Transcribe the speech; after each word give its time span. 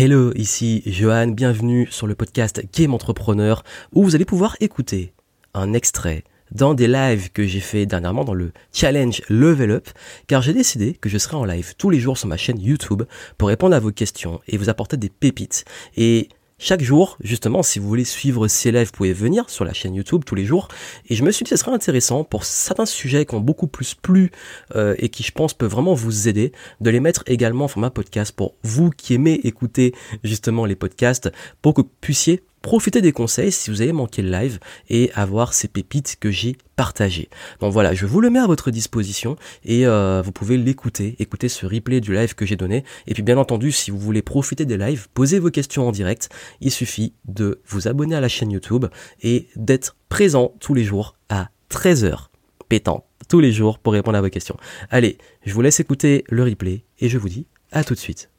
Hello, 0.00 0.30
ici 0.36 0.80
Johan, 0.86 1.26
bienvenue 1.26 1.88
sur 1.90 2.06
le 2.06 2.14
podcast 2.14 2.62
Game 2.72 2.94
Entrepreneur 2.94 3.64
où 3.92 4.04
vous 4.04 4.14
allez 4.14 4.24
pouvoir 4.24 4.56
écouter 4.60 5.12
un 5.54 5.72
extrait 5.72 6.22
dans 6.52 6.74
des 6.74 6.86
lives 6.86 7.32
que 7.32 7.44
j'ai 7.44 7.58
fait 7.58 7.84
dernièrement 7.84 8.22
dans 8.24 8.32
le 8.32 8.52
challenge 8.72 9.22
Level 9.28 9.72
Up 9.72 9.88
car 10.28 10.40
j'ai 10.40 10.52
décidé 10.52 10.94
que 10.94 11.08
je 11.08 11.18
serai 11.18 11.34
en 11.36 11.44
live 11.44 11.74
tous 11.78 11.90
les 11.90 11.98
jours 11.98 12.16
sur 12.16 12.28
ma 12.28 12.36
chaîne 12.36 12.60
YouTube 12.60 13.02
pour 13.38 13.48
répondre 13.48 13.74
à 13.74 13.80
vos 13.80 13.90
questions 13.90 14.40
et 14.46 14.56
vous 14.56 14.68
apporter 14.68 14.96
des 14.96 15.08
pépites. 15.08 15.64
Et 15.96 16.28
chaque 16.60 16.82
jour, 16.82 17.16
justement, 17.20 17.62
si 17.62 17.78
vous 17.78 17.86
voulez 17.86 18.04
suivre 18.04 18.48
ces 18.48 18.72
lives, 18.72 18.86
vous 18.86 18.92
pouvez 18.92 19.12
venir 19.12 19.48
sur 19.48 19.64
la 19.64 19.72
chaîne 19.72 19.94
YouTube 19.94 20.22
tous 20.26 20.34
les 20.34 20.44
jours. 20.44 20.66
Et 21.08 21.14
je 21.14 21.22
me 21.22 21.30
suis 21.30 21.44
dit 21.44 21.50
que 21.50 21.56
ce 21.56 21.64
serait 21.64 21.74
intéressant 21.74 22.24
pour 22.24 22.44
certains 22.44 22.84
sujets 22.84 23.26
qui 23.26 23.34
ont 23.36 23.40
beaucoup 23.40 23.68
plus 23.68 23.94
plu 23.94 24.32
euh, 24.74 24.96
et 24.98 25.08
qui, 25.08 25.22
je 25.22 25.30
pense, 25.30 25.54
peuvent 25.54 25.70
vraiment 25.70 25.94
vous 25.94 26.26
aider, 26.26 26.50
de 26.80 26.90
les 26.90 26.98
mettre 26.98 27.22
également 27.26 27.66
en 27.66 27.68
format 27.68 27.90
podcast 27.90 28.32
pour 28.32 28.56
vous 28.64 28.90
qui 28.90 29.14
aimez 29.14 29.40
écouter 29.44 29.94
justement 30.24 30.64
les 30.64 30.74
podcasts, 30.74 31.30
pour 31.62 31.74
que 31.74 31.82
vous 31.82 31.90
puissiez 32.00 32.42
profiter 32.62 33.00
des 33.00 33.12
conseils 33.12 33.52
si 33.52 33.70
vous 33.70 33.82
avez 33.82 33.92
manqué 33.92 34.22
le 34.22 34.30
live 34.30 34.58
et 34.88 35.10
avoir 35.14 35.54
ces 35.54 35.68
pépites 35.68 36.16
que 36.20 36.30
j'ai 36.30 36.56
partagées. 36.76 37.28
Donc 37.60 37.72
voilà, 37.72 37.94
je 37.94 38.06
vous 38.06 38.20
le 38.20 38.30
mets 38.30 38.38
à 38.38 38.46
votre 38.46 38.70
disposition 38.70 39.36
et 39.64 39.86
euh, 39.86 40.22
vous 40.24 40.32
pouvez 40.32 40.56
l'écouter, 40.56 41.16
écouter 41.18 41.48
ce 41.48 41.66
replay 41.66 42.00
du 42.00 42.14
live 42.14 42.34
que 42.34 42.46
j'ai 42.46 42.56
donné. 42.56 42.84
Et 43.06 43.14
puis 43.14 43.22
bien 43.22 43.38
entendu, 43.38 43.72
si 43.72 43.90
vous 43.90 43.98
voulez 43.98 44.22
profiter 44.22 44.64
des 44.64 44.76
lives, 44.76 45.08
poser 45.14 45.38
vos 45.38 45.50
questions 45.50 45.88
en 45.88 45.92
direct, 45.92 46.28
il 46.60 46.70
suffit 46.70 47.14
de 47.26 47.60
vous 47.66 47.88
abonner 47.88 48.14
à 48.14 48.20
la 48.20 48.28
chaîne 48.28 48.50
YouTube 48.50 48.86
et 49.22 49.48
d'être 49.56 49.96
présent 50.08 50.54
tous 50.60 50.74
les 50.74 50.84
jours 50.84 51.16
à 51.28 51.50
13h 51.70 52.28
pétant 52.68 53.04
tous 53.28 53.40
les 53.40 53.52
jours 53.52 53.78
pour 53.78 53.92
répondre 53.92 54.16
à 54.16 54.20
vos 54.20 54.30
questions. 54.30 54.56
Allez, 54.90 55.18
je 55.44 55.52
vous 55.52 55.62
laisse 55.62 55.80
écouter 55.80 56.24
le 56.28 56.44
replay 56.44 56.84
et 56.98 57.08
je 57.08 57.18
vous 57.18 57.28
dis 57.28 57.46
à 57.72 57.84
tout 57.84 57.94
de 57.94 57.98
suite. 57.98 58.30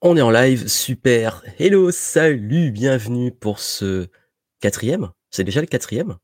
On 0.00 0.16
est 0.16 0.22
en 0.22 0.30
live, 0.30 0.68
super. 0.68 1.42
Hello, 1.58 1.90
salut, 1.90 2.70
bienvenue 2.70 3.32
pour 3.32 3.58
ce 3.58 4.06
quatrième. 4.60 5.10
C'est 5.32 5.42
déjà 5.42 5.60
le 5.60 5.66
quatrième. 5.66 6.18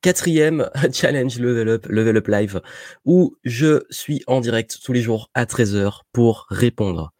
Quatrième 0.00 0.70
challenge 0.94 1.38
Level 1.38 1.68
Up, 1.68 1.86
Level 1.90 2.16
Up 2.16 2.28
Live, 2.28 2.62
où 3.04 3.36
je 3.44 3.84
suis 3.90 4.22
en 4.26 4.40
direct 4.40 4.78
tous 4.82 4.94
les 4.94 5.02
jours 5.02 5.28
à 5.34 5.44
13h 5.44 6.00
pour 6.14 6.46
répondre 6.48 7.12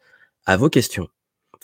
à 0.47 0.56
vos 0.56 0.70
questions, 0.70 1.08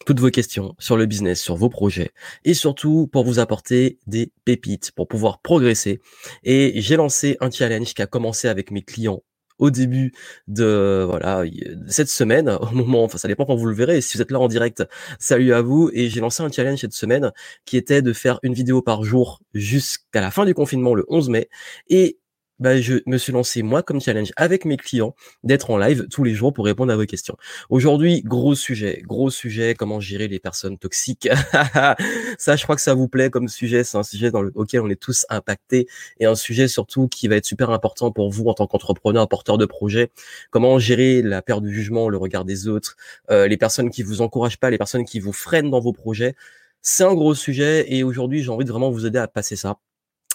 toutes 0.04 0.20
vos 0.20 0.30
questions 0.30 0.74
sur 0.78 0.98
le 0.98 1.06
business, 1.06 1.40
sur 1.40 1.56
vos 1.56 1.70
projets, 1.70 2.10
et 2.44 2.52
surtout 2.52 3.06
pour 3.06 3.24
vous 3.24 3.38
apporter 3.38 3.98
des 4.06 4.30
pépites, 4.44 4.92
pour 4.92 5.08
pouvoir 5.08 5.40
progresser. 5.40 6.02
Et 6.44 6.82
j'ai 6.82 6.96
lancé 6.96 7.38
un 7.40 7.50
challenge 7.50 7.94
qui 7.94 8.02
a 8.02 8.06
commencé 8.06 8.46
avec 8.46 8.72
mes 8.72 8.82
clients 8.82 9.22
au 9.58 9.70
début 9.70 10.12
de 10.46 11.04
voilà 11.08 11.44
cette 11.88 12.08
semaine, 12.08 12.48
au 12.60 12.70
moment, 12.70 13.04
enfin 13.04 13.18
ça 13.18 13.28
dépend 13.28 13.44
quand 13.44 13.56
vous 13.56 13.66
le 13.66 13.74
verrez. 13.74 14.00
Si 14.00 14.16
vous 14.16 14.22
êtes 14.22 14.30
là 14.30 14.40
en 14.40 14.48
direct, 14.48 14.84
salut 15.18 15.52
à 15.52 15.62
vous. 15.62 15.90
Et 15.92 16.08
j'ai 16.08 16.20
lancé 16.20 16.42
un 16.42 16.50
challenge 16.50 16.80
cette 16.80 16.92
semaine 16.92 17.32
qui 17.64 17.76
était 17.76 18.02
de 18.02 18.12
faire 18.12 18.38
une 18.42 18.54
vidéo 18.54 18.82
par 18.82 19.04
jour 19.04 19.40
jusqu'à 19.54 20.20
la 20.20 20.30
fin 20.30 20.44
du 20.44 20.54
confinement 20.54 20.94
le 20.94 21.04
11 21.08 21.28
mai. 21.30 21.48
Et 21.88 22.17
bah, 22.58 22.80
je 22.80 22.94
me 23.06 23.18
suis 23.18 23.32
lancé 23.32 23.62
moi 23.62 23.82
comme 23.82 24.00
challenge 24.00 24.32
avec 24.36 24.64
mes 24.64 24.76
clients 24.76 25.14
d'être 25.44 25.70
en 25.70 25.78
live 25.78 26.06
tous 26.10 26.24
les 26.24 26.34
jours 26.34 26.52
pour 26.52 26.64
répondre 26.64 26.92
à 26.92 26.96
vos 26.96 27.06
questions. 27.06 27.36
Aujourd'hui, 27.70 28.22
gros 28.22 28.54
sujet, 28.54 29.02
gros 29.06 29.30
sujet, 29.30 29.74
comment 29.74 30.00
gérer 30.00 30.28
les 30.28 30.40
personnes 30.40 30.78
toxiques. 30.78 31.28
ça, 32.38 32.56
je 32.56 32.62
crois 32.62 32.76
que 32.76 32.82
ça 32.82 32.94
vous 32.94 33.08
plaît 33.08 33.30
comme 33.30 33.48
sujet. 33.48 33.84
C'est 33.84 33.98
un 33.98 34.02
sujet 34.02 34.30
dans 34.30 34.42
lequel 34.42 34.80
on 34.80 34.90
est 34.90 35.00
tous 35.00 35.26
impactés 35.28 35.86
et 36.18 36.26
un 36.26 36.34
sujet 36.34 36.68
surtout 36.68 37.08
qui 37.08 37.28
va 37.28 37.36
être 37.36 37.46
super 37.46 37.70
important 37.70 38.10
pour 38.10 38.30
vous 38.30 38.46
en 38.46 38.54
tant 38.54 38.66
qu'entrepreneur, 38.66 39.28
porteur 39.28 39.58
de 39.58 39.66
projet. 39.66 40.10
Comment 40.50 40.78
gérer 40.78 41.22
la 41.22 41.42
peur 41.42 41.60
du 41.60 41.72
jugement, 41.72 42.08
le 42.08 42.16
regard 42.16 42.44
des 42.44 42.68
autres, 42.68 42.96
euh, 43.30 43.46
les 43.48 43.56
personnes 43.56 43.90
qui 43.90 44.02
vous 44.02 44.20
encouragent 44.22 44.58
pas, 44.58 44.70
les 44.70 44.78
personnes 44.78 45.04
qui 45.04 45.20
vous 45.20 45.32
freinent 45.32 45.70
dans 45.70 45.80
vos 45.80 45.92
projets. 45.92 46.34
C'est 46.82 47.04
un 47.04 47.14
gros 47.14 47.34
sujet 47.34 47.92
et 47.92 48.02
aujourd'hui, 48.02 48.42
j'ai 48.42 48.50
envie 48.50 48.64
de 48.64 48.70
vraiment 48.70 48.90
vous 48.90 49.06
aider 49.06 49.18
à 49.18 49.28
passer 49.28 49.56
ça 49.56 49.78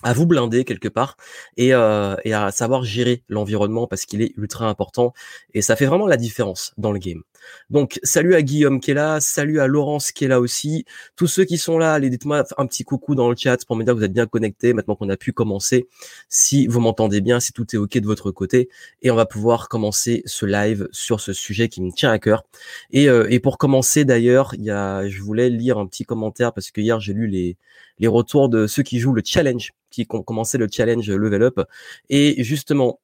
à 0.03 0.13
vous 0.13 0.25
blinder 0.25 0.65
quelque 0.65 0.87
part 0.87 1.17
et, 1.57 1.73
euh, 1.73 2.15
et 2.23 2.33
à 2.33 2.51
savoir 2.51 2.83
gérer 2.83 3.23
l'environnement 3.29 3.87
parce 3.87 4.05
qu'il 4.05 4.21
est 4.21 4.33
ultra 4.37 4.67
important 4.67 5.13
et 5.53 5.61
ça 5.61 5.75
fait 5.75 5.85
vraiment 5.85 6.07
la 6.07 6.17
différence 6.17 6.73
dans 6.77 6.91
le 6.91 6.99
game. 6.99 7.23
Donc 7.69 7.99
salut 8.03 8.35
à 8.35 8.41
Guillaume 8.41 8.79
qui 8.79 8.91
est 8.91 8.93
là, 8.93 9.19
salut 9.19 9.59
à 9.59 9.67
Laurence 9.67 10.11
qui 10.11 10.25
est 10.25 10.27
là 10.27 10.39
aussi, 10.39 10.85
tous 11.15 11.27
ceux 11.27 11.45
qui 11.45 11.57
sont 11.57 11.77
là, 11.77 11.93
allez 11.93 12.09
dites-moi 12.09 12.43
un 12.57 12.65
petit 12.65 12.83
coucou 12.83 13.15
dans 13.15 13.29
le 13.29 13.35
chat 13.35 13.57
pour 13.65 13.75
me 13.75 13.83
dire 13.83 13.93
que 13.93 13.99
vous 13.99 14.05
êtes 14.05 14.13
bien 14.13 14.25
connectés 14.25 14.73
maintenant 14.73 14.95
qu'on 14.95 15.09
a 15.09 15.17
pu 15.17 15.33
commencer, 15.33 15.87
si 16.29 16.67
vous 16.67 16.79
m'entendez 16.79 17.21
bien, 17.21 17.39
si 17.39 17.53
tout 17.53 17.65
est 17.73 17.77
ok 17.77 17.97
de 17.97 18.05
votre 18.05 18.31
côté 18.31 18.69
et 19.01 19.11
on 19.11 19.15
va 19.15 19.25
pouvoir 19.25 19.69
commencer 19.69 20.23
ce 20.25 20.45
live 20.45 20.87
sur 20.91 21.19
ce 21.19 21.33
sujet 21.33 21.69
qui 21.69 21.81
me 21.81 21.91
tient 21.91 22.11
à 22.11 22.19
cœur. 22.19 22.43
Et, 22.91 23.09
euh, 23.09 23.27
et 23.29 23.39
pour 23.39 23.57
commencer 23.57 24.05
d'ailleurs, 24.05 24.53
il 24.55 24.63
y 24.63 24.71
a, 24.71 25.07
je 25.07 25.21
voulais 25.21 25.49
lire 25.49 25.77
un 25.77 25.87
petit 25.87 26.05
commentaire 26.05 26.53
parce 26.53 26.71
que 26.71 26.81
hier 26.81 26.99
j'ai 26.99 27.13
lu 27.13 27.27
les 27.27 27.57
les 27.99 28.07
retours 28.07 28.49
de 28.49 28.67
ceux 28.67 28.83
qui 28.83 28.99
jouent 28.99 29.13
le 29.13 29.21
challenge, 29.23 29.73
qui 29.89 30.07
ont 30.09 30.23
commencé 30.23 30.57
le 30.57 30.67
challenge 30.71 31.09
level 31.09 31.43
up. 31.43 31.61
Et 32.09 32.43
justement, 32.43 32.99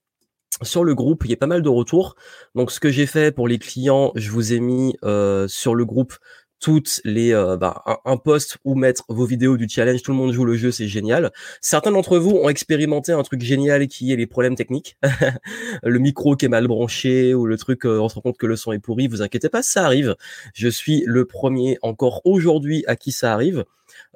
sur 0.61 0.83
le 0.83 0.95
groupe, 0.95 1.23
il 1.25 1.31
y 1.31 1.33
a 1.33 1.37
pas 1.37 1.47
mal 1.47 1.61
de 1.61 1.69
retours. 1.69 2.15
Donc, 2.55 2.71
ce 2.71 2.79
que 2.79 2.89
j'ai 2.89 3.05
fait 3.05 3.33
pour 3.33 3.47
les 3.47 3.59
clients, 3.59 4.11
je 4.15 4.31
vous 4.31 4.53
ai 4.53 4.59
mis 4.59 4.95
euh, 5.03 5.47
sur 5.47 5.75
le 5.75 5.85
groupe 5.85 6.15
toutes 6.59 7.01
les 7.05 7.33
euh, 7.33 7.57
bah, 7.57 7.83
un, 8.05 8.17
post 8.17 8.57
où 8.65 8.75
mettre 8.75 9.03
vos 9.07 9.25
vidéos 9.25 9.57
du 9.57 9.67
challenge. 9.69 10.01
Tout 10.01 10.11
le 10.11 10.17
monde 10.17 10.31
joue 10.31 10.45
le 10.45 10.55
jeu, 10.55 10.71
c'est 10.71 10.87
génial. 10.87 11.31
Certains 11.61 11.91
d'entre 11.91 12.17
vous 12.17 12.31
ont 12.31 12.49
expérimenté 12.49 13.11
un 13.11 13.23
truc 13.23 13.41
génial 13.41 13.87
qui 13.87 14.11
est 14.11 14.15
les 14.15 14.27
problèmes 14.27 14.55
techniques, 14.55 14.97
le 15.83 15.99
micro 15.99 16.35
qui 16.35 16.45
est 16.45 16.49
mal 16.49 16.67
branché 16.67 17.33
ou 17.33 17.45
le 17.45 17.57
truc 17.57 17.85
euh, 17.85 17.99
on 17.99 18.09
se 18.09 18.15
rend 18.15 18.21
compte 18.21 18.37
que 18.37 18.45
le 18.45 18.55
son 18.55 18.71
est 18.71 18.79
pourri. 18.79 19.07
Vous 19.07 19.21
inquiétez 19.21 19.49
pas, 19.49 19.63
ça 19.63 19.85
arrive. 19.85 20.15
Je 20.53 20.67
suis 20.67 21.03
le 21.05 21.25
premier 21.25 21.77
encore 21.81 22.21
aujourd'hui 22.25 22.83
à 22.87 22.95
qui 22.95 23.11
ça 23.11 23.33
arrive. 23.33 23.65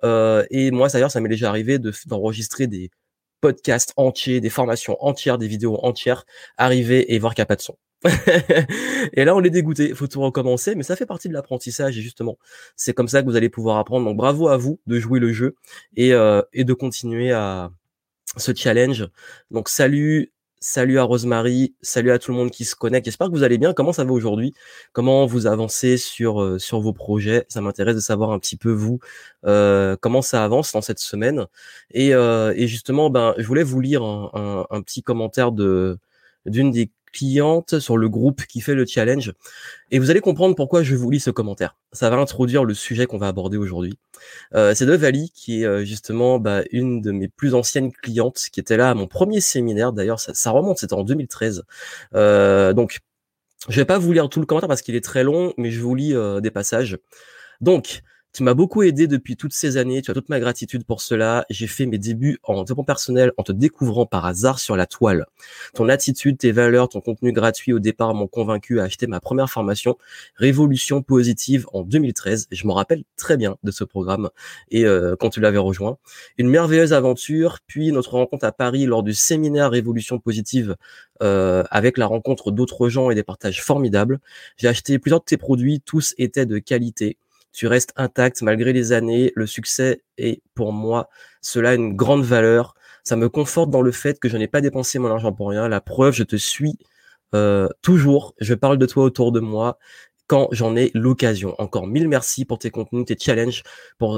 Euh, 0.03 0.43
et 0.51 0.71
moi, 0.71 0.89
d'ailleurs, 0.89 1.11
ça 1.11 1.21
m'est 1.21 1.29
déjà 1.29 1.49
arrivé 1.49 1.79
d'enregistrer 2.05 2.67
des 2.67 2.91
podcasts 3.43 3.91
entiers, 3.97 4.39
des 4.39 4.49
formations 4.49 4.95
entières, 5.03 5.37
des 5.37 5.49
vidéos 5.49 5.77
entières, 5.83 6.25
arriver 6.57 7.13
et 7.13 7.19
voir 7.19 7.35
qu'il 7.35 7.41
n'y 7.41 7.43
a 7.43 7.47
pas 7.47 7.57
de 7.57 7.61
son. 7.61 7.75
et 9.13 9.25
là, 9.25 9.35
on 9.35 9.43
est 9.43 9.49
dégoûté. 9.49 9.89
Il 9.89 9.95
faut 9.95 10.07
tout 10.07 10.21
recommencer, 10.21 10.75
mais 10.75 10.83
ça 10.83 10.95
fait 10.95 11.05
partie 11.05 11.27
de 11.27 11.33
l'apprentissage. 11.33 11.97
Et 11.97 12.01
justement, 12.01 12.37
c'est 12.77 12.93
comme 12.93 13.09
ça 13.09 13.21
que 13.21 13.27
vous 13.27 13.35
allez 13.35 13.49
pouvoir 13.49 13.79
apprendre. 13.79 14.05
Donc, 14.05 14.15
bravo 14.15 14.47
à 14.47 14.55
vous 14.55 14.79
de 14.87 14.97
jouer 14.97 15.19
le 15.19 15.33
jeu 15.33 15.55
et, 15.97 16.13
euh, 16.13 16.41
et 16.53 16.63
de 16.63 16.73
continuer 16.73 17.33
à 17.33 17.69
ce 18.37 18.55
challenge. 18.55 19.09
Donc, 19.51 19.67
salut 19.67 20.32
Salut 20.65 20.97
à 20.97 21.03
Rosemary, 21.03 21.75
salut 21.81 22.11
à 22.11 22.19
tout 22.19 22.31
le 22.31 22.37
monde 22.37 22.49
qui 22.49 22.63
se 22.63 22.73
connecte. 22.73 23.03
J'espère 23.03 23.27
que 23.27 23.33
vous 23.33 23.43
allez 23.43 23.57
bien. 23.57 23.73
Comment 23.73 23.91
ça 23.91 24.05
va 24.05 24.13
aujourd'hui? 24.13 24.53
Comment 24.93 25.25
vous 25.25 25.45
avancez 25.45 25.97
sur 25.97 26.41
euh, 26.41 26.57
sur 26.57 26.79
vos 26.79 26.93
projets? 26.93 27.45
Ça 27.49 27.59
m'intéresse 27.59 27.95
de 27.95 27.99
savoir 27.99 28.31
un 28.31 28.39
petit 28.39 28.55
peu 28.55 28.71
vous 28.71 28.99
euh, 29.45 29.97
comment 29.99 30.21
ça 30.21 30.41
avance 30.41 30.71
dans 30.71 30.79
cette 30.79 30.99
semaine. 30.99 31.47
Et, 31.91 32.15
euh, 32.15 32.53
et 32.55 32.67
justement, 32.69 33.09
ben, 33.09 33.33
je 33.37 33.45
voulais 33.45 33.63
vous 33.63 33.81
lire 33.81 34.03
un, 34.03 34.81
petit 34.83 35.03
commentaire 35.03 35.51
de 35.51 35.97
d'une 36.45 36.71
des 36.71 36.89
cliente 37.13 37.79
sur 37.79 37.95
le 37.95 38.09
groupe 38.09 38.45
qui 38.45 38.59
fait 38.59 38.75
le 38.75 38.85
challenge. 38.85 39.33
Et 39.91 39.99
vous 39.99 40.09
allez 40.09 40.19
comprendre 40.19 40.55
pourquoi 40.55 40.83
je 40.83 40.95
vous 40.95 41.09
lis 41.09 41.19
ce 41.19 41.29
commentaire. 41.29 41.77
Ça 41.93 42.09
va 42.09 42.17
introduire 42.17 42.65
le 42.65 42.73
sujet 42.73 43.05
qu'on 43.05 43.17
va 43.17 43.27
aborder 43.27 43.57
aujourd'hui. 43.57 43.97
Euh, 44.55 44.73
c'est 44.75 44.85
de 44.85 44.93
Vali, 44.93 45.31
qui 45.33 45.61
est 45.61 45.65
euh, 45.65 45.85
justement 45.85 46.39
bah, 46.39 46.63
une 46.71 47.01
de 47.01 47.11
mes 47.11 47.27
plus 47.27 47.53
anciennes 47.53 47.91
clientes, 47.91 48.47
qui 48.51 48.59
était 48.59 48.75
là 48.75 48.89
à 48.89 48.93
mon 48.95 49.07
premier 49.07 49.39
séminaire. 49.39 49.93
D'ailleurs, 49.93 50.19
ça, 50.19 50.51
remonte, 50.51 50.79
c'était 50.79 50.95
en 50.95 51.03
2013. 51.03 51.63
Euh, 52.15 52.73
donc, 52.73 52.99
je 53.69 53.75
vais 53.77 53.85
pas 53.85 53.99
vous 53.99 54.11
lire 54.11 54.27
tout 54.27 54.39
le 54.39 54.45
commentaire 54.45 54.67
parce 54.67 54.81
qu'il 54.81 54.95
est 54.95 55.03
très 55.03 55.23
long, 55.23 55.53
mais 55.57 55.71
je 55.71 55.79
vous 55.79 55.95
lis 55.95 56.13
des 56.41 56.51
passages. 56.51 56.97
Donc, 57.61 58.01
tu 58.33 58.41
m'as 58.41 58.55
beaucoup 58.55 58.81
aidé 58.81 59.05
depuis 59.05 59.37
toutes 59.37 59.53
ces 59.53 59.77
années. 59.77 60.01
Tu 60.01 60.09
as 60.09 60.15
toute 60.15 60.29
ma 60.29 60.39
gratitude 60.39 60.83
pour 60.85 61.01
cela. 61.01 61.45
J'ai 61.51 61.67
fait 61.67 61.85
mes 61.85 61.99
débuts 61.99 62.39
en 62.43 62.63
développement 62.63 62.83
personnel 62.83 63.31
en 63.37 63.43
te 63.43 63.51
découvrant 63.51 64.07
par 64.07 64.25
hasard 64.25 64.57
sur 64.57 64.75
la 64.75 64.87
toile. 64.87 65.27
Ton 65.75 65.87
attitude, 65.87 66.39
tes 66.39 66.51
valeurs, 66.51 66.89
ton 66.89 66.99
contenu 66.99 67.31
gratuit 67.31 67.73
au 67.73 67.79
départ 67.79 68.15
m'ont 68.15 68.27
convaincu 68.27 68.79
à 68.79 68.85
acheter 68.85 69.05
ma 69.05 69.19
première 69.19 69.51
formation 69.51 69.97
Révolution 70.35 71.03
positive 71.03 71.67
en 71.73 71.83
2013. 71.83 72.47
Je 72.51 72.67
me 72.67 72.71
rappelle 72.71 73.03
très 73.17 73.37
bien 73.37 73.57
de 73.61 73.69
ce 73.69 73.83
programme 73.83 74.31
et 74.71 74.85
euh, 74.85 75.15
quand 75.15 75.29
tu 75.29 75.39
l'avais 75.39 75.59
rejoint. 75.59 75.97
Une 76.39 76.49
merveilleuse 76.49 76.93
aventure, 76.93 77.59
puis 77.67 77.91
notre 77.91 78.13
rencontre 78.13 78.45
à 78.45 78.51
Paris 78.51 78.87
lors 78.87 79.03
du 79.03 79.13
séminaire 79.13 79.69
Révolution 79.69 80.17
positive 80.17 80.75
euh, 81.21 81.63
avec 81.69 81.99
la 81.99 82.07
rencontre 82.07 82.49
d'autres 82.49 82.89
gens 82.89 83.11
et 83.11 83.15
des 83.15 83.23
partages 83.23 83.63
formidables. 83.63 84.19
J'ai 84.57 84.67
acheté 84.67 84.97
plusieurs 84.97 85.19
de 85.19 85.25
tes 85.25 85.37
produits, 85.37 85.81
tous 85.81 86.15
étaient 86.17 86.47
de 86.47 86.57
qualité 86.57 87.17
tu 87.53 87.67
restes 87.67 87.93
intact 87.95 88.41
malgré 88.41 88.73
les 88.73 88.91
années. 88.91 89.31
Le 89.35 89.47
succès 89.47 90.01
est 90.17 90.41
pour 90.55 90.73
moi 90.73 91.09
cela 91.41 91.75
une 91.75 91.95
grande 91.95 92.23
valeur. 92.23 92.75
Ça 93.03 93.15
me 93.15 93.29
conforte 93.29 93.69
dans 93.69 93.81
le 93.81 93.91
fait 93.91 94.19
que 94.19 94.29
je 94.29 94.37
n'ai 94.37 94.47
pas 94.47 94.61
dépensé 94.61 94.99
mon 94.99 95.09
argent 95.09 95.31
pour 95.31 95.49
rien. 95.49 95.67
La 95.69 95.81
preuve, 95.81 96.13
je 96.13 96.23
te 96.23 96.35
suis 96.35 96.77
euh, 97.35 97.69
toujours. 97.81 98.33
Je 98.39 98.53
parle 98.53 98.77
de 98.77 98.85
toi 98.85 99.03
autour 99.03 99.31
de 99.31 99.39
moi 99.39 99.77
quand 100.27 100.47
j'en 100.51 100.75
ai 100.75 100.89
l'occasion. 100.93 101.53
Encore 101.59 101.85
mille 101.85 102.07
merci 102.07 102.45
pour 102.45 102.57
tes 102.57 102.71
contenus, 102.71 103.05
tes 103.05 103.17
challenges, 103.19 103.63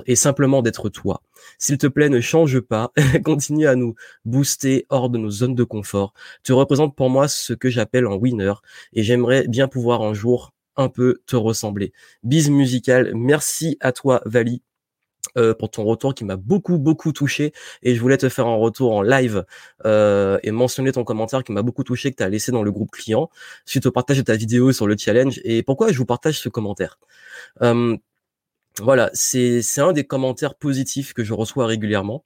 et 0.05 0.15
simplement 0.15 0.61
d'être 0.61 0.89
toi. 0.89 1.21
S'il 1.57 1.77
te 1.77 1.87
plaît, 1.87 2.09
ne 2.09 2.21
change 2.21 2.59
pas. 2.61 2.91
Continue 3.25 3.67
à 3.67 3.75
nous 3.75 3.95
booster 4.23 4.85
hors 4.89 5.09
de 5.09 5.17
nos 5.17 5.29
zones 5.29 5.55
de 5.55 5.63
confort. 5.63 6.13
Tu 6.43 6.53
représentes 6.53 6.95
pour 6.95 7.09
moi 7.09 7.27
ce 7.27 7.53
que 7.53 7.69
j'appelle 7.69 8.05
un 8.05 8.15
winner 8.15 8.53
et 8.93 9.03
j'aimerais 9.03 9.47
bien 9.47 9.67
pouvoir 9.67 10.03
un 10.03 10.13
jour 10.13 10.53
un 10.77 10.89
peu 10.89 11.21
te 11.25 11.35
ressembler. 11.35 11.93
Bise 12.23 12.49
musicale, 12.49 13.11
merci 13.15 13.77
à 13.79 13.91
toi 13.91 14.21
Vali 14.25 14.61
euh, 15.37 15.53
pour 15.53 15.69
ton 15.69 15.83
retour 15.83 16.13
qui 16.13 16.23
m'a 16.23 16.37
beaucoup 16.37 16.77
beaucoup 16.77 17.11
touché 17.11 17.51
et 17.83 17.95
je 17.95 17.99
voulais 17.99 18.17
te 18.17 18.29
faire 18.29 18.47
un 18.47 18.55
retour 18.55 18.93
en 18.93 19.01
live 19.01 19.43
euh, 19.85 20.37
et 20.43 20.51
mentionner 20.51 20.91
ton 20.91 21.03
commentaire 21.03 21.43
qui 21.43 21.51
m'a 21.51 21.61
beaucoup 21.61 21.83
touché 21.83 22.11
que 22.11 22.17
tu 22.17 22.23
as 22.23 22.29
laissé 22.29 22.51
dans 22.51 22.63
le 22.63 22.71
groupe 22.71 22.91
client 22.91 23.29
suite 23.65 23.85
au 23.85 23.91
partage 23.91 24.17
de 24.17 24.21
ta 24.21 24.35
vidéo 24.35 24.71
sur 24.71 24.87
le 24.87 24.95
challenge 24.97 25.41
et 25.43 25.63
pourquoi 25.63 25.91
je 25.91 25.97
vous 25.97 26.05
partage 26.05 26.39
ce 26.39 26.47
commentaire 26.47 26.99
euh, 27.63 27.97
voilà, 28.81 29.09
c'est 29.13 29.61
un 29.77 29.93
des 29.93 30.03
commentaires 30.03 30.55
positifs 30.55 31.13
que 31.13 31.23
je 31.23 31.33
reçois 31.33 31.65
régulièrement. 31.65 32.25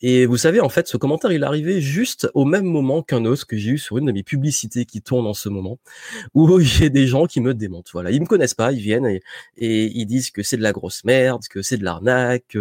Et 0.00 0.24
vous 0.24 0.38
savez, 0.38 0.60
en 0.60 0.70
fait, 0.70 0.88
ce 0.88 0.96
commentaire, 0.96 1.30
il 1.30 1.42
est 1.42 1.46
arrivé 1.46 1.82
juste 1.82 2.30
au 2.32 2.46
même 2.46 2.64
moment 2.64 3.02
qu'un 3.02 3.26
autre 3.26 3.46
que 3.46 3.56
j'ai 3.58 3.72
eu 3.72 3.78
sur 3.78 3.98
une 3.98 4.06
de 4.06 4.12
mes 4.12 4.22
publicités 4.22 4.86
qui 4.86 5.02
tourne 5.02 5.26
en 5.26 5.34
ce 5.34 5.50
moment, 5.50 5.78
où 6.32 6.58
j'ai 6.60 6.88
des 6.88 7.06
gens 7.06 7.26
qui 7.26 7.40
me 7.40 7.52
démontent. 7.52 7.90
Voilà, 7.92 8.10
ils 8.10 8.20
me 8.20 8.26
connaissent 8.26 8.54
pas, 8.54 8.72
ils 8.72 8.80
viennent 8.80 9.06
et, 9.06 9.20
ils 9.58 10.06
disent 10.06 10.30
que 10.30 10.42
c'est 10.42 10.56
de 10.56 10.62
la 10.62 10.72
grosse 10.72 11.04
merde, 11.04 11.42
que 11.50 11.60
c'est 11.60 11.76
de 11.76 11.84
l'arnaque, 11.84 12.56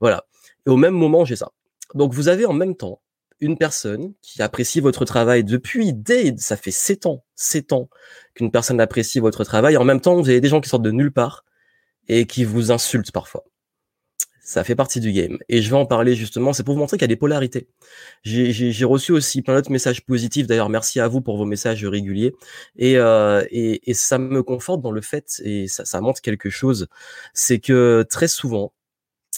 voilà. 0.00 0.24
Et 0.66 0.70
au 0.70 0.76
même 0.76 0.94
moment, 0.94 1.24
j'ai 1.24 1.36
ça. 1.36 1.50
Donc, 1.94 2.14
vous 2.14 2.28
avez 2.28 2.46
en 2.46 2.52
même 2.52 2.76
temps 2.76 3.00
une 3.40 3.58
personne 3.58 4.14
qui 4.22 4.40
apprécie 4.40 4.80
votre 4.80 5.04
travail 5.04 5.42
depuis 5.42 5.92
dès, 5.92 6.34
ça 6.38 6.56
fait 6.56 6.70
sept 6.70 7.06
ans, 7.06 7.24
sept 7.34 7.72
ans 7.72 7.88
qu'une 8.34 8.52
personne 8.52 8.80
apprécie 8.80 9.18
votre 9.18 9.42
travail. 9.42 9.76
En 9.76 9.84
même 9.84 10.00
temps, 10.00 10.14
vous 10.14 10.28
avez 10.28 10.40
des 10.40 10.48
gens 10.48 10.60
qui 10.60 10.68
sortent 10.68 10.82
de 10.82 10.92
nulle 10.92 11.12
part 11.12 11.44
et 12.08 12.26
qui 12.26 12.44
vous 12.44 12.70
insultent 12.70 13.12
parfois. 13.12 13.44
Ça 14.46 14.62
fait 14.62 14.74
partie 14.74 15.00
du 15.00 15.10
game. 15.10 15.38
Et 15.48 15.62
je 15.62 15.70
vais 15.70 15.76
en 15.76 15.86
parler 15.86 16.14
justement, 16.14 16.52
c'est 16.52 16.64
pour 16.64 16.74
vous 16.74 16.80
montrer 16.80 16.98
qu'il 16.98 17.04
y 17.04 17.06
a 17.06 17.08
des 17.08 17.16
polarités. 17.16 17.66
J'ai 18.24 18.84
reçu 18.84 19.12
aussi 19.12 19.40
plein 19.40 19.54
d'autres 19.54 19.70
messages 19.72 20.04
positifs. 20.04 20.46
D'ailleurs, 20.46 20.68
merci 20.68 21.00
à 21.00 21.08
vous 21.08 21.22
pour 21.22 21.38
vos 21.38 21.46
messages 21.46 21.82
réguliers. 21.86 22.34
Et, 22.76 22.98
euh, 22.98 23.42
et, 23.50 23.90
et, 23.90 23.94
ça 23.94 24.18
me 24.18 24.42
conforte 24.42 24.82
dans 24.82 24.90
le 24.90 25.00
fait, 25.00 25.40
et 25.44 25.66
ça, 25.66 25.86
ça 25.86 26.02
montre 26.02 26.20
quelque 26.20 26.50
chose, 26.50 26.88
c'est 27.32 27.58
que 27.58 28.04
très 28.10 28.28
souvent, 28.28 28.74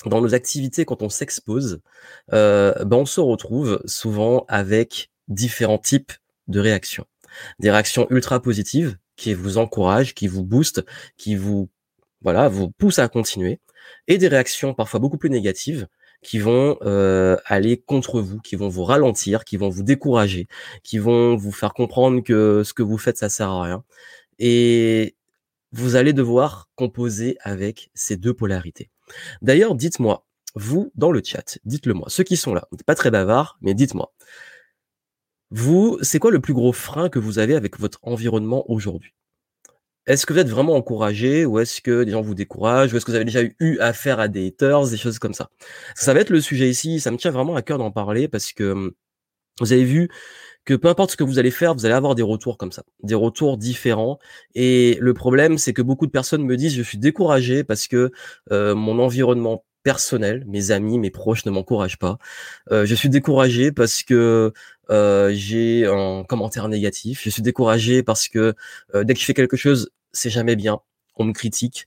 dans 0.04 0.20
nos 0.20 0.34
activités, 0.34 0.84
quand 0.84 1.02
on 1.02 1.08
s'expose, 1.08 1.80
euh, 2.32 2.72
ben 2.84 2.98
on 2.98 3.06
se 3.06 3.20
retrouve 3.20 3.80
souvent 3.86 4.44
avec 4.48 5.10
différents 5.28 5.78
types 5.78 6.12
de 6.48 6.60
réactions. 6.60 7.06
Des 7.60 7.70
réactions 7.70 8.06
ultra 8.10 8.40
positives 8.40 8.98
qui 9.16 9.34
vous 9.34 9.56
encouragent, 9.58 10.14
qui 10.14 10.26
vous 10.28 10.44
boostent, 10.44 10.84
qui 11.16 11.36
vous 11.36 11.70
voilà, 12.22 12.48
vous 12.48 12.70
pousse 12.70 12.98
à 12.98 13.08
continuer, 13.08 13.60
et 14.08 14.18
des 14.18 14.28
réactions 14.28 14.74
parfois 14.74 15.00
beaucoup 15.00 15.18
plus 15.18 15.30
négatives 15.30 15.86
qui 16.22 16.38
vont 16.38 16.78
euh, 16.82 17.36
aller 17.44 17.76
contre 17.76 18.20
vous, 18.20 18.40
qui 18.40 18.56
vont 18.56 18.68
vous 18.68 18.84
ralentir, 18.84 19.44
qui 19.44 19.56
vont 19.56 19.68
vous 19.68 19.82
décourager, 19.82 20.48
qui 20.82 20.98
vont 20.98 21.36
vous 21.36 21.52
faire 21.52 21.72
comprendre 21.74 22.22
que 22.22 22.62
ce 22.64 22.72
que 22.74 22.82
vous 22.82 22.98
faites, 22.98 23.18
ça 23.18 23.28
sert 23.28 23.50
à 23.50 23.62
rien. 23.62 23.84
Et 24.38 25.16
vous 25.72 25.96
allez 25.96 26.12
devoir 26.12 26.68
composer 26.74 27.36
avec 27.40 27.90
ces 27.94 28.16
deux 28.16 28.34
polarités. 28.34 28.90
D'ailleurs, 29.42 29.74
dites-moi, 29.74 30.26
vous, 30.54 30.90
dans 30.94 31.12
le 31.12 31.22
chat, 31.22 31.58
dites-le 31.64 31.94
moi, 31.94 32.08
ceux 32.08 32.24
qui 32.24 32.36
sont 32.36 32.54
là, 32.54 32.66
pas 32.86 32.94
très 32.94 33.10
bavards, 33.10 33.58
mais 33.60 33.74
dites-moi, 33.74 34.12
vous, 35.50 35.98
c'est 36.02 36.18
quoi 36.18 36.30
le 36.30 36.40
plus 36.40 36.54
gros 36.54 36.72
frein 36.72 37.08
que 37.08 37.18
vous 37.18 37.38
avez 37.38 37.54
avec 37.54 37.78
votre 37.78 38.00
environnement 38.02 38.64
aujourd'hui? 38.70 39.14
Est-ce 40.06 40.26
que 40.26 40.32
vous 40.32 40.38
êtes 40.38 40.48
vraiment 40.48 40.74
encouragé 40.74 41.44
ou 41.44 41.58
est-ce 41.58 41.80
que 41.80 42.04
des 42.04 42.12
gens 42.12 42.22
vous 42.22 42.34
découragent 42.34 42.92
ou 42.92 42.96
est-ce 42.96 43.04
que 43.04 43.10
vous 43.10 43.16
avez 43.16 43.24
déjà 43.24 43.42
eu 43.60 43.78
affaire 43.80 44.20
à 44.20 44.28
des 44.28 44.46
haters, 44.46 44.88
des 44.88 44.96
choses 44.96 45.18
comme 45.18 45.34
ça? 45.34 45.50
Ça 45.94 46.14
va 46.14 46.20
être 46.20 46.30
le 46.30 46.40
sujet 46.40 46.68
ici, 46.70 47.00
ça 47.00 47.10
me 47.10 47.16
tient 47.16 47.30
vraiment 47.30 47.56
à 47.56 47.62
cœur 47.62 47.78
d'en 47.78 47.90
parler 47.90 48.28
parce 48.28 48.52
que 48.52 48.94
vous 49.60 49.72
avez 49.72 49.84
vu 49.84 50.08
que 50.64 50.74
peu 50.74 50.88
importe 50.88 51.12
ce 51.12 51.16
que 51.16 51.24
vous 51.24 51.38
allez 51.38 51.50
faire, 51.50 51.74
vous 51.74 51.86
allez 51.86 51.94
avoir 51.94 52.14
des 52.14 52.22
retours 52.22 52.58
comme 52.58 52.72
ça, 52.72 52.82
des 53.02 53.14
retours 53.14 53.56
différents. 53.56 54.18
Et 54.54 54.98
le 55.00 55.14
problème, 55.14 55.58
c'est 55.58 55.72
que 55.72 55.82
beaucoup 55.82 56.06
de 56.06 56.10
personnes 56.10 56.44
me 56.44 56.56
disent 56.56 56.74
je 56.74 56.82
suis 56.82 56.98
découragé 56.98 57.64
parce 57.64 57.86
que 57.88 58.10
mon 58.50 58.98
environnement 58.98 59.64
personnel, 59.84 60.44
mes 60.48 60.72
amis, 60.72 60.98
mes 60.98 61.12
proches 61.12 61.46
ne 61.46 61.52
m'encouragent 61.52 61.98
pas. 61.98 62.18
Je 62.72 62.94
suis 62.94 63.08
découragé 63.08 63.70
parce 63.70 64.02
que 64.02 64.52
euh, 64.90 65.32
j'ai 65.34 65.86
un 65.86 66.24
commentaire 66.24 66.68
négatif. 66.68 67.22
Je 67.22 67.30
suis 67.30 67.42
découragé 67.42 68.02
parce 68.02 68.28
que 68.28 68.54
euh, 68.94 69.04
dès 69.04 69.14
que 69.14 69.20
je 69.20 69.24
fais 69.24 69.34
quelque 69.34 69.56
chose, 69.56 69.90
c'est 70.12 70.30
jamais 70.30 70.56
bien. 70.56 70.80
On 71.16 71.24
me 71.24 71.32
critique. 71.32 71.86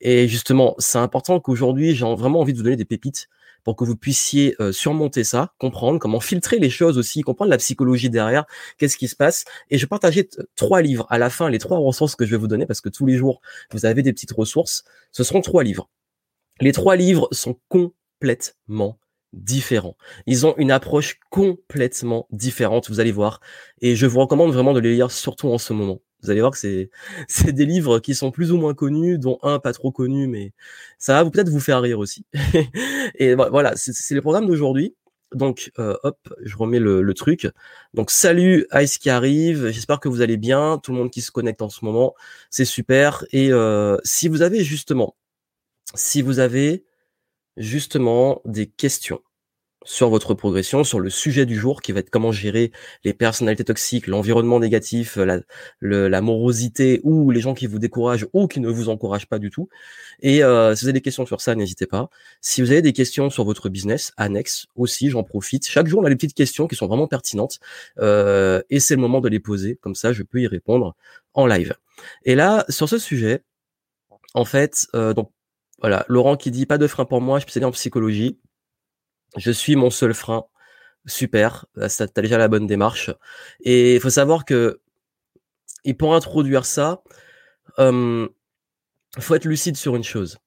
Et 0.00 0.28
justement, 0.28 0.74
c'est 0.78 0.98
important 0.98 1.40
qu'aujourd'hui, 1.40 1.94
j'ai 1.94 2.04
vraiment 2.04 2.40
envie 2.40 2.52
de 2.52 2.58
vous 2.58 2.64
donner 2.64 2.76
des 2.76 2.84
pépites 2.84 3.28
pour 3.62 3.76
que 3.76 3.84
vous 3.84 3.96
puissiez 3.96 4.54
euh, 4.60 4.72
surmonter 4.72 5.24
ça, 5.24 5.54
comprendre 5.58 5.98
comment 5.98 6.20
filtrer 6.20 6.58
les 6.58 6.68
choses 6.68 6.98
aussi, 6.98 7.22
comprendre 7.22 7.50
la 7.50 7.56
psychologie 7.56 8.10
derrière, 8.10 8.44
qu'est-ce 8.76 8.98
qui 8.98 9.08
se 9.08 9.16
passe. 9.16 9.46
Et 9.70 9.78
je 9.78 9.86
partageais 9.86 10.28
trois 10.54 10.82
livres 10.82 11.06
à 11.08 11.18
la 11.18 11.30
fin, 11.30 11.48
les 11.48 11.58
trois 11.58 11.78
ressources 11.78 12.14
que 12.14 12.26
je 12.26 12.32
vais 12.32 12.36
vous 12.36 12.48
donner, 12.48 12.66
parce 12.66 12.82
que 12.82 12.90
tous 12.90 13.06
les 13.06 13.16
jours, 13.16 13.40
vous 13.72 13.86
avez 13.86 14.02
des 14.02 14.12
petites 14.12 14.32
ressources. 14.32 14.84
Ce 15.12 15.24
seront 15.24 15.40
trois 15.40 15.64
livres. 15.64 15.88
Les 16.60 16.72
trois 16.72 16.96
livres 16.96 17.26
sont 17.32 17.58
complètement 17.68 18.98
différents. 19.34 19.96
Ils 20.26 20.46
ont 20.46 20.54
une 20.56 20.70
approche 20.70 21.18
complètement 21.30 22.26
différente, 22.30 22.88
vous 22.88 23.00
allez 23.00 23.12
voir. 23.12 23.40
Et 23.80 23.96
je 23.96 24.06
vous 24.06 24.20
recommande 24.20 24.52
vraiment 24.52 24.72
de 24.72 24.80
les 24.80 24.94
lire, 24.94 25.10
surtout 25.10 25.48
en 25.48 25.58
ce 25.58 25.72
moment. 25.72 26.00
Vous 26.22 26.30
allez 26.30 26.40
voir 26.40 26.52
que 26.52 26.58
c'est 26.58 26.90
c'est 27.28 27.52
des 27.52 27.66
livres 27.66 27.98
qui 27.98 28.14
sont 28.14 28.30
plus 28.30 28.52
ou 28.52 28.56
moins 28.56 28.74
connus, 28.74 29.18
dont 29.18 29.38
un 29.42 29.58
pas 29.58 29.72
trop 29.72 29.92
connu, 29.92 30.26
mais 30.26 30.52
ça 30.98 31.22
va 31.22 31.30
peut-être 31.30 31.50
vous 31.50 31.60
faire 31.60 31.82
rire 31.82 31.98
aussi. 31.98 32.24
et 33.16 33.34
voilà, 33.34 33.74
c'est 33.76 34.14
le 34.14 34.22
programme 34.22 34.46
d'aujourd'hui. 34.46 34.94
Donc, 35.34 35.72
euh, 35.80 35.96
hop, 36.04 36.18
je 36.42 36.56
remets 36.56 36.78
le, 36.78 37.12
truc. 37.14 37.48
Donc, 37.92 38.10
salut 38.10 38.66
Ice 38.74 38.98
qui 38.98 39.10
arrive. 39.10 39.70
J'espère 39.70 39.98
que 40.00 40.08
vous 40.08 40.20
allez 40.22 40.36
bien. 40.36 40.78
Tout 40.78 40.92
le 40.92 40.98
monde 40.98 41.10
qui 41.10 41.22
se 41.22 41.32
connecte 41.32 41.60
en 41.62 41.68
ce 41.68 41.84
moment, 41.84 42.14
c'est 42.50 42.64
super. 42.64 43.24
Et 43.32 43.52
euh, 43.52 43.96
si 44.04 44.28
vous 44.28 44.42
avez 44.42 44.62
justement, 44.62 45.16
si 45.94 46.22
vous 46.22 46.38
avez 46.38 46.84
justement 47.56 48.40
des 48.44 48.66
questions 48.66 49.20
sur 49.84 50.08
votre 50.08 50.34
progression, 50.34 50.82
sur 50.82 50.98
le 50.98 51.10
sujet 51.10 51.46
du 51.46 51.56
jour 51.56 51.82
qui 51.82 51.92
va 51.92 52.00
être 52.00 52.10
comment 52.10 52.32
gérer 52.32 52.72
les 53.04 53.12
personnalités 53.12 53.64
toxiques, 53.64 54.06
l'environnement 54.06 54.58
négatif, 54.58 55.16
la, 55.16 55.40
la, 55.80 56.20
morosité 56.20 57.00
ou 57.04 57.30
les 57.30 57.40
gens 57.40 57.54
qui 57.54 57.66
vous 57.66 57.78
découragent 57.78 58.26
ou 58.32 58.48
qui 58.48 58.60
ne 58.60 58.68
vous 58.68 58.88
encouragent 58.88 59.28
pas 59.28 59.38
du 59.38 59.50
tout. 59.50 59.68
Et 60.20 60.42
euh, 60.42 60.74
si 60.74 60.82
vous 60.82 60.88
avez 60.88 60.94
des 60.94 61.02
questions 61.02 61.26
sur 61.26 61.40
ça, 61.40 61.54
n'hésitez 61.54 61.86
pas. 61.86 62.08
Si 62.40 62.62
vous 62.62 62.70
avez 62.70 62.82
des 62.82 62.92
questions 62.92 63.30
sur 63.30 63.44
votre 63.44 63.68
business 63.68 64.12
annexe 64.16 64.66
aussi, 64.74 65.10
j'en 65.10 65.22
profite. 65.22 65.66
Chaque 65.68 65.86
jour, 65.86 66.00
on 66.00 66.04
a 66.04 66.08
des 66.08 66.16
petites 66.16 66.34
questions 66.34 66.66
qui 66.66 66.76
sont 66.76 66.86
vraiment 66.86 67.06
pertinentes 67.06 67.60
euh, 67.98 68.62
et 68.70 68.80
c'est 68.80 68.94
le 68.94 69.02
moment 69.02 69.20
de 69.20 69.28
les 69.28 69.40
poser. 69.40 69.76
Comme 69.76 69.94
ça, 69.94 70.12
je 70.12 70.22
peux 70.22 70.40
y 70.40 70.46
répondre 70.46 70.96
en 71.34 71.46
live. 71.46 71.74
Et 72.24 72.34
là, 72.34 72.64
sur 72.68 72.88
ce 72.88 72.98
sujet, 72.98 73.42
en 74.32 74.44
fait, 74.44 74.86
euh, 74.94 75.12
donc 75.12 75.30
voilà, 75.80 76.04
Laurent 76.08 76.36
qui 76.36 76.50
dit 76.50 76.66
pas 76.66 76.78
de 76.78 76.86
frein 76.86 77.04
pour 77.04 77.20
moi, 77.20 77.38
je 77.38 77.50
suis 77.50 77.64
en 77.64 77.70
psychologie. 77.70 78.38
Je 79.36 79.50
suis 79.50 79.76
mon 79.76 79.90
seul 79.90 80.14
frein. 80.14 80.44
Super, 81.06 81.66
bah, 81.74 81.88
t'as 81.88 82.22
déjà 82.22 82.38
la 82.38 82.48
bonne 82.48 82.66
démarche. 82.66 83.10
Et 83.60 83.96
il 83.96 84.00
faut 84.00 84.10
savoir 84.10 84.44
que, 84.44 84.80
et 85.84 85.92
pour 85.94 86.14
introduire 86.14 86.64
ça, 86.64 87.02
il 87.78 88.28
faut 89.18 89.34
être 89.34 89.44
lucide 89.44 89.76
sur 89.76 89.96
une 89.96 90.04
chose. 90.04 90.38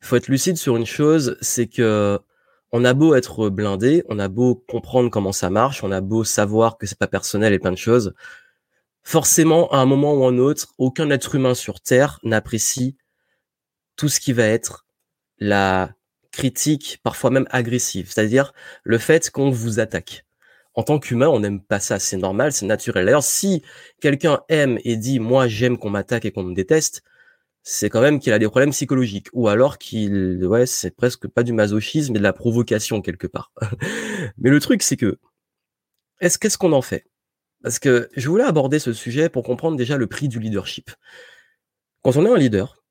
Faut 0.00 0.16
être 0.16 0.28
lucide 0.28 0.56
sur 0.56 0.76
une 0.76 0.86
chose, 0.86 1.36
c'est 1.40 1.66
que 1.66 2.18
on 2.72 2.84
a 2.84 2.94
beau 2.94 3.14
être 3.14 3.48
blindé, 3.48 4.04
on 4.08 4.18
a 4.18 4.28
beau 4.28 4.54
comprendre 4.68 5.10
comment 5.10 5.32
ça 5.32 5.50
marche, 5.50 5.84
on 5.84 5.92
a 5.92 6.00
beau 6.00 6.24
savoir 6.24 6.78
que 6.78 6.86
c'est 6.86 6.98
pas 6.98 7.06
personnel 7.06 7.52
et 7.52 7.58
plein 7.58 7.72
de 7.72 7.76
choses. 7.76 8.14
Forcément, 9.02 9.70
à 9.70 9.78
un 9.78 9.86
moment 9.86 10.14
ou 10.14 10.26
un 10.26 10.38
autre, 10.38 10.74
aucun 10.78 11.10
être 11.10 11.34
humain 11.34 11.54
sur 11.54 11.80
Terre 11.80 12.18
n'apprécie 12.22 12.96
tout 13.96 14.08
ce 14.08 14.20
qui 14.20 14.32
va 14.32 14.44
être 14.44 14.86
la 15.38 15.94
critique, 16.32 17.00
parfois 17.02 17.30
même 17.30 17.46
agressive, 17.50 18.10
c'est-à-dire 18.10 18.52
le 18.84 18.98
fait 18.98 19.30
qu'on 19.30 19.50
vous 19.50 19.80
attaque. 19.80 20.24
En 20.74 20.82
tant 20.82 20.98
qu'humain, 20.98 21.28
on 21.28 21.40
n'aime 21.40 21.62
pas 21.62 21.80
ça, 21.80 21.98
c'est 21.98 22.18
normal, 22.18 22.52
c'est 22.52 22.66
naturel. 22.66 23.06
D'ailleurs, 23.06 23.22
si 23.22 23.62
quelqu'un 24.00 24.40
aime 24.50 24.78
et 24.84 24.96
dit 24.96 25.18
moi 25.18 25.48
j'aime 25.48 25.78
qu'on 25.78 25.88
m'attaque 25.90 26.26
et 26.26 26.32
qu'on 26.32 26.42
me 26.42 26.54
déteste, 26.54 27.02
c'est 27.62 27.90
quand 27.90 28.00
même 28.00 28.20
qu'il 28.20 28.32
a 28.32 28.38
des 28.38 28.46
problèmes 28.46 28.70
psychologiques, 28.70 29.28
ou 29.32 29.48
alors 29.48 29.78
qu'il, 29.78 30.46
ouais, 30.46 30.66
c'est 30.66 30.94
presque 30.94 31.26
pas 31.26 31.42
du 31.42 31.52
masochisme, 31.52 32.12
mais 32.12 32.20
de 32.20 32.22
la 32.22 32.32
provocation 32.32 33.02
quelque 33.02 33.26
part. 33.26 33.52
mais 34.38 34.50
le 34.50 34.60
truc, 34.60 34.82
c'est 34.82 34.96
que, 34.96 35.18
est-ce 36.20 36.38
qu'est-ce 36.38 36.58
qu'on 36.58 36.72
en 36.72 36.82
fait? 36.82 37.06
Parce 37.64 37.80
que 37.80 38.08
je 38.16 38.28
voulais 38.28 38.44
aborder 38.44 38.78
ce 38.78 38.92
sujet 38.92 39.28
pour 39.28 39.42
comprendre 39.42 39.76
déjà 39.76 39.96
le 39.96 40.06
prix 40.06 40.28
du 40.28 40.38
leadership. 40.38 40.92
Quand 42.02 42.16
on 42.16 42.24
est 42.24 42.30
un 42.30 42.36
leader, 42.36 42.84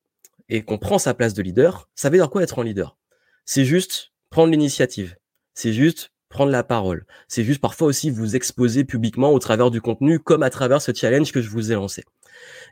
et 0.49 0.63
qu'on 0.63 0.77
prend 0.77 0.97
sa 0.97 1.13
place 1.13 1.33
de 1.33 1.41
leader, 1.41 1.89
ça 1.95 2.09
veut 2.09 2.17
dire 2.17 2.29
quoi 2.29 2.43
être 2.43 2.59
un 2.59 2.63
leader? 2.63 2.97
C'est 3.45 3.65
juste 3.65 4.11
prendre 4.29 4.51
l'initiative. 4.51 5.15
C'est 5.53 5.73
juste 5.73 6.11
prendre 6.29 6.51
la 6.51 6.63
parole. 6.63 7.05
C'est 7.27 7.43
juste 7.43 7.61
parfois 7.61 7.87
aussi 7.87 8.09
vous 8.09 8.35
exposer 8.35 8.83
publiquement 8.83 9.31
au 9.31 9.39
travers 9.39 9.71
du 9.71 9.81
contenu, 9.81 10.19
comme 10.19 10.43
à 10.43 10.49
travers 10.49 10.81
ce 10.81 10.91
challenge 10.93 11.31
que 11.31 11.41
je 11.41 11.49
vous 11.49 11.71
ai 11.71 11.75
lancé. 11.75 12.03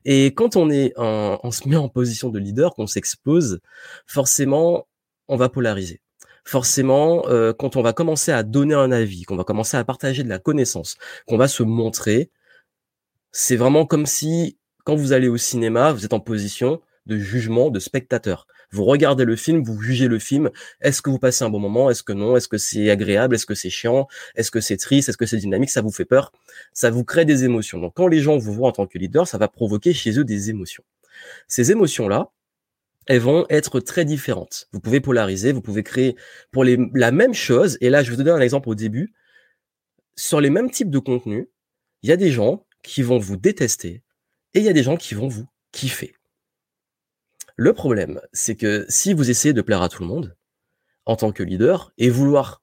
Et 0.05 0.27
quand 0.33 0.55
on 0.55 0.69
est 0.69 0.93
en, 0.97 1.39
on 1.43 1.51
se 1.51 1.67
met 1.67 1.77
en 1.77 1.87
position 1.87 2.29
de 2.29 2.39
leader, 2.39 2.75
qu'on 2.75 2.87
s'expose, 2.87 3.59
forcément, 4.05 4.87
on 5.27 5.37
va 5.37 5.49
polariser. 5.49 6.01
Forcément, 6.43 7.25
euh, 7.29 7.53
quand 7.53 7.77
on 7.77 7.81
va 7.81 7.93
commencer 7.93 8.31
à 8.33 8.43
donner 8.43 8.73
un 8.73 8.91
avis, 8.91 9.23
qu'on 9.23 9.37
va 9.37 9.45
commencer 9.45 9.77
à 9.77 9.83
partager 9.85 10.23
de 10.23 10.29
la 10.29 10.39
connaissance, 10.39 10.97
qu'on 11.25 11.37
va 11.37 11.47
se 11.47 11.63
montrer, 11.63 12.31
c'est 13.31 13.55
vraiment 13.55 13.85
comme 13.85 14.05
si 14.05 14.57
quand 14.83 14.95
vous 14.95 15.13
allez 15.13 15.29
au 15.29 15.37
cinéma, 15.37 15.93
vous 15.93 16.03
êtes 16.03 16.13
en 16.13 16.19
position 16.19 16.81
de 17.05 17.17
jugement, 17.17 17.69
de 17.69 17.79
spectateur. 17.79 18.47
Vous 18.71 18.85
regardez 18.85 19.25
le 19.25 19.35
film, 19.35 19.63
vous 19.63 19.79
jugez 19.81 20.07
le 20.07 20.19
film. 20.19 20.49
Est-ce 20.81 21.01
que 21.01 21.09
vous 21.09 21.19
passez 21.19 21.43
un 21.43 21.49
bon 21.49 21.59
moment? 21.59 21.89
Est-ce 21.89 22.01
que 22.03 22.13
non? 22.13 22.35
Est-ce 22.35 22.47
que 22.47 22.57
c'est 22.57 22.89
agréable? 22.89 23.35
Est-ce 23.35 23.45
que 23.45 23.55
c'est 23.55 23.69
chiant? 23.69 24.07
Est-ce 24.35 24.51
que 24.51 24.61
c'est 24.61 24.77
triste? 24.77 25.09
Est-ce 25.09 25.17
que 25.17 25.25
c'est 25.25 25.37
dynamique? 25.37 25.69
Ça 25.69 25.81
vous 25.81 25.91
fait 25.91 26.05
peur? 26.05 26.31
Ça 26.73 26.89
vous 26.89 27.03
crée 27.03 27.25
des 27.25 27.43
émotions. 27.43 27.79
Donc 27.79 27.93
quand 27.95 28.07
les 28.07 28.19
gens 28.19 28.37
vous 28.37 28.53
voient 28.53 28.69
en 28.69 28.71
tant 28.71 28.87
que 28.87 28.97
leader, 28.97 29.27
ça 29.27 29.37
va 29.37 29.47
provoquer 29.47 29.93
chez 29.93 30.17
eux 30.17 30.23
des 30.23 30.49
émotions. 30.49 30.83
Ces 31.47 31.71
émotions-là, 31.71 32.31
elles 33.05 33.19
vont 33.19 33.45
être 33.49 33.79
très 33.79 34.05
différentes. 34.05 34.69
Vous 34.71 34.79
pouvez 34.79 35.01
polariser, 35.01 35.51
vous 35.51 35.61
pouvez 35.61 35.83
créer 35.83 36.15
pour 36.51 36.63
les, 36.63 36.77
la 36.93 37.11
même 37.11 37.33
chose. 37.33 37.77
Et 37.81 37.89
là, 37.89 38.01
je 38.01 38.09
vous 38.09 38.17
donner 38.17 38.31
un 38.31 38.39
exemple 38.39 38.69
au 38.69 38.75
début. 38.75 39.13
Sur 40.15 40.41
les 40.41 40.49
mêmes 40.49 40.71
types 40.71 40.89
de 40.89 40.99
contenus, 40.99 41.47
il 42.01 42.09
y 42.09 42.11
a 42.11 42.17
des 42.17 42.31
gens 42.31 42.65
qui 42.81 43.01
vont 43.01 43.17
vous 43.17 43.37
détester 43.37 44.03
et 44.53 44.59
il 44.59 44.63
y 44.63 44.69
a 44.69 44.73
des 44.73 44.83
gens 44.83 44.97
qui 44.97 45.15
vont 45.15 45.27
vous 45.27 45.47
kiffer. 45.71 46.15
Le 47.55 47.73
problème, 47.73 48.19
c'est 48.33 48.55
que 48.55 48.85
si 48.89 49.13
vous 49.13 49.29
essayez 49.29 49.53
de 49.53 49.61
plaire 49.61 49.81
à 49.81 49.89
tout 49.89 50.01
le 50.01 50.09
monde, 50.09 50.35
en 51.05 51.15
tant 51.15 51.31
que 51.31 51.43
leader, 51.43 51.91
et 51.97 52.09
vouloir 52.09 52.61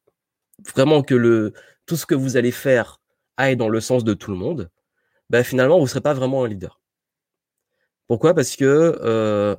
vraiment 0.74 1.02
que 1.02 1.14
le, 1.14 1.52
tout 1.86 1.96
ce 1.96 2.06
que 2.06 2.14
vous 2.14 2.36
allez 2.36 2.50
faire 2.50 3.00
aille 3.36 3.56
dans 3.56 3.68
le 3.68 3.80
sens 3.80 4.02
de 4.04 4.14
tout 4.14 4.30
le 4.32 4.36
monde, 4.36 4.70
ben 5.30 5.44
finalement, 5.44 5.76
vous 5.76 5.84
ne 5.84 5.88
serez 5.88 6.00
pas 6.00 6.14
vraiment 6.14 6.44
un 6.44 6.48
leader. 6.48 6.80
Pourquoi? 8.08 8.34
Parce 8.34 8.56
que 8.56 8.64
euh, 9.02 9.54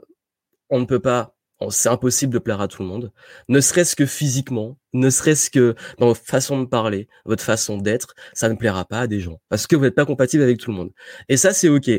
on 0.69 0.79
ne 0.79 0.85
peut 0.85 0.99
pas, 0.99 1.33
c'est 1.69 1.87
impossible 1.87 2.33
de 2.33 2.39
plaire 2.39 2.59
à 2.59 2.67
tout 2.67 2.81
le 2.81 2.89
monde, 2.89 3.13
ne 3.47 3.61
serait-ce 3.61 3.95
que 3.95 4.05
physiquement, 4.05 4.77
ne 4.91 5.09
serait-ce 5.09 5.49
que 5.49 5.75
dans 5.97 6.07
votre 6.07 6.25
façon 6.25 6.59
de 6.59 6.65
parler, 6.65 7.07
votre 7.23 7.43
façon 7.43 7.77
d'être, 7.77 8.15
ça 8.33 8.49
ne 8.49 8.55
plaira 8.55 8.83
pas 8.83 9.01
à 9.01 9.07
des 9.07 9.21
gens, 9.21 9.39
parce 9.47 9.65
que 9.65 9.77
vous 9.77 9.83
n'êtes 9.83 9.95
pas 9.95 10.05
compatible 10.05 10.43
avec 10.43 10.59
tout 10.59 10.71
le 10.71 10.77
monde. 10.77 10.91
Et 11.29 11.37
ça, 11.37 11.53
c'est 11.53 11.69
OK. 11.69 11.89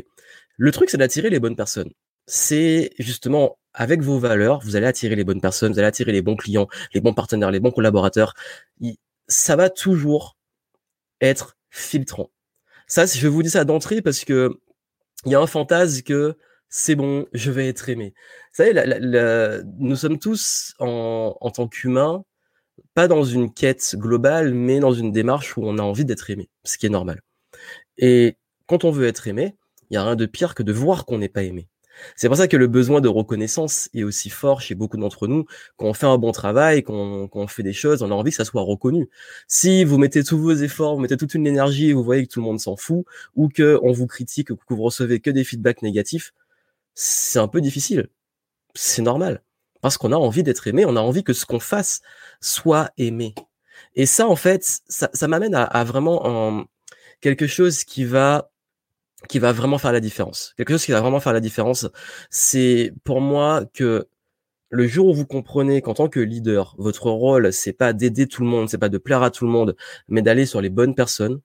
Le 0.59 0.73
truc, 0.73 0.91
c'est 0.91 0.99
d'attirer 0.99 1.31
les 1.31 1.41
bonnes 1.41 1.57
personnes 1.57 1.91
c'est 2.27 2.93
justement 2.99 3.59
avec 3.75 4.03
vos 4.03 4.19
valeurs, 4.19 4.61
vous 4.65 4.77
allez 4.77 4.87
attirer 4.87 5.17
les 5.17 5.25
bonnes 5.25 5.41
personnes, 5.41 5.73
vous 5.73 5.79
allez 5.79 5.89
attirer 5.89 6.13
les 6.13 6.23
bons 6.23 6.37
clients, 6.37 6.69
les 6.95 7.01
bons 7.01 7.15
partenaires, 7.15 7.51
les 7.51 7.61
bons 7.61 7.71
collaborateurs. 7.71 8.35
Ça 9.29 9.57
va 9.57 9.71
toujours 9.71 10.37
être 11.21 11.57
filtrant. 11.71 12.31
Ça, 12.87 13.07
je 13.07 13.29
vous 13.29 13.43
dis 13.43 13.51
ça 13.51 13.65
d'entrée 13.65 14.03
parce 14.03 14.25
que 14.25 14.61
il 15.25 15.33
y 15.33 15.35
a 15.35 15.41
un 15.41 15.47
fantasme 15.47 16.03
que 16.03 16.37
c'est 16.69 16.95
bon, 16.95 17.27
je 17.33 17.51
vais 17.51 17.69
être 17.69 17.89
aimé. 17.89 18.15
Vous 18.53 18.65
savez, 18.65 18.73
nous 19.79 19.97
sommes 19.97 20.19
tous 20.19 20.75
en, 20.79 21.51
tant 21.55 21.69
qu'humains, 21.69 22.25
pas 22.95 23.09
dans 23.09 23.25
une 23.25 23.53
quête 23.53 23.95
globale, 23.97 24.55
mais 24.55 24.81
dans 24.81 24.93
une 24.93 25.13
démarche 25.13 25.57
où 25.57 25.63
on 25.65 25.79
a 25.79 25.83
envie 25.83 26.05
d'être 26.05 26.31
aimé, 26.31 26.51
ce 26.65 26.79
qui 26.79 26.87
est 26.87 26.91
normal. 26.91 27.23
Et 27.99 28.37
quand 28.67 28.85
on 28.85 28.91
veut 28.91 29.07
être 29.07 29.29
aimé, 29.29 29.57
il 29.91 29.95
y 29.95 29.97
a 29.97 30.05
rien 30.05 30.17
de 30.17 30.27
pire 30.27 30.55
que 30.55 30.63
de 30.63 30.73
voir 30.73 31.05
qu'on 31.05 31.19
n'est 31.19 31.29
pas 31.29 31.43
aimé. 31.43 31.69
C'est 32.17 32.29
pour 32.29 32.37
ça 32.37 32.49
que 32.49 32.57
le 32.57 32.67
besoin 32.67 33.01
de 33.01 33.09
reconnaissance 33.09 33.89
est 33.95 34.03
aussi 34.03 34.31
fort 34.31 34.61
chez 34.61 34.75
beaucoup 34.75 34.97
d'entre 34.97 35.27
nous. 35.27 35.45
Quand 35.77 35.87
on 35.87 35.95
fait 35.95 36.07
un 36.07 36.19
bon 36.19 36.33
travail, 36.33 36.83
quand 36.83 37.29
on, 37.33 37.47
fait 37.47 37.63
des 37.63 37.73
choses, 37.73 38.03
on 38.03 38.11
a 38.11 38.15
envie 38.15 38.31
que 38.31 38.37
ça 38.37 38.45
soit 38.45 38.63
reconnu. 38.63 39.09
Si 39.49 39.85
vous 39.85 39.99
mettez 39.99 40.25
tous 40.25 40.39
vos 40.39 40.55
efforts, 40.55 40.95
vous 40.95 41.01
mettez 41.01 41.17
toute 41.17 41.35
une 41.35 41.47
énergie 41.47 41.91
et 41.91 41.93
vous 41.93 42.05
voyez 42.05 42.27
que 42.27 42.33
tout 42.33 42.41
le 42.41 42.47
monde 42.47 42.61
s'en 42.61 42.77
fout, 42.77 43.05
ou 43.35 43.49
que 43.49 43.79
on 43.83 43.93
vous 43.93 44.07
critique, 44.07 44.51
ou 44.51 44.57
que 44.57 44.75
vous 44.75 44.83
recevez 44.83 45.21
que 45.21 45.31
des 45.31 45.45
feedbacks 45.45 45.83
négatifs, 45.83 46.33
c'est 46.95 47.39
un 47.39 47.49
peu 47.49 47.61
difficile. 47.61 48.09
C'est 48.75 49.03
normal. 49.03 49.43
Parce 49.81 49.99
qu'on 49.99 50.13
a 50.13 50.17
envie 50.17 50.43
d'être 50.45 50.67
aimé, 50.69 50.85
on 50.87 50.97
a 50.97 51.01
envie 51.01 51.25
que 51.25 51.33
ce 51.33 51.45
qu'on 51.47 51.61
fasse 51.61 52.03
soit 52.41 52.91
aimé. 52.99 53.35
Et 53.95 54.07
ça, 54.07 54.29
en 54.29 54.37
fait, 54.37 54.65
ça, 54.89 55.29
m'amène 55.29 55.55
à, 55.55 55.85
vraiment 55.85 56.65
quelque 57.21 57.47
chose 57.47 57.85
qui 57.85 58.05
va 58.05 58.52
qui 59.29 59.39
va 59.39 59.53
vraiment 59.53 59.79
faire 59.79 59.93
la 59.93 60.01
différence. 60.01 60.55
Quelque 60.57 60.73
chose 60.73 60.85
qui 60.85 60.93
va 60.93 61.01
vraiment 61.01 61.21
faire 61.21 61.33
la 61.33 61.41
différence, 61.41 61.89
c'est 62.31 62.93
pour 63.05 63.21
moi 63.21 63.65
que 63.75 64.09
le 64.71 64.87
jour 64.87 65.09
où 65.09 65.15
vous 65.15 65.27
comprenez 65.27 65.83
qu'en 65.83 65.95
tant 65.95 66.09
que 66.09 66.21
leader, 66.21 66.75
votre 66.79 67.11
rôle, 67.11 67.53
c'est 67.53 67.75
pas 67.75 67.93
d'aider 67.93 68.27
tout 68.27 68.43
le 68.43 68.49
monde, 68.49 68.71
c'est 68.71 68.79
pas 68.79 68.89
de 68.89 68.99
plaire 68.99 69.23
à 69.23 69.31
tout 69.31 69.45
le 69.45 69.51
monde, 69.51 69.77
mais 70.09 70.23
d'aller 70.23 70.47
sur 70.47 70.61
les 70.61 70.71
bonnes 70.71 70.95
personnes, 70.95 71.41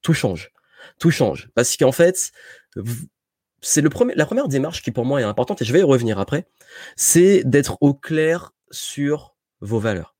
tout 0.00 0.14
change. 0.14 0.52
Tout 0.98 1.10
change. 1.10 1.50
Parce 1.54 1.76
qu'en 1.76 1.92
fait, 1.92 2.32
c'est 3.60 3.82
premier, 3.82 4.14
la 4.14 4.26
première 4.26 4.48
démarche 4.48 4.82
qui 4.82 4.90
pour 4.90 5.04
moi 5.04 5.20
est 5.20 5.24
importante, 5.24 5.62
et 5.62 5.64
je 5.64 5.72
vais 5.72 5.80
y 5.80 5.84
revenir 5.84 6.18
après, 6.18 6.46
c'est 6.96 7.42
d'être 7.44 7.76
au 7.80 7.94
clair 7.94 8.52
sur 8.70 9.36
vos 9.60 9.78
valeurs 9.78 10.11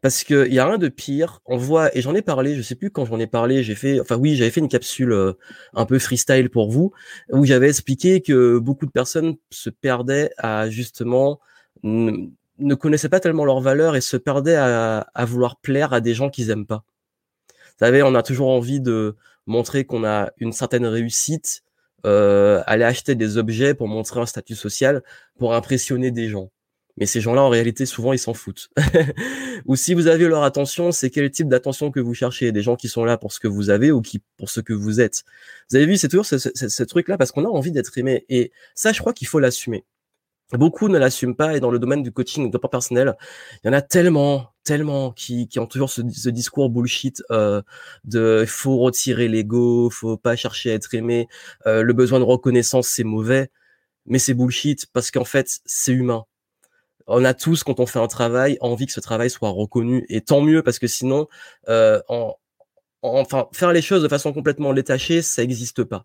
parce 0.00 0.24
qu'il 0.24 0.52
y 0.52 0.58
a 0.58 0.66
rien 0.66 0.78
de 0.78 0.88
pire. 0.88 1.40
On 1.46 1.56
voit, 1.56 1.96
et 1.96 2.02
j'en 2.02 2.14
ai 2.14 2.22
parlé, 2.22 2.54
je 2.54 2.62
sais 2.62 2.74
plus 2.74 2.90
quand 2.90 3.04
j'en 3.04 3.18
ai 3.18 3.26
parlé, 3.26 3.62
j'ai 3.62 3.74
fait, 3.74 4.00
enfin 4.00 4.16
oui, 4.16 4.36
j'avais 4.36 4.50
fait 4.50 4.60
une 4.60 4.68
capsule 4.68 5.12
euh, 5.12 5.32
un 5.74 5.86
peu 5.86 5.98
freestyle 5.98 6.50
pour 6.50 6.70
vous, 6.70 6.92
où 7.30 7.44
j'avais 7.44 7.68
expliqué 7.68 8.20
que 8.20 8.58
beaucoup 8.58 8.86
de 8.86 8.90
personnes 8.90 9.36
se 9.50 9.70
perdaient 9.70 10.30
à 10.38 10.70
justement 10.70 11.40
ne 11.84 12.74
connaissaient 12.74 13.08
pas 13.08 13.20
tellement 13.20 13.44
leurs 13.44 13.60
valeurs 13.60 13.96
et 13.96 14.00
se 14.00 14.16
perdaient 14.16 14.56
à, 14.56 15.06
à 15.14 15.24
vouloir 15.24 15.56
plaire 15.60 15.92
à 15.92 16.00
des 16.00 16.14
gens 16.14 16.28
qu'ils 16.30 16.50
aiment 16.50 16.66
pas. 16.66 16.84
Vous 17.48 17.86
savez, 17.86 18.02
on 18.02 18.14
a 18.14 18.22
toujours 18.22 18.48
envie 18.48 18.80
de 18.80 19.16
montrer 19.46 19.84
qu'on 19.84 20.04
a 20.04 20.30
une 20.38 20.52
certaine 20.52 20.86
réussite, 20.86 21.62
euh, 22.06 22.62
aller 22.66 22.84
acheter 22.84 23.14
des 23.14 23.38
objets 23.38 23.74
pour 23.74 23.88
montrer 23.88 24.20
un 24.20 24.26
statut 24.26 24.54
social, 24.54 25.02
pour 25.38 25.54
impressionner 25.54 26.10
des 26.10 26.28
gens. 26.28 26.50
Mais 26.98 27.06
ces 27.06 27.20
gens-là, 27.20 27.42
en 27.42 27.48
réalité, 27.48 27.86
souvent, 27.86 28.12
ils 28.12 28.18
s'en 28.18 28.34
foutent. 28.34 28.70
ou 29.66 29.76
si 29.76 29.94
vous 29.94 30.08
avez 30.08 30.26
leur 30.26 30.42
attention, 30.42 30.90
c'est 30.90 31.10
quel 31.10 31.30
type 31.30 31.48
d'attention 31.48 31.92
que 31.92 32.00
vous 32.00 32.14
cherchez? 32.14 32.50
Des 32.50 32.62
gens 32.62 32.74
qui 32.74 32.88
sont 32.88 33.04
là 33.04 33.16
pour 33.16 33.32
ce 33.32 33.38
que 33.38 33.46
vous 33.46 33.70
avez 33.70 33.92
ou 33.92 34.02
qui 34.02 34.20
pour 34.36 34.50
ce 34.50 34.60
que 34.60 34.72
vous 34.72 35.00
êtes? 35.00 35.24
Vous 35.70 35.76
avez 35.76 35.86
vu, 35.86 35.96
c'est 35.96 36.08
toujours 36.08 36.26
ce, 36.26 36.38
ce, 36.38 36.82
truc-là 36.82 37.16
parce 37.16 37.30
qu'on 37.30 37.44
a 37.44 37.48
envie 37.48 37.70
d'être 37.70 37.96
aimé. 37.98 38.24
Et 38.28 38.50
ça, 38.74 38.92
je 38.92 38.98
crois 38.98 39.12
qu'il 39.12 39.28
faut 39.28 39.38
l'assumer. 39.38 39.84
Beaucoup 40.52 40.88
ne 40.88 40.98
l'assument 40.98 41.34
pas 41.34 41.56
et 41.56 41.60
dans 41.60 41.70
le 41.70 41.78
domaine 41.78 42.02
du 42.02 42.10
coaching, 42.10 42.50
de 42.50 42.58
personnel, 42.58 43.14
il 43.62 43.66
y 43.66 43.70
en 43.70 43.74
a 43.74 43.82
tellement, 43.82 44.54
tellement 44.64 45.12
qui, 45.12 45.46
qui 45.46 45.60
ont 45.60 45.66
toujours 45.66 45.90
ce, 45.90 46.00
ce 46.10 46.30
discours 46.30 46.70
bullshit 46.70 47.22
euh, 47.30 47.60
de 48.04 48.44
faut 48.48 48.78
retirer 48.78 49.28
l'ego, 49.28 49.90
faut 49.90 50.16
pas 50.16 50.36
chercher 50.36 50.70
à 50.70 50.74
être 50.74 50.94
aimé, 50.94 51.28
euh, 51.66 51.82
le 51.82 51.92
besoin 51.92 52.18
de 52.18 52.24
reconnaissance 52.24 52.88
c'est 52.88 53.04
mauvais, 53.04 53.50
mais 54.06 54.18
c'est 54.18 54.32
bullshit 54.32 54.86
parce 54.86 55.10
qu'en 55.10 55.26
fait 55.26 55.60
c'est 55.66 55.92
humain 55.92 56.24
on 57.08 57.24
a 57.24 57.34
tous, 57.34 57.64
quand 57.64 57.80
on 57.80 57.86
fait 57.86 57.98
un 57.98 58.06
travail, 58.06 58.58
envie 58.60 58.86
que 58.86 58.92
ce 58.92 59.00
travail 59.00 59.30
soit 59.30 59.50
reconnu. 59.50 60.04
Et 60.08 60.20
tant 60.20 60.42
mieux, 60.42 60.62
parce 60.62 60.78
que 60.78 60.86
sinon, 60.86 61.26
euh, 61.68 62.00
enfin, 63.02 63.48
faire 63.52 63.72
les 63.72 63.82
choses 63.82 64.02
de 64.02 64.08
façon 64.08 64.32
complètement 64.32 64.72
détachée, 64.74 65.22
ça 65.22 65.42
n'existe 65.42 65.84
pas. 65.84 66.04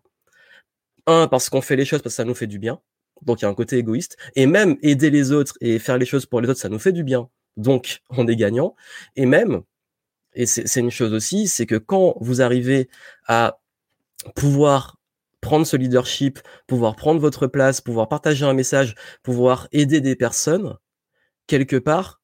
Un, 1.06 1.28
parce 1.28 1.50
qu'on 1.50 1.60
fait 1.60 1.76
les 1.76 1.84
choses 1.84 2.00
parce 2.02 2.14
que 2.14 2.16
ça 2.16 2.24
nous 2.24 2.34
fait 2.34 2.46
du 2.46 2.58
bien. 2.58 2.80
Donc, 3.22 3.40
il 3.40 3.44
y 3.44 3.46
a 3.46 3.50
un 3.50 3.54
côté 3.54 3.76
égoïste. 3.76 4.16
Et 4.34 4.46
même 4.46 4.76
aider 4.82 5.10
les 5.10 5.32
autres 5.32 5.54
et 5.60 5.78
faire 5.78 5.98
les 5.98 6.06
choses 6.06 6.26
pour 6.26 6.40
les 6.40 6.48
autres, 6.48 6.60
ça 6.60 6.70
nous 6.70 6.78
fait 6.78 6.92
du 6.92 7.04
bien. 7.04 7.28
Donc, 7.56 8.00
on 8.10 8.26
est 8.26 8.36
gagnant. 8.36 8.74
Et 9.16 9.26
même, 9.26 9.62
et 10.34 10.46
c'est 10.46 10.80
une 10.80 10.90
chose 10.90 11.12
aussi, 11.12 11.46
c'est 11.46 11.66
que 11.66 11.76
quand 11.76 12.16
vous 12.20 12.42
arrivez 12.42 12.88
à 13.26 13.60
pouvoir 14.34 14.98
prendre 15.40 15.66
ce 15.66 15.76
leadership, 15.76 16.40
pouvoir 16.66 16.96
prendre 16.96 17.20
votre 17.20 17.46
place, 17.46 17.80
pouvoir 17.80 18.08
partager 18.08 18.44
un 18.46 18.54
message, 18.54 18.94
pouvoir 19.22 19.68
aider 19.72 20.00
des 20.00 20.16
personnes, 20.16 20.76
quelque 21.46 21.76
part, 21.76 22.22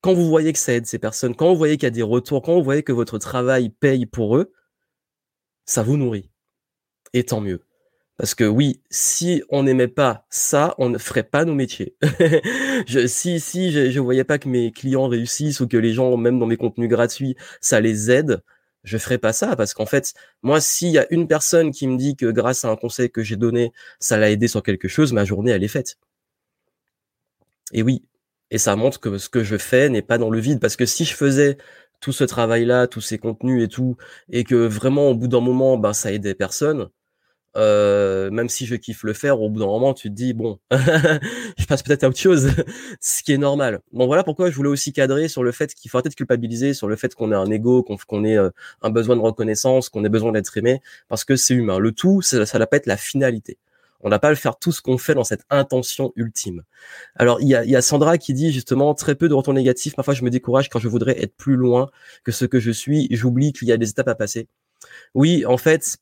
quand 0.00 0.14
vous 0.14 0.28
voyez 0.28 0.52
que 0.52 0.58
ça 0.58 0.72
aide 0.72 0.86
ces 0.86 0.98
personnes, 0.98 1.34
quand 1.34 1.48
vous 1.50 1.56
voyez 1.56 1.76
qu'il 1.76 1.84
y 1.84 1.86
a 1.86 1.90
des 1.90 2.02
retours, 2.02 2.42
quand 2.42 2.54
vous 2.54 2.64
voyez 2.64 2.82
que 2.82 2.92
votre 2.92 3.18
travail 3.18 3.70
paye 3.70 4.06
pour 4.06 4.36
eux, 4.36 4.52
ça 5.66 5.82
vous 5.82 5.96
nourrit. 5.96 6.30
Et 7.12 7.24
tant 7.24 7.40
mieux. 7.40 7.64
Parce 8.16 8.34
que 8.34 8.44
oui, 8.44 8.82
si 8.90 9.42
on 9.48 9.62
n'aimait 9.62 9.88
pas 9.88 10.26
ça, 10.28 10.74
on 10.78 10.90
ne 10.90 10.98
ferait 10.98 11.22
pas 11.22 11.46
nos 11.46 11.54
métiers. 11.54 11.96
si 13.06 13.40
si 13.40 13.72
je, 13.72 13.80
ne 13.80 14.00
voyais 14.00 14.24
pas 14.24 14.38
que 14.38 14.48
mes 14.48 14.72
clients 14.72 15.08
réussissent 15.08 15.60
ou 15.60 15.66
que 15.66 15.78
les 15.78 15.94
gens, 15.94 16.16
même 16.18 16.38
dans 16.38 16.46
mes 16.46 16.58
contenus 16.58 16.90
gratuits, 16.90 17.34
ça 17.62 17.80
les 17.80 18.10
aide, 18.10 18.42
je 18.84 18.98
ferais 18.98 19.16
pas 19.16 19.32
ça. 19.32 19.56
Parce 19.56 19.72
qu'en 19.72 19.86
fait, 19.86 20.12
moi, 20.42 20.60
s'il 20.60 20.90
y 20.90 20.98
a 20.98 21.06
une 21.10 21.28
personne 21.28 21.70
qui 21.70 21.86
me 21.86 21.96
dit 21.96 22.14
que 22.14 22.26
grâce 22.26 22.64
à 22.66 22.68
un 22.70 22.76
conseil 22.76 23.10
que 23.10 23.22
j'ai 23.22 23.36
donné, 23.36 23.72
ça 24.00 24.18
l'a 24.18 24.30
aidé 24.30 24.48
sur 24.48 24.62
quelque 24.62 24.88
chose, 24.88 25.14
ma 25.14 25.24
journée, 25.24 25.52
elle 25.52 25.64
est 25.64 25.68
faite. 25.68 25.96
Et 27.72 27.82
oui, 27.82 28.04
et 28.50 28.58
ça 28.58 28.76
montre 28.76 29.00
que 29.00 29.18
ce 29.18 29.28
que 29.28 29.44
je 29.44 29.56
fais 29.56 29.88
n'est 29.88 30.02
pas 30.02 30.18
dans 30.18 30.30
le 30.30 30.40
vide. 30.40 30.60
Parce 30.60 30.76
que 30.76 30.86
si 30.86 31.04
je 31.04 31.14
faisais 31.14 31.56
tout 32.00 32.12
ce 32.12 32.24
travail-là, 32.24 32.86
tous 32.86 33.00
ces 33.00 33.18
contenus 33.18 33.64
et 33.64 33.68
tout, 33.68 33.96
et 34.30 34.44
que 34.44 34.54
vraiment 34.54 35.10
au 35.10 35.14
bout 35.14 35.28
d'un 35.28 35.40
moment, 35.40 35.76
ben 35.78 35.92
ça 35.92 36.12
aidait 36.12 36.34
personne, 36.34 36.88
euh, 37.56 38.30
même 38.30 38.48
si 38.48 38.64
je 38.64 38.76
kiffe 38.76 39.02
le 39.02 39.12
faire, 39.12 39.40
au 39.40 39.50
bout 39.50 39.60
d'un 39.60 39.66
moment, 39.66 39.92
tu 39.92 40.08
te 40.08 40.14
dis 40.14 40.32
bon, 40.32 40.58
je 40.70 41.66
passe 41.66 41.82
peut-être 41.82 42.04
à 42.04 42.08
autre 42.08 42.18
chose, 42.18 42.50
ce 43.00 43.22
qui 43.22 43.32
est 43.32 43.38
normal. 43.38 43.80
Bon 43.92 44.06
voilà 44.06 44.24
pourquoi 44.24 44.50
je 44.50 44.56
voulais 44.56 44.68
aussi 44.68 44.92
cadrer 44.92 45.28
sur 45.28 45.42
le 45.42 45.52
fait 45.52 45.74
qu'il 45.74 45.90
faut 45.90 46.00
peut-être 46.00 46.14
culpabiliser 46.14 46.74
sur 46.74 46.88
le 46.88 46.96
fait 46.96 47.14
qu'on 47.14 47.32
ait 47.32 47.34
un 47.34 47.50
ego, 47.50 47.82
qu'on 47.82 48.24
ait 48.24 48.36
euh, 48.38 48.50
un 48.82 48.90
besoin 48.90 49.16
de 49.16 49.20
reconnaissance, 49.20 49.88
qu'on 49.88 50.04
ait 50.04 50.08
besoin 50.08 50.32
d'être 50.32 50.56
aimé, 50.56 50.80
parce 51.08 51.24
que 51.24 51.36
c'est 51.36 51.54
humain. 51.54 51.78
Le 51.78 51.92
tout, 51.92 52.22
ça, 52.22 52.46
ça 52.46 52.66
pas 52.66 52.76
être 52.76 52.86
la 52.86 52.96
finalité. 52.96 53.58
On 54.02 54.08
n'a 54.08 54.18
pas 54.18 54.28
à 54.28 54.30
le 54.30 54.36
faire 54.36 54.58
tout 54.58 54.72
ce 54.72 54.80
qu'on 54.80 54.98
fait 54.98 55.14
dans 55.14 55.24
cette 55.24 55.44
intention 55.50 56.12
ultime. 56.16 56.62
Alors, 57.16 57.40
il 57.40 57.48
y 57.48 57.54
a, 57.54 57.82
Sandra 57.82 58.18
qui 58.18 58.34
dit 58.34 58.52
justement 58.52 58.94
très 58.94 59.14
peu 59.14 59.28
de 59.28 59.34
retours 59.34 59.54
négatifs. 59.54 59.94
Parfois, 59.94 60.14
je 60.14 60.24
me 60.24 60.30
décourage 60.30 60.68
quand 60.68 60.78
je 60.78 60.88
voudrais 60.88 61.22
être 61.22 61.36
plus 61.36 61.56
loin 61.56 61.90
que 62.24 62.32
ce 62.32 62.44
que 62.44 62.60
je 62.60 62.70
suis. 62.70 63.08
J'oublie 63.10 63.52
qu'il 63.52 63.68
y 63.68 63.72
a 63.72 63.76
des 63.76 63.90
étapes 63.90 64.08
à 64.08 64.14
passer. 64.14 64.48
Oui, 65.14 65.44
en 65.46 65.58
fait, 65.58 65.98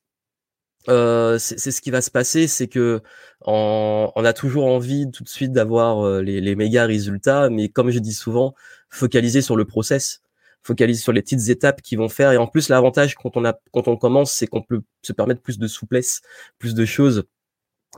euh, 0.89 1.39
c'est 1.39 1.71
ce 1.71 1.81
qui 1.81 1.91
va 1.91 2.01
se 2.01 2.11
passer, 2.11 2.47
c'est 2.47 2.69
que 2.69 3.03
on, 3.45 4.11
on, 4.15 4.25
a 4.25 4.33
toujours 4.33 4.67
envie 4.67 5.11
tout 5.11 5.23
de 5.23 5.29
suite 5.29 5.53
d'avoir 5.53 6.07
euh, 6.07 6.23
les, 6.23 6.41
les, 6.41 6.55
méga 6.57 6.87
résultats, 6.87 7.51
mais 7.51 7.69
comme 7.69 7.91
je 7.91 7.99
dis 7.99 8.15
souvent, 8.15 8.55
focaliser 8.89 9.43
sur 9.43 9.57
le 9.57 9.67
process, 9.67 10.23
focaliser 10.63 11.03
sur 11.03 11.13
les 11.13 11.21
petites 11.23 11.49
étapes 11.49 11.83
qui 11.83 11.97
vont 11.97 12.09
faire. 12.09 12.33
Et 12.33 12.39
en 12.39 12.47
plus, 12.47 12.69
l'avantage 12.71 13.17
quand 13.17 13.37
on 13.37 13.45
a 13.45 13.55
quand 13.73 13.89
on 13.89 13.97
commence, 13.97 14.33
c'est 14.33 14.47
qu'on 14.47 14.63
peut 14.63 14.81
se 15.03 15.13
permettre 15.13 15.43
plus 15.43 15.59
de 15.59 15.67
souplesse, 15.67 16.23
plus 16.59 16.75
de 16.75 16.85
choses. 16.85 17.25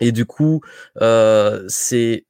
Et 0.01 0.13
du 0.13 0.25
coup, 0.27 0.61
euh, 1.01 1.65
c'est 1.69 2.27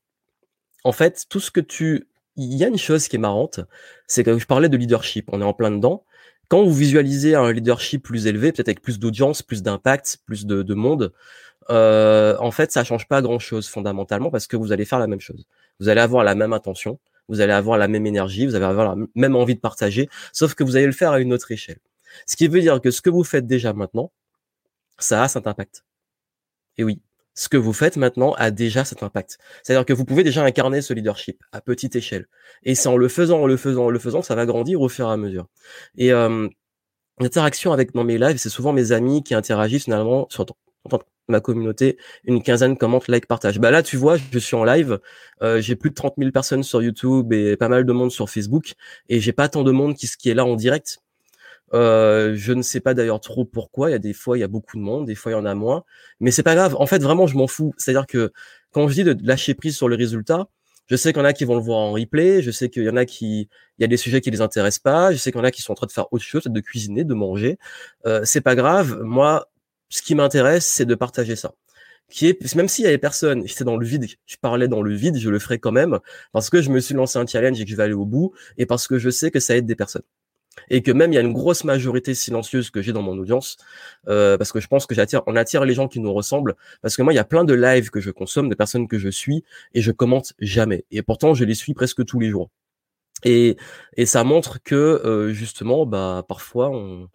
en 0.85 0.93
fait 0.93 1.27
tout 1.29 1.41
ce 1.41 1.51
que 1.51 1.61
tu. 1.61 2.09
Il 2.37 2.55
y 2.55 2.65
a 2.65 2.69
une 2.69 2.79
chose 2.79 3.09
qui 3.09 3.17
est 3.17 3.19
marrante, 3.19 3.61
c'est 4.07 4.25
que 4.25 4.39
je 4.39 4.47
parlais 4.47 4.69
de 4.69 4.77
leadership, 4.77 5.29
on 5.33 5.41
est 5.41 5.45
en 5.45 5.53
plein 5.53 5.71
dedans 5.71 6.05
quand 6.49 6.65
vous 6.65 6.75
visualisez 6.75 7.37
un 7.37 7.53
leadership 7.53 8.03
plus 8.03 8.27
élevé, 8.27 8.51
peut-être 8.51 8.67
avec 8.67 8.83
plus 8.83 8.99
d'audience, 8.99 9.41
plus 9.41 9.63
d'impact, 9.63 10.19
plus 10.27 10.47
de, 10.47 10.63
de 10.65 10.75
monde, 10.75 11.13
euh, 11.71 12.37
en 12.41 12.51
fait, 12.51 12.73
ça 12.73 12.83
change 12.83 13.07
pas 13.07 13.23
grand-chose 13.23 13.69
fondamentalement 13.69 14.31
parce 14.31 14.49
que 14.49 14.57
vous 14.57 14.73
allez 14.73 14.85
faire 14.85 14.99
la 14.99 15.07
même 15.07 15.21
chose. 15.21 15.47
Vous 15.79 15.89
allez 15.89 16.01
avoir 16.01 16.25
la 16.25 16.35
même 16.35 16.53
intention, 16.53 16.99
vous 17.29 17.41
allez 17.41 17.53
avoir 17.53 17.79
la 17.79 17.87
même 17.87 18.05
énergie, 18.07 18.47
vous 18.47 18.57
allez 18.57 18.65
avoir 18.65 18.97
la 18.97 19.05
même 19.15 19.37
envie 19.37 19.55
de 19.55 19.61
partager, 19.61 20.09
sauf 20.33 20.55
que 20.55 20.65
vous 20.65 20.75
allez 20.77 20.87
le 20.87 20.93
faire 20.93 21.13
à 21.13 21.21
une 21.21 21.33
autre 21.33 21.53
échelle. 21.53 21.79
Ce 22.27 22.35
qui 22.35 22.49
veut 22.49 22.61
dire 22.61 22.81
que 22.81 22.91
ce 22.91 23.01
que 23.01 23.11
vous 23.11 23.23
faites 23.23 23.47
déjà 23.47 23.73
maintenant, 23.73 24.11
ça 24.99 25.23
a 25.23 25.29
cet 25.29 25.47
impact. 25.47 25.85
Et 26.79 26.85
oui, 26.85 27.01
ce 27.35 27.49
que 27.49 27.57
vous 27.57 27.73
faites 27.73 27.97
maintenant 27.97 28.33
a 28.35 28.51
déjà 28.51 28.85
cet 28.85 29.03
impact. 29.03 29.39
C'est-à-dire 29.63 29.85
que 29.87 29.93
vous 29.93 30.05
pouvez 30.05 30.25
déjà 30.25 30.45
incarner 30.45 30.83
ce 30.83 30.93
leadership 30.93 31.43
à 31.53 31.61
petite 31.61 31.97
échelle. 31.97 32.27
Et 32.65 32.75
c'est 32.75 32.89
en 32.89 32.97
le 32.97 33.09
faisant, 33.09 33.43
en 33.43 33.47
le 33.47 33.57
faisant, 33.57 33.87
en 33.87 33.91
le 33.91 33.99
faisant 33.99 34.23
ça 34.23 34.35
va 34.35 34.47
grandir 34.47 34.81
au 34.81 34.89
fur 34.89 35.09
et 35.09 35.13
à 35.13 35.17
mesure. 35.17 35.47
Et 35.97 36.11
l'interaction 37.21 37.73
avec 37.73 37.93
dans 37.95 38.05
mes 38.05 38.19
lives, 38.19 38.39
c'est 38.39 38.49
souvent 38.49 38.73
mes 38.73 38.93
amis 38.93 39.23
qui 39.23 39.35
interagissent 39.35 39.85
finalement 39.85 40.27
sur 40.31 40.45
ma 41.29 41.41
communauté, 41.41 41.97
une 42.25 42.43
quinzaine 42.43 42.77
commente, 42.77 43.09
like, 43.09 43.27
partage. 43.27 43.59
Bah 43.59 43.71
là, 43.71 43.83
tu 43.83 43.97
vois, 43.97 44.17
je 44.33 44.39
suis 44.39 44.57
en 44.57 44.65
live, 44.65 44.99
euh, 45.43 45.61
j'ai 45.61 45.77
plus 45.77 45.91
de 45.91 45.95
30 45.95 46.15
000 46.19 46.31
personnes 46.33 46.63
sur 46.63 46.83
YouTube 46.83 47.33
et 47.33 47.57
pas 47.57 47.69
mal 47.69 47.85
de 47.85 47.93
monde 47.93 48.11
sur 48.11 48.29
Facebook, 48.29 48.75
et 49.09 49.21
j'ai 49.21 49.33
pas 49.33 49.49
tant 49.49 49.63
de 49.63 49.71
monde 49.71 49.95
qui 49.95 50.31
est 50.31 50.35
là 50.35 50.45
en 50.45 50.57
direct. 50.57 50.99
Euh, 51.73 52.35
je 52.37 52.53
ne 52.53 52.63
sais 52.63 52.81
pas 52.81 52.95
d'ailleurs 52.95 53.21
trop 53.21 53.45
pourquoi. 53.45 53.91
Il 53.91 53.93
y 53.93 53.97
a 53.97 53.99
des 53.99 54.13
fois, 54.13 54.37
il 54.37 54.41
y 54.41 54.45
a 54.45 54.49
beaucoup 54.49 54.77
de 54.77 54.83
monde, 54.83 55.07
des 55.07 55.15
fois, 55.15 55.33
il 55.33 55.35
y 55.35 55.39
en 55.39 55.45
a 55.45 55.55
moins. 55.55 55.85
Mais 56.21 56.31
c'est 56.31 56.43
pas 56.43 56.55
grave. 56.55 56.77
En 56.79 56.87
fait, 56.87 57.03
vraiment, 57.03 57.27
je 57.27 57.37
m'en 57.37 57.47
fous. 57.47 57.73
C'est-à-dire 57.79 58.07
que 58.07 58.33
quand 58.73 58.89
je 58.89 58.95
dis 58.95 59.05
de 59.05 59.17
lâcher 59.23 59.55
prise 59.55 59.77
sur 59.77 59.89
les 59.89 59.97
résultats, 59.97 60.49
je 60.89 60.97
sais 60.97 61.13
qu'il 61.13 61.21
y 61.21 61.25
en 61.25 61.29
a 61.29 61.33
qui 61.33 61.45
vont 61.45 61.55
le 61.55 61.63
voir 61.63 61.79
en 61.79 61.93
replay. 61.93 62.43
Je 62.43 62.51
sais 62.51 62.69
qu'il 62.69 62.83
y 62.85 62.91
en 62.91 62.97
a 62.97 63.05
qui, 63.05 63.49
il 63.79 63.83
y 63.83 63.85
a 63.85 63.87
des 63.87 63.97
sujets 63.97 64.21
qui 64.21 64.31
les 64.31 64.41
intéressent 64.41 64.81
pas. 64.81 65.13
Je 65.13 65.19
sais 65.19 65.31
qu'il 65.31 65.39
y 65.39 65.43
en 65.43 65.45
a 65.45 65.53
qui 65.53 65.63
sont 65.63 65.73
en 65.73 65.77
train 65.77 65.87
de 65.87 65.93
faire 65.93 66.13
autre 66.13 66.25
chose, 66.25 66.45
de 66.45 66.61
cuisiner, 66.61 67.05
de 67.05 67.15
manger. 67.15 67.59
Euh, 68.07 68.23
c'est 68.25 68.41
pas 68.41 68.57
grave. 68.57 69.01
Moi, 69.03 69.49
ce 69.89 70.03
qui 70.03 70.15
m'intéresse, 70.15 70.67
c'est 70.67 70.87
de 70.87 70.95
partager 70.95 71.37
ça. 71.37 71.53
Qui 72.11 72.27
est, 72.27 72.55
même 72.57 72.67
s'il 72.69 72.85
y 72.85 72.89
avait 72.89 72.99
personne, 72.99 73.47
j'étais 73.47 73.63
dans 73.65 73.77
le 73.77 73.87
vide, 73.87 74.07
je 74.27 74.37
parlais 74.37 74.67
dans 74.67 74.83
le 74.83 74.93
vide, 74.93 75.17
je 75.17 75.31
le 75.31 75.39
ferai 75.39 75.61
quand 75.61 75.71
même 75.71 76.01
parce 76.33 76.51
que 76.51 76.61
je 76.61 76.71
me 76.71 76.81
suis 76.81 76.95
lancé 76.95 77.21
un 77.21 77.27
challenge 77.27 77.61
et 77.61 77.65
que 77.65 77.71
je 77.71 77.77
vais 77.77 77.85
aller 77.85 77.95
au 77.95 78.05
bout 78.05 78.33
et 78.59 78.67
parce 78.67 78.89
que 78.89 78.99
je 78.99 79.11
sais 79.11 79.31
que 79.31 79.39
ça 79.39 79.57
aide 79.57 79.67
des 79.67 79.77
personnes 79.77 80.03
et 80.69 80.83
que 80.83 80.93
même 80.93 81.13
il 81.13 81.17
y 81.17 81.19
a 81.19 81.23
une 81.23 81.33
grosse 81.33 81.65
majorité 81.65 82.15
silencieuse 82.15 82.71
que 82.71 82.83
j'ai 82.83 82.93
dans 82.93 83.03
mon 83.03 83.17
audience 83.19 83.57
euh, 84.09 84.37
parce 84.37 84.53
que 84.53 84.61
je 84.61 84.69
pense 84.69 84.87
que 84.87 84.95
j'attire 84.95 85.23
on 85.27 85.37
attire 85.37 85.65
les 85.65 85.75
gens 85.75 85.89
qui 85.89 86.01
nous 86.01 86.13
ressemblent 86.13 86.55
parce 86.83 86.97
que 86.97 87.03
moi 87.03 87.13
il 87.13 87.17
y 87.17 87.21
a 87.21 87.25
plein 87.25 87.45
de 87.45 87.55
lives 87.55 87.91
que 87.91 88.01
je 88.01 88.11
consomme 88.11 88.49
de 88.49 88.55
personnes 88.55 88.89
que 88.89 88.99
je 88.99 89.09
suis 89.09 89.45
et 89.75 89.81
je 89.81 89.93
commente 89.93 90.33
jamais 90.39 90.85
et 90.91 91.03
pourtant 91.03 91.35
je 91.35 91.45
les 91.45 91.55
suis 91.55 91.75
presque 91.75 92.05
tous 92.05 92.21
les 92.21 92.31
jours 92.31 92.51
et 93.25 93.57
et 93.97 94.07
ça 94.07 94.25
montre 94.25 94.63
que 94.63 94.75
euh, 94.75 95.33
justement 95.33 95.87
bah 95.87 96.25
parfois 96.29 96.71
on 96.71 97.09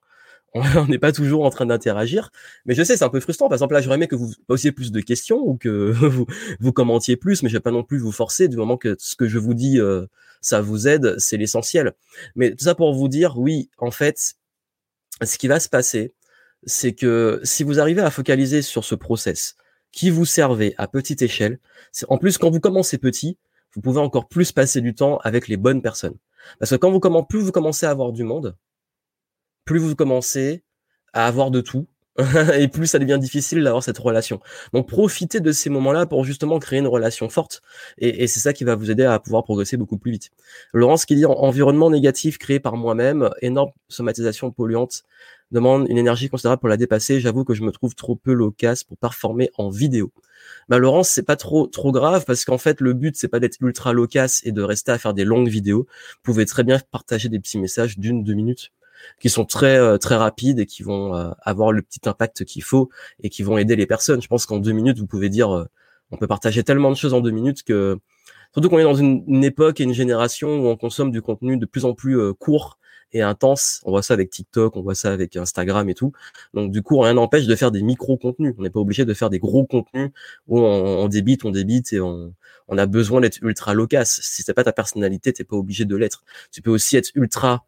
on 0.77 0.85
n'est 0.87 0.99
pas 0.99 1.11
toujours 1.11 1.43
en 1.43 1.49
train 1.49 1.65
d'interagir. 1.65 2.29
Mais 2.65 2.75
je 2.75 2.83
sais, 2.83 2.95
c'est 2.95 3.03
un 3.03 3.09
peu 3.09 3.19
frustrant. 3.19 3.49
Par 3.49 3.57
exemple, 3.57 3.73
là, 3.73 3.81
j'aurais 3.81 3.97
aimé 3.97 4.07
que 4.07 4.15
vous 4.15 4.31
posiez 4.47 4.71
plus 4.71 4.91
de 4.91 5.01
questions 5.01 5.37
ou 5.37 5.57
que 5.57 5.91
vous, 5.91 6.25
vous 6.61 6.71
commentiez 6.71 7.17
plus, 7.17 7.43
mais 7.43 7.49
je 7.49 7.55
vais 7.55 7.61
pas 7.61 7.71
non 7.71 7.83
plus 7.83 7.97
vous 7.97 8.13
forcer 8.13 8.47
du 8.47 8.55
moment 8.55 8.77
que 8.77 8.95
ce 8.97 9.15
que 9.17 9.27
je 9.27 9.37
vous 9.37 9.53
dis, 9.53 9.79
euh, 9.79 10.05
ça 10.45 10.61
vous 10.61 10.87
aide, 10.87 11.17
c'est 11.17 11.37
l'essentiel. 11.37 11.93
Mais 12.35 12.51
tout 12.51 12.65
ça 12.65 12.75
pour 12.75 12.93
vous 12.93 13.07
dire, 13.07 13.39
oui, 13.39 13.71
en 13.79 13.89
fait, 13.89 14.35
ce 15.23 15.39
qui 15.39 15.47
va 15.47 15.59
se 15.59 15.69
passer, 15.69 16.13
c'est 16.67 16.93
que 16.93 17.41
si 17.43 17.63
vous 17.63 17.79
arrivez 17.79 18.03
à 18.03 18.11
focaliser 18.11 18.61
sur 18.61 18.85
ce 18.85 18.93
process 18.93 19.55
qui 19.91 20.11
vous 20.11 20.25
servait 20.25 20.75
à 20.77 20.87
petite 20.87 21.23
échelle, 21.23 21.59
en 22.09 22.19
plus, 22.19 22.37
quand 22.37 22.51
vous 22.51 22.59
commencez 22.59 22.99
petit, 22.99 23.39
vous 23.73 23.81
pouvez 23.81 23.99
encore 23.99 24.27
plus 24.27 24.51
passer 24.51 24.81
du 24.81 24.93
temps 24.93 25.17
avec 25.23 25.47
les 25.47 25.57
bonnes 25.57 25.81
personnes. 25.81 26.17
Parce 26.59 26.69
que 26.69 26.75
quand 26.75 26.91
vous 26.91 26.99
commencez, 26.99 27.25
plus 27.27 27.39
vous 27.39 27.51
commencez 27.51 27.87
à 27.87 27.89
avoir 27.89 28.11
du 28.11 28.23
monde, 28.23 28.55
plus 29.63 29.79
vous 29.79 29.95
commencez 29.95 30.63
à 31.13 31.25
avoir 31.25 31.49
de 31.49 31.61
tout, 31.61 31.87
et 32.57 32.67
plus 32.69 32.87
ça 32.87 32.99
devient 32.99 33.17
difficile 33.19 33.63
d'avoir 33.63 33.83
cette 33.83 33.97
relation. 33.97 34.39
Donc 34.73 34.87
profitez 34.87 35.41
de 35.41 35.51
ces 35.51 35.69
moments-là 35.69 36.05
pour 36.05 36.23
justement 36.23 36.59
créer 36.59 36.79
une 36.79 36.87
relation 36.87 37.27
forte, 37.29 37.61
et, 37.97 38.27
c'est 38.27 38.39
ça 38.39 38.53
qui 38.53 38.63
va 38.63 38.75
vous 38.75 38.89
aider 38.89 39.03
à 39.03 39.19
pouvoir 39.19 39.43
progresser 39.43 39.75
beaucoup 39.75 39.97
plus 39.97 40.11
vite. 40.11 40.31
Laurence 40.73 41.05
qui 41.05 41.15
dit 41.15 41.25
environnement 41.25 41.89
négatif 41.89 42.37
créé 42.37 42.59
par 42.59 42.77
moi-même, 42.77 43.29
énorme 43.41 43.71
somatisation 43.89 44.51
polluante, 44.51 45.03
demande 45.51 45.87
une 45.89 45.97
énergie 45.97 46.29
considérable 46.29 46.59
pour 46.59 46.69
la 46.69 46.77
dépasser. 46.77 47.19
J'avoue 47.19 47.43
que 47.43 47.53
je 47.53 47.63
me 47.63 47.71
trouve 47.71 47.95
trop 47.95 48.15
peu 48.15 48.33
loquace 48.33 48.83
pour 48.83 48.97
performer 48.97 49.49
en 49.57 49.69
vidéo. 49.69 50.11
Bah 50.69 50.77
Laurence, 50.77 51.09
c'est 51.09 51.23
pas 51.23 51.35
trop 51.35 51.67
trop 51.67 51.91
grave 51.91 52.23
parce 52.25 52.45
qu'en 52.45 52.57
fait 52.57 52.81
le 52.81 52.93
but 52.93 53.15
c'est 53.17 53.27
pas 53.27 53.39
d'être 53.39 53.57
ultra 53.61 53.93
loquace 53.93 54.41
et 54.45 54.51
de 54.51 54.61
rester 54.61 54.91
à 54.91 54.97
faire 54.97 55.13
des 55.13 55.25
longues 55.25 55.49
vidéos. 55.49 55.85
Vous 55.89 56.21
pouvez 56.23 56.45
très 56.45 56.63
bien 56.63 56.79
partager 56.91 57.29
des 57.29 57.39
petits 57.39 57.57
messages 57.57 57.97
d'une 57.97 58.23
deux 58.23 58.33
minutes 58.33 58.71
qui 59.19 59.29
sont 59.29 59.45
très 59.45 59.77
euh, 59.77 59.97
très 59.97 60.15
rapides 60.15 60.59
et 60.59 60.65
qui 60.65 60.83
vont 60.83 61.15
euh, 61.15 61.31
avoir 61.41 61.71
le 61.71 61.81
petit 61.81 62.01
impact 62.07 62.45
qu'il 62.45 62.63
faut 62.63 62.89
et 63.21 63.29
qui 63.29 63.43
vont 63.43 63.57
aider 63.57 63.75
les 63.75 63.85
personnes. 63.85 64.21
Je 64.21 64.27
pense 64.27 64.45
qu'en 64.45 64.57
deux 64.57 64.71
minutes, 64.71 64.97
vous 64.99 65.07
pouvez 65.07 65.29
dire, 65.29 65.55
euh, 65.55 65.65
on 66.11 66.17
peut 66.17 66.27
partager 66.27 66.63
tellement 66.63 66.91
de 66.91 66.95
choses 66.95 67.13
en 67.13 67.21
deux 67.21 67.31
minutes 67.31 67.63
que 67.63 67.97
surtout 68.53 68.69
qu'on 68.69 68.79
est 68.79 68.83
dans 68.83 68.95
une, 68.95 69.43
époque 69.43 69.79
et 69.81 69.83
une 69.83 69.93
génération 69.93 70.59
où 70.59 70.67
on 70.67 70.77
consomme 70.77 71.11
du 71.11 71.21
contenu 71.21 71.57
de 71.57 71.65
plus 71.65 71.85
en 71.85 71.93
plus 71.93 72.33
court 72.35 72.77
et 73.11 73.21
intense. 73.21 73.81
On 73.85 73.91
voit 73.91 74.03
ça 74.03 74.13
avec 74.13 74.29
TikTok, 74.29 74.75
on 74.75 74.81
voit 74.81 74.95
ça 74.95 75.11
avec 75.11 75.35
Instagram 75.35 75.89
et 75.89 75.93
tout. 75.93 76.13
Donc 76.53 76.71
du 76.71 76.81
coup, 76.81 76.99
rien 76.99 77.13
n'empêche 77.15 77.47
de 77.47 77.55
faire 77.55 77.71
des 77.71 77.81
micro-contenus. 77.81 78.53
On 78.57 78.61
n'est 78.61 78.69
pas 78.69 78.79
obligé 78.79 79.05
de 79.05 79.13
faire 79.13 79.29
des 79.29 79.39
gros 79.39 79.65
contenus 79.65 80.11
où 80.47 80.59
on, 80.59 81.07
débite, 81.07 81.43
on 81.43 81.51
débite 81.51 81.91
et 81.93 81.99
on, 81.99 82.33
on 82.67 82.77
a 82.77 82.85
besoin 82.85 83.21
d'être 83.21 83.39
ultra 83.41 83.73
loquace. 83.73 84.19
Si 84.21 84.43
c'est 84.43 84.53
pas 84.53 84.63
ta 84.63 84.73
personnalité, 84.73 85.33
t'es 85.33 85.43
pas 85.43 85.55
obligé 85.55 85.85
de 85.85 85.95
l'être. 85.95 86.23
Tu 86.51 86.61
peux 86.61 86.71
aussi 86.71 86.97
être 86.97 87.11
ultra 87.15 87.65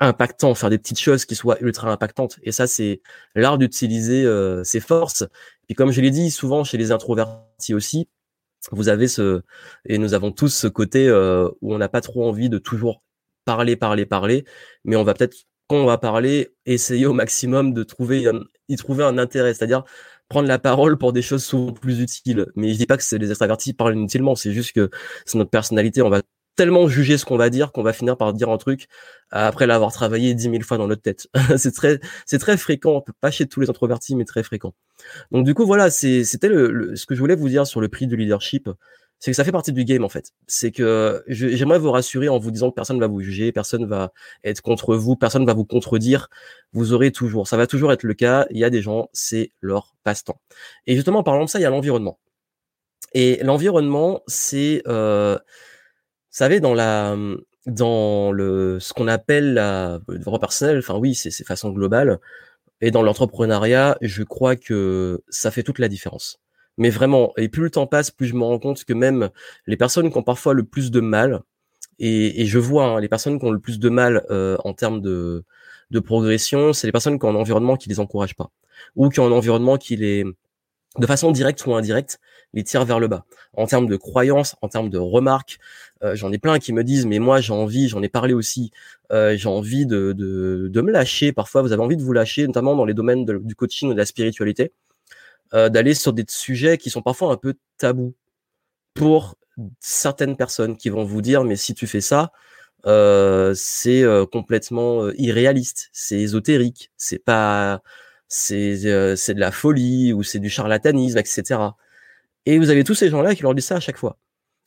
impactant, 0.00 0.54
faire 0.54 0.70
des 0.70 0.78
petites 0.78 0.98
choses 0.98 1.26
qui 1.26 1.34
soient 1.36 1.58
ultra 1.60 1.90
impactantes. 1.90 2.38
Et 2.42 2.52
ça, 2.52 2.66
c'est 2.66 3.02
l'art 3.34 3.58
d'utiliser 3.58 4.24
euh, 4.24 4.64
ses 4.64 4.80
forces. 4.80 5.24
Et 5.68 5.74
comme 5.74 5.92
je 5.92 6.00
l'ai 6.00 6.10
dit 6.10 6.30
souvent 6.30 6.64
chez 6.64 6.78
les 6.78 6.90
introvertis 6.90 7.74
aussi, 7.74 8.08
vous 8.72 8.88
avez 8.88 9.08
ce 9.08 9.42
et 9.86 9.98
nous 9.98 10.14
avons 10.14 10.32
tous 10.32 10.48
ce 10.48 10.66
côté 10.66 11.08
euh, 11.08 11.48
où 11.60 11.74
on 11.74 11.78
n'a 11.78 11.88
pas 11.88 12.00
trop 12.00 12.28
envie 12.28 12.48
de 12.48 12.58
toujours 12.58 13.02
parler, 13.44 13.76
parler, 13.76 14.06
parler, 14.06 14.44
mais 14.84 14.96
on 14.96 15.04
va 15.04 15.14
peut-être 15.14 15.36
quand 15.68 15.76
on 15.76 15.86
va 15.86 15.98
parler, 15.98 16.50
essayer 16.66 17.06
au 17.06 17.12
maximum 17.12 17.72
de 17.72 17.84
trouver 17.84 18.28
y 18.68 18.76
trouver 18.76 19.04
un 19.04 19.18
intérêt, 19.18 19.54
c'est-à-dire 19.54 19.84
prendre 20.28 20.48
la 20.48 20.58
parole 20.58 20.98
pour 20.98 21.12
des 21.12 21.22
choses 21.22 21.44
souvent 21.44 21.72
plus 21.72 22.00
utiles. 22.00 22.46
Mais 22.56 22.72
je 22.72 22.78
dis 22.78 22.86
pas 22.86 22.96
que 22.96 23.02
c'est 23.02 23.18
les 23.18 23.30
extravertis 23.30 23.72
parlent 23.72 23.94
inutilement, 23.96 24.34
c'est 24.34 24.52
juste 24.52 24.72
que 24.72 24.90
c'est 25.26 25.38
notre 25.38 25.50
personnalité, 25.50 26.02
on 26.02 26.10
va 26.10 26.22
tellement 26.60 26.88
juger 26.88 27.16
ce 27.16 27.24
qu'on 27.24 27.38
va 27.38 27.48
dire 27.48 27.72
qu'on 27.72 27.82
va 27.82 27.94
finir 27.94 28.18
par 28.18 28.34
dire 28.34 28.50
un 28.50 28.58
truc 28.58 28.88
après 29.30 29.66
l'avoir 29.66 29.94
travaillé 29.94 30.34
dix 30.34 30.50
mille 30.50 30.62
fois 30.62 30.76
dans 30.76 30.88
notre 30.88 31.00
tête. 31.00 31.26
c'est 31.56 31.72
très, 31.72 32.00
c'est 32.26 32.38
très 32.38 32.58
fréquent, 32.58 33.02
pas 33.22 33.30
chez 33.30 33.46
tous 33.46 33.60
les 33.60 33.70
introvertis, 33.70 34.14
mais 34.14 34.26
très 34.26 34.42
fréquent. 34.42 34.74
Donc 35.30 35.46
du 35.46 35.54
coup 35.54 35.64
voilà, 35.64 35.88
c'était 35.88 36.48
le, 36.48 36.94
ce 36.96 37.06
que 37.06 37.14
je 37.14 37.20
voulais 37.20 37.34
vous 37.34 37.48
dire 37.48 37.66
sur 37.66 37.80
le 37.80 37.88
prix 37.88 38.06
du 38.06 38.14
leadership, 38.14 38.68
c'est 39.20 39.30
que 39.30 39.36
ça 39.38 39.42
fait 39.42 39.52
partie 39.52 39.72
du 39.72 39.86
game 39.86 40.04
en 40.04 40.10
fait. 40.10 40.34
C'est 40.48 40.70
que 40.70 41.24
j'aimerais 41.28 41.78
vous 41.78 41.90
rassurer 41.90 42.28
en 42.28 42.38
vous 42.38 42.50
disant 42.50 42.68
que 42.68 42.74
personne 42.74 43.00
va 43.00 43.06
vous 43.06 43.22
juger, 43.22 43.52
personne 43.52 43.86
va 43.86 44.12
être 44.44 44.60
contre 44.60 44.94
vous, 44.96 45.16
personne 45.16 45.46
va 45.46 45.54
vous 45.54 45.64
contredire. 45.64 46.28
Vous 46.74 46.92
aurez 46.92 47.10
toujours, 47.10 47.48
ça 47.48 47.56
va 47.56 47.66
toujours 47.66 47.90
être 47.90 48.02
le 48.02 48.12
cas. 48.12 48.46
Il 48.50 48.58
y 48.58 48.64
a 48.64 48.70
des 48.70 48.82
gens, 48.82 49.08
c'est 49.14 49.50
leur 49.62 49.94
passe-temps. 50.04 50.38
Et 50.86 50.94
justement, 50.94 51.20
en 51.20 51.22
parlant 51.22 51.46
de 51.46 51.48
ça, 51.48 51.58
il 51.58 51.62
y 51.62 51.64
a 51.64 51.70
l'environnement. 51.70 52.18
Et 53.14 53.40
l'environnement, 53.42 54.22
c'est 54.26 54.82
euh, 54.86 55.38
savez, 56.30 56.60
dans 56.60 56.74
la, 56.74 57.16
dans 57.66 58.32
le, 58.32 58.78
ce 58.80 58.92
qu'on 58.92 59.08
appelle 59.08 59.54
la 59.54 60.00
développement 60.08 60.38
personnel, 60.38 60.78
enfin 60.78 60.96
oui, 60.96 61.14
c'est, 61.14 61.30
c'est 61.30 61.44
façon 61.44 61.70
globale. 61.70 62.18
Et 62.80 62.90
dans 62.90 63.02
l'entrepreneuriat, 63.02 63.98
je 64.00 64.22
crois 64.22 64.56
que 64.56 65.22
ça 65.28 65.50
fait 65.50 65.62
toute 65.62 65.78
la 65.78 65.88
différence. 65.88 66.40
Mais 66.78 66.88
vraiment, 66.88 67.32
et 67.36 67.48
plus 67.48 67.64
le 67.64 67.70
temps 67.70 67.86
passe, 67.86 68.10
plus 68.10 68.26
je 68.26 68.34
me 68.34 68.42
rends 68.44 68.58
compte 68.58 68.84
que 68.84 68.94
même 68.94 69.28
les 69.66 69.76
personnes 69.76 70.10
qui 70.10 70.16
ont 70.16 70.22
parfois 70.22 70.54
le 70.54 70.64
plus 70.64 70.90
de 70.90 71.00
mal, 71.00 71.40
et, 71.98 72.40
et 72.40 72.46
je 72.46 72.58
vois 72.58 72.84
hein, 72.86 73.00
les 73.00 73.08
personnes 73.08 73.38
qui 73.38 73.44
ont 73.44 73.50
le 73.50 73.60
plus 73.60 73.78
de 73.78 73.88
mal 73.90 74.24
euh, 74.30 74.56
en 74.64 74.72
termes 74.72 75.02
de, 75.02 75.44
de 75.90 76.00
progression, 76.00 76.72
c'est 76.72 76.86
les 76.86 76.92
personnes 76.92 77.18
qui 77.18 77.26
ont 77.26 77.30
un 77.30 77.34
environnement 77.34 77.76
qui 77.76 77.90
les 77.90 78.00
encourage 78.00 78.34
pas, 78.34 78.50
ou 78.96 79.10
qui 79.10 79.20
ont 79.20 79.26
un 79.26 79.32
environnement 79.32 79.76
qui 79.76 79.96
les, 79.96 80.24
de 80.98 81.06
façon 81.06 81.32
directe 81.32 81.66
ou 81.66 81.74
indirecte, 81.74 82.18
les 82.52 82.64
tire 82.64 82.84
vers 82.84 82.98
le 83.00 83.08
bas. 83.08 83.24
En 83.54 83.66
termes 83.66 83.86
de 83.86 83.96
croyances, 83.96 84.56
en 84.62 84.68
termes 84.68 84.90
de 84.90 84.98
remarques, 84.98 85.58
euh, 86.02 86.14
j'en 86.14 86.32
ai 86.32 86.38
plein 86.38 86.58
qui 86.58 86.72
me 86.72 86.84
disent, 86.84 87.06
mais 87.06 87.18
moi 87.18 87.40
j'ai 87.40 87.52
envie, 87.52 87.88
j'en 87.88 88.02
ai 88.02 88.08
parlé 88.08 88.34
aussi, 88.34 88.70
euh, 89.12 89.36
j'ai 89.36 89.48
envie 89.48 89.86
de, 89.86 90.12
de, 90.12 90.68
de, 90.68 90.80
me 90.80 90.90
lâcher. 90.90 91.32
Parfois, 91.32 91.62
vous 91.62 91.72
avez 91.72 91.82
envie 91.82 91.96
de 91.96 92.02
vous 92.02 92.12
lâcher, 92.12 92.46
notamment 92.46 92.74
dans 92.76 92.84
les 92.84 92.94
domaines 92.94 93.24
du 93.24 93.54
coaching 93.54 93.90
ou 93.90 93.92
de 93.92 93.98
la 93.98 94.06
spiritualité. 94.06 94.72
d'aller 95.52 95.94
sur 95.94 96.12
des 96.12 96.24
sujets 96.28 96.78
qui 96.78 96.90
sont 96.90 97.02
parfois 97.02 97.32
un 97.32 97.36
peu 97.36 97.54
tabous 97.78 98.14
pour 98.94 99.36
certaines 99.80 100.36
personnes 100.36 100.76
qui 100.76 100.90
vont 100.90 101.04
vous 101.04 101.22
dire 101.22 101.44
mais 101.44 101.56
si 101.56 101.74
tu 101.74 101.86
fais 101.86 102.00
ça, 102.00 102.32
euh, 102.86 103.52
c'est 103.54 104.02
euh, 104.02 104.24
complètement 104.26 105.04
euh, 105.04 105.14
irréaliste, 105.18 105.90
c'est 105.92 106.18
ésotérique, 106.18 106.90
c'est 106.96 107.18
pas, 107.22 107.82
c'est 108.28 109.16
c'est 109.16 109.34
de 109.34 109.40
la 109.40 109.52
folie 109.52 110.12
ou 110.12 110.22
c'est 110.22 110.38
du 110.38 110.48
charlatanisme, 110.50 111.18
etc. 111.18 111.60
Et 112.46 112.58
vous 112.58 112.70
avez 112.70 112.84
tous 112.84 112.94
ces 112.94 113.08
gens-là 113.10 113.34
qui 113.34 113.42
leur 113.42 113.54
disent 113.54 113.66
ça 113.66 113.76
à 113.76 113.80
chaque 113.80 113.98
fois. 113.98 114.18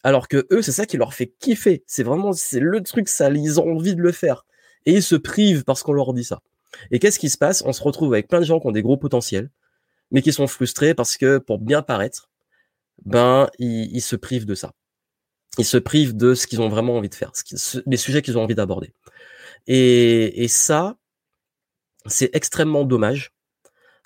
Alors 0.03 0.27
que 0.27 0.47
eux, 0.51 0.61
c'est 0.61 0.71
ça 0.71 0.85
qui 0.85 0.97
leur 0.97 1.13
fait 1.13 1.33
kiffer. 1.39 1.83
C'est 1.87 2.03
vraiment, 2.03 2.33
c'est 2.33 2.59
le 2.59 2.81
truc, 2.81 3.07
ça, 3.07 3.29
ils 3.29 3.59
ont 3.59 3.71
envie 3.75 3.95
de 3.95 4.01
le 4.01 4.11
faire. 4.11 4.45
Et 4.85 4.93
ils 4.93 5.03
se 5.03 5.15
privent 5.15 5.63
parce 5.63 5.81
qu'on 5.81 5.93
leur 5.93 6.13
dit 6.13 6.23
ça. 6.23 6.41
Et 6.91 6.99
qu'est-ce 6.99 7.19
qui 7.19 7.29
se 7.29 7.37
passe? 7.37 7.63
On 7.65 7.73
se 7.73 7.81
retrouve 7.81 8.13
avec 8.13 8.27
plein 8.27 8.39
de 8.39 8.45
gens 8.45 8.59
qui 8.59 8.67
ont 8.67 8.71
des 8.71 8.81
gros 8.81 8.97
potentiels, 8.97 9.49
mais 10.11 10.21
qui 10.21 10.33
sont 10.33 10.47
frustrés 10.47 10.93
parce 10.93 11.17
que 11.17 11.37
pour 11.37 11.59
bien 11.59 11.81
paraître, 11.81 12.29
ben, 13.05 13.49
ils 13.59 14.01
se 14.01 14.15
privent 14.15 14.45
de 14.45 14.55
ça 14.55 14.73
ils 15.57 15.65
se 15.65 15.77
privent 15.77 16.15
de 16.15 16.33
ce 16.33 16.47
qu'ils 16.47 16.61
ont 16.61 16.69
vraiment 16.69 16.97
envie 16.97 17.09
de 17.09 17.15
faire, 17.15 17.31
les 17.85 17.97
sujets 17.97 18.21
qu'ils 18.21 18.37
ont 18.37 18.43
envie 18.43 18.55
d'aborder. 18.55 18.93
Et 19.67 20.47
ça, 20.47 20.97
c'est 22.05 22.35
extrêmement 22.35 22.83
dommage 22.83 23.33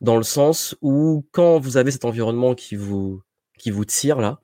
dans 0.02 0.18
le 0.18 0.24
sens 0.24 0.76
où 0.82 1.26
quand 1.32 1.60
vous 1.60 1.78
avez 1.78 1.92
cet 1.92 2.06
environnement 2.06 2.54
qui 2.54 2.76
vous 2.76 3.22
qui 3.58 3.72
vous 3.72 3.86
tire 3.86 4.20
là, 4.20 4.40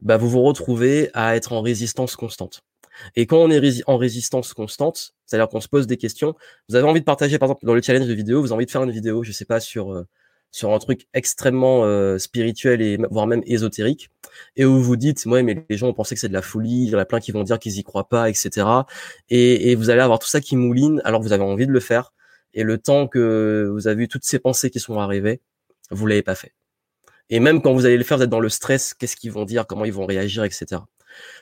bah 0.00 0.16
vous 0.16 0.28
vous 0.28 0.42
retrouvez 0.42 1.10
à 1.14 1.36
être 1.36 1.52
en 1.52 1.62
résistance 1.62 2.16
constante. 2.16 2.62
Et 3.16 3.26
quand 3.26 3.38
on 3.38 3.50
est 3.50 3.82
en 3.86 3.96
résistance 3.96 4.52
constante, 4.54 5.14
c'est-à-dire 5.26 5.48
qu'on 5.48 5.60
se 5.60 5.68
pose 5.68 5.86
des 5.86 5.96
questions, 5.96 6.34
vous 6.68 6.76
avez 6.76 6.86
envie 6.86 7.00
de 7.00 7.04
partager 7.04 7.38
par 7.38 7.48
exemple 7.48 7.64
dans 7.66 7.74
le 7.74 7.82
challenge 7.82 8.06
de 8.06 8.14
vidéo, 8.14 8.40
vous 8.40 8.48
avez 8.48 8.56
envie 8.56 8.66
de 8.66 8.70
faire 8.70 8.82
une 8.82 8.90
vidéo, 8.90 9.22
je 9.22 9.32
sais 9.32 9.44
pas 9.44 9.60
sur 9.60 9.92
euh, 9.92 10.06
sur 10.52 10.72
un 10.74 10.78
truc 10.78 11.06
extrêmement 11.14 11.84
euh, 11.84 12.18
spirituel 12.18 12.82
et 12.82 12.98
voire 13.10 13.26
même 13.26 13.42
ésotérique, 13.46 14.10
et 14.56 14.66
où 14.66 14.82
vous 14.82 14.96
dites, 14.96 15.24
ouais, 15.26 15.42
mais 15.42 15.64
les 15.68 15.76
gens 15.78 15.88
ont 15.88 15.94
pensé 15.94 16.14
que 16.14 16.20
c'est 16.20 16.28
de 16.28 16.34
la 16.34 16.42
folie, 16.42 16.84
il 16.84 16.90
y 16.90 16.94
en 16.94 16.98
a 16.98 17.06
plein 17.06 17.20
qui 17.20 17.32
vont 17.32 17.42
dire 17.42 17.58
qu'ils 17.58 17.78
y 17.78 17.82
croient 17.82 18.08
pas, 18.08 18.28
etc. 18.28 18.66
Et, 19.30 19.70
et 19.70 19.74
vous 19.74 19.88
allez 19.90 20.02
avoir 20.02 20.18
tout 20.18 20.28
ça 20.28 20.42
qui 20.42 20.56
mouline, 20.56 21.00
alors 21.04 21.22
vous 21.22 21.32
avez 21.32 21.42
envie 21.42 21.66
de 21.66 21.72
le 21.72 21.80
faire, 21.80 22.12
et 22.54 22.64
le 22.64 22.78
temps 22.78 23.08
que 23.08 23.70
vous 23.72 23.88
avez 23.88 24.04
eu 24.04 24.08
toutes 24.08 24.24
ces 24.24 24.38
pensées 24.38 24.70
qui 24.70 24.80
sont 24.80 24.98
arrivées, 25.00 25.40
vous 25.90 26.06
l'avez 26.06 26.22
pas 26.22 26.34
fait. 26.34 26.52
Et 27.32 27.40
même 27.40 27.62
quand 27.62 27.72
vous 27.72 27.86
allez 27.86 27.96
le 27.96 28.04
faire, 28.04 28.18
vous 28.18 28.22
êtes 28.22 28.30
dans 28.30 28.40
le 28.40 28.48
stress, 28.48 28.94
qu'est-ce 28.94 29.16
qu'ils 29.16 29.32
vont 29.32 29.44
dire, 29.44 29.66
comment 29.66 29.84
ils 29.84 29.92
vont 29.92 30.06
réagir, 30.06 30.44
etc. 30.44 30.82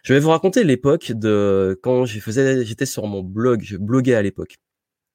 Je 0.03 0.15
vais 0.15 0.21
vous 0.21 0.31
raconter 0.31 0.65
l'époque 0.65 1.13
de 1.13 1.79
quand 1.83 2.07
je 2.07 2.19
faisais, 2.21 2.65
j'étais 2.65 2.87
sur 2.87 3.07
mon 3.07 3.23
blog, 3.23 3.61
je 3.63 3.77
bloguais 3.77 4.15
à 4.15 4.23
l'époque. 4.23 4.57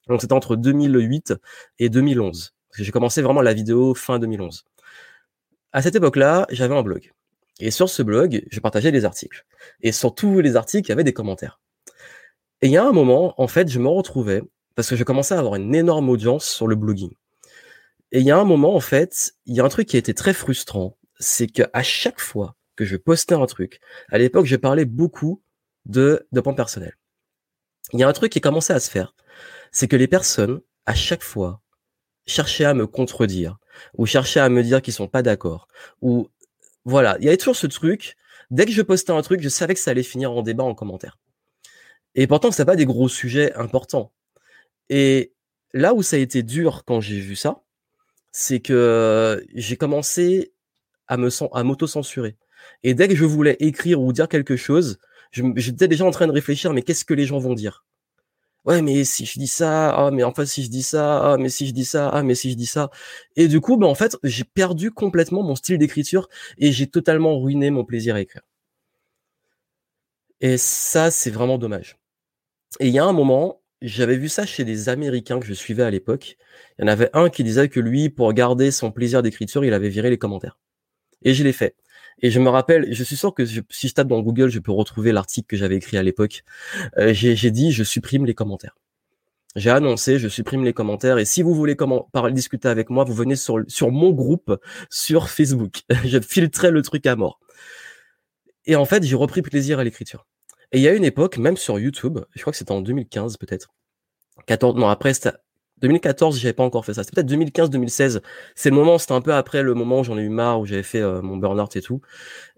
Donc 0.07 0.21
c'était 0.21 0.33
entre 0.33 0.55
2008 0.55 1.33
et 1.79 1.89
2011 1.89 2.55
j'ai 2.83 2.91
commencé 2.91 3.21
vraiment 3.21 3.41
la 3.41 3.53
vidéo 3.53 3.93
fin 3.93 4.19
2011. 4.19 4.65
À 5.71 5.81
cette 5.81 5.95
époque-là, 5.95 6.47
j'avais 6.49 6.75
un 6.75 6.83
blog. 6.83 7.11
Et 7.59 7.71
sur 7.71 7.89
ce 7.89 8.03
blog, 8.03 8.43
je 8.51 8.59
partageais 8.59 8.91
des 8.91 9.05
articles. 9.05 9.45
Et 9.81 9.91
sur 9.91 10.13
tous 10.13 10.39
les 10.41 10.55
articles, 10.55 10.87
il 10.87 10.89
y 10.89 10.93
avait 10.93 11.03
des 11.03 11.13
commentaires. 11.13 11.59
Et 12.61 12.67
il 12.67 12.71
y 12.71 12.77
a 12.77 12.85
un 12.85 12.91
moment, 12.91 13.33
en 13.41 13.47
fait, 13.47 13.69
je 13.69 13.79
me 13.79 13.87
retrouvais, 13.87 14.41
parce 14.75 14.89
que 14.89 14.95
je 14.95 15.03
commençais 15.03 15.35
à 15.35 15.39
avoir 15.39 15.55
une 15.55 15.73
énorme 15.75 16.09
audience 16.09 16.45
sur 16.45 16.67
le 16.67 16.75
blogging. 16.75 17.11
Et 18.15 18.19
il 18.19 18.25
y 18.25 18.31
a 18.31 18.37
un 18.37 18.45
moment, 18.45 18.73
en 18.73 18.79
fait, 18.79 19.33
il 19.45 19.57
y 19.57 19.59
a 19.59 19.65
un 19.65 19.67
truc 19.67 19.89
qui 19.89 19.97
a 19.97 19.99
été 19.99 20.13
très 20.13 20.33
frustrant, 20.33 20.97
c'est 21.19 21.47
qu'à 21.47 21.83
chaque 21.83 22.21
fois 22.21 22.55
que 22.77 22.85
je 22.85 22.95
postais 22.95 23.35
un 23.35 23.45
truc, 23.45 23.81
à 24.07 24.17
l'époque, 24.17 24.45
je 24.45 24.55
parlais 24.55 24.85
beaucoup 24.85 25.43
de 25.83 26.25
de 26.31 26.39
personnel. 26.39 26.95
Il 27.91 27.99
y 27.99 28.03
a 28.03 28.07
un 28.07 28.13
truc 28.13 28.31
qui 28.31 28.39
commençait 28.39 28.71
à 28.71 28.79
se 28.79 28.89
faire, 28.89 29.13
c'est 29.73 29.89
que 29.89 29.97
les 29.97 30.07
personnes, 30.07 30.61
à 30.85 30.95
chaque 30.95 31.23
fois, 31.23 31.61
chercher 32.25 32.63
à 32.63 32.73
me 32.73 32.87
contredire 32.87 33.57
ou 33.97 34.05
chercher 34.05 34.39
à 34.39 34.47
me 34.47 34.63
dire 34.63 34.81
qu'ils 34.81 34.93
sont 34.93 35.09
pas 35.09 35.21
d'accord 35.21 35.67
ou 35.99 36.29
voilà, 36.85 37.17
il 37.19 37.25
y 37.25 37.27
avait 37.27 37.35
toujours 37.35 37.57
ce 37.57 37.67
truc. 37.67 38.15
Dès 38.49 38.65
que 38.65 38.71
je 38.71 38.81
postais 38.81 39.11
un 39.11 39.21
truc, 39.23 39.41
je 39.41 39.49
savais 39.49 39.73
que 39.73 39.79
ça 39.81 39.91
allait 39.91 40.03
finir 40.03 40.31
en 40.31 40.41
débat 40.41 40.63
en 40.63 40.73
commentaire. 40.73 41.19
Et 42.13 42.27
pourtant, 42.27 42.51
c'est 42.51 42.63
pas 42.63 42.77
des 42.77 42.85
gros 42.85 43.09
sujets 43.09 43.53
importants. 43.55 44.13
Et 44.87 45.33
là 45.73 45.93
où 45.93 46.01
ça 46.01 46.15
a 46.15 46.19
été 46.19 46.43
dur 46.43 46.85
quand 46.85 47.01
j'ai 47.01 47.19
vu 47.19 47.35
ça, 47.35 47.64
c'est 48.37 48.59
que 48.59 49.45
j'ai 49.53 49.77
commencé 49.77 50.51
à 51.07 51.15
me 51.15 51.29
à 51.53 51.63
m'auto-censurer. 51.63 52.35
Et 52.83 52.93
dès 52.93 53.07
que 53.07 53.15
je 53.15 53.23
voulais 53.23 53.55
écrire 53.61 54.01
ou 54.01 54.11
dire 54.11 54.27
quelque 54.27 54.57
chose, 54.57 54.99
j'étais 55.31 55.87
déjà 55.87 56.03
en 56.05 56.11
train 56.11 56.27
de 56.27 56.33
réfléchir, 56.33 56.73
mais 56.73 56.81
qu'est-ce 56.81 57.05
que 57.05 57.13
les 57.13 57.25
gens 57.25 57.39
vont 57.39 57.53
dire? 57.53 57.85
Ouais 58.65 58.81
mais 58.81 59.05
si 59.05 59.25
je 59.25 59.39
dis 59.39 59.47
ça 59.47 59.91
ah 59.95 60.11
mais 60.11 60.23
en 60.23 60.33
fait 60.33 60.47
si 60.47 60.63
je 60.63 60.69
dis 60.69 60.83
ça 60.83 61.33
ah 61.33 61.37
mais 61.37 61.49
si 61.49 61.67
je 61.67 61.71
dis 61.73 61.85
ça 61.85 62.09
ah 62.09 62.23
mais 62.23 62.35
si 62.35 62.51
je 62.51 62.57
dis 62.57 62.65
ça. 62.65 62.89
Et 63.37 63.47
du 63.47 63.61
coup 63.61 63.77
ben 63.77 63.87
en 63.87 63.95
fait 63.95 64.17
j'ai 64.23 64.43
perdu 64.43 64.91
complètement 64.91 65.43
mon 65.43 65.55
style 65.55 65.77
d'écriture 65.77 66.27
et 66.57 66.71
j'ai 66.73 66.87
totalement 66.87 67.39
ruiné 67.39 67.69
mon 67.69 67.85
plaisir 67.85 68.15
à 68.15 68.21
écrire. 68.21 68.43
Et 70.41 70.57
ça 70.57 71.11
c'est 71.11 71.31
vraiment 71.31 71.57
dommage. 71.57 71.97
Et 72.79 72.87
il 72.87 72.93
y 72.93 72.99
a 72.99 73.05
un 73.05 73.13
moment 73.13 73.61
j'avais 73.81 74.17
vu 74.17 74.29
ça 74.29 74.45
chez 74.45 74.63
des 74.63 74.89
américains 74.89 75.39
que 75.39 75.45
je 75.45 75.53
suivais 75.53 75.83
à 75.83 75.91
l'époque 75.91 76.37
il 76.77 76.83
y 76.83 76.85
en 76.85 76.91
avait 76.91 77.09
un 77.13 77.29
qui 77.29 77.43
disait 77.43 77.69
que 77.69 77.79
lui 77.79 78.09
pour 78.09 78.31
garder 78.33 78.71
son 78.71 78.91
plaisir 78.91 79.21
d'écriture 79.21 79.65
il 79.65 79.73
avait 79.73 79.89
viré 79.89 80.09
les 80.09 80.17
commentaires 80.17 80.57
et 81.23 81.33
je 81.33 81.43
l'ai 81.43 81.53
fait 81.53 81.75
et 82.21 82.31
je 82.31 82.39
me 82.39 82.49
rappelle, 82.49 82.93
je 82.93 83.03
suis 83.03 83.17
sûr 83.17 83.33
que 83.33 83.45
si 83.45 83.87
je 83.87 83.93
tape 83.93 84.07
dans 84.07 84.21
Google, 84.21 84.49
je 84.49 84.59
peux 84.59 84.71
retrouver 84.71 85.11
l'article 85.11 85.47
que 85.47 85.57
j'avais 85.57 85.75
écrit 85.75 85.97
à 85.97 86.03
l'époque. 86.03 86.43
Euh, 86.97 87.13
j'ai 87.13 87.51
dit, 87.51 87.71
je 87.71 87.83
supprime 87.83 88.25
les 88.25 88.33
commentaires. 88.33 88.77
J'ai 89.55 89.69
annoncé, 89.69 90.19
je 90.19 90.27
supprime 90.27 90.63
les 90.63 90.73
commentaires. 90.73 91.17
Et 91.17 91.25
si 91.25 91.41
vous 91.41 91.53
voulez 91.53 91.75
comment, 91.75 92.09
parler, 92.11 92.33
discuter 92.33 92.67
avec 92.67 92.89
moi, 92.89 93.03
vous 93.03 93.13
venez 93.13 93.35
sur, 93.35 93.59
sur 93.67 93.91
mon 93.91 94.11
groupe 94.11 94.59
sur 94.89 95.29
Facebook. 95.29 95.81
je 96.05 96.19
filtrais 96.19 96.71
le 96.71 96.81
truc 96.81 97.05
à 97.05 97.15
mort. 97.15 97.39
Et 98.65 98.75
en 98.75 98.85
fait, 98.85 99.03
j'ai 99.03 99.15
repris 99.15 99.41
plaisir 99.41 99.79
à 99.79 99.83
l'écriture. 99.83 100.25
Et 100.75 100.79
il 100.79 100.81
y 100.81 100.89
a 100.89 100.93
une 100.93 101.05
époque, 101.05 101.37
même 101.37 101.55
sur 101.55 101.79
YouTube, 101.79 102.19
je 102.33 102.41
crois 102.41 102.51
que 102.51 102.57
c'était 102.57 102.73
en 102.73 102.81
2015 102.81 103.37
peut-être. 103.37 103.73
14, 104.45 104.75
non, 104.75 104.89
après, 104.89 105.13
2014, 105.77 106.37
j'avais 106.37 106.51
pas 106.51 106.65
encore 106.65 106.85
fait 106.85 106.93
ça. 106.93 107.05
C'était 107.05 107.23
peut-être 107.23 107.31
2015-2016. 107.31 108.21
C'est 108.55 108.71
le 108.71 108.75
moment, 108.75 108.97
c'était 108.97 109.13
un 109.13 109.21
peu 109.21 109.33
après 109.33 109.63
le 109.63 109.73
moment 109.73 110.01
où 110.01 110.03
j'en 110.03 110.17
ai 110.17 110.21
eu 110.23 110.27
marre, 110.27 110.59
où 110.59 110.65
j'avais 110.65 110.83
fait 110.83 110.99
euh, 110.99 111.21
mon 111.21 111.37
burn-out 111.37 111.73
et 111.77 111.81
tout. 111.81 112.01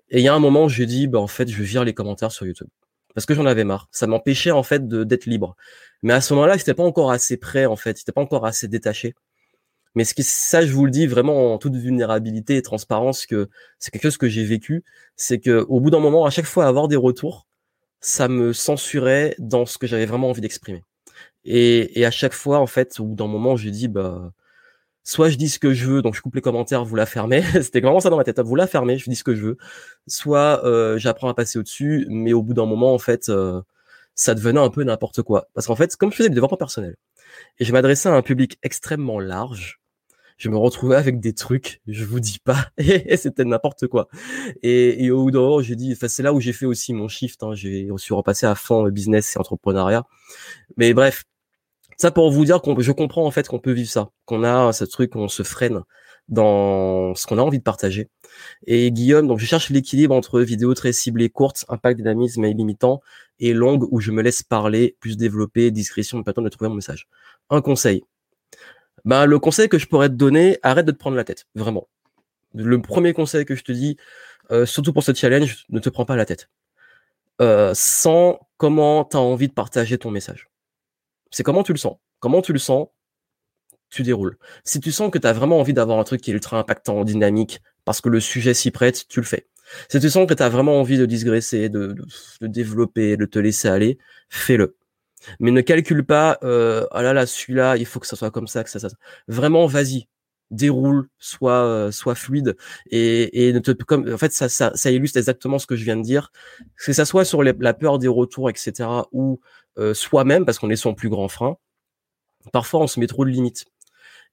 Et 0.09 0.17
il 0.17 0.23
y 0.23 0.27
a 0.27 0.33
un 0.33 0.39
moment 0.39 0.63
où 0.63 0.69
j'ai 0.69 0.87
dit, 0.87 1.05
bah, 1.05 1.19
en 1.19 1.27
fait, 1.27 1.47
je 1.47 1.61
vire 1.61 1.83
les 1.83 1.93
commentaires 1.93 2.31
sur 2.31 2.47
YouTube. 2.47 2.69
Parce 3.13 3.27
que 3.27 3.35
j'en 3.35 3.45
avais 3.45 3.63
marre. 3.63 3.87
Ça 3.91 4.07
m'empêchait, 4.07 4.49
en 4.49 4.63
fait, 4.63 4.87
d'être 4.87 5.27
libre. 5.27 5.55
Mais 6.01 6.13
à 6.13 6.19
ce 6.21 6.33
moment-là, 6.33 6.57
c'était 6.57 6.73
pas 6.73 6.81
encore 6.81 7.11
assez 7.11 7.37
prêt, 7.37 7.67
en 7.67 7.75
fait. 7.75 7.99
C'était 7.99 8.13
pas 8.13 8.21
encore 8.21 8.47
assez 8.47 8.67
détaché. 8.67 9.13
Mais 9.93 10.05
ce 10.05 10.15
qui, 10.15 10.23
ça, 10.23 10.65
je 10.65 10.73
vous 10.73 10.85
le 10.85 10.91
dis 10.91 11.05
vraiment 11.05 11.53
en 11.53 11.59
toute 11.59 11.75
vulnérabilité 11.75 12.57
et 12.57 12.63
transparence 12.63 13.27
que 13.27 13.47
c'est 13.77 13.91
quelque 13.91 14.03
chose 14.03 14.17
que 14.17 14.27
j'ai 14.27 14.43
vécu. 14.43 14.83
C'est 15.15 15.39
que, 15.39 15.63
au 15.69 15.79
bout 15.79 15.91
d'un 15.91 15.99
moment, 15.99 16.25
à 16.25 16.31
chaque 16.31 16.45
fois 16.45 16.65
avoir 16.65 16.87
des 16.87 16.95
retours, 16.95 17.46
ça 18.01 18.27
me 18.27 18.53
censurait 18.53 19.35
dans 19.39 19.65
ce 19.65 19.77
que 19.77 19.87
j'avais 19.87 20.05
vraiment 20.05 20.29
envie 20.29 20.41
d'exprimer. 20.41 20.83
Et, 21.45 21.99
et, 21.99 22.05
à 22.05 22.11
chaque 22.11 22.33
fois, 22.33 22.59
en 22.59 22.67
fait, 22.67 22.99
au 22.99 23.05
bout 23.05 23.15
d'un 23.15 23.27
moment, 23.27 23.55
j'ai 23.55 23.71
dit, 23.71 23.87
bah, 23.87 24.33
soit 25.07 25.29
je 25.29 25.37
dis 25.37 25.49
ce 25.49 25.59
que 25.59 25.73
je 25.73 25.87
veux, 25.87 26.01
donc 26.01 26.15
je 26.15 26.21
coupe 26.21 26.35
les 26.35 26.41
commentaires, 26.41 26.83
vous 26.83 26.95
la 26.95 27.05
fermez. 27.05 27.41
C'était 27.61 27.79
vraiment 27.79 28.01
ça 28.01 28.09
dans 28.09 28.17
ma 28.17 28.25
tête. 28.25 28.39
Vous 28.41 28.55
la 28.55 28.67
fermez, 28.67 28.97
je 28.97 29.09
dis 29.09 29.15
ce 29.15 29.23
que 29.23 29.35
je 29.35 29.41
veux. 29.41 29.57
Soit 30.07 30.65
euh, 30.65 30.97
j'apprends 30.97 31.29
à 31.29 31.33
passer 31.33 31.57
au-dessus, 31.59 32.05
mais 32.09 32.33
au 32.33 32.43
bout 32.43 32.53
d'un 32.53 32.65
moment, 32.65 32.93
en 32.93 32.99
fait, 32.99 33.29
euh, 33.29 33.61
ça 34.15 34.35
devenait 34.35 34.59
un 34.59 34.69
peu 34.69 34.83
n'importe 34.83 35.21
quoi. 35.21 35.47
Parce 35.53 35.67
qu'en 35.67 35.75
fait, 35.77 35.95
comme 35.95 36.11
je 36.11 36.17
faisais 36.17 36.29
du 36.29 36.35
développement 36.35 36.57
personnel, 36.57 36.97
et 37.59 37.65
je 37.65 37.71
m'adressais 37.73 38.09
à 38.09 38.13
un 38.13 38.21
public 38.21 38.59
extrêmement 38.63 39.19
large, 39.19 39.79
je 40.37 40.49
me 40.49 40.57
retrouvais 40.57 40.95
avec 40.95 41.19
des 41.19 41.33
trucs, 41.33 41.81
je 41.87 42.05
vous 42.05 42.19
dis 42.19 42.39
pas, 42.39 42.67
et 42.77 43.17
c'était 43.17 43.45
n'importe 43.45 43.87
quoi. 43.87 44.07
Et, 44.63 45.09
au 45.11 45.23
bout 45.23 45.31
d'un 45.31 45.39
moment, 45.39 45.61
j'ai 45.61 45.75
dit, 45.75 45.95
c'est 45.95 46.23
là 46.23 46.33
où 46.33 46.39
j'ai 46.39 46.53
fait 46.53 46.65
aussi 46.65 46.93
mon 46.93 47.07
shift. 47.07 47.43
Hein, 47.43 47.53
j'ai 47.55 47.89
suis 47.97 48.13
repassé 48.13 48.45
à 48.45 48.55
fond 48.55 48.87
business 48.89 49.35
et 49.35 49.39
entrepreneuriat. 49.39 50.05
Mais 50.77 50.93
bref, 50.93 51.23
ça 51.97 52.11
pour 52.11 52.31
vous 52.31 52.45
dire 52.45 52.61
qu'on, 52.61 52.79
je 52.79 52.91
comprends 52.91 53.25
en 53.25 53.31
fait 53.31 53.47
qu'on 53.47 53.59
peut 53.59 53.71
vivre 53.71 53.89
ça, 53.89 54.11
qu'on 54.25 54.43
a 54.43 54.71
ce 54.73 54.85
truc, 54.85 55.15
on 55.15 55.27
se 55.27 55.43
freine 55.43 55.81
dans 56.27 57.15
ce 57.15 57.25
qu'on 57.25 57.37
a 57.37 57.41
envie 57.41 57.59
de 57.59 57.63
partager. 57.63 58.09
Et 58.67 58.91
Guillaume, 58.91 59.27
donc 59.27 59.39
je 59.39 59.45
cherche 59.45 59.69
l'équilibre 59.69 60.13
entre 60.13 60.41
vidéos 60.41 60.73
très 60.73 60.93
ciblées, 60.93 61.29
courtes, 61.29 61.65
impact, 61.69 61.97
dynamisme 61.97 62.43
et 62.45 62.53
limitant, 62.53 63.01
et 63.39 63.53
longues 63.53 63.87
où 63.91 63.99
je 64.01 64.11
me 64.11 64.21
laisse 64.21 64.43
parler, 64.43 64.97
plus 64.99 65.17
développer, 65.17 65.71
discrétion, 65.71 66.23
pas 66.23 66.33
temps 66.33 66.41
de 66.41 66.49
trouver 66.49 66.69
mon 66.69 66.75
message. 66.75 67.07
Un 67.49 67.61
conseil. 67.61 68.03
Ben, 69.05 69.25
le 69.25 69.39
conseil 69.39 69.69
que 69.69 69.77
je 69.77 69.87
pourrais 69.87 70.09
te 70.09 70.15
donner, 70.15 70.57
arrête 70.63 70.85
de 70.85 70.91
te 70.91 70.97
prendre 70.97 71.15
la 71.15 71.23
tête, 71.23 71.45
vraiment. 71.55 71.87
Le 72.53 72.81
premier 72.81 73.13
conseil 73.13 73.45
que 73.45 73.55
je 73.55 73.63
te 73.63 73.71
dis, 73.71 73.97
euh, 74.51 74.65
surtout 74.65 74.93
pour 74.93 75.03
ce 75.03 75.13
challenge, 75.13 75.65
ne 75.69 75.79
te 75.79 75.89
prends 75.89 76.05
pas 76.05 76.15
la 76.15 76.25
tête. 76.25 76.49
Euh, 77.41 77.73
sans 77.75 78.39
comment 78.57 79.05
tu 79.05 79.17
as 79.17 79.19
envie 79.19 79.47
de 79.47 79.53
partager 79.53 79.97
ton 79.97 80.11
message. 80.11 80.49
C'est 81.31 81.43
comment 81.43 81.63
tu 81.63 81.73
le 81.73 81.77
sens. 81.77 81.97
Comment 82.19 82.41
tu 82.41 82.53
le 82.53 82.59
sens, 82.59 82.87
tu 83.89 84.03
déroules. 84.03 84.37
Si 84.63 84.79
tu 84.79 84.91
sens 84.91 85.11
que 85.11 85.17
tu 85.17 85.27
as 85.27 85.33
vraiment 85.33 85.59
envie 85.59 85.73
d'avoir 85.73 85.99
un 85.99 86.03
truc 86.03 86.21
qui 86.21 86.31
est 86.31 86.33
ultra 86.33 86.57
impactant, 86.57 87.03
dynamique, 87.03 87.61
parce 87.85 88.01
que 88.01 88.09
le 88.09 88.19
sujet 88.19 88.53
s'y 88.53 88.71
prête, 88.71 89.07
tu 89.07 89.19
le 89.19 89.25
fais. 89.25 89.47
Si 89.89 89.99
tu 89.99 90.09
sens 90.09 90.27
que 90.27 90.33
tu 90.33 90.43
as 90.43 90.49
vraiment 90.49 90.79
envie 90.79 90.97
de 90.97 91.05
digresser, 91.05 91.69
de, 91.69 91.95
de, 92.41 92.47
développer, 92.47 93.17
de 93.17 93.25
te 93.25 93.37
laisser 93.39 93.67
aller, 93.67 93.97
fais-le. 94.29 94.75
Mais 95.39 95.51
ne 95.51 95.61
calcule 95.61 96.05
pas, 96.05 96.37
euh, 96.43 96.85
ah 96.91 97.01
là 97.01 97.13
là, 97.13 97.25
celui-là, 97.25 97.77
il 97.77 97.85
faut 97.85 97.99
que 97.99 98.07
ça 98.07 98.15
soit 98.15 98.31
comme 98.31 98.47
ça, 98.47 98.63
que 98.63 98.69
ça, 98.69 98.79
ça. 98.79 98.89
Vraiment, 99.27 99.65
vas-y. 99.67 100.07
déroule, 100.51 101.09
soit 101.19 101.91
soit 101.91 102.15
fluide 102.15 102.55
et, 102.89 103.47
et 103.49 103.53
ne 103.53 103.59
te 103.59 103.71
comme 103.71 104.11
en 104.13 104.17
fait 104.17 104.31
ça, 104.31 104.47
ça 104.49 104.91
illustre 104.91 105.17
exactement 105.17 105.59
ce 105.59 105.67
que 105.67 105.75
je 105.75 105.83
viens 105.83 105.97
de 105.97 106.03
dire 106.03 106.31
que 106.77 106.93
ça 106.93 107.03
soit 107.05 107.25
sur 107.25 107.43
la 107.43 107.73
peur 107.73 107.99
des 107.99 108.07
retours 108.07 108.49
etc 108.49 108.89
ou 109.11 109.41
soi-même 109.93 110.45
parce 110.45 110.57
qu'on 110.59 110.69
est 110.69 110.77
son 110.77 110.93
plus 110.93 111.09
grand 111.09 111.27
frein 111.27 111.57
parfois 112.51 112.81
on 112.81 112.87
se 112.87 112.99
met 112.99 113.07
trop 113.07 113.25
de 113.25 113.29
limites 113.29 113.65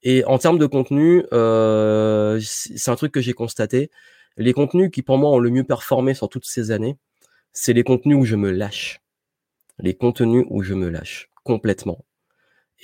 et 0.02 0.24
en 0.24 0.38
termes 0.38 0.59
de 0.59 0.66
contenu 0.66 1.24
euh, 1.33 2.38
c'est 2.42 2.90
un 2.90 2.96
truc 2.96 3.12
que 3.12 3.20
j'ai 3.20 3.33
constaté 3.33 3.90
les 4.37 4.52
contenus 4.52 4.90
qui 4.92 5.02
pour 5.02 5.18
moi 5.18 5.30
ont 5.30 5.38
le 5.38 5.50
mieux 5.50 5.64
performé 5.64 6.14
sur 6.14 6.28
toutes 6.28 6.46
ces 6.46 6.70
années 6.70 6.96
c'est 7.52 7.72
les 7.72 7.85
contenus 7.85 8.16
où 8.16 8.24
je 8.24 8.37
me 8.37 8.50
lâche 8.50 9.00
les 9.78 9.94
contenus 9.94 10.44
où 10.50 10.62
je 10.62 10.74
me 10.74 10.88
lâche 10.88 11.30
complètement 11.44 12.04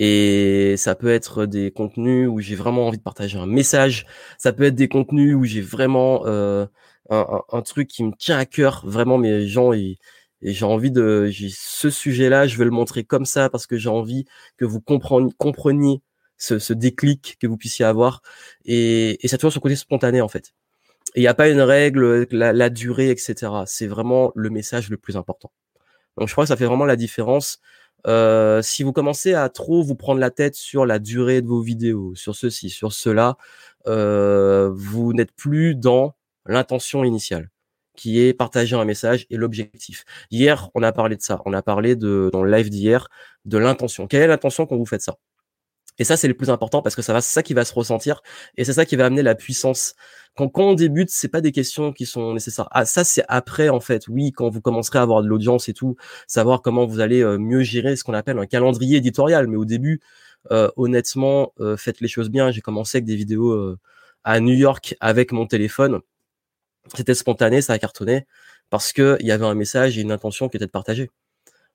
et 0.01 0.77
ça 0.79 0.95
peut 0.95 1.11
être 1.11 1.45
des 1.45 1.71
contenus 1.73 2.27
où 2.27 2.41
j'ai 2.41 2.55
vraiment 2.55 2.87
envie 2.87 2.97
de 2.97 3.03
partager 3.03 3.39
un 3.39 3.47
message. 3.47 4.07
Ça 4.39 4.53
peut 4.55 4.65
être 4.65 4.75
des 4.75 4.89
contenus 4.89 5.37
où 5.37 5.45
j'ai 5.45 5.61
vraiment 5.61 6.27
euh, 6.27 6.67
un, 7.11 7.63
truc 7.63 7.89
qui 7.89 8.05
me 8.05 8.13
tient 8.19 8.39
à 8.39 8.47
cœur, 8.47 8.83
vraiment 8.87 9.19
mes 9.19 9.47
gens 9.47 9.73
et, 9.75 9.99
j'ai 10.43 10.65
envie 10.65 10.91
de 10.91 11.31
ce 11.51 11.91
sujet-là, 11.91 12.47
je 12.47 12.57
vais 12.57 12.65
le 12.65 12.71
montrer 12.71 13.05
comme 13.05 13.27
ça 13.27 13.51
parce 13.51 13.67
que 13.67 13.77
j'ai 13.77 13.91
envie 13.91 14.25
que 14.57 14.65
vous 14.65 14.81
compreniez, 14.81 15.31
compreniez 15.37 16.03
ce, 16.39 16.59
ce, 16.59 16.73
déclic 16.73 17.37
que 17.39 17.47
vous 17.47 17.59
puissiez 17.59 17.85
avoir 17.85 18.23
et, 18.65 19.23
et 19.23 19.29
ça 19.29 19.37
toujours 19.37 19.53
ce 19.53 19.59
côté 19.59 19.77
spontané 19.77 20.23
en 20.23 20.29
fait. 20.29 20.55
Il 21.15 21.21
n'y 21.21 21.29
a 21.29 21.35
pas 21.35 21.51
une 21.51 21.61
règle, 21.61 22.27
la, 22.31 22.55
la 22.55 22.71
durée, 22.71 23.11
etc. 23.11 23.35
C'est 23.67 23.87
vraiment 23.87 24.33
le 24.35 24.49
message 24.49 24.89
le 24.89 24.97
plus 24.97 25.17
important. 25.19 25.53
Donc 26.17 26.29
je 26.29 26.33
crois 26.33 26.45
que 26.45 26.49
ça 26.49 26.57
fait 26.57 26.67
vraiment 26.67 26.85
la 26.87 26.97
différence 26.97 27.61
euh, 28.07 28.63
si 28.63 28.83
vous 28.83 28.93
commencez 28.93 29.35
à 29.35 29.49
trop 29.49 29.83
vous 29.83 29.95
prendre 29.95 30.21
la 30.21 30.31
tête 30.31 30.55
sur 30.55 30.87
la 30.87 30.99
durée 30.99 31.43
de 31.43 31.47
vos 31.49 31.61
vidéos, 31.63 32.15
sur 32.15 32.35
ceci, 32.35 32.71
sur 32.71 32.93
cela, 32.93 33.37
euh, 33.87 34.71
vous 34.75 35.13
n'êtes 35.13 35.33
plus 35.33 35.75
dans 35.75 36.15
l'intention 36.47 37.05
initiale, 37.05 37.51
qui 37.97 38.21
est 38.21 38.33
partager 38.35 38.77
un 38.77 38.85
message 38.85 39.27
et 39.31 39.37
l'objectif. 39.37 40.05
Hier, 40.31 40.71
on 40.75 40.83
a 40.83 40.93
parlé 40.93 41.17
de 41.17 41.23
ça. 41.23 41.43
On 41.47 41.53
a 41.53 41.63
parlé 41.63 41.97
dans 41.97 42.43
le 42.43 42.51
live 42.51 42.71
d'hier 42.71 43.09
de 43.45 43.59
l'intention. 43.59 44.07
Quelle 44.07 44.23
est 44.23 44.27
l'intention 44.29 44.67
quand 44.67 44.77
vous 44.77 44.87
faites 44.87 45.03
ça? 45.03 45.17
Et 46.01 46.05
ça, 46.05 46.17
c'est 46.17 46.29
le 46.29 46.35
plus 46.35 46.49
important 46.49 46.81
parce 46.81 46.97
que 46.97 47.03
ça 47.03 47.13
va, 47.13 47.21
c'est 47.21 47.35
ça 47.35 47.43
qui 47.43 47.53
va 47.53 47.63
se 47.67 47.75
ressentir 47.75 48.23
et 48.57 48.65
c'est 48.65 48.73
ça 48.73 48.87
qui 48.87 48.97
va 48.97 49.05
amener 49.05 49.23
la 49.23 49.35
puissance. 49.35 49.95
Quand, 50.35 50.51
on 50.57 50.73
débute, 50.73 51.11
c'est 51.11 51.29
pas 51.29 51.43
des 51.43 51.53
questions 51.53 51.93
qui 51.93 52.07
sont 52.07 52.33
nécessaires. 52.33 52.69
Ah, 52.71 52.87
ça, 52.87 53.05
c'est 53.05 53.23
après, 53.29 53.69
en 53.69 53.81
fait. 53.81 54.09
Oui, 54.09 54.33
quand 54.33 54.49
vous 54.49 54.63
commencerez 54.63 54.99
à 54.99 55.03
avoir 55.03 55.23
de 55.23 55.29
l'audience 55.29 55.69
et 55.69 55.75
tout, 55.75 55.97
savoir 56.27 56.63
comment 56.63 56.87
vous 56.87 57.01
allez 57.01 57.21
euh, 57.23 57.37
mieux 57.37 57.61
gérer 57.61 57.97
ce 57.97 58.05
qu'on 58.05 58.15
appelle 58.15 58.39
un 58.39 58.47
calendrier 58.47 58.97
éditorial. 58.97 59.47
Mais 59.47 59.59
au 59.59 59.67
début, 59.67 60.01
euh, 60.51 60.71
honnêtement, 60.77 61.53
euh, 61.61 61.77
faites 61.77 62.01
les 62.01 62.09
choses 62.09 62.31
bien. 62.31 62.51
J'ai 62.51 62.63
commencé 62.63 62.97
avec 62.97 63.05
des 63.05 63.17
vidéos 63.17 63.77
à 64.25 64.41
New 64.41 64.55
York 64.55 64.97
avec 65.01 65.33
mon 65.33 65.47
téléphone. 65.47 66.01
C'était 66.95 67.15
spontané, 67.15 67.61
ça 67.61 67.75
a 67.75 67.79
cartonné 67.79 68.27
parce 68.71 68.95
que 68.95 69.19
il 69.21 69.27
y 69.27 69.33
avait 69.33 69.45
un 69.45 69.55
message 69.55 69.99
et 69.99 70.01
une 70.01 70.13
intention 70.13 70.49
qui 70.49 70.57
était 70.57 70.67
de 70.67 70.71
partager. 70.71 71.11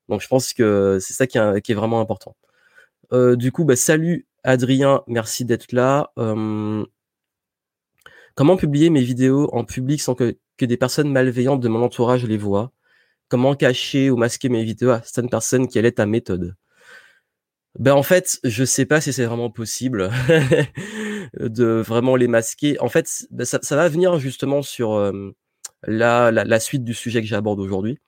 Donc, 0.09 0.21
je 0.21 0.27
pense 0.27 0.53
que 0.53 0.97
c'est 0.99 1.13
ça 1.13 1.27
qui 1.27 1.37
est 1.37 1.75
vraiment 1.75 2.01
important. 2.01 2.35
Euh, 3.13 3.35
du 3.35 3.51
coup, 3.51 3.65
bah, 3.65 3.75
salut 3.75 4.27
Adrien, 4.43 5.03
merci 5.07 5.45
d'être 5.45 5.71
là. 5.71 6.11
Euh, 6.17 6.85
comment 8.35 8.57
publier 8.57 8.89
mes 8.89 9.01
vidéos 9.01 9.49
en 9.53 9.63
public 9.63 10.01
sans 10.01 10.15
que, 10.15 10.35
des 10.59 10.77
personnes 10.77 11.11
malveillantes 11.11 11.61
de 11.61 11.67
mon 11.67 11.83
entourage 11.83 12.25
les 12.25 12.37
voient? 12.37 12.71
Comment 13.29 13.55
cacher 13.55 14.09
ou 14.09 14.17
masquer 14.17 14.49
mes 14.49 14.63
vidéos 14.63 14.91
à 14.91 15.01
certaines 15.03 15.29
personnes 15.29 15.67
Quelle 15.67 15.85
est 15.85 15.93
ta 15.93 16.05
méthode? 16.05 16.55
Ben 17.79 17.93
en 17.93 18.03
fait, 18.03 18.39
je 18.43 18.63
sais 18.63 18.85
pas 18.85 19.01
si 19.01 19.11
c'est 19.11 19.25
vraiment 19.25 19.49
possible 19.49 20.09
de 21.39 21.65
vraiment 21.65 22.15
les 22.15 22.27
masquer. 22.27 22.79
En 22.79 22.89
fait, 22.89 23.27
ben, 23.31 23.45
ça, 23.45 23.75
va 23.75 23.89
venir 23.89 24.17
justement 24.19 24.61
sur 24.61 25.11
la, 25.83 26.31
la, 26.31 26.43
la, 26.45 26.59
suite 26.59 26.83
du 26.83 26.93
sujet 26.93 27.21
que 27.21 27.27
j'aborde 27.27 27.59
aujourd'hui. 27.59 27.99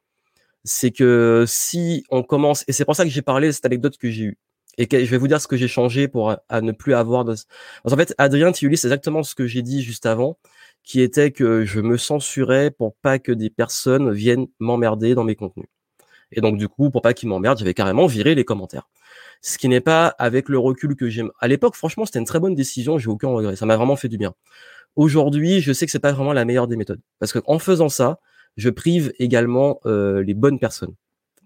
C'est 0.64 0.92
que 0.92 1.46
si 1.48 2.06
on 2.10 2.24
commence, 2.24 2.64
et 2.68 2.74
c'est 2.74 2.86
pour 2.86 2.96
ça 2.96 3.04
que 3.04 3.10
j'ai 3.10 3.22
parlé 3.22 3.48
de 3.48 3.52
cette 3.52 3.66
anecdote 3.66 3.98
que 3.98 4.10
j'ai 4.10 4.26
eue, 4.26 4.38
et 4.78 4.88
je 5.06 5.12
vais 5.12 5.18
vous 5.18 5.28
dire 5.28 5.42
ce 5.42 5.48
que 5.48 5.58
j'ai 5.58 5.68
changé 5.68 6.08
pour 6.08 6.36
à 6.50 6.62
ne 6.62 6.72
plus 6.72 6.94
avoir 6.94 7.26
de. 7.26 7.36
en 7.84 7.96
fait, 7.96 8.14
Adrien 8.18 8.52
Thiulis, 8.52 8.78
c'est 8.78 8.88
exactement 8.88 9.24
ce 9.24 9.36
que 9.36 9.48
j'ai 9.48 9.62
dit 9.64 9.82
juste 9.82 10.06
avant, 10.06 10.38
qui 10.84 11.02
était 11.02 11.32
que 11.32 11.66
je 11.66 11.80
me 11.82 11.98
censurais 11.98 12.72
pour 12.72 12.96
pas 12.96 13.20
que 13.20 13.32
des 13.32 13.50
personnes 13.50 14.12
viennent 14.12 14.48
m'emmerder 14.60 15.16
dans 15.16 15.24
mes 15.24 15.36
contenus. 15.36 15.68
Et 16.32 16.42
donc 16.42 16.58
du 16.58 16.68
coup, 16.68 16.92
pour 16.92 17.02
pas 17.02 17.14
qu'ils 17.14 17.30
m'emmerdent, 17.30 17.60
j'avais 17.60 17.74
carrément 17.74 18.06
viré 18.06 18.36
les 18.36 18.46
commentaires. 18.46 18.90
Ce 19.42 19.58
qui 19.58 19.70
n'est 19.70 19.82
pas 19.82 20.08
avec 20.20 20.50
le 20.50 20.60
recul 20.60 20.96
que 20.96 21.10
j'aime. 21.10 21.32
À 21.40 21.48
l'époque, 21.48 21.76
franchement, 21.76 22.06
c'était 22.06 22.20
une 22.20 22.26
très 22.26 22.40
bonne 22.40 22.56
décision. 22.56 22.98
J'ai 22.98 23.08
aucun 23.08 23.30
regret. 23.30 23.56
Ça 23.56 23.66
m'a 23.66 23.78
vraiment 23.78 23.96
fait 23.96 24.10
du 24.10 24.18
bien. 24.18 24.34
Aujourd'hui, 24.96 25.62
je 25.62 25.74
sais 25.74 25.86
que 25.86 25.92
c'est 25.92 26.00
pas 26.00 26.12
vraiment 26.12 26.34
la 26.34 26.46
meilleure 26.46 26.68
des 26.68 26.76
méthodes, 26.76 27.02
parce 27.20 27.32
que 27.32 27.40
en 27.46 27.60
faisant 27.60 27.90
ça, 27.90 28.20
je 28.58 28.70
prive 28.70 29.14
également 29.20 29.80
euh, 29.86 30.24
les 30.24 30.34
bonnes 30.34 30.60
personnes 30.60 30.96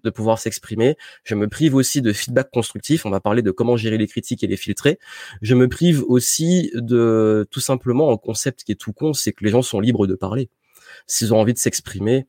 de 0.04 0.10
pouvoir 0.10 0.40
s'exprimer. 0.40 0.98
Je 1.24 1.36
me 1.36 1.48
prive 1.48 1.76
aussi 1.76 2.02
de 2.02 2.14
feedback 2.14 2.50
constructif. 2.52 3.06
On 3.06 3.10
va 3.10 3.20
parler 3.20 3.42
de 3.42 3.52
comment 3.52 3.78
gérer 3.78 3.98
les 3.98 4.08
critiques 4.08 4.44
et 4.44 4.48
les 4.48 4.58
filtrer. 4.58 5.00
Je 5.42 5.56
me 5.56 5.68
prive 5.68 6.04
aussi 6.08 6.72
de 6.74 7.48
tout 7.52 7.60
simplement 7.60 8.12
un 8.12 8.18
concept 8.18 8.64
qui 8.64 8.72
est 8.72 8.76
tout 8.76 8.94
con, 8.94 9.14
c'est 9.14 9.34
que 9.34 9.44
les 9.44 9.52
gens 9.52 9.62
sont 9.62 9.80
libres 9.80 10.08
de 10.08 10.16
parler. 10.16 10.50
S'ils 11.08 11.34
ont 11.34 11.40
envie 11.40 11.54
de 11.54 11.60
s'exprimer, 11.60 12.28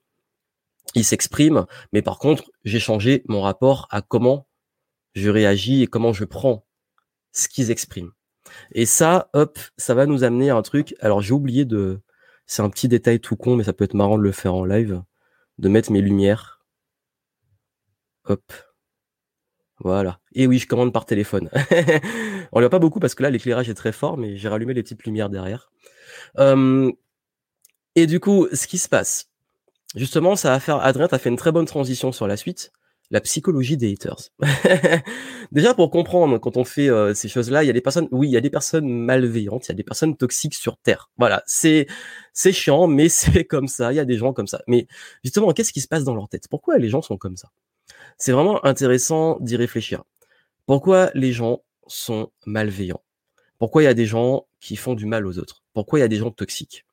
ils 0.95 1.05
s'expriment. 1.05 1.67
Mais 1.93 2.03
par 2.03 2.19
contre, 2.19 2.51
j'ai 2.65 2.81
changé 2.81 3.23
mon 3.29 3.41
rapport 3.41 3.87
à 3.91 4.03
comment 4.03 4.47
je 5.15 5.31
réagis 5.31 5.83
et 5.83 5.87
comment 5.87 6.13
je 6.13 6.25
prends 6.25 6.65
ce 7.33 7.49
qu'ils 7.49 7.71
expriment. 7.71 8.13
Et 8.73 8.87
ça, 8.87 9.31
hop, 9.33 9.59
ça 9.77 9.95
va 9.95 10.07
nous 10.07 10.25
amener 10.25 10.51
à 10.51 10.57
un 10.57 10.63
truc. 10.63 10.95
Alors 11.01 11.21
j'ai 11.21 11.33
oublié 11.33 11.65
de, 11.65 12.01
c'est 12.47 12.63
un 12.63 12.71
petit 12.71 12.89
détail 12.89 13.21
tout 13.21 13.37
con, 13.37 13.57
mais 13.57 13.65
ça 13.65 13.73
peut 13.73 13.85
être 13.85 13.95
marrant 13.95 14.19
de 14.19 14.23
le 14.23 14.33
faire 14.33 14.55
en 14.55 14.65
live, 14.65 15.03
de 15.59 15.69
mettre 15.69 15.93
mes 15.93 16.01
lumières 16.01 16.52
Hop. 18.29 18.53
Voilà. 19.79 20.21
Et 20.35 20.47
oui, 20.47 20.59
je 20.59 20.67
commande 20.67 20.93
par 20.93 21.07
téléphone. 21.07 21.51
On 22.53 22.59
ne 22.59 22.65
voit 22.65 22.71
pas 22.71 22.79
beaucoup 22.79 23.01
parce 23.01 23.15
que 23.15 23.23
là, 23.23 23.31
l'éclairage 23.31 23.69
est 23.69 23.75
très 23.75 23.93
fort, 23.93 24.17
mais 24.17 24.37
j'ai 24.37 24.49
rallumé 24.49 24.75
les 24.75 24.83
petites 24.83 25.05
lumières 25.05 25.31
derrière. 25.31 25.71
et 27.97 28.07
du 28.07 28.21
coup, 28.21 28.47
ce 28.53 28.67
qui 28.67 28.79
se 28.79 28.89
passe, 28.89 29.31
justement, 29.97 30.37
ça 30.37 30.51
va 30.51 30.61
faire. 30.61 30.77
Adrien, 30.77 31.09
tu 31.09 31.19
fait 31.19 31.29
une 31.31 31.37
très 31.37 31.53
bonne 31.53 31.67
transition 31.67 32.13
sur 32.13 32.27
la 32.27 32.37
suite. 32.37 32.73
La 33.11 33.21
psychologie 33.21 33.77
des 33.77 33.93
haters. 33.93 34.31
Déjà, 35.53 35.75
pour 35.75 35.91
comprendre, 35.91 36.39
quand 36.39 36.57
on 36.57 36.65
fait 36.65 36.89
euh, 36.89 37.13
ces 37.13 37.29
choses-là, 37.29 37.63
il 37.63 37.67
y 37.67 37.71
a 37.71 37.75
des 37.75 37.83
personnes, 37.83 38.09
oui, 38.11 38.29
il 38.29 38.31
y 38.31 38.39
a 38.39 38.41
des 38.41 38.49
personnes 38.49 38.89
malveillantes, 38.89 39.67
il 39.67 39.69
y 39.69 39.73
a 39.73 39.75
des 39.75 39.83
personnes 39.83 40.17
toxiques 40.17 40.55
sur 40.55 40.79
Terre. 40.79 41.11
Voilà, 41.19 41.43
c'est 41.47 41.87
c'est 42.33 42.53
chiant, 42.53 42.87
mais 42.87 43.09
c'est 43.11 43.45
comme 43.45 43.69
ça. 43.69 43.93
Il 43.93 43.97
y 43.97 43.99
a 43.99 44.07
des 44.07 44.17
gens 44.17 44.33
comme 44.33 44.47
ça. 44.47 44.63
Mais 44.67 44.87
justement, 45.25 45.53
qu'est-ce 45.53 45.75
qui 45.75 45.83
se 45.83 45.89
passe 45.89 46.05
dans 46.05 46.15
leur 46.15 46.29
tête? 46.29 46.49
Pourquoi 46.49 46.79
les 46.79 46.89
gens 46.89 47.03
sont 47.03 47.19
comme 47.19 47.37
ça? 47.37 47.51
C'est 48.19 48.33
vraiment 48.33 48.65
intéressant 48.65 49.39
d'y 49.41 49.57
réfléchir. 49.57 50.05
Pourquoi 50.67 51.11
les 51.15 51.33
gens 51.33 51.63
sont 51.87 52.31
malveillants? 52.47 53.03
Pourquoi 53.59 53.83
il 53.83 53.87
y 53.87 53.89
a 53.89 53.95
des 53.95 54.07
gens 54.07 54.47
qui 54.61 54.77
font 54.77 54.95
du 54.95 55.07
mal 55.07 55.27
aux 55.27 55.39
autres? 55.39 55.63
Pourquoi 55.73 55.99
il 55.99 56.03
y 56.03 56.05
a 56.05 56.09
des 56.09 56.17
gens 56.17 56.31
toxiques? 56.31 56.85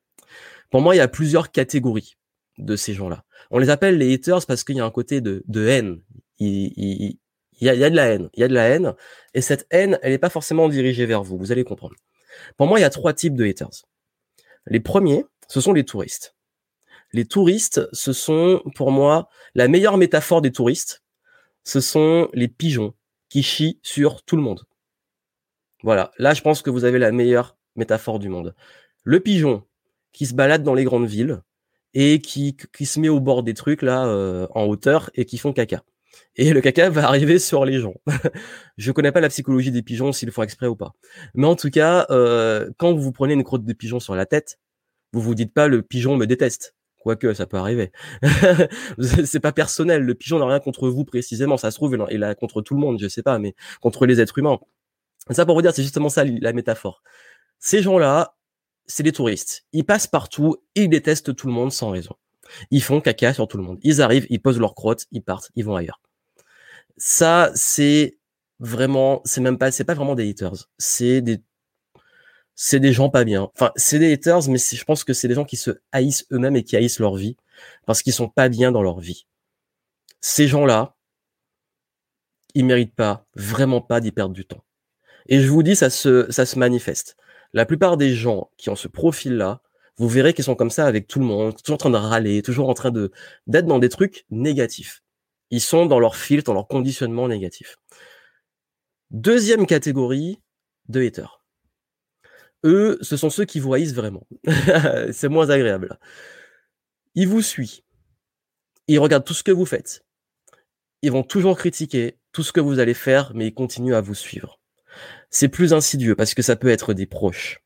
Pour 0.70 0.82
moi, 0.82 0.96
il 0.96 1.00
y 1.00 1.02
a 1.02 1.08
plusieurs 1.08 1.52
catégories 1.52 2.18
de 2.58 2.76
ces 2.76 2.94
gens-là. 2.94 3.24
On 3.52 3.58
les 3.58 3.70
appelle 3.70 3.98
les 3.98 4.14
haters 4.14 4.46
parce 4.46 4.64
qu'il 4.64 4.76
y 4.76 4.80
a 4.80 4.86
un 4.86 4.92
côté 4.92 5.22
de, 5.22 5.44
haine. 5.68 6.02
Il, 6.38 7.18
y 7.60 7.70
a, 7.70 7.74
il 7.74 7.80
y 7.80 7.84
a 7.84 7.90
de 7.90 7.96
la 7.96 8.08
haine. 8.08 8.30
Il 8.34 8.42
y 8.42 8.44
a 8.44 8.48
de 8.48 8.54
la 8.54 8.68
haine. 8.68 8.94
Et 9.34 9.42
cette 9.42 9.66
haine, 9.72 9.98
elle 10.02 10.12
n'est 10.12 10.20
pas 10.20 10.30
forcément 10.30 10.70
dirigée 10.70 11.06
vers 11.06 11.24
vous. 11.24 11.38
Vous 11.38 11.52
allez 11.52 11.64
comprendre. 11.64 11.96
Pour 12.58 12.68
moi, 12.68 12.80
il 12.80 12.84
y 12.84 12.86
a 12.86 12.90
trois 12.90 13.14
types 13.14 13.36
de 13.36 13.46
haters. 13.46 13.86
Les 14.68 14.80
premiers, 14.80 15.26
ce 15.48 15.62
sont 15.62 15.74
les 15.74 15.84
touristes. 15.84 16.36
Les 17.12 17.26
touristes, 17.26 17.82
ce 17.92 18.14
sont 18.14 18.62
pour 18.76 18.92
moi 18.92 19.30
la 19.56 19.68
meilleure 19.68 19.98
métaphore 19.98 20.42
des 20.42 20.52
touristes 20.52 21.04
ce 21.64 21.82
sont 21.82 22.30
les 22.34 22.48
pigeons 22.48 22.94
qui 23.30 23.44
chient 23.44 23.80
sur 23.84 24.24
tout 24.24 24.36
le 24.36 24.42
monde. 24.42 24.66
Voilà, 25.84 26.12
là 26.18 26.34
je 26.34 26.42
pense 26.42 26.62
que 26.62 26.70
vous 26.70 26.84
avez 26.84 27.00
la 27.00 27.12
meilleure 27.12 27.58
métaphore 27.76 28.20
du 28.20 28.30
monde. 28.30 28.56
Le 29.04 29.20
pigeon 29.20 29.64
qui 30.12 30.26
se 30.26 30.34
balade 30.34 30.64
dans 30.64 30.74
les 30.74 30.84
grandes 30.84 31.08
villes 31.08 31.42
et 31.94 32.20
qui, 32.22 32.58
qui 32.74 32.86
se 32.86 33.00
met 33.00 33.10
au 33.10 33.20
bord 33.20 33.44
des 33.44 33.54
trucs 33.54 33.82
là 33.82 34.06
euh, 34.08 34.48
en 34.52 34.66
hauteur 34.66 35.10
et 35.16 35.26
qui 35.26 35.38
font 35.38 35.54
caca. 35.54 35.84
Et 36.36 36.54
le 36.54 36.62
caca 36.62 36.90
va 36.90 37.08
arriver 37.08 37.40
sur 37.40 37.66
les 37.66 37.80
gens. 37.80 37.96
je 38.78 38.92
connais 38.92 39.12
pas 39.12 39.22
la 39.22 39.30
psychologie 39.30 39.72
des 39.72 39.82
pigeons 39.82 40.12
s'ils 40.12 40.32
font 40.32 40.44
exprès 40.44 40.68
ou 40.68 40.76
pas. 40.76 40.94
Mais 41.34 41.48
en 41.48 41.56
tout 41.56 41.70
cas, 41.70 42.06
euh, 42.10 42.70
quand 42.78 42.94
vous 42.94 43.12
prenez 43.12 43.34
une 43.34 43.44
crotte 43.44 43.66
de 43.66 43.74
pigeon 43.74 44.00
sur 44.00 44.16
la 44.16 44.26
tête, 44.26 44.60
vous 45.14 45.22
vous 45.22 45.36
dites 45.36 45.54
pas 45.54 45.68
le 45.68 45.82
pigeon 45.82 46.18
me 46.18 46.26
déteste. 46.26 46.76
Quoique, 47.00 47.34
ça 47.34 47.46
peut 47.46 47.58
arriver. 47.58 47.92
c'est 49.00 49.40
pas 49.40 49.54
personnel. 49.54 50.04
Le 50.04 50.16
pigeon 50.16 50.40
n'a 50.40 50.46
rien 50.46 50.60
contre 50.60 50.90
vous 50.90 51.06
précisément. 51.06 51.58
Ça 51.58 51.72
se 51.72 51.76
trouve, 51.78 51.98
il 52.12 52.24
a 52.24 52.36
contre 52.36 52.62
tout 52.62 52.74
le 52.74 52.82
monde, 52.82 53.00
je 53.00 53.08
sais 53.08 53.24
pas, 53.24 53.40
mais 53.40 53.56
contre 53.82 54.06
les 54.06 54.20
êtres 54.20 54.38
humains. 54.38 54.60
Ça 55.32 55.46
pour 55.46 55.56
vous 55.56 55.62
dire, 55.62 55.74
c'est 55.74 55.84
justement 55.84 56.10
ça 56.10 56.24
la 56.26 56.54
métaphore. 56.54 57.02
Ces 57.60 57.82
gens-là, 57.82 58.36
c'est 58.86 59.04
des 59.04 59.12
touristes. 59.12 59.66
Ils 59.72 59.86
passent 59.86 60.08
partout, 60.08 60.58
ils 60.76 60.90
détestent 60.90 61.36
tout 61.36 61.48
le 61.48 61.54
monde 61.54 61.72
sans 61.72 61.90
raison. 61.92 62.16
Ils 62.72 62.84
font 62.84 63.00
caca 63.00 63.34
sur 63.34 63.48
tout 63.48 63.58
le 63.58 63.64
monde. 63.64 63.80
Ils 63.84 64.02
arrivent, 64.02 64.28
ils 64.30 64.42
posent 64.42 64.60
leur 64.60 64.76
crotte, 64.76 65.06
ils 65.12 65.22
partent, 65.22 65.52
ils 65.56 65.64
vont 65.64 65.76
ailleurs. 65.76 66.02
Ça, 66.98 67.52
c'est 67.56 68.18
vraiment, 68.60 69.22
c'est 69.26 69.42
même 69.42 69.58
pas, 69.58 69.72
c'est 69.72 69.84
pas 69.86 69.94
vraiment 69.94 70.16
des 70.16 70.30
haters. 70.30 70.68
C'est 70.78 71.22
des, 71.22 71.42
c'est 72.62 72.82
des 72.82 72.92
gens 72.92 73.10
pas 73.10 73.24
bien. 73.24 73.50
Enfin, 73.56 73.72
c'est 73.78 74.00
des 74.00 74.12
haters, 74.12 74.50
mais 74.50 74.58
je 74.58 74.84
pense 74.84 75.06
que 75.06 75.14
c'est 75.14 75.30
des 75.30 75.34
gens 75.34 75.46
qui 75.46 75.56
se 75.56 75.80
haïssent 75.94 76.26
eux-mêmes 76.34 76.58
et 76.58 76.64
qui 76.66 76.76
haïssent 76.76 77.00
leur 77.00 77.16
vie 77.16 77.38
parce 77.86 78.02
qu'ils 78.02 78.12
sont 78.12 78.28
pas 78.28 78.50
bien 78.50 78.74
dans 78.74 78.82
leur 78.82 79.00
vie. 79.00 79.28
Ces 80.20 80.46
gens-là, 80.50 80.98
ils 82.56 82.66
méritent 82.66 82.96
pas, 82.96 83.26
vraiment 83.34 83.80
pas 83.80 84.02
d'y 84.02 84.12
perdre 84.12 84.34
du 84.34 84.46
temps. 84.46 84.66
Et 85.28 85.40
je 85.40 85.48
vous 85.48 85.64
dis, 85.64 85.78
ça 85.78 85.90
se, 85.90 86.30
ça 86.32 86.46
se 86.46 86.60
manifeste. 86.60 87.16
La 87.54 87.66
plupart 87.66 87.96
des 87.96 88.14
gens 88.14 88.52
qui 88.58 88.70
ont 88.70 88.76
ce 88.76 88.90
profil-là, 88.90 89.62
vous 89.96 90.10
verrez 90.10 90.34
qu'ils 90.34 90.44
sont 90.44 90.56
comme 90.56 90.70
ça 90.70 90.86
avec 90.86 91.08
tout 91.08 91.20
le 91.20 91.26
monde, 91.26 91.56
toujours 91.64 91.76
en 91.76 91.78
train 91.78 91.90
de 91.92 91.96
râler, 91.96 92.42
toujours 92.42 92.68
en 92.68 92.74
train 92.74 92.92
de 92.92 93.14
d'être 93.48 93.68
dans 93.68 93.80
des 93.80 93.90
trucs 93.90 94.26
négatifs. 94.32 95.02
Ils 95.50 95.62
sont 95.62 95.86
dans 95.86 96.00
leur 96.00 96.18
filtre, 96.18 96.48
dans 96.48 96.56
leur 96.56 96.68
conditionnement 96.68 97.30
négatif. 97.30 97.78
Deuxième 99.12 99.66
catégorie 99.66 100.42
de 100.90 101.02
haters. 101.02 101.39
Eux, 102.66 102.98
ce 103.02 103.18
sont 103.18 103.30
ceux 103.30 103.46
qui 103.46 103.60
vous 103.60 103.74
haïssent 103.74 103.94
vraiment. 103.94 104.28
c'est 105.12 105.30
moins 105.30 105.50
agréable. 105.50 105.98
Ils 107.16 107.28
vous 107.28 107.42
suivent. 107.42 107.82
Ils 108.88 109.00
regardent 109.00 109.26
tout 109.26 109.34
ce 109.34 109.44
que 109.44 109.52
vous 109.52 109.66
faites. 109.66 110.06
Ils 111.02 111.12
vont 111.12 111.24
toujours 111.24 111.58
critiquer 111.58 112.18
tout 112.32 112.44
ce 112.44 112.52
que 112.52 112.60
vous 112.60 112.80
allez 112.80 112.94
faire, 112.94 113.32
mais 113.34 113.48
ils 113.48 113.54
continuent 113.54 113.96
à 113.96 114.02
vous 114.02 114.16
suivre. 114.16 114.60
C'est 115.30 115.48
plus 115.48 115.74
insidieux 115.74 116.16
parce 116.16 116.34
que 116.34 116.42
ça 116.42 116.56
peut 116.56 116.70
être 116.70 116.94
des 116.94 117.06
proches, 117.06 117.64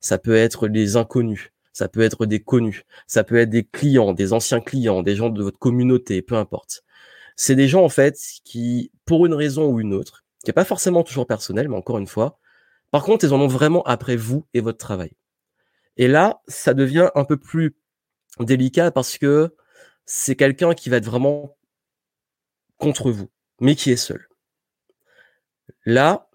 ça 0.00 0.18
peut 0.18 0.34
être 0.34 0.68
des 0.68 0.96
inconnus, 0.96 1.52
ça 1.72 1.88
peut 1.88 2.00
être 2.00 2.26
des 2.26 2.40
connus, 2.40 2.84
ça 3.06 3.24
peut 3.24 3.36
être 3.36 3.50
des 3.50 3.64
clients, 3.64 4.12
des 4.12 4.32
anciens 4.32 4.60
clients, 4.60 5.02
des 5.02 5.14
gens 5.14 5.30
de 5.30 5.42
votre 5.42 5.58
communauté, 5.58 6.22
peu 6.22 6.34
importe. 6.34 6.82
C'est 7.36 7.54
des 7.54 7.68
gens 7.68 7.84
en 7.84 7.88
fait 7.88 8.18
qui, 8.44 8.90
pour 9.04 9.26
une 9.26 9.34
raison 9.34 9.66
ou 9.66 9.80
une 9.80 9.94
autre, 9.94 10.24
qui 10.44 10.50
n'est 10.50 10.54
pas 10.54 10.64
forcément 10.64 11.02
toujours 11.02 11.26
personnelle, 11.26 11.68
mais 11.68 11.76
encore 11.76 11.98
une 11.98 12.06
fois, 12.06 12.38
par 12.92 13.04
contre, 13.04 13.24
ils 13.24 13.32
en 13.32 13.40
ont 13.40 13.48
vraiment 13.48 13.82
après 13.84 14.16
vous 14.16 14.46
et 14.52 14.60
votre 14.60 14.78
travail. 14.78 15.12
Et 15.96 16.08
là, 16.08 16.42
ça 16.46 16.74
devient 16.74 17.08
un 17.14 17.24
peu 17.24 17.38
plus 17.38 17.74
délicat 18.38 18.90
parce 18.90 19.16
que 19.18 19.56
c'est 20.04 20.36
quelqu'un 20.36 20.74
qui 20.74 20.90
va 20.90 20.98
être 20.98 21.06
vraiment 21.06 21.56
contre 22.76 23.10
vous, 23.10 23.30
mais 23.60 23.76
qui 23.76 23.90
est 23.90 23.96
seul. 23.96 24.28
Là, 25.86 26.28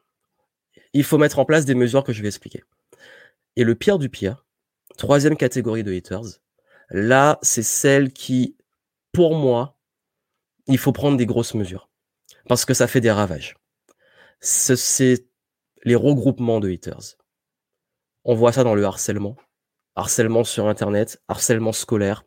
il 0.94 1.04
faut 1.04 1.20
mettre 1.20 1.38
en 1.38 1.46
place 1.46 1.66
des 1.66 1.76
mesures 1.76 2.04
que 2.04 2.12
je 2.12 2.24
vais 2.24 2.28
expliquer. 2.28 2.64
Et 3.56 3.64
le 3.64 3.76
pire 3.76 4.00
du 4.00 4.10
pire, 4.10 4.44
troisième 4.98 5.38
catégorie 5.38 5.84
de 5.84 5.94
haters, 5.94 6.40
là, 6.90 7.38
c'est 7.44 7.64
celle 7.64 8.12
qui, 8.12 8.58
pour 9.12 9.36
moi, 9.36 9.78
il 10.66 10.80
faut 10.80 10.92
prendre 10.92 11.18
des 11.18 11.28
grosses 11.28 11.54
mesures. 11.54 11.88
Parce 12.50 12.66
que 12.66 12.74
ça 12.74 12.88
fait 12.88 13.02
des 13.02 13.12
ravages. 13.12 13.58
Les 15.88 15.96
regroupements 15.96 16.60
de 16.60 16.70
haters. 16.70 17.16
On 18.26 18.36
voit 18.36 18.52
ça 18.52 18.66
dans 18.66 18.76
le 18.76 18.84
harcèlement, 18.84 19.38
harcèlement 19.96 20.44
sur 20.44 20.68
Internet, 20.68 21.22
harcèlement 21.30 21.72
scolaire, 21.72 22.26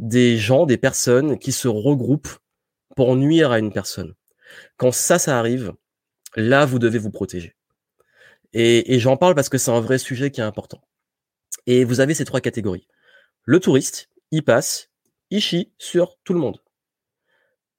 des 0.00 0.36
gens, 0.38 0.66
des 0.66 0.76
personnes 0.76 1.38
qui 1.38 1.52
se 1.52 1.68
regroupent 1.68 2.36
pour 2.96 3.14
nuire 3.14 3.52
à 3.52 3.60
une 3.60 3.72
personne. 3.72 4.14
Quand 4.76 4.90
ça, 4.90 5.20
ça 5.20 5.38
arrive, 5.38 5.72
là, 6.34 6.66
vous 6.66 6.80
devez 6.80 6.98
vous 6.98 7.12
protéger. 7.12 7.54
Et, 8.52 8.98
j'en 8.98 9.16
parle 9.16 9.36
parce 9.36 9.48
que 9.48 9.58
c'est 9.58 9.70
un 9.70 9.80
vrai 9.80 9.98
sujet 9.98 10.32
qui 10.32 10.40
est 10.40 10.44
important. 10.44 10.82
Et 11.66 11.84
vous 11.84 12.00
avez 12.00 12.14
ces 12.14 12.24
trois 12.24 12.40
catégories. 12.40 12.88
Le 13.44 13.60
touriste, 13.60 14.10
il 14.32 14.42
passe, 14.42 14.90
il 15.30 15.40
chie 15.40 15.72
sur 15.78 16.18
tout 16.24 16.34
le 16.34 16.40
monde. 16.40 16.60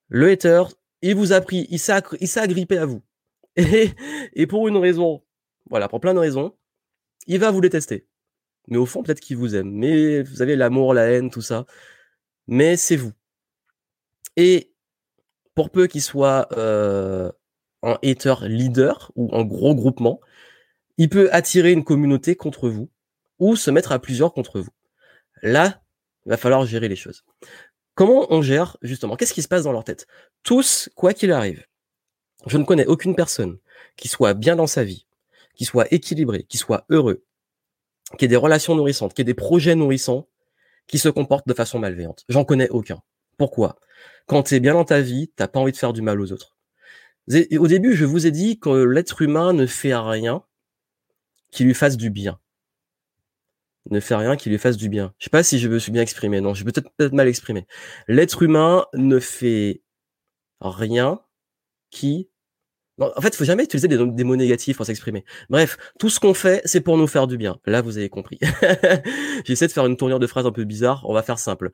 Le 0.08 0.32
hater, 0.32 0.64
il 1.02 1.16
vous 1.16 1.34
a 1.34 1.42
pris, 1.42 1.68
il 1.70 1.80
s'est 1.80 2.40
agrippé 2.40 2.78
à 2.78 2.86
vous. 2.86 3.02
Et, 4.34 4.48
pour 4.48 4.68
une 4.68 4.78
raison, 4.78 5.24
voilà, 5.70 5.88
pour 5.88 6.00
plein 6.00 6.14
de 6.14 6.20
raisons, 6.20 6.56
il 7.28 7.40
va 7.40 7.52
vous 7.52 7.62
détester. 7.62 8.08
Mais 8.68 8.78
au 8.78 8.86
fond, 8.86 9.04
peut-être 9.04 9.20
qu'il 9.20 9.38
vous 9.38 9.56
aime. 9.56 9.72
Mais 9.72 10.24
vous 10.24 10.42
avez 10.42 10.56
l'amour, 10.56 10.94
la 10.94 11.10
haine, 11.12 11.30
tout 11.30 11.42
ça. 11.42 11.66
Mais 12.48 12.78
c'est 12.78 12.96
vous. 12.96 13.14
Et 14.38 14.74
pour 15.56 15.70
peu 15.70 15.88
qu'il 15.88 16.02
soit 16.02 16.48
euh, 16.58 17.32
un 17.84 17.98
hater 18.04 18.36
leader 18.44 19.12
ou 19.16 19.30
un 19.36 19.44
gros 19.44 19.76
groupement, 19.76 20.20
il 20.98 21.10
peut 21.10 21.30
attirer 21.32 21.72
une 21.72 21.84
communauté 21.84 22.36
contre 22.36 22.70
vous 22.70 22.90
ou 23.40 23.56
se 23.56 23.72
mettre 23.72 23.92
à 23.92 24.00
plusieurs 24.00 24.34
contre 24.34 24.60
vous. 24.60 24.72
Là, 25.42 25.82
il 26.26 26.30
va 26.30 26.38
falloir 26.38 26.66
gérer 26.66 26.90
les 26.90 26.96
choses. 26.96 27.24
Comment 27.94 28.28
on 28.30 28.42
gère 28.42 28.78
justement 28.82 29.16
Qu'est-ce 29.16 29.34
qui 29.34 29.42
se 29.42 29.48
passe 29.48 29.64
dans 29.64 29.72
leur 29.72 29.84
tête? 29.84 30.08
Tous, 30.44 30.90
quoi 30.96 31.14
qu'il 31.14 31.32
arrive, 31.32 31.66
je 32.46 32.58
ne 32.58 32.64
connais 32.64 32.86
aucune 32.86 33.16
personne 33.16 33.58
qui 33.96 34.08
soit 34.08 34.34
bien 34.34 34.56
dans 34.56 34.68
sa 34.68 34.84
vie, 34.84 35.06
qui 35.56 35.66
soit 35.66 35.92
équilibré, 35.94 36.44
qui 36.44 36.58
soit 36.58 36.86
heureux, 36.90 37.24
qui 38.18 38.26
ait 38.26 38.30
des 38.30 38.36
relations 38.36 38.76
nourrissantes, 38.76 39.14
qui 39.14 39.22
ait 39.22 39.26
des 39.26 39.34
projets 39.34 39.76
nourrissants, 39.76 40.28
qui 40.88 41.00
se 41.00 41.10
comporte 41.10 41.48
de 41.48 41.54
façon 41.54 41.80
malveillante. 41.80 42.24
J'en 42.30 42.46
connais 42.46 42.70
aucun. 42.70 43.02
Pourquoi? 43.38 43.80
Quand 44.28 44.44
tu 44.44 44.56
es 44.56 44.60
bien 44.60 44.74
dans 44.74 44.86
ta 44.86 45.02
vie, 45.02 45.32
t'as 45.36 45.48
pas 45.48 45.60
envie 45.60 45.72
de 45.72 45.78
faire 45.78 45.94
du 45.94 46.02
mal 46.02 46.22
aux 46.22 46.32
autres. 46.32 46.56
Au 47.28 47.68
début, 47.68 47.96
je 47.96 48.06
vous 48.06 48.28
ai 48.28 48.32
dit 48.32 48.60
que 48.60 48.70
l'être 48.70 49.22
humain 49.22 49.54
ne 49.54 49.66
fait 49.66 49.96
rien 49.96 50.44
qui 51.52 51.64
lui 51.64 51.74
fasse 51.74 51.98
du 51.98 52.12
bien. 52.12 52.40
Ne 53.90 54.00
fait 54.00 54.16
rien 54.16 54.36
qui 54.36 54.50
lui 54.50 54.58
fasse 54.58 54.78
du 54.78 54.90
bien. 54.90 55.14
Je 55.18 55.26
sais 55.26 55.30
pas 55.30 55.44
si 55.44 55.60
je 55.60 55.68
me 55.68 55.80
suis 55.80 55.92
bien 55.92 56.02
exprimé. 56.02 56.42
Non, 56.42 56.54
je 56.54 56.64
vais 56.64 56.72
peut-être 56.72 56.90
peut 56.98 57.10
mal 57.10 57.28
exprimé. 57.28 57.66
L'être 58.08 58.42
humain 58.44 58.86
ne 58.94 59.20
fait 59.20 59.82
rien 60.60 61.22
qui 61.92 62.30
en 63.00 63.22
fait, 63.22 63.30
il 63.30 63.36
faut 63.36 63.44
jamais 63.44 63.64
utiliser 63.64 63.88
des, 63.88 64.24
mots 64.24 64.36
négatifs 64.36 64.78
pour 64.78 64.86
s'exprimer. 64.86 65.26
Bref, 65.50 65.78
tout 66.00 66.10
ce 66.10 66.20
qu'on 66.20 66.34
fait, 66.34 66.62
c'est 66.66 66.82
pour 66.82 66.98
nous 66.98 67.08
faire 67.08 67.28
du 67.28 67.38
bien. 67.38 67.58
Là, 67.66 67.82
vous 67.82 67.98
avez 67.98 68.10
compris. 68.10 68.40
J'essaie 69.46 69.68
de 69.68 69.72
faire 69.72 69.86
une 69.86 69.98
tournure 69.98 70.20
de 70.20 70.28
phrase 70.28 70.46
un 70.46 70.52
peu 70.52 70.64
bizarre. 70.64 71.04
On 71.08 71.14
va 71.14 71.22
faire 71.22 71.40
simple. 71.40 71.72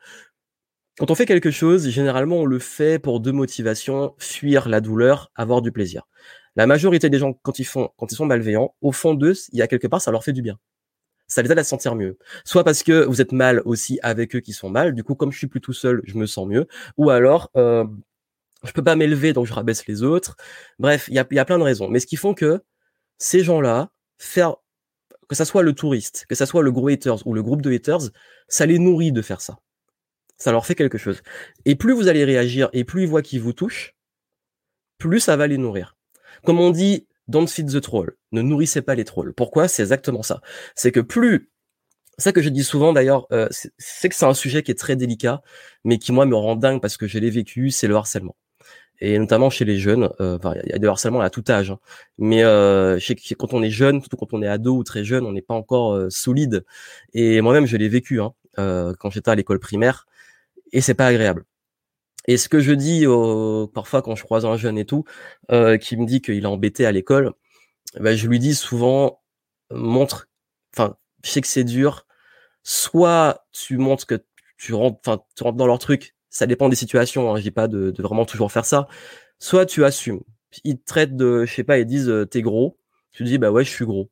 Quand 0.98 1.12
on 1.12 1.16
fait 1.16 1.26
quelque 1.26 1.52
chose, 1.52 1.90
généralement, 1.90 2.38
on 2.38 2.46
le 2.46 2.60
fait 2.60 3.00
pour 3.00 3.20
deux 3.20 3.32
motivations 3.32 4.14
fuir 4.18 4.68
la 4.68 4.82
douleur, 4.82 5.32
avoir 5.36 5.62
du 5.62 5.72
plaisir. 5.72 6.08
La 6.56 6.68
majorité 6.68 7.10
des 7.10 7.20
gens, 7.20 7.34
quand 7.34 7.60
ils 7.60 7.66
sont 7.66 7.92
malveillants, 8.26 8.76
au 8.82 8.92
fond 8.92 9.14
d'eux, 9.14 9.36
il 9.54 9.60
y 9.60 9.62
a 9.62 9.68
quelque 9.68 9.88
part, 9.88 10.02
ça 10.02 10.12
leur 10.12 10.24
fait 10.24 10.34
du 10.34 10.42
bien. 10.42 10.58
Ça 11.28 11.42
les 11.42 11.52
aide 11.52 11.60
à 11.60 11.64
se 11.64 11.70
sentir 11.70 11.96
mieux. 11.96 12.18
Soit 12.44 12.66
parce 12.66 12.84
que 12.84 13.06
vous 13.06 13.22
êtes 13.22 13.32
mal 13.32 13.62
aussi 13.64 14.00
avec 14.04 14.36
eux 14.36 14.42
qui 14.42 14.52
sont 14.52 14.70
mal. 14.70 14.94
Du 14.94 15.04
coup, 15.04 15.16
comme 15.16 15.32
je 15.32 15.38
suis 15.38 15.48
plus 15.48 15.62
tout 15.62 15.72
seul, 15.72 16.02
je 16.04 16.18
me 16.18 16.26
sens 16.26 16.46
mieux. 16.46 16.68
Ou 16.98 17.10
alors, 17.10 17.50
euh, 17.56 17.86
je 18.64 18.72
peux 18.74 18.84
pas 18.84 18.96
m'élever, 18.96 19.34
donc 19.34 19.48
je 19.48 19.54
rabaisse 19.54 19.86
les 19.88 20.04
autres. 20.04 20.36
Bref, 20.80 21.08
il 21.08 21.16
y 21.16 21.20
a, 21.20 21.46
plein 21.46 21.58
de 21.58 21.64
raisons. 21.64 21.88
Mais 21.90 22.00
ce 22.00 22.08
qui 22.08 22.16
font 22.16 22.34
que 22.34 22.62
ces 23.18 23.44
gens-là, 23.44 23.92
que 25.28 25.36
ça 25.36 25.46
soit 25.46 25.64
le 25.64 25.74
touriste, 25.74 26.26
que 26.30 26.36
ça 26.36 26.46
soit 26.46 26.62
le 26.62 26.72
gros 26.72 26.90
haters 26.90 27.26
ou 27.26 27.34
le 27.34 27.42
groupe 27.42 27.62
de 27.62 27.72
haters, 27.72 28.12
ça 28.48 28.66
les 28.66 28.80
nourrit 28.80 29.12
de 29.12 29.22
faire 29.22 29.42
ça. 29.42 29.58
Ça 30.38 30.52
leur 30.52 30.66
fait 30.66 30.76
quelque 30.76 30.98
chose. 30.98 31.22
Et 31.66 31.76
plus 31.76 31.94
vous 31.94 32.08
allez 32.08 32.24
réagir 32.24 32.70
et 32.74 32.84
plus 32.84 33.04
ils 33.04 33.08
voient 33.08 33.22
qu'ils 33.22 33.42
vous 33.42 33.54
touchent, 33.54 33.96
plus 34.98 35.20
ça 35.20 35.36
va 35.36 35.48
les 35.48 35.58
nourrir. 35.58 35.96
Comme 36.46 36.60
on 36.60 36.72
dit, 36.72 37.08
don't 37.28 37.48
feed 37.48 37.72
the 37.72 37.82
troll. 37.82 38.16
Ne 38.32 38.42
nourrissez 38.42 38.82
pas 38.82 38.96
les 38.96 39.06
trolls. 39.06 39.34
Pourquoi? 39.34 39.68
C'est 39.68 39.84
exactement 39.84 40.24
ça. 40.24 40.42
C'est 40.76 40.92
que 40.92 41.00
plus 41.00 41.52
ça 42.18 42.32
que 42.32 42.42
je 42.42 42.50
dis 42.50 42.64
souvent 42.64 42.94
d'ailleurs, 42.94 43.26
euh, 43.32 43.48
c'est 43.78 44.10
que 44.10 44.16
c'est 44.16 44.26
un 44.26 44.34
sujet 44.34 44.62
qui 44.64 44.72
est 44.72 44.76
très 44.76 44.96
délicat, 44.96 45.42
mais 45.84 45.98
qui 45.98 46.12
moi 46.12 46.26
me 46.26 46.36
rend 46.36 46.56
dingue 46.56 46.82
parce 46.82 46.98
que 46.98 47.08
je 47.08 47.18
l'ai 47.18 47.32
vécu, 47.32 47.72
c'est 47.72 47.88
le 47.88 47.96
harcèlement 47.96 48.36
et 49.02 49.18
notamment 49.18 49.50
chez 49.50 49.66
les 49.66 49.78
jeunes. 49.78 50.10
Euh, 50.22 50.38
il 50.64 50.72
y 50.72 50.74
a 50.74 50.78
du 50.78 50.88
harcèlement 50.88 51.22
à 51.22 51.30
tout 51.30 51.44
âge, 51.50 51.72
hein. 51.72 51.80
mais 52.18 52.44
euh, 52.44 53.00
quand 53.38 53.54
on 53.54 53.64
est 53.64 53.72
jeune, 53.72 54.00
surtout 54.00 54.18
quand 54.18 54.34
on 54.34 54.42
est 54.42 54.48
ado 54.48 54.78
ou 54.78 54.84
très 54.84 55.04
jeune, 55.04 55.26
on 55.26 55.34
n'est 55.34 55.42
pas 55.42 55.56
encore 55.56 55.94
euh, 55.94 56.10
solide. 56.10 56.64
Et 57.14 57.42
moi-même, 57.42 57.66
je 57.66 57.78
l'ai 57.78 57.90
vécu 57.90 58.22
hein, 58.22 58.34
euh, 58.60 58.94
quand 59.00 59.10
j'étais 59.10 59.32
à 59.32 59.36
l'école 59.36 59.60
primaire, 59.60 60.08
et 60.72 60.82
c'est 60.82 60.94
pas 60.94 61.08
agréable. 61.08 61.46
Et 62.28 62.38
ce 62.38 62.50
que 62.50 62.60
je 62.60 62.72
dis 62.72 63.06
parfois 63.74 64.04
quand 64.04 64.16
je 64.16 64.24
croise 64.24 64.46
un 64.46 64.56
jeune 64.56 64.78
et 64.78 64.86
tout, 64.86 65.06
qui 65.50 65.98
me 65.98 66.06
dit 66.06 66.22
qu'il 66.22 66.44
est 66.44 66.46
embêté 66.46 66.86
à 66.86 66.92
l'école, 66.92 67.34
ben, 68.00 68.16
je 68.16 68.28
lui 68.28 68.40
dis 68.40 68.54
souvent 68.56 69.22
montre, 69.72 70.30
enfin, 70.76 70.98
je 71.24 71.32
sais 71.32 71.42
que 71.42 71.48
c'est 71.48 71.64
dur. 71.64 72.06
Soit 72.64 73.46
tu 73.52 73.78
montres 73.78 74.06
que 74.06 74.24
tu 74.58 74.76
rentres, 74.76 75.00
enfin, 75.06 75.24
tu 75.36 75.44
rentres 75.44 75.58
dans 75.58 75.66
leur 75.66 75.80
truc 75.80 76.16
ça 76.32 76.48
dépend 76.48 76.70
des 76.70 76.76
situations. 76.76 77.32
Hein, 77.32 77.38
je 77.38 77.44
dis 77.44 77.52
pas 77.52 77.68
de, 77.68 77.94
vraiment 78.00 78.26
toujours 78.26 78.52
faire 78.52 78.66
ça. 78.66 78.88
Soit 79.38 79.68
tu 79.68 79.86
assumes. 79.86 80.22
Ils 80.64 80.80
te 80.80 80.86
traitent 80.86 81.16
de, 81.16 81.46
je 81.46 81.54
sais 81.54 81.64
pas, 81.64 81.78
ils 81.78 81.86
disent 81.86 82.10
euh, 82.10 82.26
t'es 82.26 82.42
gros. 82.42 82.78
Tu 83.12 83.24
dis 83.24 83.38
bah 83.38 83.52
ouais, 83.52 83.64
je 83.64 83.70
suis 83.70 83.86
gros. 83.86 84.10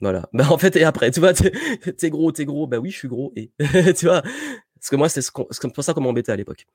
Voilà. 0.00 0.28
Bah 0.32 0.46
en 0.50 0.58
fait 0.58 0.76
et 0.76 0.84
après, 0.84 1.10
tu 1.10 1.20
vois, 1.20 1.32
t'es 1.98 2.10
gros, 2.10 2.32
t'es 2.32 2.44
gros. 2.44 2.66
Bah 2.66 2.78
oui, 2.78 2.90
je 2.90 2.96
suis 2.98 3.08
gros. 3.08 3.32
Et 3.36 3.50
tu 3.94 4.06
vois, 4.06 4.22
parce 4.22 4.90
que 4.90 4.96
moi 4.96 5.08
c'est 5.08 5.28
comme 5.30 5.72
pour 5.72 5.84
ça 5.84 5.94
qu'on 5.94 6.00
m'embêtait 6.00 6.32
à 6.32 6.36
l'époque. 6.36 6.66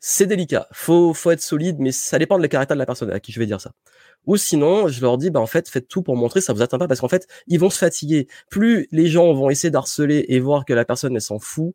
C'est 0.00 0.26
délicat. 0.26 0.68
Faut 0.72 1.14
faut 1.14 1.30
être 1.30 1.40
solide, 1.40 1.76
mais 1.80 1.92
ça 1.92 2.18
dépend 2.18 2.36
de 2.36 2.42
la 2.42 2.48
caractère 2.48 2.76
de 2.76 2.80
la 2.80 2.86
personne 2.86 3.10
à 3.10 3.20
qui 3.20 3.32
je 3.32 3.40
vais 3.40 3.46
dire 3.46 3.60
ça. 3.60 3.72
Ou 4.26 4.36
sinon, 4.36 4.88
je 4.88 5.00
leur 5.02 5.18
dis, 5.18 5.30
bah 5.30 5.40
en 5.40 5.46
fait, 5.46 5.68
faites 5.68 5.88
tout 5.88 6.02
pour 6.02 6.16
montrer, 6.16 6.40
ça 6.40 6.52
vous 6.52 6.62
atteint 6.62 6.78
pas, 6.78 6.88
parce 6.88 7.00
qu'en 7.00 7.08
fait, 7.08 7.26
ils 7.46 7.58
vont 7.60 7.70
se 7.70 7.78
fatiguer. 7.78 8.26
Plus 8.50 8.88
les 8.92 9.06
gens 9.06 9.32
vont 9.34 9.50
essayer 9.50 9.70
d'harceler 9.70 10.24
et 10.28 10.40
voir 10.40 10.64
que 10.64 10.72
la 10.72 10.84
personne 10.84 11.14
elle 11.14 11.22
s'en 11.22 11.38
fout, 11.38 11.74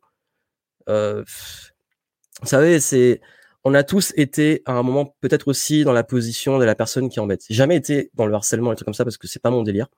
vous 2.40 2.46
savez, 2.46 2.80
c'est 2.80 3.20
on 3.64 3.74
a 3.74 3.82
tous 3.82 4.12
été 4.16 4.62
à 4.64 4.72
un 4.72 4.82
moment 4.82 5.14
peut-être 5.20 5.48
aussi 5.48 5.84
dans 5.84 5.92
la 5.92 6.02
position 6.02 6.58
de 6.58 6.64
la 6.64 6.74
personne 6.74 7.10
qui 7.10 7.20
embête. 7.20 7.44
J'ai 7.48 7.54
jamais 7.54 7.76
été 7.76 8.10
dans 8.14 8.26
le 8.26 8.32
harcèlement 8.34 8.72
et 8.72 8.74
trucs 8.74 8.86
comme 8.86 8.94
ça 8.94 9.04
parce 9.04 9.18
que 9.18 9.26
c'est 9.26 9.42
pas 9.42 9.50
mon 9.50 9.62
délire. 9.62 9.88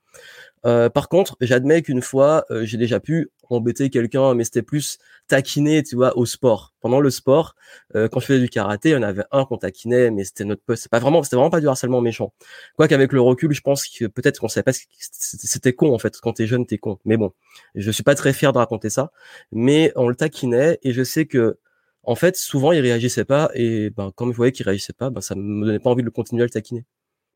Euh, 0.67 0.89
par 0.89 1.09
contre, 1.09 1.37
j'admets 1.41 1.83
qu'une 1.83 2.03
fois, 2.03 2.45
euh, 2.51 2.65
j'ai 2.65 2.77
déjà 2.77 2.99
pu 3.01 3.31
embêter 3.51 3.91
quelqu'un, 3.91 4.35
mais 4.35 4.45
c'était 4.45 4.63
plus 4.63 4.99
taquiner, 5.29 5.83
tu 5.83 5.97
vois, 5.97 6.17
au 6.17 6.27
sport. 6.27 6.75
Pendant 6.81 7.01
le 7.01 7.11
sport, 7.11 7.55
euh, 7.95 8.09
quand 8.09 8.21
je 8.21 8.27
faisais 8.27 8.41
du 8.41 8.49
karaté, 8.49 8.97
on 8.97 9.03
avait 9.03 9.25
un 9.31 9.45
qu'on 9.45 9.59
taquinait, 9.59 10.11
mais 10.11 10.25
c'était 10.25 10.45
notre 10.45 10.63
poste. 10.63 10.85
C'est 10.85 10.91
pas 10.91 11.01
vraiment, 11.01 11.23
c'était 11.23 11.37
vraiment 11.37 11.51
pas 11.51 11.61
du 11.61 11.69
harcèlement 11.69 12.01
méchant. 12.01 12.33
Quoi 12.77 12.89
qu'avec 12.89 13.13
le 13.13 13.21
recul, 13.21 13.53
je 13.53 13.61
pense 13.61 13.87
que 13.87 14.07
peut-être 14.07 14.41
qu'on 14.41 14.49
savait 14.49 14.65
pas, 14.65 14.73
c'était 14.73 15.73
con 15.73 15.95
en 15.95 15.99
fait. 15.99 16.19
Quand 16.21 16.33
t'es 16.33 16.47
jeune, 16.47 16.67
t'es 16.67 16.79
con. 16.79 16.99
Mais 17.05 17.17
bon, 17.17 17.33
je 17.75 17.91
suis 17.91 18.05
pas 18.05 18.15
très 18.15 18.33
fier 18.33 18.53
de 18.53 18.59
raconter 18.59 18.91
ça, 18.91 19.13
mais 19.53 19.93
on 19.97 20.09
le 20.09 20.17
taquinait 20.17 20.79
et 20.83 20.93
je 20.93 21.03
sais 21.05 21.27
que 21.27 21.59
en 22.05 22.15
fait, 22.15 22.37
souvent, 22.37 22.73
il 22.73 22.81
réagissait 22.81 23.25
pas 23.25 23.51
et 23.55 23.91
ben, 23.91 24.13
quand 24.15 24.31
je 24.31 24.37
voyais 24.37 24.53
qu'il 24.53 24.65
réagissait 24.67 24.93
pas, 24.93 25.11
ben, 25.11 25.21
ça 25.21 25.35
me 25.35 25.67
donnait 25.67 25.79
pas 25.79 25.91
envie 25.91 26.03
de 26.03 26.07
le 26.07 26.11
continuer 26.11 26.43
à 26.43 26.47
le 26.47 26.51
taquiner. 26.51 26.85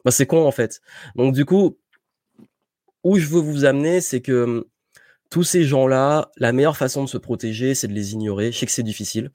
Ben, 0.05 0.11
c'est 0.11 0.27
con 0.27 0.47
en 0.47 0.53
fait. 0.53 0.81
Donc 1.17 1.35
du 1.35 1.45
coup, 1.45 1.79
où 3.05 3.19
je 3.19 3.27
veux 3.29 3.41
vous 3.41 3.65
amener, 3.65 4.01
c'est 4.01 4.21
que 4.21 4.45
hum, 4.45 4.65
tous 5.31 5.45
ces 5.45 5.65
gens-là, 5.65 6.31
la 6.37 6.53
meilleure 6.53 6.77
façon 6.77 7.05
de 7.05 7.09
se 7.09 7.19
protéger, 7.19 7.75
c'est 7.75 7.89
de 7.89 7.93
les 7.93 8.13
ignorer. 8.15 8.53
Je 8.53 8.59
sais 8.59 8.67
que 8.67 8.73
c'est 8.73 8.83
difficile. 8.83 9.31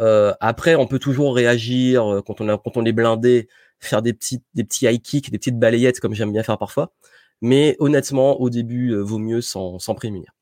Euh, 0.00 0.34
après, 0.40 0.74
on 0.74 0.86
peut 0.86 0.98
toujours 0.98 1.34
réagir 1.34 2.06
euh, 2.06 2.22
quand 2.22 2.40
on, 2.40 2.48
a, 2.48 2.58
quand 2.58 2.76
on 2.76 2.84
est 2.84 2.92
blindé, 2.92 3.48
faire 3.80 4.02
des 4.02 4.12
petits, 4.12 4.42
des 4.54 4.64
petits 4.64 4.86
high 4.86 5.00
kicks, 5.00 5.30
des 5.30 5.38
petites 5.38 5.58
balayettes 5.58 6.00
comme 6.00 6.14
j'aime 6.14 6.32
bien 6.32 6.42
faire 6.42 6.58
parfois. 6.58 6.92
Mais 7.40 7.76
honnêtement, 7.80 8.40
au 8.40 8.50
début, 8.50 8.92
euh, 8.92 9.02
vaut 9.02 9.18
mieux 9.18 9.40
s'en 9.40 9.78
prémunir. 9.96 10.32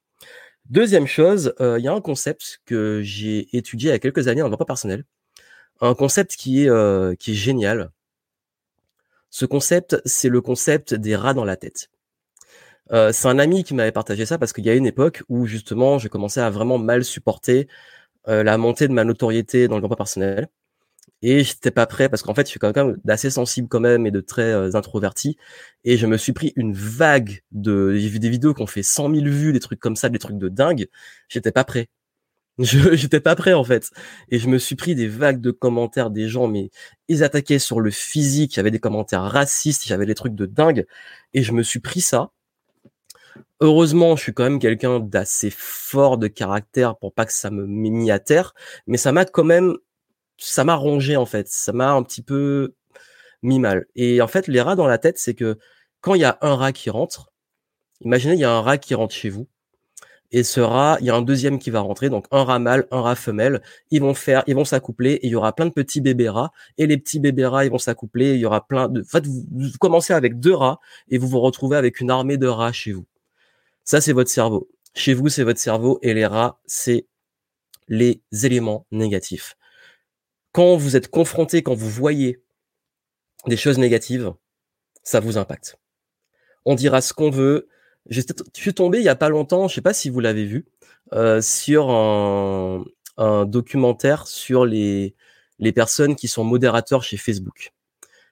Deuxième 0.71 1.07
chose, 1.07 1.55
il 1.59 1.83
y 1.83 1.89
a 1.89 1.93
un 1.93 2.01
concept 2.01 2.61
que 2.65 3.03
j'ai 3.03 3.57
étudié 3.57 3.91
il 3.91 3.93
y 3.93 3.97
a 3.97 3.99
quelques 3.99 4.29
années 4.29 4.43
en 4.43 4.51
pas 4.51 4.65
personnel. 4.65 5.05
Un 5.81 5.95
concept 5.95 6.37
qui 6.37 6.65
est, 6.65 7.19
qui 7.19 7.33
est 7.33 7.35
génial. 7.35 7.91
Ce 9.31 9.47
concept, 9.47 10.01
c'est 10.05 10.29
le 10.29 10.41
concept 10.41 10.95
des 10.95 11.17
rats 11.17 11.35
dans 11.35 11.45
la 11.45 11.57
tête. 11.57 11.91
Euh, 12.93 13.13
c'est 13.13 13.29
un 13.29 13.39
ami 13.39 13.63
qui 13.63 13.75
m'avait 13.75 13.93
partagé 13.93 14.27
ça 14.27 14.39
parce 14.39 14.53
qu'il 14.53 14.67
y 14.67 14.71
a 14.71 14.75
une 14.75 14.87
époque 14.87 15.23
où 15.29 15.47
justement 15.47 15.99
je 15.99 16.09
commençais 16.09 16.41
à 16.41 16.51
vraiment 16.51 16.79
mal 16.79 17.05
supporter 17.05 17.69
euh, 18.29 18.43
la 18.43 18.59
montée 18.59 18.89
de 18.89 18.93
ma 18.93 19.05
notoriété 19.05 19.69
dans 19.69 19.77
le 19.77 19.81
développement 19.81 19.97
personnel 19.97 20.49
et 21.23 21.45
j'étais 21.45 21.71
pas 21.71 21.87
prêt 21.87 22.09
parce 22.09 22.23
qu'en 22.23 22.35
fait 22.35 22.47
je 22.47 22.51
suis 22.51 22.61
quand 22.61 22.75
même 22.75 22.97
d'assez 23.05 23.31
sensible 23.31 23.69
quand 23.69 23.81
même 23.81 24.07
et 24.07 24.11
de 24.11 24.21
très 24.21 24.53
euh, 24.53 24.75
introverti. 24.75 25.37
Et 25.85 25.97
je 25.97 26.07
me 26.07 26.17
suis 26.17 26.33
pris 26.33 26.53
une 26.57 26.73
vague 26.73 27.43
de 27.53 27.95
j'ai 27.95 28.09
vu 28.09 28.19
des 28.19 28.31
vidéos 28.31 28.55
qui 28.55 28.63
ont 28.63 28.67
fait 28.67 28.83
100 28.83 29.15
000 29.15 29.27
vues 29.27 29.53
des 29.53 29.61
trucs 29.61 29.81
comme 29.81 29.97
ça 29.97 30.09
des 30.09 30.19
trucs 30.19 30.39
de 30.39 30.49
dingue. 30.49 30.87
J'étais 31.29 31.53
pas 31.53 31.65
prêt. 31.65 31.89
J'étais 32.59 33.21
pas 33.21 33.37
prêt 33.37 33.53
en 33.55 33.65
fait. 33.65 33.91
Et 34.31 34.39
je 34.39 34.49
me 34.49 34.59
suis 34.59 34.77
pris 34.77 34.95
des 34.95 35.09
vagues 35.09 35.41
de 35.41 35.51
commentaires 35.51 36.11
des 36.11 36.29
gens 36.29 36.49
mais 36.49 36.71
ils 37.09 37.25
attaquaient 37.25 37.59
sur 37.59 37.81
le 37.81 37.91
physique. 37.91 38.55
Il 38.55 38.59
y 38.59 38.61
avait 38.61 38.71
des 38.71 38.81
commentaires 38.81 39.23
racistes 39.23 39.87
il 39.87 39.91
y 39.91 39.93
avait 39.93 40.07
des 40.07 40.15
trucs 40.15 40.35
de 40.35 40.47
dingue. 40.47 40.87
Et 41.35 41.43
je 41.43 41.53
me 41.53 41.63
suis 41.63 41.81
pris 41.81 42.01
ça. 42.01 42.31
Heureusement, 43.61 44.17
je 44.17 44.23
suis 44.23 44.33
quand 44.33 44.45
même 44.45 44.59
quelqu'un 44.59 45.01
d'assez 45.01 45.51
fort 45.51 46.17
de 46.17 46.29
caractère 46.29 46.97
pour 46.97 47.13
pas 47.13 47.27
que 47.27 47.33
ça 47.33 47.51
me 47.51 47.67
mis 47.67 48.11
à 48.11 48.19
terre, 48.19 48.55
mais 48.87 48.97
ça 48.97 49.13
m'a 49.13 49.27
quand 49.27 49.45
même, 49.45 49.77
ça 50.41 50.65
m'a 50.65 50.75
rongé 50.75 51.17
en 51.17 51.27
fait, 51.27 51.49
ça 51.49 51.73
m'a 51.73 51.93
un 51.93 52.03
petit 52.03 52.23
peu 52.23 52.75
mis 53.43 53.59
mal. 53.59 53.87
Et 53.97 54.21
en 54.23 54.29
fait, 54.29 54.49
les 54.49 54.61
rats 54.61 54.77
dans 54.77 54.87
la 54.87 54.99
tête, 54.99 55.19
c'est 55.19 55.35
que 55.35 55.59
quand 56.01 56.15
il 56.15 56.23
y 56.23 56.25
a 56.25 56.39
un 56.43 56.57
rat 56.57 56.73
qui 56.73 56.91
rentre, 56.91 57.33
imaginez 58.01 58.35
il 58.35 58.41
y 58.41 58.45
a 58.45 58.53
un 58.53 58.63
rat 58.63 58.79
qui 58.79 58.95
rentre 58.95 59.15
chez 59.15 59.31
vous, 59.31 59.49
et 60.33 60.45
ce 60.45 60.61
rat, 60.61 60.99
il 61.01 61.07
y 61.07 61.11
a 61.11 61.15
un 61.17 61.23
deuxième 61.23 61.59
qui 61.59 61.71
va 61.71 61.81
rentrer, 61.81 62.09
donc 62.09 62.27
un 62.31 62.45
rat 62.45 62.61
mâle, 62.61 62.87
un 62.93 63.01
rat 63.01 63.17
femelle. 63.17 63.63
Ils 63.91 64.01
vont 64.01 64.15
faire, 64.15 64.45
ils 64.47 64.55
vont 64.55 64.65
s'accoupler 64.65 65.13
et 65.15 65.27
il 65.27 65.31
y 65.31 65.35
aura 65.35 65.53
plein 65.55 65.67
de 65.67 65.73
petits 65.73 66.01
bébés 66.01 66.29
rats. 66.29 66.53
Et 66.79 66.87
les 66.87 66.99
petits 66.99 67.19
bébés 67.19 67.47
rats, 67.47 67.65
ils 67.65 67.71
vont 67.71 67.79
s'accoupler. 67.79 68.35
Il 68.35 68.41
y 68.41 68.47
aura 68.47 68.67
plein 68.67 68.89
de. 68.89 69.01
En 69.01 69.05
fait, 69.05 69.27
vous, 69.27 69.45
commencez 69.81 70.13
avec 70.13 70.39
deux 70.39 70.55
rats 70.55 70.79
et 71.09 71.19
vous 71.19 71.27
vous 71.27 71.41
retrouvez 71.41 71.77
avec 71.77 72.01
une 72.01 72.11
armée 72.11 72.37
de 72.37 72.47
rats 72.47 72.73
chez 72.73 72.93
vous. 72.93 73.07
Ça, 73.85 74.01
c'est 74.01 74.13
votre 74.13 74.31
cerveau. 74.31 74.69
Chez 74.95 75.15
vous, 75.15 75.29
c'est 75.29 75.45
votre 75.45 75.61
cerveau 75.61 75.99
et 76.03 76.15
les 76.15 76.27
rats, 76.27 76.61
c'est 76.67 77.07
les 77.89 78.23
éléments 78.45 78.87
négatifs. 78.93 79.57
Quand 80.53 80.77
vous 80.77 80.97
êtes 80.97 81.09
confronté, 81.09 81.63
quand 81.63 81.75
vous 81.75 81.89
voyez 81.89 82.43
des 83.47 83.57
choses 83.57 83.79
négatives, 83.79 84.33
ça 85.03 85.21
vous 85.21 85.39
impacte. 85.39 85.79
On 86.65 86.75
dira 86.75 87.01
ce 87.01 87.13
qu'on 87.13 87.31
veut, 87.31 87.69
je 88.09 88.21
suis 88.55 88.75
tombé 88.75 88.99
il 88.99 89.05
y 89.05 89.09
a 89.09 89.17
pas 89.17 89.29
longtemps, 89.29 89.69
je 89.69 89.75
sais 89.75 89.81
pas 89.81 89.95
si 89.95 90.11
vous 90.11 90.21
l'avez 90.21 90.45
vu, 90.45 90.67
euh, 91.13 91.41
sur 91.41 91.91
un, 91.91 92.85
un, 93.17 93.45
documentaire 93.47 94.27
sur 94.27 94.67
les, 94.67 95.15
les 95.59 95.73
personnes 95.73 96.17
qui 96.17 96.29
sont 96.29 96.45
modérateurs 96.45 97.03
chez 97.03 97.17
Facebook. 97.17 97.73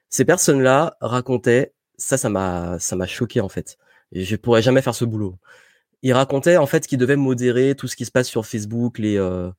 Ces 0.09 0.25
personnes-là 0.25 0.97
racontaient, 1.01 1.73
ça, 1.97 2.17
ça 2.17 2.29
m'a, 2.29 2.79
ça 2.79 2.95
m'a 2.95 3.07
choqué 3.07 3.41
en 3.41 3.49
fait. 3.49 3.77
Et 4.11 4.23
je 4.23 4.35
pourrais 4.35 4.61
jamais 4.61 4.81
faire 4.81 4.95
ce 4.95 5.05
boulot. 5.05 5.37
Ils 6.01 6.13
racontaient 6.13 6.57
en 6.57 6.65
fait 6.65 6.87
qu'ils 6.87 6.97
devaient 6.97 7.15
modérer 7.15 7.75
tout 7.75 7.87
ce 7.87 7.95
qui 7.95 8.05
se 8.05 8.11
passe 8.11 8.27
sur 8.27 8.45
Facebook, 8.45 8.99
les, 8.99 9.17
euh, 9.17 9.51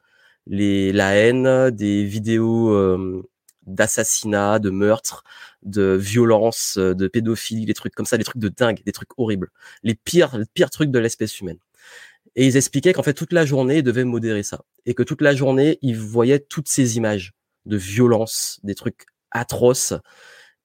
les, 0.47 0.93
la 0.93 1.15
haine, 1.15 1.71
des 1.71 2.05
vidéos 2.05 2.75
euh, 2.75 3.23
d'assassinat, 3.67 4.59
de 4.59 4.71
meurtre, 4.71 5.25
de 5.63 5.97
violence, 5.97 6.77
euh, 6.79 6.95
de 6.95 7.09
pédophilie, 7.09 7.67
des 7.67 7.75
trucs 7.75 7.95
comme 7.95 8.07
ça, 8.07 8.19
des 8.19 8.25
trucs 8.25 8.39
de 8.39 8.49
dingue, 8.49 8.83
des 8.85 8.93
trucs 8.93 9.11
horribles, 9.19 9.51
les 9.83 9.95
pires, 9.95 10.39
pires 10.55 10.71
trucs 10.71 10.91
de 10.91 10.99
l'espèce 10.99 11.41
humaine. 11.41 11.59
Et 12.37 12.47
ils 12.47 12.57
expliquaient 12.57 12.93
qu'en 12.93 13.03
fait 13.03 13.15
toute 13.15 13.33
la 13.33 13.45
journée 13.45 13.79
ils 13.79 13.83
devaient 13.83 14.05
modérer 14.05 14.43
ça 14.43 14.63
et 14.87 14.95
que 14.95 15.03
toute 15.03 15.21
la 15.21 15.35
journée 15.35 15.79
ils 15.83 15.99
voyaient 15.99 16.39
toutes 16.39 16.69
ces 16.69 16.97
images 16.97 17.33
de 17.67 17.77
violence, 17.77 18.61
des 18.63 18.75
trucs 18.75 19.07
atroces 19.33 19.95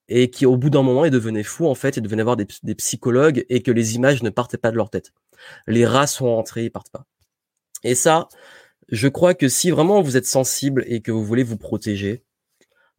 et 0.08 0.30
qui 0.30 0.46
au 0.46 0.58
bout 0.58 0.70
d'un 0.70 0.84
moment 0.84 1.06
ils 1.06 1.12
devenaient 1.12 1.44
fous 1.44 1.68
en 1.68 1.76
fait, 1.76 1.98
ils 1.98 2.04
devenaient 2.04 2.24
voir 2.24 2.38
des, 2.38 2.48
des, 2.64 2.76
psychologues 2.76 3.46
et 3.50 3.64
que 3.64 3.72
les 3.72 3.96
images 3.96 4.22
ne 4.22 4.30
partaient 4.30 4.58
pas 4.58 4.72
de 4.72 4.78
leur 4.78 4.90
tête. 4.90 5.12
Les 5.68 5.86
rats 5.86 6.08
sont 6.08 6.28
entrés, 6.28 6.66
ils 6.66 6.72
partent 6.72 6.92
pas. 6.92 7.06
Et 7.84 7.96
ça, 7.96 8.30
je 8.90 9.08
crois 9.08 9.34
que 9.34 9.48
si 9.50 9.72
vraiment 9.72 10.02
vous 10.02 10.18
êtes 10.18 10.26
sensible 10.26 10.84
et 10.88 11.02
que 11.02 11.12
vous 11.12 11.24
voulez 11.24 11.44
vous 11.44 11.58
protéger, 11.58 12.24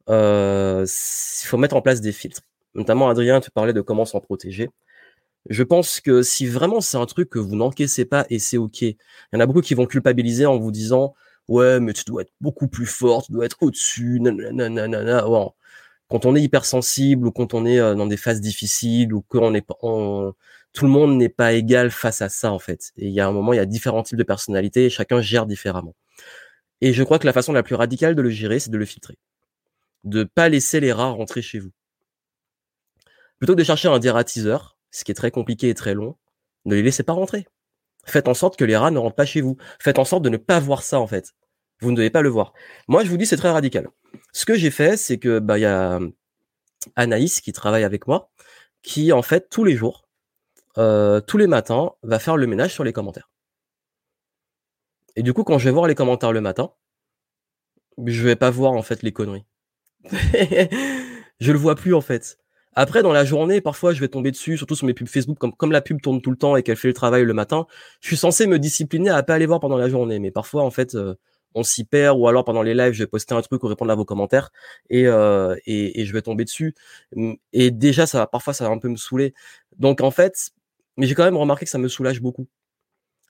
euh, 0.09 0.87
il 0.87 1.47
faut 1.47 1.59
mettre 1.59 1.77
en 1.77 1.83
place 1.83 2.01
des 2.01 2.13
filtres. 2.13 2.43
Notamment, 2.75 3.09
Adrien, 3.09 3.41
tu 3.41 3.51
parlais 3.51 3.73
de 3.73 3.81
comment 3.81 4.05
s'en 4.05 4.21
protéger. 4.21 4.71
Je 5.49 5.63
pense 5.63 6.01
que 6.01 6.23
si 6.23 6.47
vraiment 6.47 6.81
c'est 6.81 6.97
un 6.97 7.07
truc 7.07 7.31
que 7.31 7.39
vous 7.39 7.57
n'encaissez 7.57 8.05
pas 8.05 8.27
et 8.31 8.39
c'est 8.39 8.57
ok, 8.57 8.83
il 8.83 8.97
y 9.33 9.37
en 9.37 9.41
a 9.41 9.47
beaucoup 9.47 9.61
qui 9.61 9.75
vont 9.75 9.87
culpabiliser 9.87 10.47
en 10.47 10.59
vous 10.59 10.73
disant 10.73 11.15
ouais 11.49 11.79
mais 11.81 11.93
tu 11.93 12.05
dois 12.05 12.23
être 12.23 12.33
beaucoup 12.41 12.69
plus 12.69 12.87
fort, 12.87 13.25
tu 13.25 13.33
dois 13.33 13.47
être 13.47 13.59
au-dessus, 13.63 14.21
nanana. 14.21 15.25
Quand 16.09 16.25
on 16.27 16.37
est 16.37 16.43
hypersensible 16.43 17.27
ou 17.27 17.33
quand 17.33 17.55
on 17.55 17.67
est 17.67 17.81
euh, 17.81 17.95
dans 17.95 18.07
des 18.07 18.17
phases 18.17 18.41
difficiles 18.41 19.13
ou 19.13 19.23
qu'on 19.23 19.55
est 19.55 19.67
on, 19.83 20.33
tout 20.77 20.85
le 20.85 20.91
monde 20.91 21.17
n'est 21.17 21.29
pas 21.29 21.55
égal 21.55 21.91
face 21.91 22.23
à 22.23 22.29
ça 22.29 22.53
en 22.53 22.61
fait. 22.61 22.93
Et 22.97 23.07
il 23.07 23.13
y 23.13 23.21
a 23.21 23.27
un 23.27 23.33
moment, 23.33 23.53
il 23.53 23.57
y 23.57 23.61
a 23.61 23.67
différents 23.67 24.03
types 24.05 24.19
de 24.19 24.23
personnalités 24.23 24.87
et 24.87 24.91
chacun 24.91 25.21
gère 25.21 25.47
différemment. 25.47 25.97
Et 26.83 26.93
je 26.93 27.03
crois 27.03 27.19
que 27.19 27.27
la 27.27 27.33
façon 27.33 27.53
la 27.53 27.63
plus 27.65 27.75
radicale 27.75 28.15
de 28.15 28.23
le 28.23 28.31
gérer, 28.31 28.61
c'est 28.61 28.71
de 28.71 28.79
le 28.79 28.85
filtrer 28.85 29.19
de 30.07 30.25
pas 30.25 30.49
laisser 30.49 30.81
les 30.81 30.93
rats 30.93 31.11
rentrer 31.11 31.43
chez 31.43 31.59
vous. 31.59 31.73
Plutôt 33.39 33.55
que 33.55 33.59
de 33.59 33.65
chercher 33.65 33.89
un 33.89 33.99
dératiseur, 33.99 34.79
ce 34.91 35.05
qui 35.05 35.11
est 35.11 35.15
très 35.17 35.31
compliqué 35.31 35.69
et 35.69 35.75
très 35.75 35.95
long, 35.95 36.17
ne 36.65 36.75
les 36.75 36.83
laissez 36.83 37.03
pas 37.03 37.13
rentrer. 37.13 37.47
Faites 38.05 38.29
en 38.29 38.35
sorte 38.35 38.57
que 38.57 38.65
les 38.65 38.77
rats 38.77 38.91
ne 38.91 38.99
rentrent 38.99 39.17
pas 39.17 39.27
chez 39.27 39.41
vous. 39.41 39.57
Faites 39.81 39.99
en 39.99 40.05
sorte 40.05 40.23
de 40.23 40.31
ne 40.31 40.37
pas 40.37 40.61
voir 40.61 40.83
ça 40.83 41.01
en 41.01 41.07
fait. 41.07 41.35
Vous 41.81 41.91
ne 41.91 41.97
devez 41.97 42.09
pas 42.09 42.23
le 42.23 42.31
voir. 42.31 42.55
Moi, 42.89 43.05
je 43.05 43.11
vous 43.11 43.19
dis, 43.19 43.27
c'est 43.27 43.37
très 43.37 43.51
radical. 43.51 43.89
Ce 44.33 44.47
que 44.47 44.55
j'ai 44.55 44.71
fait, 44.71 44.97
c'est 44.97 45.19
que 45.19 45.41
bah 45.41 45.59
il 45.59 45.63
y 45.63 45.67
a 45.67 45.99
Anaïs 46.95 47.41
qui 47.41 47.53
travaille 47.53 47.85
avec 47.85 48.07
moi, 48.07 48.31
qui 48.83 49.13
en 49.13 49.23
fait 49.23 49.51
tous 49.51 49.65
les 49.65 49.77
jours, 49.77 50.06
euh, 50.79 51.21
tous 51.21 51.39
les 51.39 51.47
matins, 51.47 51.93
va 52.03 52.19
faire 52.19 52.37
le 52.37 52.47
ménage 52.47 52.73
sur 52.73 52.85
les 52.85 52.93
commentaires. 52.93 53.31
Et 55.17 55.23
du 55.23 55.33
coup, 55.33 55.45
quand 55.45 55.59
je 55.59 55.65
vais 55.65 55.71
voir 55.71 55.87
les 55.87 55.95
commentaires 55.95 56.33
le 56.33 56.41
matin, 56.41 56.73
je 58.05 58.23
vais 58.23 58.37
pas 58.37 58.51
voir 58.51 58.73
en 58.73 58.83
fait 58.83 59.03
les 59.03 59.13
conneries. 59.13 59.47
je 61.41 61.53
le 61.53 61.59
vois 61.59 61.75
plus 61.75 61.95
en 61.95 62.01
fait. 62.01 62.39
Après, 62.79 63.03
dans 63.03 63.13
la 63.13 63.25
journée, 63.25 63.63
parfois, 63.63 63.95
je 63.95 64.01
vais 64.01 64.09
tomber 64.09 64.31
dessus, 64.31 64.59
surtout 64.59 64.75
sur 64.75 64.87
mes 64.87 64.93
pubs 64.93 65.09
Facebook, 65.09 65.39
comme, 65.39 65.55
comme 65.55 65.73
la 65.73 65.81
pub 65.81 66.03
tourne 66.03 66.21
tout 66.21 66.31
le 66.31 66.37
temps 66.37 66.57
et 66.57 66.63
qu'elle 66.63 66.77
fait 66.77 66.89
le 66.89 66.95
travail 66.95 67.25
le 67.25 67.33
matin. 67.33 67.67
Je 68.03 68.09
suis 68.09 68.19
censé 68.19 68.47
me 68.47 68.59
discipliner 68.59 69.09
à 69.09 69.23
pas 69.23 69.35
aller 69.35 69.47
voir 69.47 69.61
pendant 69.61 69.79
la 69.79 69.89
journée, 69.89 70.19
mais 70.19 70.31
parfois, 70.31 70.63
en 70.63 70.71
fait, 70.71 70.95
euh, 70.95 71.15
on 71.55 71.63
s'y 71.63 71.85
perd, 71.85 72.19
ou 72.19 72.29
alors 72.29 72.45
pendant 72.45 72.63
les 72.63 72.75
lives, 72.75 72.93
je 72.93 73.03
vais 73.03 73.07
poster 73.07 73.35
un 73.35 73.41
truc 73.41 73.63
ou 73.65 73.67
répondre 73.69 73.91
à 73.91 73.95
vos 73.95 74.05
commentaires 74.05 74.51
et, 74.91 75.07
euh, 75.07 75.57
et, 75.65 76.05
je 76.05 76.13
vais 76.13 76.21
tomber 76.21 76.45
dessus. 76.45 76.75
Et 77.55 77.71
déjà, 77.71 78.07
ça, 78.07 78.27
parfois, 78.27 78.53
ça 78.53 78.65
va 78.67 78.71
un 78.71 78.79
peu 78.79 78.89
me 78.89 78.97
saouler. 78.97 79.33
Donc, 79.79 80.03
en 80.03 80.11
fait, 80.11 80.51
mais 80.97 81.07
j'ai 81.07 81.15
quand 81.15 81.25
même 81.25 81.37
remarqué 81.37 81.65
que 81.65 81.71
ça 81.71 81.79
me 81.79 81.89
soulage 81.89 82.21
beaucoup. 82.21 82.49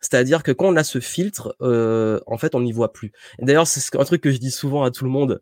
C'est-à-dire 0.01 0.43
que 0.43 0.53
quand 0.53 0.67
on 0.67 0.77
a 0.77 0.85
ce 0.85 1.01
filtre, 1.01 1.57
euh, 1.63 2.21
en 2.27 2.39
fait, 2.39 2.55
on 2.55 2.61
n'y 2.61 2.73
voit 2.73 2.93
plus. 2.93 3.13
D'ailleurs, 3.41 3.67
c'est 3.67 3.97
un 3.97 4.05
truc 4.05 4.21
que 4.21 4.31
je 4.31 4.39
dis 4.39 4.51
souvent 4.51 4.85
à 4.85 4.91
tout 4.91 5.05
le 5.05 5.11
monde 5.11 5.41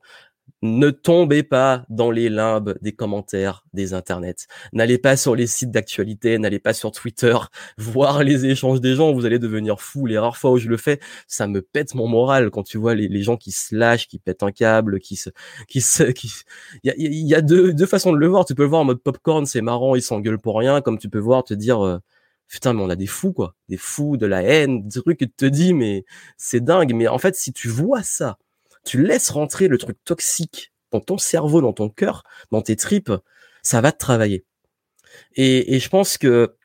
ne 0.62 0.90
tombez 0.90 1.42
pas 1.42 1.84
dans 1.90 2.10
les 2.10 2.30
limbes 2.30 2.76
des 2.80 2.92
commentaires 2.92 3.64
des 3.74 3.92
internets. 3.92 4.46
N'allez 4.72 4.98
pas 4.98 5.16
sur 5.16 5.36
les 5.36 5.46
sites 5.46 5.70
d'actualité, 5.70 6.38
n'allez 6.38 6.58
pas 6.58 6.72
sur 6.72 6.90
Twitter 6.90 7.36
voir 7.78 8.24
les 8.24 8.46
échanges 8.46 8.80
des 8.80 8.94
gens, 8.94 9.12
vous 9.12 9.26
allez 9.26 9.38
devenir 9.38 9.80
fou. 9.80 10.06
Les 10.06 10.18
rares 10.18 10.38
fois 10.38 10.52
où 10.52 10.58
je 10.58 10.68
le 10.68 10.76
fais, 10.78 11.00
ça 11.28 11.46
me 11.46 11.60
pète 11.60 11.94
mon 11.94 12.08
moral 12.08 12.50
quand 12.50 12.62
tu 12.62 12.78
vois 12.78 12.94
les, 12.94 13.22
gens 13.22 13.36
qui 13.36 13.52
se 13.52 13.74
lâchent, 13.74 14.08
qui 14.08 14.18
pètent 14.18 14.42
un 14.42 14.52
câble, 14.52 15.00
qui 15.00 15.16
se, 15.16 15.30
qui 15.68 15.80
se, 15.80 16.02
qui, 16.12 16.32
il 16.82 17.26
y 17.26 17.34
a, 17.34 17.42
deux, 17.42 17.74
deux 17.74 17.86
façons 17.86 18.12
de 18.12 18.18
le 18.18 18.26
voir. 18.26 18.44
Tu 18.46 18.54
peux 18.54 18.62
le 18.62 18.68
voir 18.68 18.82
en 18.82 18.84
mode 18.84 19.02
popcorn, 19.02 19.44
c'est 19.46 19.60
marrant, 19.62 19.94
ils 19.94 20.02
s'engueulent 20.02 20.40
pour 20.40 20.58
rien, 20.58 20.80
comme 20.80 20.98
tu 20.98 21.08
peux 21.10 21.18
voir 21.18 21.44
te 21.44 21.54
dire, 21.54 21.84
euh, 21.84 21.98
putain, 22.48 22.72
mais 22.72 22.82
on 22.82 22.90
a 22.90 22.96
des 22.96 23.06
fous, 23.06 23.32
quoi. 23.32 23.54
Des 23.68 23.76
fous, 23.76 24.16
de 24.16 24.26
la 24.26 24.42
haine, 24.42 24.86
des 24.88 25.00
trucs 25.00 25.18
que 25.18 25.24
tu 25.24 25.32
te 25.32 25.44
dis, 25.46 25.74
mais 25.74 26.04
c'est 26.36 26.62
dingue. 26.62 26.94
Mais 26.94 27.08
en 27.08 27.18
fait, 27.18 27.34
si 27.34 27.52
tu 27.52 27.68
vois 27.68 28.02
ça, 28.02 28.38
tu 28.84 29.02
laisses 29.02 29.30
rentrer 29.30 29.68
le 29.68 29.78
truc 29.78 29.98
toxique 30.04 30.72
dans 30.92 31.00
ton 31.00 31.18
cerveau, 31.18 31.60
dans 31.60 31.72
ton 31.72 31.88
cœur, 31.88 32.22
dans 32.52 32.62
tes 32.62 32.76
tripes, 32.76 33.12
ça 33.62 33.80
va 33.80 33.92
te 33.92 33.98
travailler. 33.98 34.44
Et, 35.36 35.78
je 35.80 35.88
pense 35.88 36.18
que 36.18 36.56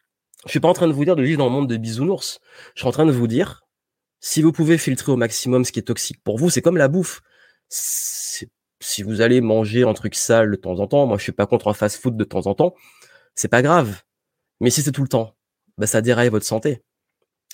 je 0.45 0.51
suis 0.51 0.59
pas 0.59 0.67
en 0.67 0.73
train 0.73 0.88
de 0.88 0.93
vous 0.93 1.05
dire 1.05 1.15
de 1.15 1.23
vivre 1.23 1.39
dans 1.39 1.45
le 1.45 1.51
monde 1.51 1.69
de 1.69 1.77
bisounours. 1.77 2.39
Je 2.75 2.82
suis 2.82 2.88
en 2.88 2.91
train 2.91 3.05
de 3.05 3.11
vous 3.11 3.27
dire, 3.27 3.63
si 4.19 4.41
vous 4.41 4.51
pouvez 4.51 4.77
filtrer 4.77 5.11
au 5.11 5.17
maximum 5.17 5.65
ce 5.65 5.71
qui 5.71 5.80
est 5.80 5.84
toxique 5.84 6.21
pour 6.23 6.38
vous, 6.38 6.49
c'est 6.49 6.61
comme 6.61 6.77
la 6.77 6.88
bouffe. 6.88 7.21
Si 7.69 9.03
vous 9.03 9.21
allez 9.21 9.41
manger 9.41 9.84
un 9.84 9.93
truc 9.93 10.15
sale 10.15 10.51
de 10.51 10.55
temps 10.55 10.80
en 10.80 10.88
temps, 10.88 11.05
moi 11.05 11.17
je 11.17 11.23
suis 11.23 11.32
pas 11.32 11.45
contre 11.45 11.67
un 11.67 11.73
fast-food 11.73 12.15
de 12.15 12.23
temps 12.23 12.47
en 12.47 12.55
temps, 12.55 12.75
c'est 13.36 13.49
pas 13.49 13.61
grave. 13.61 14.01
Mais 14.61 14.69
si 14.69 14.82
c'est 14.82 14.91
tout 14.91 15.03
le 15.03 15.09
temps, 15.09 15.36
bah 15.80 15.88
ça 15.88 16.01
déraille 16.01 16.30
votre 16.30 16.45
santé. 16.45 16.84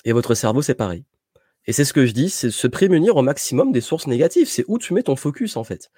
Et 0.04 0.12
votre 0.12 0.34
cerveau, 0.34 0.60
c'est 0.60 0.74
pareil. 0.74 1.04
Et 1.66 1.72
c'est 1.72 1.84
ce 1.84 1.92
que 1.92 2.06
je 2.06 2.12
dis, 2.12 2.30
c'est 2.30 2.50
se 2.50 2.66
prémunir 2.66 3.16
au 3.16 3.22
maximum 3.22 3.72
des 3.72 3.80
sources 3.80 4.06
négatives. 4.06 4.48
C'est 4.48 4.64
où 4.68 4.78
tu 4.78 4.94
mets 4.94 5.02
ton 5.02 5.16
focus 5.16 5.56
en 5.56 5.64
fait. 5.64 5.90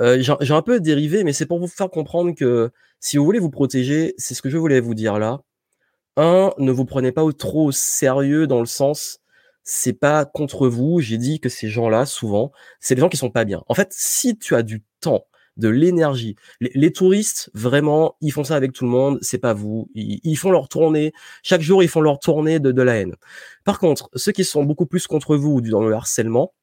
Euh, 0.00 0.20
J'ai 0.20 0.54
un 0.54 0.62
peu 0.62 0.80
dérivé, 0.80 1.24
mais 1.24 1.32
c'est 1.32 1.46
pour 1.46 1.58
vous 1.58 1.66
faire 1.66 1.90
comprendre 1.90 2.34
que 2.34 2.70
si 3.00 3.16
vous 3.16 3.24
voulez 3.24 3.38
vous 3.38 3.50
protéger, 3.50 4.14
c'est 4.18 4.34
ce 4.34 4.42
que 4.42 4.50
je 4.50 4.58
voulais 4.58 4.80
vous 4.80 4.94
dire 4.94 5.18
là. 5.18 5.40
Un, 6.16 6.52
ne 6.58 6.72
vous 6.72 6.84
prenez 6.84 7.12
pas 7.12 7.22
trop 7.32 7.72
sérieux 7.72 8.46
dans 8.46 8.60
le 8.60 8.66
sens, 8.66 9.20
c'est 9.62 9.92
pas 9.92 10.24
contre 10.24 10.68
vous. 10.68 11.00
J'ai 11.00 11.18
dit 11.18 11.40
que 11.40 11.48
ces 11.48 11.68
gens-là, 11.68 12.06
souvent, 12.06 12.52
c'est 12.80 12.94
des 12.96 13.00
gens 13.00 13.08
qui 13.08 13.16
sont 13.16 13.30
pas 13.30 13.44
bien. 13.44 13.62
En 13.68 13.74
fait, 13.74 13.88
si 13.92 14.36
tu 14.36 14.54
as 14.54 14.62
du 14.62 14.82
temps 15.00 15.26
de 15.58 15.68
l'énergie. 15.68 16.36
Les, 16.60 16.92
touristes, 16.92 17.50
vraiment, 17.52 18.16
ils 18.20 18.30
font 18.30 18.44
ça 18.44 18.56
avec 18.56 18.72
tout 18.72 18.84
le 18.84 18.90
monde, 18.90 19.18
c'est 19.22 19.38
pas 19.38 19.52
vous. 19.52 19.90
Ils, 19.94 20.36
font 20.36 20.50
leur 20.50 20.68
tournée. 20.68 21.12
Chaque 21.42 21.60
jour, 21.60 21.82
ils 21.82 21.88
font 21.88 22.00
leur 22.00 22.18
tournée 22.20 22.60
de, 22.60 22.72
de 22.72 22.82
la 22.82 22.96
haine. 22.96 23.16
Par 23.64 23.78
contre, 23.78 24.08
ceux 24.14 24.32
qui 24.32 24.44
sont 24.44 24.64
beaucoup 24.64 24.86
plus 24.86 25.06
contre 25.06 25.36
vous 25.36 25.54
ou 25.54 25.60
dans 25.60 25.82
le 25.82 25.92
harcèlement, 25.92 26.54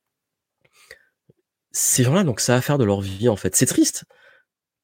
ces 1.72 2.04
gens-là, 2.04 2.24
donc, 2.24 2.40
ça 2.40 2.56
à 2.56 2.62
faire 2.62 2.78
de 2.78 2.86
leur 2.86 3.02
vie, 3.02 3.28
en 3.28 3.36
fait. 3.36 3.56
C'est 3.56 3.66
triste. 3.66 4.06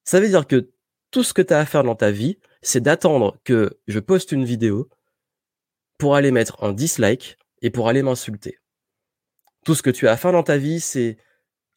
Ça 0.03 0.20
veut 0.20 0.28
dire 0.28 0.45
que 0.45 0.70
tout 1.09 1.24
ce 1.24 1.34
que 1.34 1.41
tu 1.41 1.53
as 1.53 1.59
à 1.59 1.66
faire 1.66 1.84
dans 1.84 1.95
ta 1.95 2.12
vie, 2.12 2.38
c'est 2.62 2.82
d'attendre 2.82 3.38
que 3.45 3.80
je 3.88 3.99
poste 3.99 4.34
une 4.34 4.43
vidéo 4.43 4.89
pour 5.97 6.16
aller 6.16 6.32
mettre 6.32 6.64
un 6.64 6.74
dislike 6.74 7.38
et 7.62 7.70
pour 7.70 7.88
aller 7.88 8.01
m'insulter. 8.01 8.59
Tout 9.66 9.76
ce 9.76 9.84
que 9.84 9.89
tu 9.89 10.07
as 10.07 10.12
à 10.12 10.18
faire 10.18 10.32
dans 10.34 10.43
ta 10.43 10.57
vie, 10.57 10.82
c'est 10.82 11.18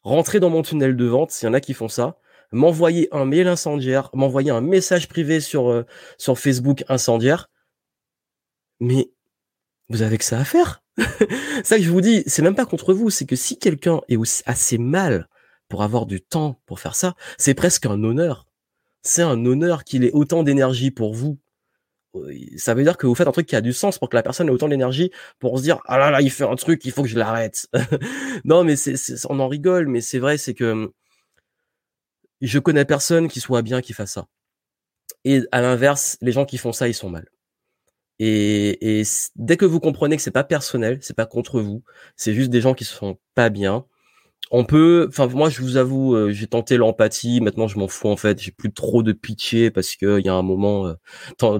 rentrer 0.01 0.39
dans 0.39 0.49
mon 0.49 0.63
tunnel 0.63 0.95
de 0.95 1.05
vente, 1.05 1.31
s'il 1.31 1.47
y 1.47 1.49
en 1.49 1.53
a 1.53 1.59
qui 1.59 1.73
font 1.73 1.87
ça, 1.87 2.17
m'envoyer 2.55 3.09
un 3.11 3.25
mail 3.25 3.47
incendiaire, 3.47 4.09
m'envoyer 4.13 4.49
un 4.49 4.61
message 4.61 5.07
privé 5.07 5.39
sur, 5.41 5.69
euh, 5.69 5.83
sur 6.17 6.39
Facebook 6.39 6.83
incendiaire. 6.87 7.49
Mais 8.79 9.11
vous 9.89 10.01
avez 10.01 10.17
que 10.17 10.23
ça 10.23 10.39
à 10.39 10.45
faire. 10.45 10.81
ça 11.63 11.77
que 11.77 11.83
je 11.83 11.89
vous 11.89 12.01
dis, 12.01 12.23
c'est 12.25 12.41
même 12.41 12.55
pas 12.55 12.65
contre 12.65 12.93
vous, 12.93 13.09
c'est 13.09 13.25
que 13.25 13.35
si 13.35 13.59
quelqu'un 13.59 14.01
est 14.07 14.17
assez 14.45 14.77
mal 14.77 15.27
pour 15.67 15.83
avoir 15.83 16.05
du 16.05 16.21
temps 16.21 16.61
pour 16.65 16.79
faire 16.79 16.95
ça, 16.95 17.15
c'est 17.37 17.53
presque 17.53 17.85
un 17.85 18.03
honneur. 18.03 18.47
C'est 19.01 19.21
un 19.21 19.45
honneur 19.45 19.83
qu'il 19.83 20.03
ait 20.05 20.13
autant 20.13 20.41
d'énergie 20.41 20.91
pour 20.91 21.13
vous. 21.13 21.37
Ça 22.55 22.73
veut 22.73 22.83
dire 22.83 22.95
que 22.95 23.05
vous 23.05 23.15
faites 23.15 23.27
un 23.27 23.33
truc 23.33 23.47
qui 23.47 23.57
a 23.57 23.61
du 23.61 23.73
sens 23.73 23.99
pour 23.99 24.09
que 24.09 24.15
la 24.15 24.23
personne 24.23 24.47
ait 24.47 24.51
autant 24.51 24.69
d'énergie 24.69 25.11
pour 25.39 25.57
se 25.57 25.63
dire 25.63 25.79
ah 25.85 25.97
là 25.97 26.11
là 26.11 26.21
il 26.21 26.31
fait 26.31 26.45
un 26.45 26.55
truc 26.55 26.85
il 26.85 26.93
faut 26.93 27.03
que 27.03 27.09
je 27.09 27.19
l'arrête. 27.19 27.67
non 28.45 28.63
mais 28.63 28.77
c'est 28.77 28.95
on 29.29 29.41
en 29.41 29.49
rigole 29.49 29.89
mais 29.89 29.99
c'est 29.99 30.19
vrai 30.19 30.37
c'est 30.37 30.53
que 30.53 30.93
je 32.45 32.59
connais 32.59 32.85
personne 32.85 33.27
qui 33.27 33.39
soit 33.41 33.61
bien 33.61 33.81
qui 33.81 33.93
fasse 33.93 34.13
ça. 34.13 34.27
Et 35.23 35.41
à 35.51 35.61
l'inverse, 35.61 36.17
les 36.21 36.31
gens 36.31 36.45
qui 36.45 36.57
font 36.57 36.71
ça, 36.73 36.87
ils 36.87 36.93
sont 36.93 37.09
mal. 37.09 37.27
Et, 38.19 39.03
dès 39.35 39.57
que 39.57 39.65
vous 39.65 39.79
comprenez 39.79 40.15
que 40.15 40.21
c'est 40.21 40.31
pas 40.31 40.43
personnel, 40.43 40.99
c'est 41.01 41.15
pas 41.15 41.25
contre 41.25 41.59
vous, 41.61 41.83
c'est 42.15 42.33
juste 42.33 42.49
des 42.49 42.61
gens 42.61 42.73
qui 42.73 42.85
sont 42.85 43.17
pas 43.33 43.49
bien. 43.49 43.85
On 44.51 44.63
peut, 44.63 45.07
enfin 45.09 45.27
moi 45.27 45.49
je 45.49 45.61
vous 45.61 45.77
avoue, 45.77 46.15
euh, 46.15 46.31
j'ai 46.31 46.47
tenté 46.47 46.77
l'empathie. 46.77 47.41
Maintenant 47.41 47.67
je 47.67 47.79
m'en 47.79 47.87
fous 47.87 48.09
en 48.09 48.15
fait. 48.15 48.39
J'ai 48.39 48.51
plus 48.51 48.71
trop 48.71 49.01
de 49.01 49.11
pitié 49.11 49.71
parce 49.71 49.95
que 49.95 50.19
il 50.19 50.25
y 50.25 50.29
a 50.29 50.35
un 50.35 50.43
moment, 50.43 50.87
euh, 50.87 51.59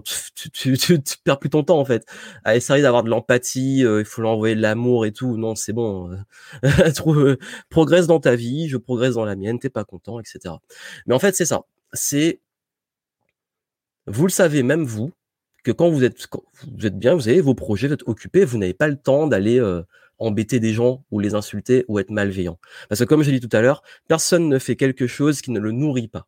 tu, 0.54 0.78
tu, 0.78 1.00
perds 1.24 1.40
plus 1.40 1.50
ton 1.50 1.64
temps 1.64 1.80
en 1.80 1.86
fait 1.86 2.06
à 2.44 2.56
essayer 2.56 2.84
d'avoir 2.84 3.04
de 3.04 3.10
l'empathie. 3.10 3.84
Euh, 3.84 4.02
il 4.02 4.06
faut 4.06 4.22
l'envoyer 4.22 4.56
de 4.56 4.62
l'amour 4.62 5.06
et 5.06 5.12
tout. 5.12 5.36
Non 5.38 5.56
c'est 5.56 5.74
bon. 5.74 6.12
progresse 7.70 8.08
dans 8.08 8.20
ta 8.20 8.36
vie, 8.36 8.70
je 8.70 8.78
progresse 8.78 9.16
dans 9.16 9.26
la 9.26 9.36
mienne. 9.36 9.60
T'es 9.60 9.70
pas 9.70 9.84
content, 9.84 10.20
etc. 10.20 10.56
Mais 11.08 11.16
en 11.16 11.20
fait 11.20 11.36
c'est 11.36 11.46
ça. 11.46 11.62
C'est 11.94 12.42
vous 14.08 14.26
le 14.26 14.32
savez 14.32 14.62
même 14.62 14.84
vous 14.84 15.12
que 15.64 15.72
quand 15.72 15.90
vous 15.90 16.04
êtes 16.04 16.28
vous 16.78 16.86
êtes 16.86 17.00
bien, 17.00 17.16
vous 17.16 17.28
avez 17.28 17.42
vos 17.42 17.56
projets, 17.56 17.88
vous 17.88 17.94
êtes 17.96 18.08
occupé, 18.08 18.46
vous 18.46 18.60
n'avez 18.60 18.76
pas 18.76 18.88
le 18.88 18.98
temps 18.98 19.26
d'aller 19.26 19.60
embêter 20.18 20.60
des 20.60 20.74
gens 20.74 21.04
ou 21.12 21.20
les 21.20 21.36
insulter 21.36 21.86
ou 21.88 22.00
être 22.00 22.10
malveillant. 22.10 22.60
Parce 22.90 23.00
que 23.00 23.06
comme 23.06 23.24
je 23.24 23.32
l'ai 23.32 23.40
dit 23.40 23.48
tout 23.48 23.56
à 23.56 23.62
l'heure, 23.62 23.84
personne 24.08 24.48
ne 24.48 24.60
fait 24.60 24.76
quelque 24.76 25.08
chose 25.08 25.42
qui 25.42 25.52
ne 25.52 25.60
le 25.60 25.72
nourrit 25.72 26.08
pas. 26.08 26.28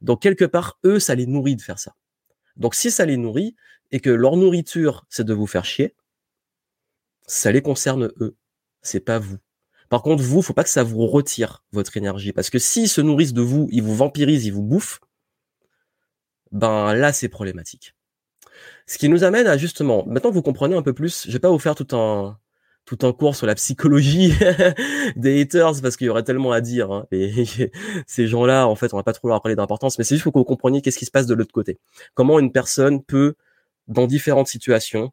Donc 0.00 0.22
quelque 0.22 0.44
part, 0.44 0.78
eux, 0.84 0.98
ça 0.98 1.14
les 1.14 1.26
nourrit 1.26 1.56
de 1.56 1.62
faire 1.62 1.78
ça. 1.78 1.94
Donc 2.56 2.74
si 2.74 2.90
ça 2.90 3.04
les 3.06 3.16
nourrit 3.16 3.54
et 3.90 4.00
que 4.00 4.10
leur 4.10 4.36
nourriture, 4.36 5.06
c'est 5.08 5.24
de 5.24 5.34
vous 5.34 5.46
faire 5.46 5.64
chier, 5.64 5.94
ça 7.26 7.52
les 7.52 7.62
concerne 7.62 8.10
eux. 8.20 8.36
C'est 8.82 9.00
pas 9.00 9.18
vous. 9.18 9.38
Par 9.88 10.02
contre, 10.02 10.22
vous, 10.22 10.42
faut 10.42 10.54
pas 10.54 10.64
que 10.64 10.70
ça 10.70 10.82
vous 10.82 11.06
retire 11.06 11.64
votre 11.72 11.96
énergie. 11.96 12.32
Parce 12.32 12.50
que 12.50 12.58
s'ils 12.58 12.88
se 12.88 13.00
nourrissent 13.00 13.32
de 13.32 13.42
vous, 13.42 13.68
ils 13.72 13.82
vous 13.82 13.94
vampirisent, 13.94 14.46
ils 14.46 14.52
vous 14.52 14.62
bouffent, 14.62 15.00
ben 16.52 16.94
là, 16.94 17.12
c'est 17.12 17.28
problématique. 17.28 17.94
Ce 18.86 18.98
qui 18.98 19.08
nous 19.08 19.24
amène 19.24 19.46
à 19.46 19.56
justement, 19.56 20.04
maintenant 20.06 20.30
que 20.30 20.34
vous 20.34 20.42
comprenez 20.42 20.76
un 20.76 20.82
peu 20.82 20.92
plus, 20.92 21.26
je 21.26 21.32
vais 21.32 21.38
pas 21.38 21.50
vous 21.50 21.58
faire 21.58 21.74
tout 21.74 21.96
un, 21.96 22.38
tout 22.84 22.98
un 23.02 23.12
cours 23.12 23.36
sur 23.36 23.46
la 23.46 23.54
psychologie 23.54 24.32
des 25.16 25.40
haters 25.40 25.80
parce 25.80 25.96
qu'il 25.96 26.06
y 26.08 26.10
aurait 26.10 26.24
tellement 26.24 26.52
à 26.52 26.60
dire. 26.60 26.90
Hein. 26.90 27.06
Et 27.12 27.46
ces 28.06 28.26
gens-là, 28.26 28.66
en 28.66 28.74
fait, 28.74 28.92
on 28.92 28.96
va 28.96 29.02
pas 29.02 29.12
trop 29.12 29.28
leur 29.28 29.40
parler 29.42 29.56
d'importance, 29.56 29.98
mais 29.98 30.04
c'est 30.04 30.16
juste 30.16 30.24
pour 30.24 30.32
que 30.32 30.38
vous 30.38 30.44
compreniez 30.44 30.82
qu'est-ce 30.82 30.98
qui 30.98 31.06
se 31.06 31.10
passe 31.10 31.26
de 31.26 31.34
l'autre 31.34 31.52
côté. 31.52 31.78
Comment 32.14 32.38
une 32.38 32.52
personne 32.52 33.02
peut, 33.02 33.34
dans 33.86 34.06
différentes 34.06 34.48
situations, 34.48 35.12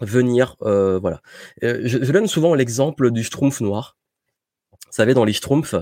venir, 0.00 0.56
euh, 0.62 0.98
voilà. 0.98 1.20
Euh, 1.62 1.80
je, 1.84 1.98
donne 1.98 2.26
souvent 2.26 2.54
l'exemple 2.54 3.10
du 3.10 3.22
schtroumpf 3.24 3.60
noir. 3.60 3.96
Vous 4.92 4.96
savez, 4.96 5.14
dans 5.14 5.24
les 5.24 5.32
schtroumpfs, 5.32 5.74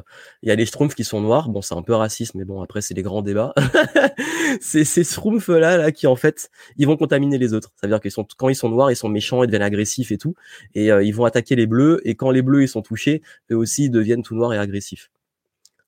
il 0.44 0.50
y 0.50 0.52
a 0.52 0.54
les 0.54 0.64
schtroumpfs 0.64 0.94
qui 0.94 1.02
sont 1.02 1.20
noirs. 1.20 1.48
Bon, 1.48 1.62
c'est 1.62 1.74
un 1.74 1.82
peu 1.82 1.94
raciste, 1.94 2.36
mais 2.36 2.44
bon, 2.44 2.62
après, 2.62 2.80
c'est 2.80 2.94
les 2.94 3.02
grands 3.02 3.22
débats. 3.22 3.52
c'est 4.60 4.84
ces 4.84 5.02
schtroumpfs-là, 5.02 5.78
là, 5.78 5.90
qui, 5.90 6.06
en 6.06 6.14
fait, 6.14 6.48
ils 6.76 6.86
vont 6.86 6.96
contaminer 6.96 7.36
les 7.36 7.52
autres. 7.52 7.72
Ça 7.74 7.88
veut 7.88 7.92
dire 7.92 8.00
qu'ils 8.00 8.12
sont, 8.12 8.24
quand 8.38 8.48
ils 8.48 8.54
sont 8.54 8.68
noirs, 8.68 8.92
ils 8.92 8.96
sont 8.96 9.08
méchants, 9.08 9.42
ils 9.42 9.48
deviennent 9.48 9.62
agressifs 9.62 10.12
et 10.12 10.16
tout. 10.16 10.36
Et 10.76 10.92
euh, 10.92 11.02
ils 11.02 11.10
vont 11.10 11.24
attaquer 11.24 11.56
les 11.56 11.66
bleus. 11.66 12.00
Et 12.04 12.14
quand 12.14 12.30
les 12.30 12.40
bleus, 12.40 12.62
ils 12.62 12.68
sont 12.68 12.82
touchés, 12.82 13.20
eux 13.50 13.56
aussi, 13.56 13.86
ils 13.86 13.90
deviennent 13.90 14.22
tout 14.22 14.36
noirs 14.36 14.54
et 14.54 14.58
agressifs. 14.58 15.10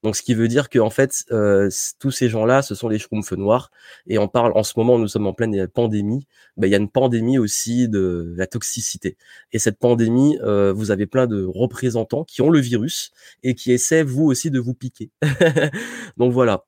Donc, 0.02 0.16
ce 0.16 0.22
qui 0.22 0.34
veut 0.34 0.48
dire 0.48 0.68
que 0.68 0.78
en 0.78 0.90
fait, 0.90 1.24
euh, 1.30 1.68
tous 2.00 2.10
ces 2.10 2.28
gens-là, 2.28 2.62
ce 2.62 2.74
sont 2.74 2.88
des 2.88 2.98
schtroumpfs 2.98 3.32
noirs. 3.32 3.70
Et 4.06 4.18
on 4.18 4.28
parle 4.28 4.52
en 4.56 4.62
ce 4.64 4.74
moment, 4.76 4.98
nous 4.98 5.08
sommes 5.08 5.26
en 5.26 5.32
pleine 5.32 5.68
pandémie. 5.68 6.26
Ben, 6.56 6.66
il 6.66 6.70
y 6.70 6.74
a 6.74 6.78
une 6.78 6.90
pandémie 6.90 7.38
aussi 7.38 7.88
de 7.88 8.34
la 8.36 8.46
toxicité. 8.46 9.16
Et 9.52 9.58
cette 9.58 9.78
pandémie, 9.78 10.38
euh, 10.42 10.72
vous 10.72 10.90
avez 10.90 11.06
plein 11.06 11.26
de 11.26 11.44
représentants 11.44 12.24
qui 12.24 12.42
ont 12.42 12.50
le 12.50 12.60
virus 12.60 13.12
et 13.42 13.54
qui 13.54 13.72
essaient 13.72 14.02
vous 14.02 14.24
aussi 14.24 14.50
de 14.50 14.58
vous 14.58 14.74
piquer. 14.74 15.10
Donc 16.16 16.32
voilà. 16.32 16.64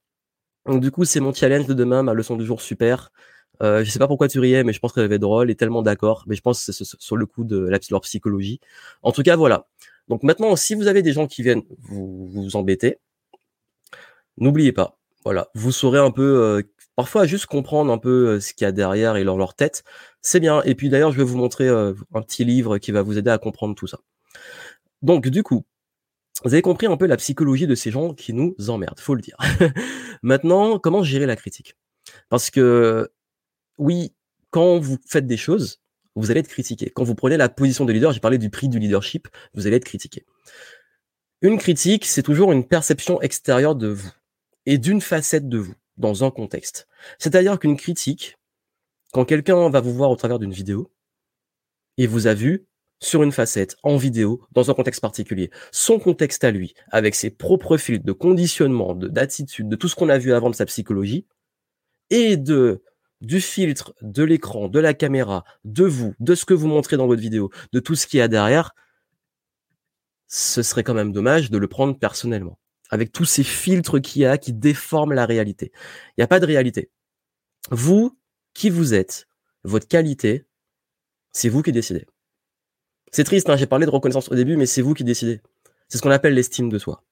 Du 0.66 0.90
coup, 0.90 1.04
c'est 1.04 1.20
mon 1.20 1.34
challenge 1.34 1.66
de 1.66 1.74
demain, 1.74 2.02
ma 2.02 2.14
leçon 2.14 2.36
du 2.36 2.46
jour 2.46 2.62
super. 2.62 3.10
Euh, 3.62 3.84
je 3.84 3.90
sais 3.90 3.98
pas 3.98 4.08
pourquoi 4.08 4.28
tu 4.28 4.40
riais, 4.40 4.64
mais 4.64 4.72
je 4.72 4.80
pense 4.80 4.92
qu'elle 4.92 5.04
avait 5.04 5.18
drôle 5.18 5.50
et 5.50 5.54
tellement 5.54 5.82
d'accord. 5.82 6.24
Mais 6.26 6.36
je 6.36 6.40
pense 6.40 6.64
que 6.64 6.72
c'est 6.72 6.84
sur 6.98 7.16
le 7.16 7.26
coup 7.26 7.44
de 7.44 7.58
la, 7.58 7.78
psychologie. 8.00 8.60
En 9.02 9.12
tout 9.12 9.22
cas, 9.22 9.36
voilà. 9.36 9.66
Donc 10.08 10.22
maintenant, 10.22 10.56
si 10.56 10.74
vous 10.74 10.86
avez 10.86 11.02
des 11.02 11.12
gens 11.12 11.26
qui 11.26 11.42
viennent 11.42 11.62
vous, 11.78 12.26
vous 12.28 12.56
embêter, 12.56 12.98
N'oubliez 14.38 14.72
pas, 14.72 14.98
voilà, 15.24 15.48
vous 15.54 15.72
saurez 15.72 15.98
un 15.98 16.10
peu, 16.10 16.42
euh, 16.42 16.62
parfois 16.96 17.26
juste 17.26 17.46
comprendre 17.46 17.90
un 17.92 17.98
peu 17.98 18.28
euh, 18.28 18.40
ce 18.40 18.52
qu'il 18.52 18.64
y 18.64 18.68
a 18.68 18.72
derrière 18.72 19.16
et 19.16 19.24
leur 19.24 19.54
tête, 19.54 19.82
c'est 20.20 20.40
bien. 20.40 20.62
Et 20.64 20.74
puis 20.74 20.90
d'ailleurs, 20.90 21.12
je 21.12 21.16
vais 21.16 21.24
vous 21.24 21.38
montrer 21.38 21.66
euh, 21.68 21.94
un 22.14 22.20
petit 22.20 22.44
livre 22.44 22.78
qui 22.78 22.92
va 22.92 23.02
vous 23.02 23.16
aider 23.16 23.30
à 23.30 23.38
comprendre 23.38 23.74
tout 23.74 23.86
ça. 23.86 24.00
Donc 25.02 25.28
du 25.28 25.42
coup, 25.42 25.64
vous 26.44 26.52
avez 26.52 26.62
compris 26.62 26.86
un 26.86 26.96
peu 26.96 27.06
la 27.06 27.16
psychologie 27.16 27.66
de 27.66 27.74
ces 27.74 27.90
gens 27.90 28.12
qui 28.12 28.34
nous 28.34 28.54
emmerdent, 28.68 29.00
faut 29.00 29.14
le 29.14 29.22
dire. 29.22 29.36
Maintenant, 30.22 30.78
comment 30.78 31.02
gérer 31.02 31.26
la 31.26 31.36
critique? 31.36 31.74
Parce 32.28 32.50
que 32.50 33.10
oui, 33.78 34.14
quand 34.50 34.78
vous 34.78 34.98
faites 35.06 35.26
des 35.26 35.36
choses, 35.36 35.80
vous 36.16 36.30
allez 36.30 36.40
être 36.40 36.48
critiqué. 36.48 36.90
Quand 36.90 37.04
vous 37.04 37.14
prenez 37.14 37.36
la 37.36 37.48
position 37.48 37.84
de 37.84 37.92
leader, 37.92 38.12
j'ai 38.12 38.20
parlé 38.20 38.38
du 38.38 38.50
prix 38.50 38.68
du 38.68 38.78
leadership, 38.78 39.28
vous 39.54 39.66
allez 39.66 39.76
être 39.76 39.84
critiqué 39.84 40.26
Une 41.40 41.58
critique, 41.58 42.04
c'est 42.04 42.22
toujours 42.22 42.52
une 42.52 42.66
perception 42.66 43.20
extérieure 43.22 43.74
de 43.74 43.88
vous 43.88 44.10
et 44.66 44.78
d'une 44.78 45.00
facette 45.00 45.48
de 45.48 45.58
vous 45.58 45.74
dans 45.96 46.24
un 46.24 46.30
contexte. 46.30 46.88
C'est-à-dire 47.18 47.58
qu'une 47.58 47.76
critique, 47.76 48.36
quand 49.12 49.24
quelqu'un 49.24 49.68
va 49.70 49.80
vous 49.80 49.94
voir 49.94 50.10
au 50.10 50.16
travers 50.16 50.38
d'une 50.38 50.52
vidéo 50.52 50.92
et 51.98 52.06
vous 52.06 52.26
a 52.26 52.34
vu 52.34 52.66
sur 53.00 53.22
une 53.22 53.32
facette, 53.32 53.76
en 53.82 53.96
vidéo, 53.96 54.46
dans 54.52 54.70
un 54.70 54.74
contexte 54.74 55.00
particulier, 55.00 55.50
son 55.72 55.98
contexte 55.98 56.42
à 56.42 56.50
lui, 56.50 56.74
avec 56.90 57.14
ses 57.14 57.30
propres 57.30 57.76
filtres 57.76 58.04
de 58.04 58.12
conditionnement, 58.12 58.94
d'attitude, 58.94 59.68
de 59.68 59.76
tout 59.76 59.88
ce 59.88 59.94
qu'on 59.94 60.08
a 60.08 60.18
vu 60.18 60.32
avant 60.32 60.48
de 60.48 60.54
sa 60.54 60.64
psychologie, 60.64 61.26
et 62.10 62.36
de 62.36 62.82
du 63.20 63.40
filtre, 63.40 63.94
de 64.02 64.22
l'écran, 64.22 64.68
de 64.68 64.78
la 64.78 64.92
caméra, 64.92 65.44
de 65.64 65.84
vous, 65.84 66.14
de 66.20 66.34
ce 66.34 66.44
que 66.44 66.54
vous 66.54 66.66
montrez 66.66 66.96
dans 66.96 67.06
votre 67.06 67.22
vidéo, 67.22 67.50
de 67.72 67.80
tout 67.80 67.94
ce 67.94 68.06
qu'il 68.06 68.18
y 68.18 68.22
a 68.22 68.28
derrière, 68.28 68.74
ce 70.26 70.62
serait 70.62 70.82
quand 70.82 70.94
même 70.94 71.12
dommage 71.12 71.50
de 71.50 71.58
le 71.58 71.68
prendre 71.68 71.98
personnellement. 71.98 72.58
Avec 72.90 73.12
tous 73.12 73.24
ces 73.24 73.44
filtres 73.44 74.00
qu'il 74.00 74.22
y 74.22 74.26
a 74.26 74.38
qui 74.38 74.52
déforment 74.52 75.14
la 75.14 75.26
réalité. 75.26 75.72
Il 76.10 76.14
n'y 76.18 76.24
a 76.24 76.28
pas 76.28 76.40
de 76.40 76.46
réalité. 76.46 76.90
Vous, 77.70 78.18
qui 78.52 78.70
vous 78.70 78.94
êtes, 78.94 79.26
votre 79.64 79.88
qualité, 79.88 80.46
c'est 81.32 81.48
vous 81.48 81.62
qui 81.62 81.72
décidez. 81.72 82.06
C'est 83.10 83.24
triste, 83.24 83.48
hein, 83.48 83.56
j'ai 83.56 83.66
parlé 83.66 83.86
de 83.86 83.90
reconnaissance 83.90 84.30
au 84.30 84.34
début, 84.34 84.56
mais 84.56 84.66
c'est 84.66 84.82
vous 84.82 84.94
qui 84.94 85.04
décidez. 85.04 85.40
C'est 85.88 85.98
ce 85.98 86.02
qu'on 86.02 86.10
appelle 86.10 86.34
l'estime 86.34 86.68
de 86.68 86.78
soi. 86.78 87.04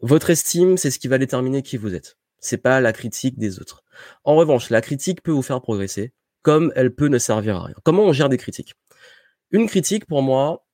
Votre 0.00 0.30
estime, 0.30 0.76
c'est 0.76 0.90
ce 0.90 0.98
qui 0.98 1.08
va 1.08 1.18
déterminer 1.18 1.62
qui 1.62 1.76
vous 1.76 1.94
êtes. 1.94 2.18
C'est 2.38 2.58
pas 2.58 2.80
la 2.80 2.92
critique 2.92 3.38
des 3.38 3.58
autres. 3.60 3.82
En 4.24 4.36
revanche, 4.36 4.70
la 4.70 4.80
critique 4.80 5.22
peut 5.22 5.32
vous 5.32 5.42
faire 5.42 5.60
progresser, 5.60 6.12
comme 6.42 6.72
elle 6.76 6.94
peut 6.94 7.08
ne 7.08 7.18
servir 7.18 7.56
à 7.56 7.64
rien. 7.64 7.76
Comment 7.82 8.04
on 8.04 8.12
gère 8.12 8.28
des 8.28 8.36
critiques? 8.36 8.74
Une 9.50 9.68
critique, 9.68 10.06
pour 10.06 10.22
moi, 10.22 10.66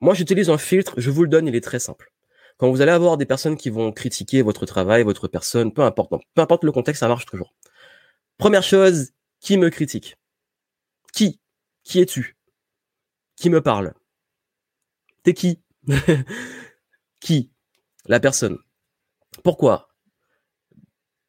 moi 0.00 0.14
j'utilise 0.14 0.48
un 0.48 0.58
filtre, 0.58 0.94
je 0.96 1.10
vous 1.10 1.22
le 1.22 1.28
donne, 1.28 1.46
il 1.46 1.54
est 1.54 1.60
très 1.60 1.78
simple. 1.78 2.12
Quand 2.58 2.70
vous 2.70 2.80
allez 2.80 2.90
avoir 2.92 3.16
des 3.16 3.26
personnes 3.26 3.56
qui 3.56 3.70
vont 3.70 3.92
critiquer 3.92 4.42
votre 4.42 4.66
travail, 4.66 5.04
votre 5.04 5.28
personne, 5.28 5.72
peu 5.72 5.82
importe, 5.82 6.10
peu 6.34 6.42
importe 6.42 6.64
le 6.64 6.72
contexte, 6.72 7.00
ça 7.00 7.08
marche 7.08 7.24
toujours. 7.24 7.54
Première 8.36 8.64
chose, 8.64 9.12
qui 9.40 9.56
me 9.56 9.70
critique? 9.70 10.16
Qui? 11.12 11.40
Qui 11.84 12.00
es-tu? 12.00 12.36
Qui 13.36 13.48
me 13.48 13.62
parle? 13.62 13.94
T'es 15.22 15.34
qui? 15.34 15.62
Qui? 17.20 17.50
La 18.06 18.18
personne. 18.18 18.58
Pourquoi? 19.44 19.88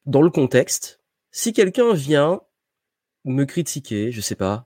Dans 0.05 0.23
le 0.23 0.31
contexte, 0.31 0.99
si 1.31 1.53
quelqu'un 1.53 1.93
vient 1.93 2.41
me 3.25 3.43
critiquer, 3.45 4.11
je 4.11 4.21
sais 4.21 4.35
pas, 4.35 4.65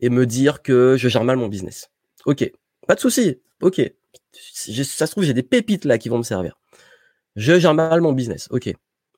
et 0.00 0.08
me 0.08 0.24
dire 0.24 0.62
que 0.62 0.96
je 0.96 1.08
gère 1.08 1.24
mal 1.24 1.36
mon 1.36 1.48
business. 1.48 1.90
Ok, 2.24 2.50
pas 2.86 2.94
de 2.94 3.00
souci. 3.00 3.42
Ok, 3.60 3.80
ça 4.52 5.06
se 5.06 5.12
trouve 5.12 5.24
j'ai 5.24 5.34
des 5.34 5.42
pépites 5.42 5.84
là 5.84 5.98
qui 5.98 6.08
vont 6.08 6.18
me 6.18 6.22
servir. 6.22 6.58
Je 7.36 7.58
gère 7.58 7.74
mal 7.74 8.00
mon 8.00 8.12
business. 8.12 8.48
Ok, 8.50 8.72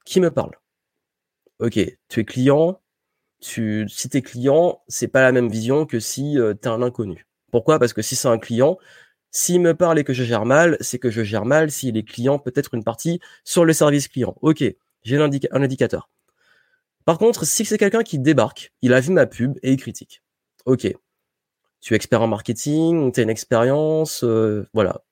qui 0.04 0.20
me 0.20 0.30
parle? 0.30 0.52
Ok, 1.58 1.78
tu 2.08 2.20
es 2.20 2.24
client. 2.24 2.80
Tu, 3.40 3.86
si 3.88 4.10
t'es 4.10 4.20
client, 4.22 4.82
c'est 4.88 5.08
pas 5.08 5.22
la 5.22 5.32
même 5.32 5.48
vision 5.48 5.86
que 5.86 5.98
si 5.98 6.38
euh, 6.38 6.54
tu 6.54 6.68
es 6.68 6.70
un 6.70 6.82
inconnu. 6.82 7.26
Pourquoi? 7.50 7.78
Parce 7.78 7.94
que 7.94 8.02
si 8.02 8.14
c'est 8.14 8.28
un 8.28 8.38
client, 8.38 8.78
s'il 9.30 9.60
me 9.60 9.74
parle 9.74 9.98
et 9.98 10.04
que 10.04 10.12
je 10.12 10.24
gère 10.24 10.44
mal, 10.44 10.76
c'est 10.80 10.98
que 10.98 11.10
je 11.10 11.22
gère 11.22 11.46
mal. 11.46 11.70
S'il 11.70 11.96
est 11.96 12.02
client, 12.02 12.38
peut-être 12.38 12.74
une 12.74 12.84
partie 12.84 13.20
sur 13.44 13.64
le 13.64 13.72
service 13.72 14.08
client. 14.08 14.36
Ok, 14.42 14.62
j'ai 15.02 15.16
un 15.16 15.30
indicateur. 15.52 16.10
Par 17.06 17.18
contre, 17.18 17.46
si 17.46 17.64
c'est 17.64 17.78
quelqu'un 17.78 18.02
qui 18.02 18.18
débarque, 18.18 18.72
il 18.82 18.92
a 18.92 19.00
vu 19.00 19.12
ma 19.12 19.26
pub 19.26 19.58
et 19.62 19.72
il 19.72 19.78
critique. 19.78 20.22
Ok, 20.66 20.92
tu 21.80 21.94
es 21.94 21.96
expert 21.96 22.20
en 22.20 22.28
marketing, 22.28 23.10
tu 23.12 23.20
as 23.20 23.22
une 23.22 23.30
expérience, 23.30 24.22
euh, 24.24 24.68
voilà. 24.74 25.02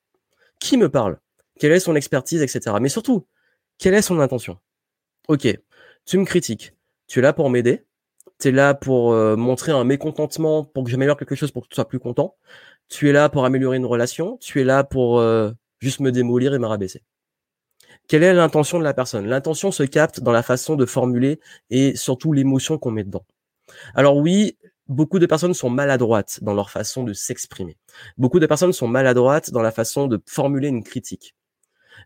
Qui 0.59 0.77
me 0.77 0.89
parle 0.89 1.19
Quelle 1.59 1.71
est 1.71 1.79
son 1.79 1.95
expertise, 1.95 2.41
etc. 2.41 2.75
Mais 2.81 2.89
surtout, 2.89 3.25
quelle 3.77 3.93
est 3.93 4.01
son 4.01 4.19
intention? 4.19 4.57
Ok, 5.27 5.47
tu 6.05 6.17
me 6.17 6.25
critiques. 6.25 6.73
Tu 7.07 7.19
es 7.19 7.21
là 7.21 7.33
pour 7.33 7.49
m'aider. 7.49 7.85
Tu 8.39 8.49
es 8.49 8.51
là 8.51 8.73
pour 8.73 9.13
euh, 9.13 9.35
montrer 9.35 9.71
un 9.71 9.83
mécontentement, 9.83 10.63
pour 10.63 10.83
que 10.83 10.89
j'améliore 10.89 11.17
quelque 11.17 11.35
chose, 11.35 11.51
pour 11.51 11.63
que 11.63 11.69
tu 11.69 11.75
sois 11.75 11.87
plus 11.87 11.99
content. 11.99 12.35
Tu 12.87 13.09
es 13.09 13.11
là 13.11 13.29
pour 13.29 13.45
améliorer 13.45 13.77
une 13.77 13.85
relation. 13.85 14.37
Tu 14.37 14.61
es 14.61 14.63
là 14.63 14.83
pour 14.83 15.19
euh, 15.19 15.51
juste 15.79 15.99
me 15.99 16.11
démolir 16.11 16.53
et 16.53 16.59
me 16.59 16.67
rabaisser. 16.67 17.03
Quelle 18.07 18.23
est 18.23 18.33
l'intention 18.33 18.79
de 18.79 18.83
la 18.83 18.93
personne? 18.93 19.27
L'intention 19.27 19.71
se 19.71 19.83
capte 19.83 20.19
dans 20.19 20.31
la 20.31 20.41
façon 20.41 20.75
de 20.75 20.85
formuler 20.85 21.39
et 21.69 21.95
surtout 21.95 22.33
l'émotion 22.33 22.77
qu'on 22.77 22.91
met 22.91 23.03
dedans. 23.03 23.25
Alors 23.93 24.17
oui, 24.17 24.57
beaucoup 24.89 25.19
de 25.19 25.25
personnes 25.27 25.53
sont 25.53 25.69
maladroites 25.69 26.43
dans 26.43 26.53
leur 26.53 26.71
façon 26.71 27.03
de 27.03 27.13
s'exprimer. 27.13 27.77
Beaucoup 28.17 28.39
de 28.39 28.47
personnes 28.47 28.73
sont 28.73 28.87
maladroites 28.87 29.51
dans 29.51 29.61
la 29.61 29.71
façon 29.71 30.07
de 30.07 30.21
formuler 30.25 30.67
une 30.67 30.83
critique. 30.83 31.35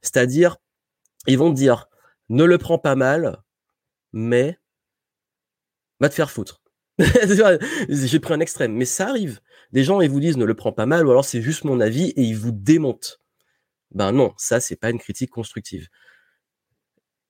C'est-à-dire, 0.01 0.57
ils 1.25 1.37
vont 1.37 1.51
dire, 1.51 1.87
ne 2.29 2.43
le 2.43 2.57
prends 2.57 2.77
pas 2.77 2.95
mal, 2.95 3.41
mais 4.11 4.59
va 5.99 6.09
te 6.09 6.13
faire 6.13 6.29
foutre. 6.29 6.61
J'ai 7.89 8.19
pris 8.19 8.33
un 8.33 8.39
extrême, 8.41 8.73
mais 8.73 8.85
ça 8.85 9.07
arrive. 9.07 9.39
Des 9.71 9.83
gens, 9.83 10.01
ils 10.01 10.09
vous 10.09 10.19
disent, 10.19 10.37
ne 10.37 10.45
le 10.45 10.53
prends 10.53 10.73
pas 10.73 10.85
mal, 10.85 11.07
ou 11.07 11.11
alors 11.11 11.25
c'est 11.25 11.41
juste 11.41 11.63
mon 11.63 11.79
avis, 11.79 12.09
et 12.09 12.21
ils 12.21 12.37
vous 12.37 12.51
démontent. 12.51 13.21
Ben 13.91 14.11
non, 14.11 14.33
ça, 14.37 14.59
c'est 14.59 14.75
pas 14.75 14.89
une 14.89 14.99
critique 14.99 15.31
constructive. 15.31 15.87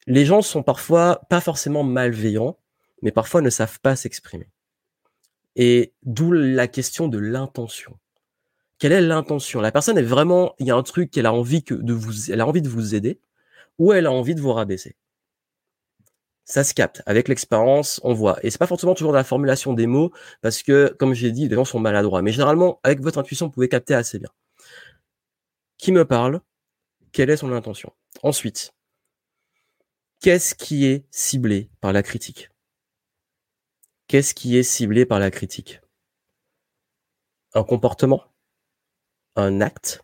Les 0.07 0.25
gens 0.25 0.41
sont 0.41 0.63
parfois 0.63 1.21
pas 1.29 1.39
forcément 1.41 1.83
malveillants, 1.83 2.57
mais 3.03 3.11
parfois 3.11 3.41
ne 3.41 3.49
savent 3.49 3.79
pas 3.79 3.95
s'exprimer. 3.95 4.49
Et 5.55 5.93
d'où 6.03 6.31
la 6.31 6.67
question 6.67 7.07
de 7.07 7.17
l'intention. 7.17 7.97
Quelle 8.79 8.91
est 8.91 9.01
l'intention? 9.01 9.61
La 9.61 9.71
personne 9.71 9.97
est 9.97 10.03
vraiment, 10.03 10.55
il 10.59 10.67
y 10.67 10.71
a 10.71 10.75
un 10.75 10.83
truc 10.83 11.11
qu'elle 11.11 11.25
a 11.25 11.33
envie 11.33 11.63
que 11.63 11.73
de 11.73 11.93
vous, 11.93 12.31
elle 12.31 12.41
a 12.41 12.47
envie 12.47 12.61
de 12.61 12.69
vous 12.69 12.95
aider, 12.95 13.19
ou 13.77 13.93
elle 13.93 14.07
a 14.07 14.11
envie 14.11 14.35
de 14.35 14.41
vous 14.41 14.51
rabaisser. 14.51 14.95
Ça 16.45 16.63
se 16.63 16.73
capte. 16.73 17.01
Avec 17.05 17.29
l'expérience, 17.29 18.01
on 18.03 18.13
voit. 18.13 18.37
Et 18.43 18.49
c'est 18.49 18.57
pas 18.57 18.67
forcément 18.67 18.93
toujours 18.95 19.13
dans 19.13 19.17
la 19.17 19.23
formulation 19.23 19.73
des 19.73 19.87
mots, 19.87 20.11
parce 20.41 20.63
que, 20.63 20.93
comme 20.99 21.13
j'ai 21.13 21.31
dit, 21.31 21.47
les 21.47 21.55
gens 21.55 21.65
sont 21.65 21.79
maladroits. 21.79 22.21
Mais 22.21 22.31
généralement, 22.31 22.79
avec 22.83 22.99
votre 23.01 23.19
intuition, 23.19 23.45
vous 23.45 23.51
pouvez 23.53 23.69
capter 23.69 23.93
assez 23.93 24.19
bien. 24.19 24.29
Qui 25.77 25.91
me 25.91 26.03
parle? 26.05 26.41
Quelle 27.13 27.29
est 27.29 27.37
son 27.37 27.51
intention? 27.53 27.93
Ensuite, 28.23 28.73
qu'est-ce 30.19 30.55
qui 30.55 30.85
est 30.85 31.05
ciblé 31.11 31.69
par 31.79 31.93
la 31.93 32.03
critique? 32.03 32.49
Qu'est-ce 34.13 34.35
qui 34.35 34.59
est 34.59 34.61
ciblé 34.61 35.07
par 35.07 35.17
la 35.17 35.31
critique? 35.31 35.81
Un 37.55 37.63
comportement? 37.63 38.23
Un 39.35 39.59
acte? 39.59 40.03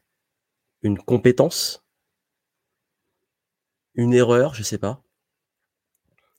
Une 0.81 0.97
compétence? 0.97 1.85
Une 3.93 4.15
erreur, 4.15 4.55
je 4.55 4.63
sais 4.63 4.79
pas. 4.79 5.03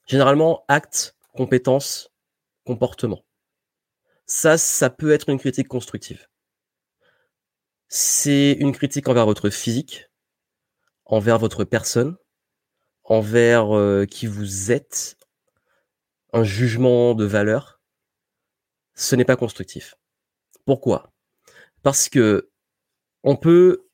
Généralement, 0.09 0.65
acte, 0.67 1.17
compétence, 1.33 2.11
comportement. 2.65 3.25
Ça, 4.27 4.59
ça 4.59 4.91
peut 4.91 5.13
être 5.13 5.29
une 5.29 5.39
critique 5.39 5.69
constructive. 5.69 6.27
C'est 7.87 8.51
une 8.59 8.73
critique 8.73 9.07
envers 9.07 9.27
votre 9.27 9.49
physique, 9.49 10.11
envers 11.05 11.39
votre 11.39 11.63
personne, 11.63 12.17
envers 13.05 13.77
euh, 13.77 14.07
qui 14.07 14.27
vous 14.27 14.73
êtes, 14.73 15.20
un 16.33 16.45
jugement 16.45 17.15
de 17.15 17.25
valeur, 17.25 17.81
ce 18.95 19.17
n'est 19.17 19.25
pas 19.25 19.37
constructif. 19.37 19.97
Pourquoi? 20.65 21.13
Parce 21.83 22.09
que 22.09 22.51
on 23.23 23.37
peut 23.37 23.87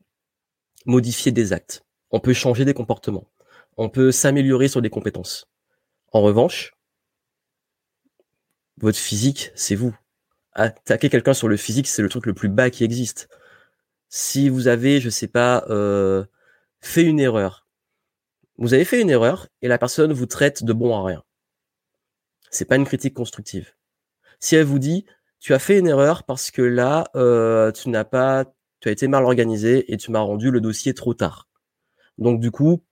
modifier 0.84 1.32
des 1.32 1.52
actes, 1.52 1.84
on 2.10 2.20
peut 2.20 2.32
changer 2.32 2.64
des 2.64 2.74
comportements, 2.74 3.30
on 3.76 3.88
peut 3.88 4.12
s'améliorer 4.12 4.68
sur 4.68 4.82
des 4.82 4.90
compétences. 4.90 5.48
En 6.12 6.22
revanche, 6.22 6.74
votre 8.78 8.98
physique, 8.98 9.50
c'est 9.54 9.74
vous. 9.74 9.96
Attaquer 10.52 11.10
quelqu'un 11.10 11.34
sur 11.34 11.48
le 11.48 11.56
physique, 11.56 11.86
c'est 11.86 12.02
le 12.02 12.08
truc 12.08 12.26
le 12.26 12.34
plus 12.34 12.48
bas 12.48 12.70
qui 12.70 12.84
existe. 12.84 13.28
Si 14.08 14.48
vous 14.48 14.68
avez, 14.68 15.00
je 15.00 15.10
sais 15.10 15.28
pas, 15.28 15.64
euh, 15.68 16.24
fait 16.80 17.02
une 17.02 17.20
erreur, 17.20 17.66
vous 18.58 18.72
avez 18.72 18.84
fait 18.84 19.00
une 19.00 19.10
erreur 19.10 19.48
et 19.60 19.68
la 19.68 19.78
personne 19.78 20.12
vous 20.12 20.26
traite 20.26 20.64
de 20.64 20.72
bon 20.72 20.96
à 20.96 21.04
rien 21.04 21.25
c'est 22.50 22.64
pas 22.66 22.76
une 22.76 22.84
critique 22.84 23.14
constructive. 23.14 23.74
Si 24.40 24.56
elle 24.56 24.64
vous 24.64 24.78
dit, 24.78 25.06
tu 25.40 25.54
as 25.54 25.58
fait 25.58 25.78
une 25.78 25.86
erreur 25.88 26.24
parce 26.24 26.50
que 26.50 26.62
là, 26.62 27.04
euh, 27.16 27.72
tu 27.72 27.88
n'as 27.90 28.04
pas, 28.04 28.44
tu 28.80 28.88
as 28.88 28.92
été 28.92 29.08
mal 29.08 29.24
organisé 29.24 29.92
et 29.92 29.96
tu 29.96 30.10
m'as 30.10 30.20
rendu 30.20 30.50
le 30.50 30.60
dossier 30.60 30.94
trop 30.94 31.14
tard. 31.14 31.48
Donc 32.18 32.40
du 32.40 32.50
coup, 32.50 32.82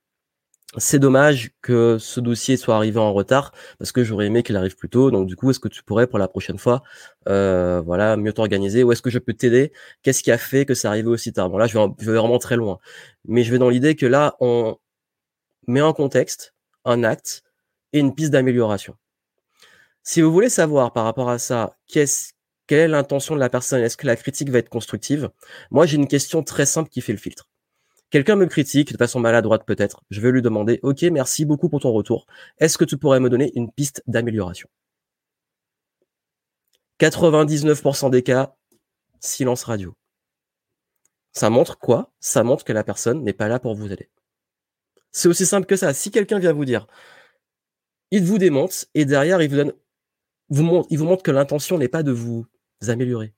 c'est 0.77 0.99
dommage 0.99 1.51
que 1.61 1.97
ce 1.99 2.19
dossier 2.19 2.57
soit 2.57 2.75
arrivé 2.75 2.99
en 2.99 3.13
retard 3.13 3.51
parce 3.79 3.91
que 3.91 4.03
j'aurais 4.03 4.27
aimé 4.27 4.43
qu'il 4.43 4.57
arrive 4.57 4.75
plus 4.75 4.89
tôt. 4.89 5.11
Donc 5.11 5.27
du 5.27 5.35
coup, 5.35 5.49
est-ce 5.49 5.59
que 5.59 5.67
tu 5.69 5.83
pourrais 5.83 6.07
pour 6.07 6.19
la 6.19 6.27
prochaine 6.27 6.57
fois, 6.57 6.83
euh, 7.29 7.81
voilà, 7.85 8.17
mieux 8.17 8.33
t'organiser 8.33 8.83
ou 8.83 8.91
est-ce 8.91 9.01
que 9.01 9.09
je 9.09 9.19
peux 9.19 9.33
t'aider? 9.33 9.71
Qu'est-ce 10.03 10.23
qui 10.23 10.31
a 10.31 10.37
fait 10.37 10.65
que 10.65 10.73
c'est 10.73 10.87
arrivé 10.87 11.07
aussi 11.07 11.33
tard? 11.33 11.49
Bon 11.49 11.57
là, 11.57 11.67
je 11.67 11.77
vais, 11.77 11.85
je 11.99 12.11
vais 12.11 12.17
vraiment 12.17 12.39
très 12.39 12.57
loin, 12.57 12.79
mais 13.25 13.43
je 13.43 13.51
vais 13.51 13.59
dans 13.59 13.69
l'idée 13.69 13.95
que 13.95 14.05
là, 14.05 14.35
on 14.39 14.77
met 15.67 15.81
en 15.81 15.93
contexte 15.93 16.55
un 16.85 17.03
acte 17.03 17.43
et 17.93 17.99
une 17.99 18.13
piste 18.15 18.31
d'amélioration. 18.31 18.95
Si 20.07 20.21
vous 20.21 20.31
voulez 20.31 20.49
savoir 20.49 20.93
par 20.93 21.03
rapport 21.03 21.29
à 21.29 21.39
ça, 21.39 21.79
qu'est-ce, 21.87 22.33
quelle 22.67 22.79
est 22.79 22.87
l'intention 22.87 23.33
de 23.33 23.39
la 23.39 23.49
personne 23.49 23.81
Est-ce 23.81 23.97
que 23.97 24.05
la 24.05 24.15
critique 24.15 24.49
va 24.51 24.59
être 24.59 24.69
constructive? 24.69 25.31
Moi, 25.71 25.87
j'ai 25.87 25.97
une 25.97 26.07
question 26.07 26.43
très 26.43 26.67
simple 26.67 26.89
qui 26.91 27.01
fait 27.01 27.11
le 27.11 27.17
filtre. 27.17 27.49
Quelqu'un 28.11 28.35
me 28.35 28.45
critique 28.45 28.93
de 28.93 28.97
façon 28.97 29.19
maladroite 29.19 29.65
peut-être. 29.65 30.03
Je 30.11 30.21
vais 30.21 30.31
lui 30.31 30.43
demander, 30.43 30.79
OK, 30.83 31.01
merci 31.03 31.43
beaucoup 31.43 31.69
pour 31.69 31.79
ton 31.79 31.91
retour. 31.91 32.27
Est-ce 32.59 32.77
que 32.77 32.85
tu 32.85 32.97
pourrais 32.99 33.19
me 33.19 33.31
donner 33.31 33.51
une 33.55 33.71
piste 33.71 34.03
d'amélioration 34.05 34.69
99% 36.99 38.11
des 38.11 38.21
cas, 38.21 38.55
silence 39.19 39.63
radio. 39.63 39.95
Ça 41.33 41.49
montre 41.49 41.79
quoi? 41.79 42.13
Ça 42.19 42.43
montre 42.43 42.63
que 42.63 42.73
la 42.73 42.83
personne 42.83 43.23
n'est 43.23 43.33
pas 43.33 43.47
là 43.47 43.59
pour 43.59 43.73
vous 43.73 43.91
aider. 43.91 44.09
C'est 45.11 45.27
aussi 45.27 45.47
simple 45.47 45.65
que 45.65 45.75
ça. 45.75 45.95
Si 45.95 46.11
quelqu'un 46.11 46.37
vient 46.37 46.53
vous 46.53 46.63
dire, 46.63 46.85
il 48.11 48.23
vous 48.23 48.37
démonte 48.37 48.85
et 48.93 49.03
derrière 49.05 49.41
il 49.41 49.49
vous 49.49 49.55
donne, 49.57 49.73
vous 50.49 50.63
montre, 50.63 50.87
il 50.89 50.97
vous 50.97 51.05
montre 51.05 51.23
que 51.23 51.31
l'intention 51.31 51.77
n'est 51.77 51.87
pas 51.87 52.03
de 52.03 52.11
vous 52.11 52.45
améliorer. 52.87 53.33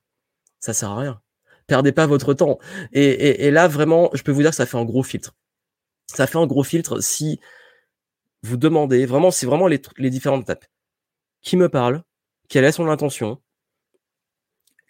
Ça 0.60 0.74
sert 0.74 0.90
à 0.90 0.98
rien. 0.98 1.22
Perdez 1.66 1.92
pas 1.92 2.06
votre 2.06 2.34
temps. 2.34 2.58
Et, 2.92 3.50
là 3.50 3.68
vraiment, 3.68 4.10
je 4.14 4.22
peux 4.22 4.32
vous 4.32 4.42
dire 4.42 4.50
que 4.50 4.56
ça 4.56 4.66
fait 4.66 4.78
un 4.78 4.84
gros 4.84 5.02
filtre. 5.02 5.36
Ça 6.06 6.26
fait 6.26 6.38
un 6.38 6.46
gros 6.46 6.64
filtre 6.64 7.00
si 7.00 7.40
vous 8.42 8.56
demandez 8.56 9.04
vraiment, 9.04 9.30
c'est 9.30 9.46
vraiment 9.46 9.66
les, 9.66 9.80
les 9.98 10.10
différentes 10.10 10.42
étapes. 10.42 10.64
Qui 11.42 11.56
me 11.56 11.68
parle? 11.68 12.02
Quelle 12.48 12.64
est 12.64 12.72
son 12.72 12.88
intention? 12.88 13.40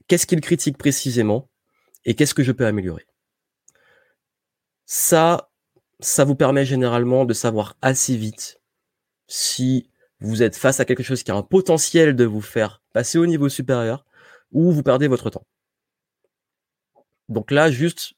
Qu'est-ce 0.06 0.26
qu'il 0.26 0.40
critique 0.40 0.78
précisément? 0.78 1.50
Et 2.04 2.14
qu'est-ce 2.14 2.34
que 2.34 2.44
je 2.44 2.52
peux 2.52 2.66
améliorer? 2.66 3.06
Ça, 4.86 5.50
ça 6.00 6.24
vous 6.24 6.36
permet 6.36 6.64
généralement 6.64 7.24
de 7.24 7.34
savoir 7.34 7.76
assez 7.82 8.16
vite 8.16 8.60
si 9.26 9.90
vous 10.20 10.42
êtes 10.42 10.56
face 10.56 10.80
à 10.80 10.84
quelque 10.84 11.02
chose 11.02 11.22
qui 11.22 11.30
a 11.30 11.36
un 11.36 11.42
potentiel 11.42 12.16
de 12.16 12.24
vous 12.24 12.40
faire 12.40 12.82
passer 12.92 13.18
au 13.18 13.26
niveau 13.26 13.48
supérieur 13.48 14.04
ou 14.52 14.72
vous 14.72 14.82
perdez 14.82 15.08
votre 15.08 15.30
temps. 15.30 15.46
Donc 17.28 17.50
là, 17.50 17.70
juste, 17.70 18.14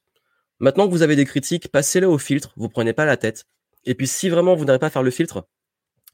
maintenant 0.59 0.87
que 0.87 0.91
vous 0.91 1.01
avez 1.01 1.15
des 1.15 1.25
critiques, 1.25 1.69
passez-les 1.69 2.05
au 2.05 2.17
filtre, 2.17 2.53
vous 2.55 2.69
prenez 2.69 2.93
pas 2.93 3.05
la 3.05 3.17
tête. 3.17 3.45
Et 3.85 3.95
puis 3.95 4.07
si 4.07 4.29
vraiment 4.29 4.55
vous 4.55 4.65
n'arrivez 4.65 4.79
pas 4.79 4.87
à 4.87 4.91
faire 4.91 5.03
le 5.03 5.11
filtre, 5.11 5.47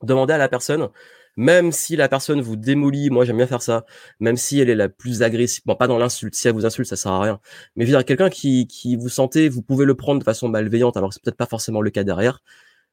demandez 0.02 0.34
à 0.34 0.38
la 0.38 0.50
personne, 0.50 0.90
même 1.36 1.72
si 1.72 1.96
la 1.96 2.10
personne 2.10 2.42
vous 2.42 2.56
démolit, 2.56 3.10
moi 3.10 3.24
j'aime 3.26 3.38
bien 3.38 3.48
faire 3.48 3.62
ça, 3.62 3.86
même 4.20 4.38
si 4.38 4.60
elle 4.60 4.70
est 4.70 4.76
la 4.76 4.90
plus 4.90 5.22
agressive, 5.22 5.64
bon 5.66 5.76
pas 5.76 5.88
dans 5.88 6.00
l'insulte, 6.00 6.34
si 6.34 6.48
elle 6.48 6.54
vous 6.54 6.66
insulte 6.66 6.88
ça 6.88 6.96
sert 6.96 7.12
à 7.12 7.22
rien, 7.22 7.40
mais 7.76 7.86
je 7.86 7.92
veux 7.92 7.98
dire 7.98 8.06
quelqu'un 8.06 8.30
qui, 8.30 8.68
qui 8.68 8.96
vous 8.96 9.10
sentez, 9.10 9.50
vous 9.50 9.62
pouvez 9.62 9.86
le 9.86 9.96
prendre 9.96 10.20
de 10.20 10.24
façon 10.24 10.50
malveillante, 10.50 10.98
alors 10.98 11.14
c'est 11.14 11.22
peut-être 11.22 11.38
pas 11.38 11.46
forcément 11.46 11.82
le 11.82 11.92
cas 11.92 12.04
derrière. 12.04 12.42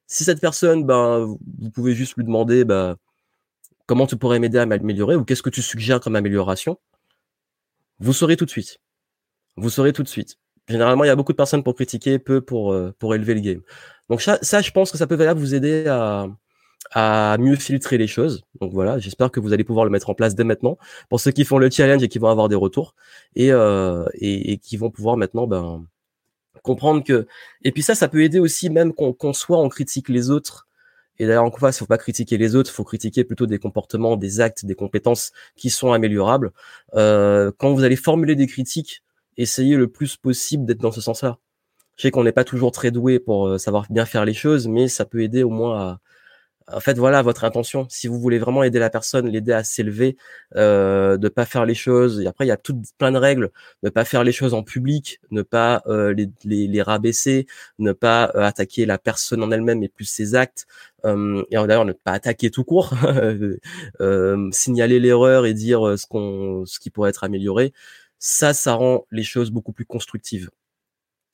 Si 0.06 0.24
cette 0.24 0.40
personne, 0.40 0.84
ben 0.84 1.24
vous 1.58 1.70
pouvez 1.70 1.94
juste 1.94 2.16
lui 2.16 2.24
demander, 2.24 2.64
ben 2.64 2.96
comment 3.86 4.06
tu 4.06 4.16
pourrais 4.16 4.38
m'aider 4.38 4.58
à 4.58 4.66
m'améliorer 4.66 5.16
ou 5.16 5.24
qu'est-ce 5.24 5.42
que 5.42 5.50
tu 5.50 5.62
suggères 5.62 6.00
comme 6.00 6.16
amélioration, 6.16 6.78
vous 8.00 8.12
saurez 8.12 8.36
tout 8.36 8.44
de 8.44 8.50
suite. 8.50 8.78
Vous 9.56 9.70
saurez 9.70 9.92
tout 9.92 10.02
de 10.02 10.08
suite. 10.08 10.38
Généralement, 10.68 11.04
il 11.04 11.08
y 11.08 11.10
a 11.10 11.16
beaucoup 11.16 11.32
de 11.32 11.36
personnes 11.36 11.62
pour 11.62 11.74
critiquer, 11.74 12.18
peu 12.18 12.40
pour 12.40 12.72
euh, 12.72 12.94
pour 12.98 13.14
élever 13.14 13.34
le 13.34 13.40
game. 13.40 13.60
Donc 14.08 14.22
ça, 14.22 14.38
je 14.42 14.70
pense 14.70 14.90
que 14.90 14.98
ça 14.98 15.06
peut 15.06 15.32
vous 15.32 15.54
aider 15.54 15.86
à 15.86 16.26
à 16.92 17.36
mieux 17.38 17.56
filtrer 17.56 17.98
les 17.98 18.06
choses. 18.06 18.44
Donc 18.60 18.72
voilà, 18.72 18.98
j'espère 18.98 19.30
que 19.30 19.40
vous 19.40 19.52
allez 19.52 19.64
pouvoir 19.64 19.84
le 19.84 19.90
mettre 19.90 20.10
en 20.10 20.14
place 20.14 20.34
dès 20.34 20.44
maintenant 20.44 20.78
pour 21.08 21.20
ceux 21.20 21.32
qui 21.32 21.44
font 21.44 21.58
le 21.58 21.70
challenge 21.70 22.02
et 22.02 22.08
qui 22.08 22.18
vont 22.18 22.28
avoir 22.28 22.48
des 22.48 22.56
retours 22.56 22.94
et 23.36 23.52
euh, 23.52 24.04
et, 24.14 24.52
et, 24.52 24.58
qui 24.58 24.76
vont 24.76 24.90
pouvoir 24.90 25.16
maintenant 25.16 25.46
ben 25.46 25.84
comprendre 26.64 27.04
que 27.04 27.28
et 27.62 27.70
puis 27.70 27.82
ça 27.82 27.94
ça 27.94 28.08
peut 28.08 28.22
aider 28.22 28.40
aussi 28.40 28.70
même 28.70 28.92
qu'on 28.94 29.32
soit 29.32 29.58
on 29.58 29.68
critique 29.68 30.08
les 30.08 30.30
autres. 30.30 30.66
Et 31.20 31.26
d'ailleurs 31.26 31.44
en 31.44 31.50
face 31.52 31.76
il 31.76 31.80
faut 31.80 31.86
pas 31.86 31.98
critiquer 31.98 32.38
les 32.38 32.56
autres 32.56 32.72
faut 32.72 32.82
critiquer 32.82 33.22
plutôt 33.22 33.46
des 33.46 33.60
comportements 33.60 34.16
des 34.16 34.40
actes 34.40 34.64
des 34.64 34.74
compétences 34.74 35.30
qui 35.54 35.70
sont 35.70 35.92
améliorables. 35.92 36.50
Euh, 36.94 37.52
quand 37.58 37.72
vous 37.72 37.84
allez 37.84 37.96
formuler 37.96 38.34
des 38.34 38.48
critiques 38.48 39.04
essayez 39.36 39.76
le 39.76 39.88
plus 39.88 40.16
possible 40.16 40.64
d'être 40.64 40.80
dans 40.80 40.92
ce 40.92 41.00
sens-là. 41.00 41.38
Je 41.96 42.02
sais 42.02 42.10
qu'on 42.10 42.24
n'est 42.24 42.32
pas 42.32 42.44
toujours 42.44 42.72
très 42.72 42.90
doué 42.90 43.20
pour 43.20 43.46
euh, 43.46 43.58
savoir 43.58 43.86
bien 43.90 44.06
faire 44.06 44.24
les 44.24 44.34
choses 44.34 44.66
mais 44.66 44.88
ça 44.88 45.04
peut 45.04 45.22
aider 45.22 45.44
au 45.44 45.50
moins 45.50 45.78
à 45.78 46.00
en 46.72 46.80
fait, 46.80 46.96
voilà 46.96 47.20
votre 47.22 47.44
intention. 47.44 47.86
Si 47.90 48.08
vous 48.08 48.18
voulez 48.18 48.38
vraiment 48.38 48.62
aider 48.62 48.78
la 48.78 48.88
personne, 48.88 49.28
l'aider 49.28 49.52
à 49.52 49.64
s'élever, 49.64 50.16
euh, 50.56 51.18
de 51.18 51.28
pas 51.28 51.44
faire 51.44 51.66
les 51.66 51.74
choses. 51.74 52.20
Et 52.20 52.26
après, 52.26 52.46
il 52.46 52.48
y 52.48 52.52
a 52.52 52.56
tout 52.56 52.80
plein 52.96 53.12
de 53.12 53.18
règles. 53.18 53.50
Ne 53.82 53.90
pas 53.90 54.04
faire 54.06 54.24
les 54.24 54.32
choses 54.32 54.54
en 54.54 54.62
public, 54.62 55.20
ne 55.30 55.42
pas 55.42 55.82
euh, 55.86 56.14
les, 56.14 56.30
les, 56.44 56.66
les, 56.66 56.82
rabaisser, 56.82 57.46
ne 57.78 57.92
pas 57.92 58.32
euh, 58.34 58.42
attaquer 58.42 58.86
la 58.86 58.98
personne 58.98 59.42
en 59.42 59.50
elle-même 59.50 59.82
et 59.82 59.88
plus 59.88 60.06
ses 60.06 60.34
actes. 60.34 60.66
Euh, 61.04 61.42
et 61.50 61.56
d'ailleurs, 61.56 61.84
ne 61.84 61.92
pas 61.92 62.12
attaquer 62.12 62.50
tout 62.50 62.64
court, 62.64 62.94
euh, 64.00 64.50
signaler 64.52 65.00
l'erreur 65.00 65.44
et 65.46 65.52
dire 65.54 65.98
ce 65.98 66.06
qu'on, 66.06 66.64
ce 66.66 66.78
qui 66.78 66.90
pourrait 66.90 67.10
être 67.10 67.24
amélioré. 67.24 67.74
Ça, 68.18 68.54
ça 68.54 68.72
rend 68.74 69.06
les 69.10 69.24
choses 69.24 69.50
beaucoup 69.50 69.72
plus 69.72 69.84
constructives. 69.84 70.50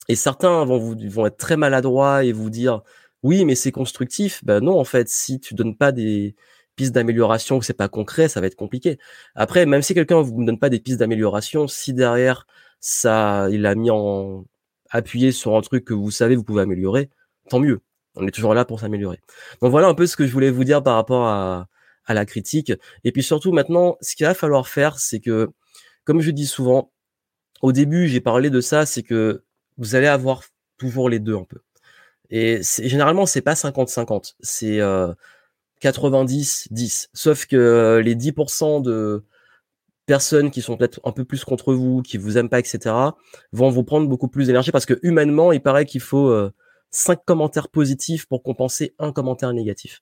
Et 0.09 0.15
certains 0.15 0.65
vont 0.65 0.77
vous 0.77 0.95
vont 1.09 1.25
être 1.25 1.37
très 1.37 1.57
maladroits 1.57 2.25
et 2.25 2.33
vous 2.33 2.49
dire 2.49 2.81
oui, 3.23 3.45
mais 3.45 3.55
c'est 3.55 3.71
constructif. 3.71 4.43
Ben 4.43 4.61
non, 4.61 4.79
en 4.79 4.83
fait, 4.83 5.09
si 5.09 5.39
tu 5.39 5.53
donnes 5.53 5.75
pas 5.77 5.91
des 5.91 6.35
pistes 6.75 6.93
d'amélioration, 6.93 7.59
que 7.59 7.65
c'est 7.65 7.73
pas 7.73 7.89
concret, 7.89 8.27
ça 8.29 8.41
va 8.41 8.47
être 8.47 8.55
compliqué. 8.55 8.97
Après, 9.35 9.65
même 9.65 9.81
si 9.81 9.93
quelqu'un 9.93 10.21
vous 10.21 10.41
ne 10.41 10.47
donne 10.47 10.59
pas 10.59 10.69
des 10.69 10.79
pistes 10.79 10.99
d'amélioration, 10.99 11.67
si 11.67 11.93
derrière 11.93 12.47
ça, 12.79 13.47
il 13.51 13.65
a 13.65 13.75
mis 13.75 13.91
en 13.91 14.45
appuyé 14.89 15.31
sur 15.31 15.55
un 15.55 15.61
truc 15.61 15.85
que 15.85 15.93
vous 15.93 16.11
savez, 16.11 16.35
vous 16.35 16.43
pouvez 16.43 16.63
améliorer, 16.63 17.09
tant 17.49 17.59
mieux. 17.59 17.81
On 18.15 18.27
est 18.27 18.31
toujours 18.31 18.53
là 18.53 18.65
pour 18.65 18.79
s'améliorer. 18.79 19.19
Donc 19.61 19.71
voilà 19.71 19.87
un 19.87 19.93
peu 19.95 20.07
ce 20.07 20.17
que 20.17 20.25
je 20.27 20.33
voulais 20.33 20.51
vous 20.51 20.63
dire 20.63 20.83
par 20.83 20.95
rapport 20.95 21.27
à, 21.27 21.67
à 22.05 22.13
la 22.13 22.25
critique. 22.25 22.73
Et 23.03 23.11
puis 23.11 23.23
surtout 23.23 23.51
maintenant, 23.51 23.97
ce 24.01 24.15
qu'il 24.15 24.25
va 24.25 24.33
falloir 24.33 24.67
faire, 24.67 24.99
c'est 24.99 25.19
que, 25.19 25.49
comme 26.03 26.21
je 26.21 26.31
dis 26.31 26.47
souvent, 26.47 26.91
au 27.61 27.71
début, 27.71 28.07
j'ai 28.07 28.21
parlé 28.21 28.49
de 28.49 28.61
ça, 28.61 28.85
c'est 28.85 29.03
que 29.03 29.43
vous 29.77 29.95
allez 29.95 30.07
avoir 30.07 30.43
toujours 30.77 31.09
les 31.09 31.19
deux 31.19 31.35
un 31.35 31.43
peu. 31.43 31.59
Et 32.31 32.61
généralement, 32.79 33.25
c'est 33.25 33.41
pas 33.41 33.53
50-50, 33.53 34.35
c'est 34.39 34.79
90-10. 35.81 37.09
Sauf 37.13 37.45
que 37.45 38.01
les 38.03 38.15
10% 38.15 38.81
de 38.81 39.25
personnes 40.05 40.49
qui 40.49 40.61
sont 40.61 40.77
peut-être 40.77 40.99
un 41.03 41.11
peu 41.11 41.25
plus 41.25 41.43
contre 41.43 41.73
vous, 41.73 42.01
qui 42.01 42.17
vous 42.17 42.37
aiment 42.37 42.49
pas, 42.49 42.59
etc., 42.59 42.95
vont 43.51 43.69
vous 43.69 43.83
prendre 43.83 44.07
beaucoup 44.07 44.29
plus 44.29 44.47
d'énergie 44.47 44.71
parce 44.71 44.85
que 44.85 44.97
humainement, 45.03 45.51
il 45.51 45.61
paraît 45.61 45.85
qu'il 45.85 46.01
faut 46.01 46.33
5 46.91 47.19
commentaires 47.25 47.69
positifs 47.69 48.25
pour 48.27 48.43
compenser 48.43 48.95
un 48.97 49.11
commentaire 49.11 49.53
négatif. 49.53 50.01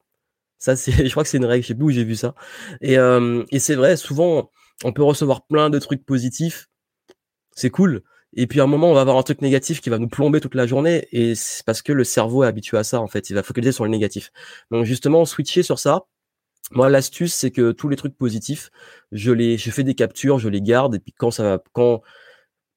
Ça, 0.59 0.75
c'est, 0.75 0.91
je 1.05 1.11
crois 1.11 1.23
que 1.23 1.29
c'est 1.29 1.37
une 1.37 1.45
règle, 1.45 1.63
je 1.63 1.69
sais 1.69 1.75
plus 1.75 1.85
où 1.85 1.91
j'ai 1.91 2.03
vu 2.03 2.15
ça. 2.15 2.35
Et, 2.81 2.95
et 2.95 3.59
c'est 3.59 3.75
vrai, 3.75 3.97
souvent, 3.97 4.51
on 4.83 4.93
peut 4.93 5.03
recevoir 5.03 5.45
plein 5.45 5.69
de 5.69 5.79
trucs 5.79 6.05
positifs. 6.05 6.69
C'est 7.55 7.69
cool. 7.69 8.03
Et 8.33 8.47
puis 8.47 8.59
à 8.59 8.63
un 8.63 8.67
moment, 8.67 8.91
on 8.91 8.93
va 8.93 9.01
avoir 9.01 9.17
un 9.17 9.23
truc 9.23 9.41
négatif 9.41 9.81
qui 9.81 9.89
va 9.89 9.97
nous 9.97 10.07
plomber 10.07 10.39
toute 10.39 10.55
la 10.55 10.67
journée, 10.67 11.07
et 11.11 11.35
c'est 11.35 11.65
parce 11.65 11.81
que 11.81 11.93
le 11.93 12.03
cerveau 12.03 12.43
est 12.43 12.47
habitué 12.47 12.77
à 12.77 12.83
ça 12.83 13.01
en 13.01 13.07
fait. 13.07 13.29
Il 13.29 13.33
va 13.33 13.43
focaliser 13.43 13.71
sur 13.71 13.85
le 13.85 13.89
négatif. 13.91 14.31
Donc 14.71 14.85
justement, 14.85 15.25
switcher 15.25 15.63
sur 15.63 15.79
ça. 15.79 16.05
Moi, 16.71 16.89
l'astuce, 16.89 17.33
c'est 17.33 17.51
que 17.51 17.71
tous 17.71 17.89
les 17.89 17.95
trucs 17.95 18.15
positifs, 18.15 18.69
je 19.11 19.31
les, 19.31 19.57
je 19.57 19.71
fais 19.71 19.83
des 19.83 19.95
captures, 19.95 20.37
je 20.37 20.49
les 20.49 20.61
garde, 20.61 20.95
et 20.95 20.99
puis 20.99 21.13
quand 21.13 21.31
ça 21.31 21.43
va, 21.43 21.63
quand 21.73 22.01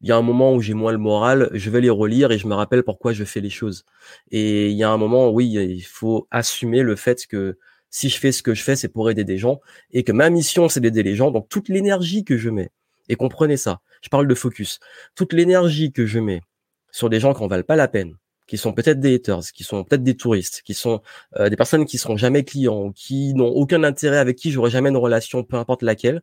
il 0.01 0.09
y 0.09 0.13
a 0.13 0.17
un 0.17 0.23
moment 0.23 0.55
où 0.55 0.61
j'ai 0.61 0.75
moins 0.75 0.93
le 0.93 0.99
moral, 0.99 1.51
je 1.53 1.71
vais 1.71 1.81
les 1.81 1.91
relire 1.91 2.33
et 2.33 2.39
je 2.39 2.47
me 2.49 2.55
rappelle 2.55 2.83
pourquoi 2.83 3.13
je 3.13 3.25
fais 3.25 3.41
les 3.41 3.51
choses. 3.51 3.85
Et 4.31 4.71
il 4.71 4.77
y 4.77 4.83
a 4.83 4.91
un 4.91 4.97
moment, 4.97 5.31
oui, 5.31 5.47
il 5.49 5.83
faut 5.83 6.27
assumer 6.31 6.83
le 6.83 6.97
fait 6.97 7.27
que 7.27 7.59
si 7.91 8.09
je 8.09 8.19
fais 8.19 8.33
ce 8.33 8.43
que 8.43 8.55
je 8.55 8.63
fais, 8.63 8.75
c'est 8.75 8.89
pour 8.89 9.11
aider 9.11 9.25
des 9.25 9.39
gens, 9.39 9.61
et 9.93 10.03
que 10.03 10.13
ma 10.13 10.31
mission, 10.31 10.69
c'est 10.69 10.81
d'aider 10.81 11.03
les 11.03 11.15
gens. 11.15 11.31
Donc 11.31 11.49
toute 11.49 11.69
l'énergie 11.69 12.25
que 12.25 12.37
je 12.39 12.51
mets, 12.51 12.71
et 13.09 13.17
comprenez 13.17 13.57
ça, 13.59 13.81
je 14.03 14.09
parle 14.09 14.27
de 14.27 14.35
focus. 14.35 14.81
Toute 15.15 15.33
l'énergie 15.33 15.93
que 15.93 16.07
je 16.07 16.19
mets 16.19 16.43
sur 16.91 17.09
des 17.09 17.21
gens 17.21 17.33
qui 17.33 17.43
en 17.43 17.47
valent 17.47 17.65
pas 17.65 17.77
la 17.77 17.89
peine, 17.89 18.17
qui 18.47 18.59
sont 18.59 18.73
peut-être 18.73 19.01
des 19.01 19.15
haters, 19.15 19.53
qui 19.55 19.65
sont 19.65 19.85
peut-être 19.85 20.03
des 20.03 20.17
touristes, 20.17 20.63
qui 20.63 20.75
sont 20.75 21.01
euh, 21.37 21.49
des 21.49 21.57
personnes 21.57 21.87
qui 21.87 21.97
seront 21.99 22.17
jamais 22.17 22.45
clients, 22.45 22.93
qui 22.93 23.33
n'ont 23.35 23.49
aucun 23.49 23.83
intérêt, 23.83 24.19
avec 24.19 24.37
qui 24.37 24.51
j'aurai 24.51 24.71
jamais 24.71 24.91
une 24.91 24.97
relation, 24.97 25.43
peu 25.45 25.57
importe 25.57 25.83
laquelle. 25.83 26.23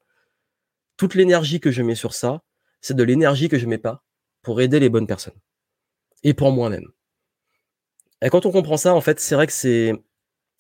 Toute 0.98 1.16
l'énergie 1.16 1.60
que 1.60 1.72
je 1.72 1.82
mets 1.82 1.96
sur 1.96 2.14
ça, 2.14 2.44
c'est 2.82 2.96
de 2.96 3.04
l'énergie 3.04 3.50
que 3.50 3.58
je 3.58 3.66
mets 3.66 3.78
pas 3.78 4.04
pour 4.42 4.62
aider 4.62 4.80
les 4.80 4.90
bonnes 4.90 5.08
personnes 5.08 5.40
et 6.24 6.34
pour 6.34 6.52
moi-même. 6.52 6.88
Et 8.22 8.30
quand 8.30 8.46
on 8.46 8.52
comprend 8.52 8.78
ça, 8.78 8.94
en 8.94 9.02
fait, 9.02 9.20
c'est 9.20 9.36
vrai 9.36 9.48
que 9.48 9.54
c'est 9.54 9.94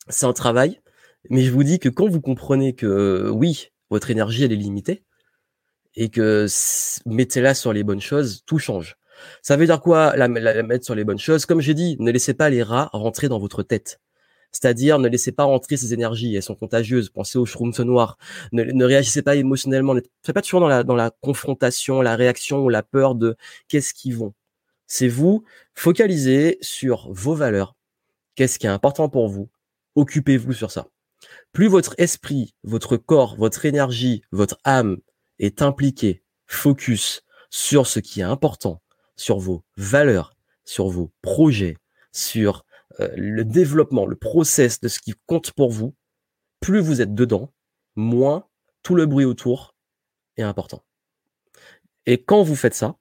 c'est 0.07 0.25
un 0.25 0.33
travail, 0.33 0.81
mais 1.29 1.41
je 1.43 1.51
vous 1.51 1.63
dis 1.63 1.79
que 1.79 1.89
quand 1.89 2.07
vous 2.07 2.21
comprenez 2.21 2.73
que 2.73 3.29
oui, 3.29 3.71
votre 3.89 4.09
énergie 4.11 4.43
elle 4.43 4.53
est 4.53 4.55
limitée, 4.55 5.03
et 5.95 6.09
que 6.09 6.47
mettez-la 7.05 7.53
sur 7.53 7.73
les 7.73 7.83
bonnes 7.83 8.01
choses, 8.01 8.43
tout 8.45 8.59
change. 8.59 8.97
Ça 9.41 9.57
veut 9.57 9.65
dire 9.65 9.81
quoi 9.81 10.15
la, 10.15 10.27
mettre 10.27 10.85
sur 10.85 10.95
les 10.95 11.03
bonnes 11.03 11.19
choses? 11.19 11.45
Comme 11.45 11.61
j'ai 11.61 11.73
dit, 11.73 11.97
ne 11.99 12.11
laissez 12.11 12.33
pas 12.33 12.49
les 12.49 12.63
rats 12.63 12.89
rentrer 12.93 13.27
dans 13.27 13.39
votre 13.39 13.63
tête. 13.63 13.99
C'est-à-dire, 14.51 14.97
ne 14.97 15.07
laissez 15.07 15.31
pas 15.31 15.43
rentrer 15.43 15.77
ces 15.77 15.93
énergies, 15.93 16.35
elles 16.35 16.43
sont 16.43 16.55
contagieuses. 16.55 17.09
Pensez 17.09 17.39
shrooms 17.45 17.73
noirs. 17.79 18.17
Ne, 18.51 18.63
ne 18.63 18.85
réagissez 18.85 19.21
pas 19.21 19.35
émotionnellement. 19.35 19.93
Ne 19.93 20.01
faites 20.23 20.33
pas 20.33 20.41
toujours 20.41 20.61
dans 20.61 20.67
la, 20.67 20.83
dans 20.83 20.95
la 20.95 21.11
confrontation, 21.21 22.01
la 22.01 22.15
réaction 22.15 22.63
ou 22.63 22.69
la 22.69 22.81
peur 22.81 23.15
de 23.15 23.35
qu'est-ce 23.67 23.93
qu'ils 23.93 24.15
vont. 24.15 24.33
C'est 24.87 25.07
vous, 25.07 25.43
focalisez 25.75 26.57
sur 26.61 27.11
vos 27.11 27.35
valeurs. 27.35 27.75
Qu'est-ce 28.35 28.57
qui 28.57 28.65
est 28.65 28.69
important 28.69 29.07
pour 29.07 29.29
vous? 29.29 29.49
Occupez-vous 29.95 30.53
sur 30.53 30.71
ça. 30.71 30.87
Plus 31.51 31.67
votre 31.67 31.93
esprit, 31.99 32.55
votre 32.63 32.97
corps, 32.97 33.35
votre 33.35 33.65
énergie, 33.65 34.23
votre 34.31 34.57
âme 34.63 34.97
est 35.39 35.61
impliqué, 35.61 36.23
focus 36.47 37.23
sur 37.49 37.87
ce 37.87 37.99
qui 37.99 38.21
est 38.21 38.23
important, 38.23 38.81
sur 39.15 39.39
vos 39.39 39.63
valeurs, 39.77 40.35
sur 40.65 40.87
vos 40.87 41.11
projets, 41.21 41.77
sur 42.11 42.65
euh, 42.99 43.09
le 43.15 43.43
développement, 43.43 44.05
le 44.05 44.15
process 44.15 44.79
de 44.79 44.87
ce 44.87 44.99
qui 44.99 45.13
compte 45.25 45.51
pour 45.51 45.71
vous, 45.71 45.95
plus 46.59 46.79
vous 46.79 47.01
êtes 47.01 47.15
dedans, 47.15 47.53
moins 47.95 48.47
tout 48.83 48.95
le 48.95 49.05
bruit 49.05 49.25
autour 49.25 49.75
est 50.37 50.43
important. 50.43 50.83
Et 52.05 52.23
quand 52.23 52.43
vous 52.43 52.55
faites 52.55 52.75
ça, 52.75 52.97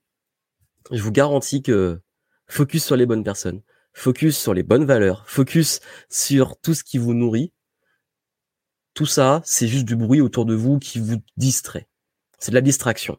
je 0.90 1.02
vous 1.02 1.12
garantis 1.12 1.62
que 1.62 2.00
focus 2.46 2.84
sur 2.84 2.96
les 2.96 3.06
bonnes 3.06 3.24
personnes, 3.24 3.62
focus 3.92 4.38
sur 4.38 4.54
les 4.54 4.62
bonnes 4.62 4.84
valeurs, 4.84 5.28
focus 5.28 5.80
sur 6.08 6.58
tout 6.60 6.74
ce 6.74 6.84
qui 6.84 6.98
vous 6.98 7.14
nourrit, 7.14 7.52
tout 8.94 9.06
ça, 9.06 9.42
c'est 9.44 9.68
juste 9.68 9.84
du 9.84 9.96
bruit 9.96 10.20
autour 10.20 10.44
de 10.44 10.54
vous 10.54 10.78
qui 10.78 10.98
vous 10.98 11.22
distrait. 11.36 11.87
C'est 12.38 12.50
de 12.50 12.54
la 12.54 12.60
distraction. 12.60 13.18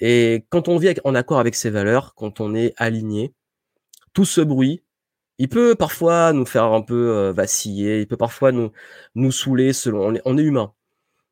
Et 0.00 0.46
quand 0.50 0.68
on 0.68 0.78
vit 0.78 0.94
en 1.04 1.14
accord 1.14 1.38
avec 1.38 1.54
ces 1.54 1.70
valeurs, 1.70 2.14
quand 2.14 2.40
on 2.40 2.54
est 2.54 2.74
aligné, 2.76 3.34
tout 4.12 4.24
ce 4.24 4.40
bruit, 4.40 4.82
il 5.38 5.48
peut 5.48 5.74
parfois 5.74 6.32
nous 6.32 6.46
faire 6.46 6.64
un 6.64 6.82
peu 6.82 7.10
euh, 7.16 7.32
vaciller, 7.32 8.00
il 8.00 8.08
peut 8.08 8.16
parfois 8.16 8.52
nous 8.52 8.72
nous 9.14 9.32
saouler 9.32 9.72
selon 9.72 10.20
on 10.24 10.38
est, 10.38 10.42
humain. 10.42 10.74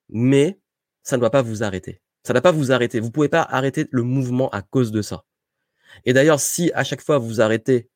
Mais 0.08 0.60
ça 1.02 1.16
ne 1.16 1.20
doit 1.20 1.30
pas 1.30 1.42
vous 1.42 1.62
arrêter. 1.62 2.00
Ça 2.24 2.32
ne 2.32 2.34
doit 2.34 2.42
pas 2.42 2.56
vous 2.56 2.72
arrêter. 2.72 3.00
Vous 3.00 3.10
pouvez 3.10 3.28
pas 3.28 3.42
arrêter 3.42 3.86
le 3.90 4.02
mouvement 4.02 4.48
à 4.50 4.62
cause 4.62 4.92
de 4.92 5.02
ça. 5.02 5.24
Et 6.04 6.12
d'ailleurs, 6.12 6.40
si 6.40 6.72
à 6.74 6.84
chaque 6.84 7.00
fois 7.02 7.18
vous 7.18 7.40
arrêtez 7.40 7.88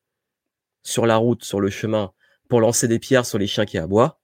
sur 0.83 1.05
la 1.05 1.17
route, 1.17 1.43
sur 1.43 1.61
le 1.61 1.69
chemin, 1.69 2.13
pour 2.49 2.61
lancer 2.61 2.87
des 2.87 2.99
pierres 2.99 3.25
sur 3.25 3.37
les 3.37 3.47
chiens 3.47 3.65
qui 3.65 3.77
aboient, 3.77 4.19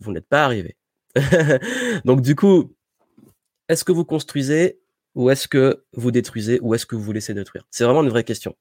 vous 0.00 0.12
n'êtes 0.12 0.28
pas 0.28 0.44
arrivé. 0.44 0.76
Donc 2.04 2.20
du 2.20 2.34
coup, 2.36 2.73
est-ce 3.68 3.84
que 3.84 3.92
vous 3.92 4.04
construisez 4.04 4.80
ou 5.14 5.30
est-ce 5.30 5.48
que 5.48 5.84
vous 5.92 6.10
détruisez 6.10 6.58
ou 6.60 6.74
est-ce 6.74 6.86
que 6.86 6.96
vous 6.96 7.12
laissez 7.12 7.34
détruire? 7.34 7.66
C'est 7.70 7.84
vraiment 7.84 8.02
une 8.02 8.08
vraie 8.08 8.24
question. 8.24 8.56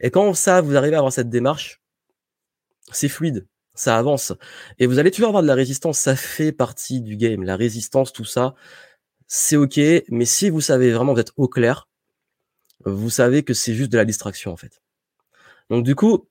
Et 0.00 0.10
quand 0.10 0.34
ça, 0.34 0.60
vous 0.60 0.76
arrivez 0.76 0.96
à 0.96 0.98
avoir 0.98 1.12
cette 1.12 1.30
démarche, 1.30 1.82
c'est 2.90 3.08
fluide, 3.08 3.46
ça 3.74 3.98
avance. 3.98 4.32
Et 4.78 4.86
vous 4.86 4.98
allez 4.98 5.10
toujours 5.10 5.28
avoir 5.28 5.42
de 5.42 5.48
la 5.48 5.54
résistance, 5.54 5.98
ça 5.98 6.16
fait 6.16 6.52
partie 6.52 7.00
du 7.00 7.16
game. 7.16 7.42
La 7.42 7.56
résistance, 7.56 8.12
tout 8.12 8.24
ça, 8.24 8.54
c'est 9.26 9.56
ok. 9.56 9.80
Mais 10.08 10.24
si 10.24 10.50
vous 10.50 10.60
savez 10.60 10.92
vraiment, 10.92 11.14
vous 11.14 11.20
êtes 11.20 11.32
au 11.36 11.48
clair, 11.48 11.88
vous 12.84 13.10
savez 13.10 13.44
que 13.44 13.54
c'est 13.54 13.74
juste 13.74 13.92
de 13.92 13.98
la 13.98 14.04
distraction 14.04 14.52
en 14.52 14.56
fait. 14.56 14.82
Donc 15.70 15.84
du 15.84 15.94
coup, 15.94 16.28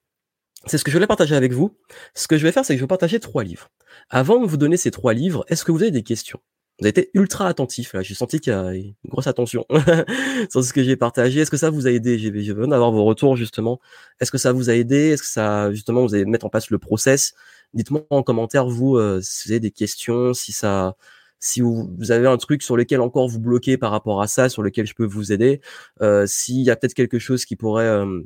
c'est 0.68 0.78
ce 0.78 0.84
que 0.84 0.92
je 0.92 0.98
voulais 0.98 1.08
partager 1.08 1.36
avec 1.36 1.54
vous. 1.54 1.78
Ce 2.14 2.28
que 2.28 2.38
je 2.38 2.44
vais 2.44 2.52
faire, 2.52 2.66
c'est 2.66 2.74
que 2.74 2.78
je 2.78 2.84
vais 2.84 2.88
partager 2.88 3.20
trois 3.20 3.44
livres. 3.44 3.70
Avant 4.10 4.40
de 4.40 4.48
vous 4.48 4.58
donner 4.58 4.78
ces 4.78 4.92
trois 4.92 5.14
livres, 5.14 5.46
est-ce 5.48 5.66
que 5.66 5.72
vous 5.72 5.82
avez 5.82 5.92
des 5.92 6.04
questions? 6.04 6.40
Vous 6.82 6.88
avez 6.88 6.90
été 6.90 7.12
ultra 7.14 7.48
attentif. 7.48 7.94
Là, 7.94 8.02
j'ai 8.02 8.16
senti 8.16 8.40
qu'il 8.40 8.52
y 8.52 8.56
a 8.56 8.74
une 8.74 8.96
grosse 9.08 9.28
attention 9.28 9.66
sur 10.50 10.64
ce 10.64 10.74
que 10.74 10.82
j'ai 10.82 10.96
partagé. 10.96 11.42
Est-ce 11.42 11.52
que 11.52 11.58
ça 11.58 11.70
vous 11.70 11.86
a 11.86 11.92
aidé? 11.92 12.18
J'ai 12.18 12.32
besoin 12.32 12.68
d'avoir 12.68 12.92
vos 12.92 13.06
retours 13.06 13.38
justement. 13.38 13.80
Est-ce 14.20 14.32
que 14.32 14.40
ça 14.40 14.52
vous 14.52 14.72
a 14.72 14.74
aidé? 14.74 15.10
Est-ce 15.12 15.22
que 15.22 15.28
ça 15.28 15.72
justement 15.72 16.02
vous 16.02 16.16
allez 16.16 16.26
mettre 16.26 16.48
en 16.48 16.50
place 16.50 16.72
le 16.72 16.80
process? 16.80 17.36
Dites-moi 17.76 18.02
en 18.10 18.24
commentaire 18.24 18.66
vous 18.68 18.98
euh, 18.98 19.22
si 19.22 19.48
vous 19.48 19.52
avez 19.52 19.60
des 19.60 19.70
questions, 19.70 20.34
si 20.34 20.52
ça, 20.52 20.96
si 21.40 21.62
vous, 21.62 21.88
avez 22.10 22.28
un 22.28 22.38
truc 22.38 22.64
sur 22.64 22.76
lequel 22.76 23.00
encore 23.00 23.28
vous 23.28 23.40
bloquez 23.40 23.78
par 23.78 23.92
rapport 23.92 24.20
à 24.20 24.28
ça, 24.28 24.50
sur 24.50 24.64
lequel 24.64 24.88
je 24.88 24.96
peux 24.96 25.06
vous 25.06 25.32
aider. 25.32 25.62
Euh, 26.02 26.26
S'il 26.26 26.62
y 26.62 26.72
a 26.72 26.76
peut-être 26.76 26.96
quelque 26.96 27.20
chose 27.20 27.46
qui 27.46 27.56
pourrait 27.56 27.86
euh, 27.86 28.22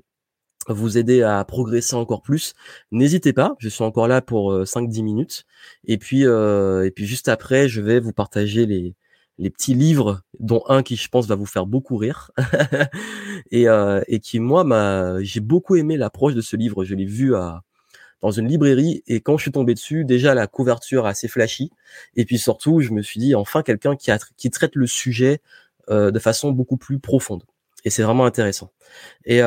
vous 0.74 0.98
aider 0.98 1.22
à 1.22 1.44
progresser 1.46 1.96
encore 1.96 2.22
plus, 2.22 2.54
n'hésitez 2.92 3.34
pas, 3.34 3.56
je 3.60 3.70
suis 3.70 3.84
encore 3.84 4.08
là 4.08 4.22
pour 4.22 4.54
5-10 4.54 5.00
euh, 5.00 5.04
minutes. 5.04 5.46
Et 5.86 5.98
puis, 5.98 6.26
euh, 6.26 6.86
et 6.86 6.92
puis 6.92 7.06
juste 7.06 7.30
après, 7.30 7.68
je 7.68 7.82
vais 7.82 8.00
vous 8.00 8.14
partager 8.14 8.66
les, 8.66 8.96
les 9.38 9.50
petits 9.50 9.76
livres, 9.76 10.22
dont 10.40 10.64
un 10.68 10.84
qui 10.84 10.96
je 10.96 11.08
pense 11.10 11.28
va 11.28 11.36
vous 11.36 11.46
faire 11.46 11.66
beaucoup 11.66 11.98
rire, 11.98 12.32
et, 13.52 13.68
euh, 13.68 14.02
et 14.08 14.20
qui 14.20 14.40
moi 14.40 14.64
m'a, 14.64 15.22
j'ai 15.22 15.40
beaucoup 15.40 15.76
aimé 15.76 15.98
l'approche 15.98 16.34
de 16.34 16.42
ce 16.42 16.56
livre. 16.56 16.84
Je 16.84 16.96
l'ai 16.96 17.06
vu 17.06 17.36
à 17.36 17.62
dans 18.22 18.32
une 18.32 18.48
librairie 18.48 19.04
et 19.06 19.22
quand 19.22 19.38
je 19.38 19.44
suis 19.44 19.52
tombé 19.52 19.76
dessus, 19.76 20.04
déjà 20.04 20.34
la 20.34 20.48
couverture 20.48 21.06
assez 21.06 21.28
flashy, 21.28 21.70
et 22.16 22.26
puis 22.26 22.40
surtout, 22.40 22.80
je 22.80 22.92
me 22.92 23.04
suis 23.04 23.20
dit 23.20 23.36
enfin 23.36 23.62
quelqu'un 23.62 23.96
qui, 23.96 24.10
qui 24.36 24.50
traite 24.50 24.76
le 24.76 24.88
sujet 24.88 25.42
de 25.90 26.18
façon 26.18 26.52
beaucoup 26.52 26.78
plus 26.78 26.98
profonde. 26.98 27.44
Et 27.84 27.92
c'est 27.92 28.02
vraiment 28.02 28.26
intéressant. 28.26 28.72
Et 29.26 29.42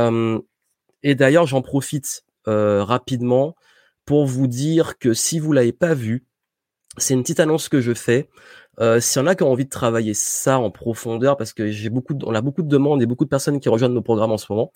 et 1.03 1.15
d'ailleurs, 1.15 1.47
j'en 1.47 1.63
profite 1.63 2.25
euh, 2.47 2.85
rapidement 2.85 3.55
pour 4.05 4.27
vous 4.27 4.47
dire 4.47 4.99
que 4.99 5.15
si 5.15 5.39
vous 5.39 5.53
l'avez 5.53 5.73
pas 5.73 5.95
vu, 5.95 6.27
c'est 6.97 7.15
une 7.15 7.23
petite 7.23 7.41
annonce 7.41 7.69
que 7.69 7.81
je 7.81 7.95
fais. 7.95 8.29
Euh, 8.81 9.01
S'il 9.01 9.21
y 9.21 9.25
en 9.25 9.27
a 9.27 9.35
qui 9.35 9.43
ont 9.43 9.53
envie 9.53 9.65
de 9.65 9.71
travailler 9.71 10.15
ça 10.15 10.59
en 10.59 10.71
profondeur, 10.71 11.37
parce 11.37 11.53
que 11.53 11.71
j'ai 11.71 11.91
beaucoup, 11.91 12.15
on 12.25 12.35
a 12.35 12.41
beaucoup 12.41 12.63
de 12.63 12.69
demandes 12.69 13.03
et 13.03 13.07
beaucoup 13.07 13.25
de 13.25 13.31
personnes 13.31 13.61
qui 13.61 13.69
rejoignent 13.69 13.95
nos 13.95 14.03
programmes 14.03 14.33
en 14.33 14.39
ce 14.39 14.47
moment. 14.51 14.73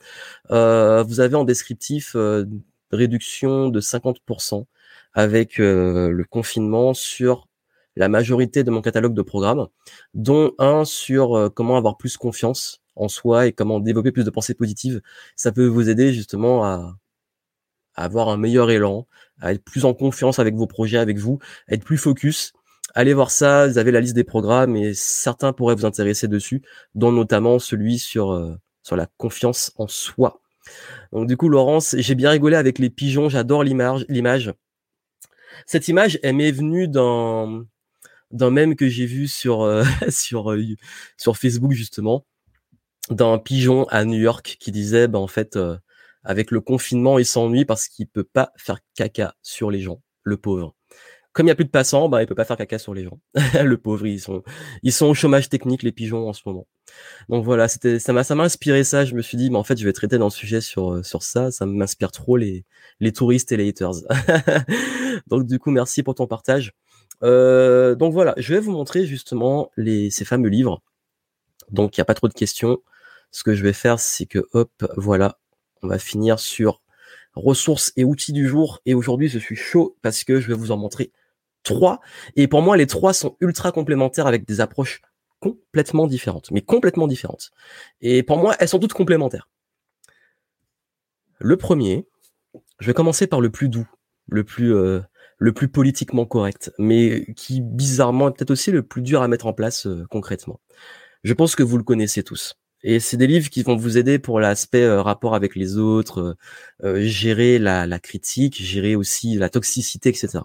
Euh, 0.51 1.03
vous 1.05 1.21
avez 1.21 1.37
en 1.37 1.45
descriptif 1.45 2.15
euh, 2.17 2.45
réduction 2.91 3.69
de 3.69 3.81
50% 3.81 4.67
avec 5.15 5.61
euh, 5.61 6.11
le 6.11 6.25
confinement 6.25 6.95
sur 6.95 7.49
la 7.97 8.09
majorité 8.09 8.65
de 8.65 8.71
mon 8.71 8.81
catalogue 8.81 9.15
de 9.15 9.23
programmes, 9.23 9.69
dont 10.15 10.53
un 10.59 10.85
sur 10.85 11.37
euh, 11.37 11.49
comment 11.51 11.77
avoir 11.77 11.97
plus 11.97 12.17
confiance 12.17 12.82
en 12.97 13.09
soi 13.09 13.47
et 13.47 13.53
comment 13.53 13.81
développer 13.81 14.13
plus 14.13 14.25
de 14.25 14.31
pensées 14.31 14.55
positives, 14.55 15.01
ça 15.37 15.53
peut 15.53 15.67
vous 15.67 15.89
aider 15.89 16.13
justement 16.13 16.65
à, 16.65 16.97
avoir 17.95 18.29
un 18.29 18.37
meilleur 18.37 18.71
élan, 18.71 19.07
à 19.41 19.53
être 19.53 19.65
plus 19.65 19.85
en 19.85 19.95
confiance 19.95 20.39
avec 20.39 20.55
vos 20.55 20.67
projets, 20.67 20.99
avec 20.99 21.19
vous, 21.19 21.39
à 21.69 21.75
être 21.75 21.85
plus 21.85 21.99
focus. 21.99 22.53
Allez 22.95 23.15
voir 23.15 23.31
ça, 23.31 23.69
vous 23.69 23.79
avez 23.79 23.91
la 23.91 24.01
liste 24.01 24.15
des 24.15 24.25
programmes 24.25 24.77
et 24.77 24.95
certains 24.95 25.53
pourraient 25.53 25.75
vous 25.75 25.87
intéresser 25.87 26.29
dessus, 26.29 26.63
dont 26.95 27.13
notamment 27.13 27.59
celui 27.59 27.99
sur 27.99 28.33
euh, 28.33 28.55
sur 28.83 28.97
la 28.97 29.07
confiance 29.17 29.73
en 29.77 29.87
soi. 29.87 30.41
Donc 31.13 31.27
du 31.27 31.37
coup, 31.37 31.49
Laurence, 31.49 31.97
j'ai 31.99 32.15
bien 32.15 32.31
rigolé 32.31 32.57
avec 32.57 32.79
les 32.79 32.91
pigeons, 32.91 33.29
j'adore 33.29 33.65
l'image. 33.65 34.53
Cette 35.67 35.89
image, 35.89 36.19
elle 36.23 36.37
m'est 36.37 36.53
venue 36.53 36.89
dans 36.89 37.65
d'un 38.31 38.51
même 38.51 38.77
que 38.77 38.89
j'ai 38.89 39.07
vu 39.07 39.29
sur 39.29 39.63
euh, 39.63 39.85
sur 40.09 40.53
euh, 40.53 40.63
sur 41.17 41.37
Facebook 41.37 41.73
justement 41.73 42.25
d'un 43.11 43.39
pigeon 43.39 43.85
à 43.85 44.05
New 44.05 44.19
York 44.19 44.57
qui 44.61 44.73
disait, 44.73 45.09
bah, 45.09 45.19
en 45.19 45.27
fait, 45.27 45.57
euh, 45.57 45.77
avec 46.25 46.51
le 46.51 46.61
confinement, 46.61 47.19
il 47.19 47.27
s'ennuie 47.27 47.65
parce 47.65 47.89
qu'il 47.89 48.07
peut 48.07 48.25
pas 48.25 48.53
faire 48.57 48.79
caca 48.95 49.35
sur 49.43 49.71
les 49.71 49.81
gens, 49.81 50.03
le 50.23 50.37
pauvre. 50.37 50.75
Comme 51.33 51.47
il 51.47 51.49
n'y 51.49 51.53
a 51.53 51.55
plus 51.55 51.65
de 51.65 51.71
passants, 51.71 52.11
bah, 52.11 52.23
il 52.23 52.27
peut 52.27 52.35
pas 52.35 52.45
faire 52.45 52.59
caca 52.59 52.79
sur 52.79 52.93
les 52.93 53.05
gens. 53.05 53.19
le 53.65 53.77
pauvre, 53.79 54.07
ils 54.07 54.21
sont, 54.21 54.43
ils 54.83 54.93
sont 54.93 55.07
au 55.07 55.15
chômage 55.15 55.49
technique, 55.49 55.83
les 55.83 55.93
pigeons, 55.93 56.29
en 56.29 56.33
ce 56.35 56.43
moment. 56.45 56.67
Donc 57.31 57.45
voilà, 57.45 57.69
c'était, 57.69 57.99
ça 57.99 58.13
m'a, 58.13 58.23
ça 58.23 58.35
m'a 58.35 58.45
inspiré 58.45 58.85
ça. 58.85 59.05
Je 59.05 59.15
me 59.15 59.23
suis 59.23 59.39
dit, 59.39 59.51
mais 59.51 59.57
en 59.57 59.65
fait, 59.65 59.79
je 59.79 59.85
vais 59.85 59.95
traiter 59.95 60.19
dans 60.19 60.27
le 60.27 60.31
sujet 60.31 60.61
sur, 60.61 60.93
euh, 60.93 61.03
sur 61.03 61.23
ça. 61.23 61.51
Ça 61.51 61.65
m'inspire 61.65 62.13
trop 62.13 62.37
les, 62.37 62.65
les 63.01 63.13
touristes 63.13 63.51
et 63.53 63.57
les 63.57 63.69
haters. 63.69 63.95
donc 65.27 65.47
du 65.47 65.59
coup, 65.59 65.71
merci 65.71 66.03
pour 66.03 66.15
ton 66.15 66.27
partage. 66.27 66.73
Euh, 67.23 67.95
donc 67.95 68.13
voilà, 68.13 68.35
je 68.37 68.55
vais 68.55 68.61
vous 68.61 68.73
montrer 68.73 69.07
justement 69.07 69.71
les, 69.77 70.11
ces 70.11 70.25
fameux 70.25 70.49
livres. 70.49 70.83
Donc 71.71 71.97
il 71.97 72.01
n'y 72.01 72.03
a 72.03 72.05
pas 72.05 72.15
trop 72.15 72.29
de 72.29 72.35
questions 72.35 72.79
ce 73.33 73.43
que 73.43 73.55
je 73.55 73.63
vais 73.63 73.73
faire, 73.73 73.99
c'est 73.99 74.27
que 74.27 74.47
hop, 74.53 74.71
voilà, 74.97 75.39
on 75.83 75.89
va 75.89 75.99
finir 75.99 76.39
sur 76.39 76.81
ressources 77.35 77.93
et 77.97 78.05
outils 78.05 78.33
du 78.33 78.47
jour. 78.47 78.81
Et 78.87 78.95
aujourd'hui, 78.95 79.29
je 79.29 79.39
suis 79.39 79.57
chaud 79.57 79.97
parce 80.03 80.23
que 80.23 80.41
je 80.41 80.49
vais 80.49 80.55
vous 80.55 80.71
en 80.71 80.77
montrer 80.77 81.13
trois. 81.63 82.01
Et 82.37 82.47
pour 82.47 82.63
moi, 82.63 82.77
les 82.77 82.87
trois 82.87 83.13
sont 83.13 83.37
ultra 83.41 83.73
complémentaires 83.73 84.27
avec 84.27 84.47
des 84.47 84.61
approches 84.61 85.01
complètement 85.41 86.07
différentes, 86.07 86.51
mais 86.53 86.61
complètement 86.61 87.09
différentes. 87.09 87.51
Et 88.01 88.23
pour 88.23 88.39
moi, 88.39 88.55
elles 88.61 88.69
sont 88.69 88.79
toutes 88.79 88.93
complémentaires. 88.93 89.49
Le 91.41 91.57
premier, 91.57 92.07
je 92.79 92.87
vais 92.87 92.95
commencer 92.95 93.27
par 93.27 93.41
le 93.41 93.51
plus 93.51 93.69
doux, 93.69 93.89
le 94.29 94.45
plus 94.45 94.73
euh, 94.73 95.01
le 95.39 95.53
plus 95.53 95.67
politiquement 95.67 96.25
correct, 96.25 96.71
mais 96.79 97.27
qui 97.35 97.61
bizarrement 97.61 98.29
est 98.29 98.33
peut-être 98.33 98.53
aussi 98.53 98.71
le 98.71 98.85
plus 98.85 99.03
dur 99.03 99.23
à 99.23 99.29
mettre 99.29 99.47
en 99.47 99.53
place 99.53 99.87
euh, 99.87 100.07
concrètement. 100.09 100.61
Je 101.25 101.35
pense 101.35 101.57
que 101.57 101.65
vous 101.65 101.79
le 101.79 101.83
connaissez 101.83 102.23
tous. 102.23 102.62
Et 102.85 102.99
c'est 102.99 103.17
des 103.17 103.27
livres 103.27 103.49
qui 103.49 103.63
vont 103.63 103.77
vous 103.77 103.97
aider 103.97 104.19
pour 104.19 104.41
l'aspect 104.41 104.83
euh, 104.83 105.03
rapport 105.03 105.35
avec 105.35 105.55
les 105.55 105.79
autres, 105.79 106.37
euh, 106.83 106.97
euh, 106.97 107.01
gérer 107.03 107.59
la, 107.59 107.87
critique, 108.01 108.61
gérer 108.61 108.97
aussi 108.97 109.37
la 109.37 109.49
toxicité, 109.49 110.09
etc. 110.09 110.41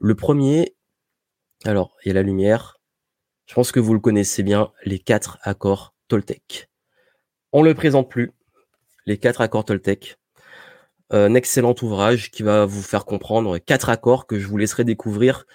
Le 0.00 0.14
premier, 0.14 0.74
alors 1.64 1.96
il 2.04 2.08
y 2.08 2.10
a 2.10 2.14
la 2.14 2.22
lumière. 2.22 2.78
Je 3.46 3.54
pense 3.54 3.72
que 3.72 3.80
vous 3.80 3.94
le 3.94 4.00
connaissez 4.00 4.42
bien, 4.42 4.72
les 4.84 4.98
quatre 4.98 5.38
accords 5.42 5.94
Toltec. 6.08 6.70
On 7.52 7.62
le 7.62 7.74
présente 7.74 8.10
plus. 8.10 8.32
Les 9.06 9.18
quatre 9.18 9.40
accords 9.40 9.64
Toltec. 9.64 10.18
Un 11.10 11.34
excellent 11.34 11.74
ouvrage 11.80 12.30
qui 12.30 12.42
va 12.42 12.66
vous 12.66 12.82
faire 12.82 13.06
comprendre 13.06 13.56
quatre 13.58 13.88
accords 13.88 14.26
que 14.26 14.38
je 14.38 14.46
vous 14.46 14.58
laisserai 14.58 14.84
découvrir 14.84 15.46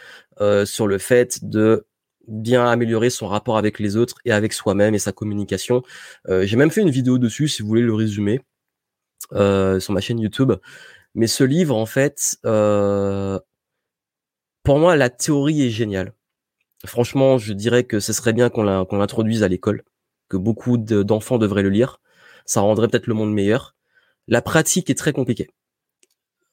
sur 0.65 0.87
le 0.87 0.97
fait 0.97 1.45
de 1.45 1.85
bien 2.27 2.65
améliorer 2.65 3.09
son 3.09 3.27
rapport 3.27 3.57
avec 3.57 3.79
les 3.79 3.97
autres 3.97 4.17
et 4.25 4.31
avec 4.31 4.53
soi-même 4.53 4.95
et 4.95 4.99
sa 4.99 5.11
communication. 5.11 5.83
Euh, 6.29 6.45
j'ai 6.45 6.57
même 6.57 6.71
fait 6.71 6.81
une 6.81 6.89
vidéo 6.89 7.17
dessus 7.17 7.47
si 7.47 7.61
vous 7.61 7.67
voulez 7.67 7.81
le 7.81 7.93
résumer 7.93 8.41
euh, 9.33 9.79
sur 9.79 9.93
ma 9.93 10.01
chaîne 10.01 10.19
YouTube. 10.19 10.53
Mais 11.15 11.27
ce 11.27 11.43
livre, 11.43 11.75
en 11.75 11.85
fait, 11.85 12.37
euh, 12.45 13.39
pour 14.63 14.79
moi, 14.79 14.95
la 14.95 15.09
théorie 15.09 15.63
est 15.63 15.69
géniale. 15.69 16.13
Franchement, 16.85 17.37
je 17.37 17.53
dirais 17.53 17.83
que 17.83 17.99
ce 17.99 18.13
serait 18.13 18.33
bien 18.33 18.49
qu'on 18.49 18.63
l'introduise 18.63 19.43
à 19.43 19.47
l'école, 19.47 19.83
que 20.29 20.37
beaucoup 20.37 20.77
d'enfants 20.77 21.37
devraient 21.37 21.63
le 21.63 21.69
lire. 21.69 22.01
Ça 22.45 22.61
rendrait 22.61 22.87
peut-être 22.87 23.07
le 23.07 23.13
monde 23.13 23.33
meilleur. 23.33 23.75
La 24.27 24.41
pratique 24.41 24.89
est 24.89 24.97
très 24.97 25.13
compliquée. 25.13 25.49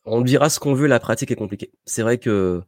On 0.05 0.21
dira 0.23 0.49
ce 0.51 0.61
qu'on 0.61 0.75
veut, 0.75 0.87
la 0.87 1.01
pratique 1.01 1.31
est 1.31 1.37
compliquée. 1.37 1.73
C'est 1.85 2.03
vrai 2.03 2.19
que 2.19 2.63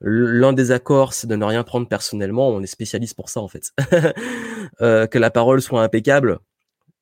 l'un 0.00 0.52
des 0.52 0.70
accords, 0.72 1.14
c'est 1.14 1.26
de 1.26 1.36
ne 1.36 1.44
rien 1.44 1.64
prendre 1.64 1.88
personnellement. 1.88 2.48
On 2.48 2.62
est 2.62 2.66
spécialiste 2.66 3.16
pour 3.16 3.28
ça, 3.30 3.40
en 3.40 3.48
fait. 3.48 3.72
euh, 4.80 5.06
que 5.06 5.18
la 5.18 5.30
parole 5.30 5.62
soit 5.62 5.82
impeccable, 5.82 6.38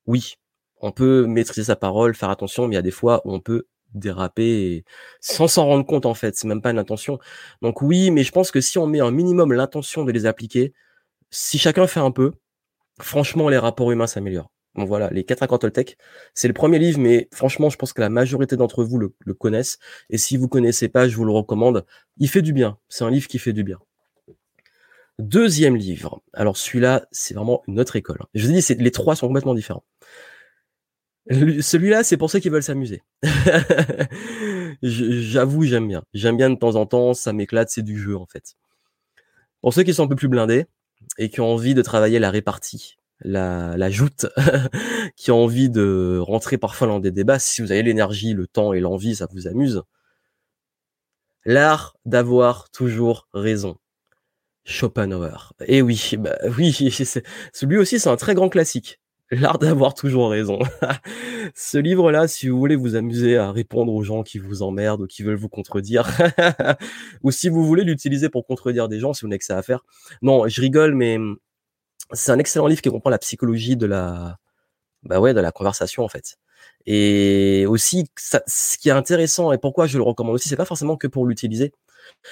oui. 0.07 0.34
On 0.80 0.92
peut 0.92 1.26
maîtriser 1.26 1.64
sa 1.64 1.76
parole, 1.76 2.14
faire 2.14 2.30
attention, 2.30 2.68
mais 2.68 2.74
il 2.74 2.76
y 2.76 2.78
a 2.78 2.82
des 2.82 2.90
fois 2.90 3.22
où 3.24 3.32
on 3.32 3.40
peut 3.40 3.66
déraper 3.95 4.84
sans 5.20 5.49
s'en 5.49 5.66
rendre 5.66 5.86
compte, 5.86 6.07
en 6.07 6.14
fait. 6.14 6.36
C'est 6.36 6.49
même 6.49 6.62
pas 6.62 6.70
une 6.70 6.78
intention. 6.78 7.18
Donc 7.62 7.82
oui, 7.82 8.11
mais 8.11 8.24
je 8.24 8.32
pense 8.32 8.51
que 8.51 8.61
si 8.61 8.78
on 8.78 8.86
met 8.86 9.01
un 9.01 9.11
minimum 9.11 9.53
l'intention 9.53 10.05
de 10.05 10.12
les 10.12 10.26
appliquer, 10.26 10.72
si 11.30 11.59
chacun 11.59 11.86
fait 11.86 12.01
un 12.01 12.11
peu, 12.11 12.32
franchement, 13.01 13.49
les 13.49 13.59
rapports 13.59 13.90
humains 13.92 14.07
s'améliorent. 14.07 14.53
Donc 14.77 14.89
voilà, 14.89 15.09
les 15.11 15.25
4 15.25 15.43
accords 15.43 15.61
Toltec, 15.61 15.97
c'est 16.35 16.49
le 16.49 16.55
premier 16.55 16.79
livre, 16.79 16.99
mais 16.99 17.29
franchement, 17.33 17.70
je 17.70 17.77
pense 17.77 17.93
que 17.93 18.01
la 18.01 18.09
majorité 18.11 18.57
d'entre 18.57 18.83
vous 18.83 18.99
le, 18.99 19.35
connaissent. 19.35 19.79
Et 20.11 20.18
si 20.18 20.37
vous 20.37 20.49
connaissez 20.49 20.89
pas, 20.89 21.09
je 21.09 21.16
vous 21.16 21.25
le 21.25 21.33
recommande. 21.33 21.87
Il 22.18 22.29
fait 22.29 22.43
du 22.43 22.53
bien. 22.53 22.79
C'est 22.89 23.05
un 23.05 23.11
livre 23.11 23.29
qui 23.29 23.39
fait 23.39 23.53
du 23.53 23.62
bien. 23.62 23.79
Deuxième 25.20 25.77
livre. 25.77 26.22
Alors 26.33 26.57
celui-là, 26.57 27.07
c'est 27.12 27.35
vraiment 27.35 27.62
une 27.68 27.79
autre 27.79 27.95
école. 27.95 28.18
Je 28.35 28.47
vous 28.47 28.53
ai 28.53 28.61
dit, 28.61 28.83
les 28.83 28.91
trois 28.91 29.14
sont 29.14 29.29
complètement 29.29 29.55
différents. 29.55 29.85
Celui-là, 31.31 32.05
c'est 32.05 32.16
pour 32.16 32.31
ceux 32.31 32.41
qui 32.41 32.49
veulent 32.49 32.62
s'amuser. 32.62 33.03
J'avoue, 34.83 35.62
j'aime 35.62 35.89
bien. 35.89 36.03
J'aime 36.12 36.37
bien 36.37 36.51
de 36.51 36.57
temps 36.57 36.75
en 36.75 36.85
temps, 36.85 37.14
ça 37.14 37.33
m'éclate, 37.33 37.70
c'est 37.70 37.83
du 37.83 37.99
jeu 37.99 38.16
en 38.16 38.27
fait. 38.27 38.57
Pour 39.62 39.72
ceux 39.72 39.85
qui 39.85 39.95
sont 39.95 40.05
un 40.05 40.09
peu 40.09 40.16
plus 40.16 40.29
blindés 40.29 40.66
et 41.16 41.31
qui 41.31 41.41
ont 41.41 41.47
envie 41.47 41.75
de 41.75 41.81
travailler 41.81 42.18
la 42.18 42.31
répartie, 42.31 42.99
la, 43.25 43.77
la 43.77 43.91
joute, 43.91 44.27
qui 45.16 45.31
ont 45.31 45.45
envie 45.45 45.70
de 45.70 46.18
rentrer 46.20 46.59
parfois 46.59 46.87
dans 46.87 47.01
des 47.01 47.11
débats, 47.11 47.39
si 47.39 47.62
vous 47.62 47.72
avez 47.72 47.83
l'énergie, 47.83 48.35
le 48.35 48.47
temps 48.47 48.72
et 48.72 48.81
l'envie, 48.81 49.16
ça 49.16 49.27
vous 49.33 49.47
amuse. 49.47 49.83
L'art 51.45 51.97
d'avoir 52.05 52.70
toujours 52.70 53.29
raison. 53.35 53.77
Schopenhauer. 54.64 55.53
Et 55.66 55.83
oui, 55.83 56.12
bah 56.18 56.37
oui, 56.57 56.72
celui 57.53 57.77
aussi 57.77 57.99
c'est 58.01 58.09
un 58.09 58.16
très 58.16 58.35
grand 58.35 58.49
classique. 58.49 59.01
L'art 59.31 59.59
d'avoir 59.59 59.95
toujours 59.95 60.31
raison. 60.31 60.59
Ce 61.55 61.79
livre-là, 61.79 62.29
si 62.29 62.49
vous 62.49 62.59
voulez 62.59 62.77
vous 62.77 62.95
amuser 62.95 63.37
à 63.37 63.53
répondre 63.53 63.93
aux 63.93 64.03
gens 64.03 64.22
qui 64.22 64.39
vous 64.39 64.62
emmerdent 64.62 65.03
ou 65.03 65.07
qui 65.07 65.22
veulent 65.22 65.37
vous 65.37 65.49
contredire, 65.49 66.09
ou 67.22 67.31
si 67.31 67.49
vous 67.49 67.64
voulez 67.64 67.85
l'utiliser 67.85 68.29
pour 68.29 68.47
contredire 68.47 68.89
des 68.89 69.01
gens, 69.01 69.12
si 69.12 69.22
vous 69.22 69.29
n'avez 69.29 69.39
que 69.39 69.45
ça 69.45 69.59
à 69.59 69.62
faire. 69.62 69.85
Non, 70.22 70.47
je 70.47 70.61
rigole, 70.61 70.95
mais 70.95 71.18
c'est 72.14 72.32
un 72.32 72.38
excellent 72.38 72.66
livre 72.66 72.82
qui 72.82 72.90
comprend 72.90 73.10
la 73.10 73.18
psychologie 73.18 73.76
de 73.76 73.86
la, 73.86 74.38
bah 75.02 75.20
ouais, 75.20 75.34
de 75.34 75.40
la 75.40 75.52
conversation 75.52 76.04
en 76.04 76.08
fait. 76.08 76.38
Et 76.86 77.66
aussi, 77.66 78.06
ce 78.18 78.78
qui 78.78 78.88
est 78.88 78.92
intéressant 78.92 79.52
et 79.52 79.58
pourquoi 79.58 79.86
je 79.86 79.98
le 79.98 80.04
recommande 80.04 80.34
aussi, 80.34 80.48
c'est 80.48 80.56
pas 80.56 80.64
forcément 80.64 80.96
que 80.96 81.06
pour 81.06 81.26
l'utiliser, 81.26 81.72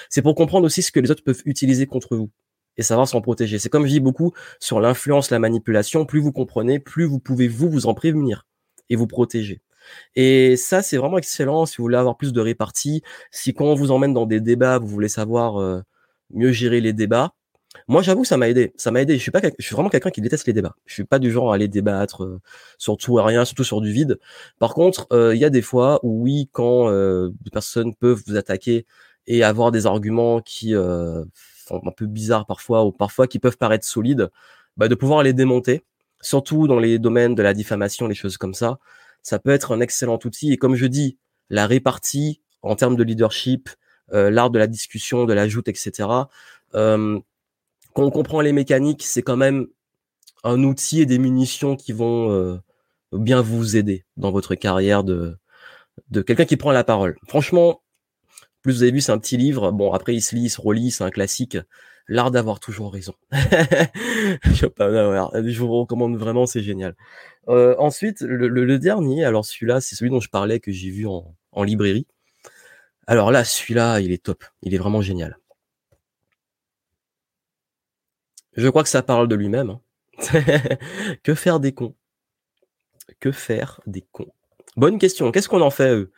c'est 0.09 0.23
pour 0.23 0.35
comprendre 0.35 0.67
aussi 0.67 0.83
ce 0.83 0.93
que 0.93 1.01
les 1.01 1.11
autres 1.11 1.25
peuvent 1.25 1.43
utiliser 1.45 1.87
contre 1.87 2.17
vous 2.17 2.31
et 2.77 2.83
savoir 2.83 3.09
s'en 3.09 3.21
protéger. 3.21 3.59
C'est 3.59 3.69
comme 3.69 3.85
je 3.85 3.91
dis 3.91 4.01
beaucoup 4.01 4.33
sur 4.61 4.81
l'influence, 4.81 5.31
la 5.31 5.39
manipulation. 5.39 6.07
Plus 6.07 6.21
vous 6.21 6.33
comprenez, 6.33 6.79
plus 6.81 7.05
vous 7.05 7.19
pouvez 7.19 7.49
vous 7.49 7.71
vous 7.71 7.87
en 7.87 7.95
prévenir 7.95 8.47
et 8.89 8.97
vous 8.97 9.07
protéger. 9.07 9.63
Et 10.17 10.57
ça, 10.57 10.83
c'est 10.83 10.97
vraiment 10.97 11.19
excellent 11.19 11.67
si 11.67 11.77
vous 11.79 11.85
voulez 11.85 11.97
avoir 11.97 12.17
plus 12.17 12.33
de 12.33 12.41
répartie. 12.41 13.03
Si 13.31 13.55
quand 13.55 13.67
on 13.67 13.75
vous 13.75 13.91
emmène 13.91 14.15
dans 14.15 14.27
des 14.27 14.41
débats, 14.41 14.79
vous 14.79 14.87
voulez 14.87 15.09
savoir 15.09 15.61
euh, 15.61 15.83
mieux 16.31 16.53
gérer 16.53 16.81
les 16.81 16.93
débats, 16.93 17.35
moi, 17.89 18.03
j'avoue, 18.03 18.25
ça 18.25 18.37
m'a 18.37 18.49
aidé. 18.49 18.73
Ça 18.77 18.91
m'a 18.91 19.03
aidé. 19.03 19.17
Je 19.17 19.23
suis 19.23 19.31
pas, 19.31 19.41
je 19.59 19.65
suis 19.65 19.75
vraiment 19.75 19.89
quelqu'un 19.89 20.11
qui 20.11 20.21
déteste 20.21 20.47
les 20.47 20.53
débats. 20.53 20.77
Je 20.87 20.95
suis 20.95 21.05
pas 21.05 21.19
du 21.19 21.31
genre 21.31 21.53
à 21.53 21.55
aller 21.57 21.69
débattre 21.69 22.25
euh, 22.25 22.41
sur 22.79 22.97
tout 22.97 23.19
et 23.19 23.23
rien, 23.23 23.45
surtout 23.45 23.65
sur 23.65 23.81
du 23.81 23.93
vide. 23.93 24.19
Par 24.59 24.75
contre, 24.75 25.07
euh, 25.13 25.35
il 25.35 25.41
y 25.41 25.45
a 25.45 25.51
des 25.51 25.63
fois 25.63 25.99
où 26.03 26.23
oui, 26.23 26.49
quand 26.53 26.89
euh, 26.89 27.31
des 27.43 27.51
personnes 27.51 27.95
peuvent 27.95 28.23
vous 28.27 28.37
attaquer 28.37 28.87
et 29.27 29.43
avoir 29.43 29.71
des 29.73 29.87
arguments 29.87 30.41
qui 30.41 30.75
euh, 30.75 31.25
sont 31.67 31.81
un 31.87 31.93
peu 31.93 32.07
bizarres 32.07 32.47
parfois 32.47 32.85
ou 32.85 32.93
parfois 32.93 33.27
qui 33.27 33.39
peuvent 33.39 33.59
paraître 33.59 33.87
solides, 33.87 34.31
bah, 34.77 34.89
de 34.89 34.95
pouvoir 34.95 35.23
les 35.23 35.33
démonter, 35.33 35.83
surtout 36.21 36.67
dans 36.69 36.79
les 36.79 36.99
domaines 36.99 37.35
de 37.35 37.43
la 37.43 37.55
diffamation, 37.55 38.07
les 38.09 38.15
choses 38.15 38.37
comme 38.37 38.55
ça, 38.55 38.79
ça 39.23 39.39
peut 39.39 39.51
être 39.51 39.73
un 39.73 39.81
excellent 39.81 40.19
outil. 40.25 40.53
Et 40.53 40.57
comme 40.57 40.75
je 40.75 40.87
dis, 40.87 41.19
la 41.51 41.67
répartie 41.67 42.41
en 42.63 42.77
termes 42.77 42.97
de 42.97 43.03
leadership, 43.03 43.71
l'art 44.11 44.51
de 44.51 44.59
la 44.59 44.67
discussion, 44.67 45.25
de 45.25 45.33
l'ajout, 45.33 45.63
etc. 45.67 46.09
Euh, 46.75 47.19
quand 47.95 48.05
on 48.05 48.11
comprend 48.11 48.41
les 48.41 48.53
mécaniques, 48.53 49.05
c'est 49.05 49.23
quand 49.23 49.37
même 49.37 49.67
un 50.45 50.63
outil 50.65 51.01
et 51.01 51.07
des 51.07 51.19
munitions 51.19 51.77
qui 51.77 51.93
vont 51.93 52.33
euh, 52.33 52.59
bien 53.13 53.43
vous 53.43 53.77
aider 53.77 54.05
dans 54.17 54.31
votre 54.31 54.55
carrière 54.55 55.05
de, 55.05 55.37
de 56.11 56.23
quelqu'un 56.23 56.45
qui 56.45 56.57
prend 56.57 56.73
la 56.73 56.85
parole. 56.85 57.17
Franchement, 57.29 57.83
plus 58.63 58.75
vous 58.75 58.83
avez 58.83 58.93
vu, 58.93 59.01
c'est 59.01 59.13
un 59.13 59.19
petit 59.19 59.37
livre. 59.37 59.73
Bon, 59.73 59.93
après, 59.93 60.15
il 60.15 60.23
se 60.23 60.35
lit, 60.35 60.45
il 60.45 60.51
se 60.51 60.61
relit, 60.61 60.91
c'est 60.91 61.05
un 61.05 61.11
classique. 61.11 61.59
L'art 62.09 62.31
d'avoir 62.31 62.61
toujours 62.61 62.93
raison. 62.93 63.15
je 63.33 64.67
vous 65.59 65.81
recommande 65.81 66.17
vraiment, 66.17 66.47
c'est 66.47 66.63
génial. 66.63 66.97
Euh, 67.49 67.75
ensuite, 67.79 68.23
le, 68.23 68.79
dernier, 68.79 69.25
alors 69.25 69.45
celui-là, 69.45 69.81
c'est 69.81 69.95
celui 69.95 70.11
dont 70.11 70.21
je 70.21 70.29
parlais 70.29 70.61
que 70.61 70.73
j'ai 70.73 70.91
vu 70.91 71.07
en, 71.07 71.35
en 71.53 71.63
librairie. 71.63 72.07
Alors 73.07 73.31
là, 73.31 73.45
celui-là, 73.45 74.01
il 74.01 74.13
est 74.13 74.23
top. 74.23 74.45
Il 74.63 74.75
est 74.75 74.79
vraiment 74.79 75.03
génial. 75.03 75.39
Je 78.57 78.69
crois 78.69 78.83
que 78.83 78.89
ça 78.89 79.03
parle 79.03 79.29
de 79.29 79.35
lui-même. 79.35 79.71
Hein. 79.71 79.81
que 81.23 81.35
faire 81.35 81.61
des 81.61 81.73
cons? 81.73 81.95
Que 83.21 83.33
faire 83.33 83.81
des 83.87 84.05
cons? 84.13 84.33
Bonne 84.77 84.99
question. 84.99 85.33
Qu'est-ce 85.33 85.49
qu'on 85.49 85.61
en 85.61 85.71
fait, 85.71 85.91
eux? 85.91 86.13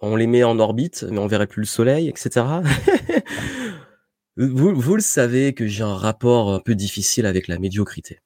On 0.00 0.16
les 0.16 0.26
met 0.26 0.44
en 0.44 0.58
orbite, 0.58 1.04
mais 1.10 1.18
on 1.18 1.26
verrait 1.26 1.46
plus 1.46 1.62
le 1.62 1.66
soleil, 1.66 2.08
etc. 2.08 2.46
vous, 4.36 4.74
vous 4.74 4.94
le 4.94 5.02
savez 5.02 5.54
que 5.54 5.66
j'ai 5.66 5.82
un 5.82 5.96
rapport 5.96 6.52
un 6.52 6.60
peu 6.60 6.74
difficile 6.74 7.26
avec 7.26 7.48
la 7.48 7.58
médiocrité, 7.58 8.20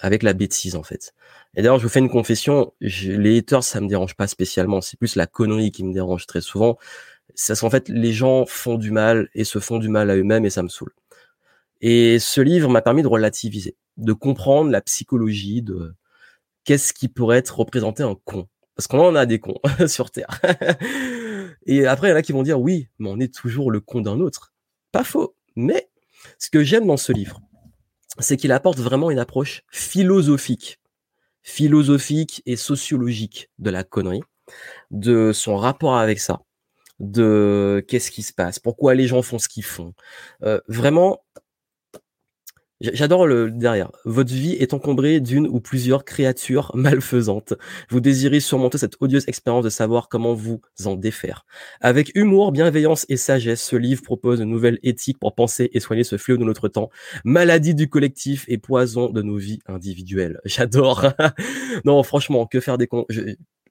avec 0.00 0.22
la 0.22 0.32
bêtise, 0.32 0.74
en 0.74 0.82
fait. 0.82 1.14
Et 1.54 1.62
d'ailleurs, 1.62 1.78
je 1.78 1.84
vous 1.84 1.88
fais 1.88 2.00
une 2.00 2.10
confession, 2.10 2.72
les 2.80 3.38
haters, 3.38 3.62
ça 3.62 3.80
me 3.80 3.88
dérange 3.88 4.16
pas 4.16 4.26
spécialement. 4.26 4.80
C'est 4.80 4.98
plus 4.98 5.14
la 5.14 5.26
connerie 5.26 5.70
qui 5.70 5.84
me 5.84 5.92
dérange 5.92 6.26
très 6.26 6.40
souvent. 6.40 6.78
C'est 7.34 7.58
qu'en 7.58 7.70
fait, 7.70 7.88
les 7.88 8.12
gens 8.12 8.44
font 8.46 8.76
du 8.76 8.90
mal 8.90 9.28
et 9.34 9.44
se 9.44 9.58
font 9.58 9.78
du 9.78 9.88
mal 9.88 10.10
à 10.10 10.16
eux-mêmes 10.16 10.44
et 10.44 10.50
ça 10.50 10.62
me 10.62 10.68
saoule. 10.68 10.92
Et 11.80 12.18
ce 12.18 12.40
livre 12.40 12.68
m'a 12.68 12.82
permis 12.82 13.02
de 13.02 13.08
relativiser, 13.08 13.76
de 13.96 14.12
comprendre 14.12 14.70
la 14.70 14.80
psychologie 14.80 15.62
de 15.62 15.94
qu'est-ce 16.64 16.92
qui 16.92 17.08
pourrait 17.08 17.38
être 17.38 17.58
représenté 17.58 18.02
un 18.02 18.16
con. 18.24 18.48
Parce 18.74 18.86
qu'on 18.86 19.00
en 19.00 19.14
a 19.14 19.26
des 19.26 19.38
cons 19.38 19.60
sur 19.86 20.10
Terre. 20.10 20.40
Et 21.66 21.86
après, 21.86 22.08
il 22.08 22.10
y 22.10 22.14
en 22.14 22.16
a 22.16 22.22
qui 22.22 22.32
vont 22.32 22.42
dire 22.42 22.60
oui, 22.60 22.88
mais 22.98 23.08
on 23.08 23.20
est 23.20 23.32
toujours 23.32 23.70
le 23.70 23.80
con 23.80 24.00
d'un 24.00 24.20
autre. 24.20 24.52
Pas 24.92 25.04
faux. 25.04 25.36
Mais 25.56 25.88
ce 26.38 26.50
que 26.50 26.64
j'aime 26.64 26.86
dans 26.86 26.96
ce 26.96 27.12
livre, 27.12 27.40
c'est 28.18 28.36
qu'il 28.36 28.52
apporte 28.52 28.78
vraiment 28.78 29.10
une 29.10 29.18
approche 29.18 29.62
philosophique, 29.70 30.80
philosophique 31.42 32.42
et 32.46 32.56
sociologique 32.56 33.50
de 33.58 33.70
la 33.70 33.84
connerie, 33.84 34.22
de 34.90 35.32
son 35.32 35.56
rapport 35.56 35.96
avec 35.96 36.20
ça, 36.20 36.40
de 37.00 37.84
qu'est-ce 37.88 38.10
qui 38.10 38.22
se 38.22 38.32
passe, 38.32 38.58
pourquoi 38.58 38.94
les 38.94 39.06
gens 39.06 39.22
font 39.22 39.38
ce 39.38 39.48
qu'ils 39.48 39.64
font. 39.64 39.94
Euh, 40.42 40.60
vraiment, 40.68 41.23
J'adore 42.92 43.26
le 43.26 43.50
derrière. 43.50 43.90
Votre 44.04 44.32
vie 44.32 44.52
est 44.52 44.74
encombrée 44.74 45.20
d'une 45.20 45.46
ou 45.46 45.60
plusieurs 45.60 46.04
créatures 46.04 46.70
malfaisantes. 46.74 47.54
Vous 47.88 48.00
désirez 48.00 48.40
surmonter 48.40 48.76
cette 48.76 48.96
odieuse 49.00 49.24
expérience 49.26 49.64
de 49.64 49.70
savoir 49.70 50.08
comment 50.08 50.34
vous 50.34 50.60
en 50.84 50.94
défaire. 50.94 51.46
Avec 51.80 52.12
humour, 52.14 52.52
bienveillance 52.52 53.06
et 53.08 53.16
sagesse, 53.16 53.62
ce 53.62 53.76
livre 53.76 54.02
propose 54.02 54.40
une 54.40 54.50
nouvelle 54.50 54.78
éthique 54.82 55.18
pour 55.18 55.34
penser 55.34 55.70
et 55.72 55.80
soigner 55.80 56.04
ce 56.04 56.18
fléau 56.18 56.36
de 56.36 56.44
notre 56.44 56.68
temps, 56.68 56.90
maladie 57.24 57.74
du 57.74 57.88
collectif 57.88 58.44
et 58.48 58.58
poison 58.58 59.08
de 59.08 59.22
nos 59.22 59.36
vies 59.36 59.60
individuelles. 59.66 60.40
J'adore. 60.44 61.06
non, 61.84 62.02
franchement, 62.02 62.46
que 62.46 62.60
faire 62.60 62.76
des 62.76 62.86
cons. 62.86 63.06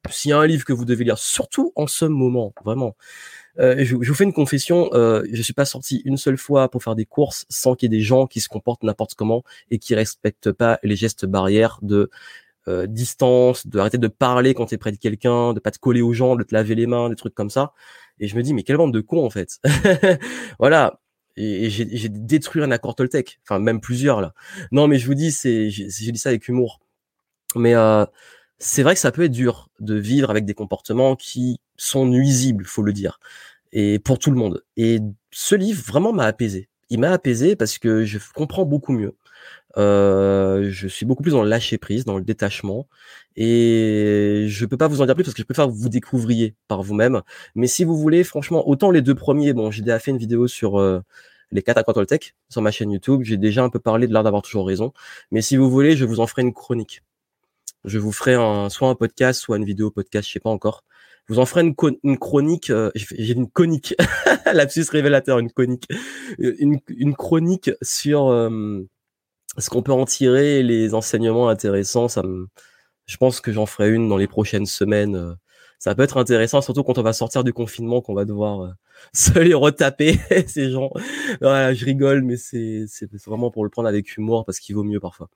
S'il 0.09 0.29
y 0.29 0.33
a 0.33 0.39
un 0.39 0.47
livre 0.47 0.65
que 0.65 0.73
vous 0.73 0.85
devez 0.85 1.03
lire, 1.03 1.17
surtout 1.17 1.71
en 1.75 1.87
ce 1.87 2.05
moment, 2.05 2.53
vraiment, 2.65 2.95
euh, 3.59 3.83
je, 3.83 3.95
vous 3.95 4.13
fais 4.15 4.23
une 4.23 4.33
confession, 4.33 4.89
euh, 4.93 5.23
je 5.31 5.41
suis 5.41 5.53
pas 5.53 5.65
sorti 5.65 6.01
une 6.05 6.17
seule 6.17 6.37
fois 6.37 6.69
pour 6.69 6.83
faire 6.83 6.95
des 6.95 7.05
courses 7.05 7.45
sans 7.49 7.75
qu'il 7.75 7.91
y 7.91 7.95
ait 7.95 7.97
des 7.97 8.03
gens 8.03 8.25
qui 8.25 8.39
se 8.39 8.49
comportent 8.49 8.83
n'importe 8.83 9.13
comment 9.13 9.43
et 9.69 9.79
qui 9.79 9.93
respectent 9.93 10.51
pas 10.51 10.79
les 10.83 10.95
gestes 10.95 11.25
barrières 11.25 11.79
de 11.81 12.09
euh, 12.67 12.87
distance, 12.87 13.67
de 13.67 13.77
arrêter 13.79 13.97
de 13.97 14.07
parler 14.07 14.53
quand 14.53 14.67
tu 14.67 14.75
es 14.75 14.77
près 14.77 14.91
de 14.91 14.97
quelqu'un, 14.97 15.53
de 15.53 15.59
pas 15.59 15.71
te 15.71 15.79
coller 15.79 16.01
aux 16.01 16.13
gens, 16.13 16.35
de 16.35 16.43
te 16.43 16.53
laver 16.53 16.75
les 16.75 16.87
mains, 16.87 17.09
des 17.09 17.15
trucs 17.15 17.35
comme 17.35 17.49
ça. 17.49 17.73
Et 18.19 18.27
je 18.27 18.35
me 18.35 18.41
dis 18.41 18.53
mais 18.53 18.63
quelle 18.63 18.77
bande 18.77 18.93
de 18.93 19.01
cons 19.01 19.25
en 19.25 19.29
fait. 19.29 19.59
voilà. 20.59 20.99
Et, 21.35 21.69
j'ai 21.69 21.85
détruit 22.09 22.63
un 22.63 22.71
accord 22.71 22.95
Toltec, 22.95 23.39
enfin 23.43 23.59
même 23.59 23.81
plusieurs 23.81 24.21
là. 24.21 24.33
Non 24.71 24.87
mais 24.87 24.97
je 24.97 25.07
vous 25.07 25.15
dis 25.15 25.31
c'est 25.31 25.69
j'ai 25.69 26.11
dit 26.11 26.19
ça 26.19 26.29
avec 26.29 26.47
humour. 26.47 26.79
Mais 27.55 27.75
euh, 27.75 28.05
c'est 28.63 28.81
vrai 28.81 28.93
que 28.93 28.99
ça 29.01 29.11
peut 29.11 29.23
être 29.23 29.31
dur 29.31 29.69
de 29.81 29.95
vivre 29.95 30.29
avec 30.29 30.45
des 30.45 30.53
comportements 30.53 31.17
qui 31.17 31.59
sont 31.75 32.05
nuisibles, 32.05 32.65
faut 32.65 32.81
le 32.81 32.93
dire, 32.93 33.19
et 33.73 33.99
pour 33.99 34.19
tout 34.19 34.31
le 34.31 34.37
monde. 34.37 34.63
Et 34.77 34.99
ce 35.31 35.55
livre 35.55 35.83
vraiment 35.85 36.13
m'a 36.13 36.23
apaisé. 36.25 36.69
Il 36.89 36.99
m'a 36.99 37.11
apaisé 37.11 37.55
parce 37.57 37.77
que 37.77 38.05
je 38.05 38.19
comprends 38.33 38.65
beaucoup 38.65 38.93
mieux. 38.93 39.15
Euh, 39.77 40.69
je 40.69 40.87
suis 40.87 41.05
beaucoup 41.05 41.23
plus 41.23 41.31
dans 41.31 41.43
le 41.43 41.49
lâcher 41.49 41.77
prise, 41.77 42.05
dans 42.05 42.17
le 42.17 42.23
détachement, 42.23 42.87
et 43.35 44.45
je 44.47 44.65
peux 44.65 44.77
pas 44.77 44.87
vous 44.87 45.01
en 45.01 45.05
dire 45.05 45.15
plus 45.15 45.23
parce 45.25 45.33
que 45.33 45.41
je 45.41 45.47
préfère 45.47 45.67
que 45.67 45.71
vous 45.73 45.89
découvriez 45.89 46.55
par 46.69 46.83
vous-même. 46.83 47.21
Mais 47.55 47.67
si 47.67 47.83
vous 47.83 47.97
voulez, 47.97 48.23
franchement, 48.23 48.67
autant 48.69 48.91
les 48.91 49.01
deux 49.01 49.15
premiers, 49.15 49.53
bon, 49.53 49.71
j'ai 49.71 49.81
déjà 49.81 49.99
fait 49.99 50.11
une 50.11 50.17
vidéo 50.17 50.47
sur 50.47 50.79
euh, 50.79 51.01
les 51.51 51.63
4 51.63 51.79
accords 51.79 51.95
Toltec 51.95 52.35
sur 52.49 52.61
ma 52.61 52.71
chaîne 52.71 52.91
YouTube. 52.91 53.23
J'ai 53.23 53.37
déjà 53.37 53.63
un 53.63 53.69
peu 53.69 53.79
parlé 53.79 54.07
de 54.07 54.13
l'art 54.13 54.23
d'avoir 54.23 54.41
toujours 54.41 54.67
raison. 54.67 54.93
Mais 55.31 55.41
si 55.41 55.57
vous 55.57 55.69
voulez, 55.69 55.97
je 55.97 56.05
vous 56.05 56.21
en 56.21 56.27
ferai 56.27 56.43
une 56.43 56.53
chronique. 56.53 57.01
Je 57.85 57.99
vous 57.99 58.11
ferai 58.11 58.35
un, 58.35 58.69
soit 58.69 58.89
un 58.89 58.95
podcast, 58.95 59.41
soit 59.41 59.57
une 59.57 59.65
vidéo 59.65 59.91
podcast, 59.91 60.27
je 60.27 60.33
sais 60.33 60.39
pas 60.39 60.49
encore. 60.49 60.83
Je 61.27 61.33
vous 61.33 61.39
en 61.39 61.45
ferai 61.45 61.61
une, 61.61 61.75
une 62.03 62.17
chronique. 62.17 62.69
Euh, 62.69 62.91
j'ai 62.95 63.33
une 63.33 63.49
conique, 63.49 63.95
lapsus 64.53 64.85
révélateur, 64.89 65.39
une 65.39 65.51
conique, 65.51 65.87
une, 66.37 66.79
une 66.87 67.15
chronique 67.15 67.71
sur 67.81 68.27
euh, 68.29 68.81
ce 69.57 69.69
qu'on 69.69 69.83
peut 69.83 69.91
en 69.93 70.05
tirer, 70.05 70.63
les 70.63 70.93
enseignements 70.93 71.49
intéressants. 71.49 72.07
Ça 72.07 72.23
me, 72.23 72.47
je 73.05 73.17
pense 73.17 73.41
que 73.41 73.51
j'en 73.51 73.65
ferai 73.65 73.91
une 73.91 74.09
dans 74.09 74.17
les 74.17 74.27
prochaines 74.27 74.65
semaines. 74.65 75.15
Euh. 75.15 75.33
Ça 75.79 75.95
peut 75.95 76.03
être 76.03 76.17
intéressant, 76.17 76.61
surtout 76.61 76.83
quand 76.83 76.97
on 76.97 77.03
va 77.03 77.11
sortir 77.13 77.43
du 77.43 77.51
confinement, 77.51 78.01
qu'on 78.01 78.13
va 78.13 78.25
devoir 78.25 78.73
se 79.13 79.37
les 79.39 79.53
retaper 79.53 80.19
ces 80.47 80.71
gens. 80.71 80.91
Voilà, 81.41 81.73
je 81.73 81.85
rigole, 81.85 82.23
mais 82.23 82.37
c'est 82.37 82.87
vraiment 83.25 83.51
pour 83.51 83.65
le 83.65 83.69
prendre 83.69 83.89
avec 83.89 84.15
humour 84.17 84.45
parce 84.45 84.59
qu'il 84.59 84.75
vaut 84.75 84.83
mieux 84.83 85.01
parfois. 85.01 85.29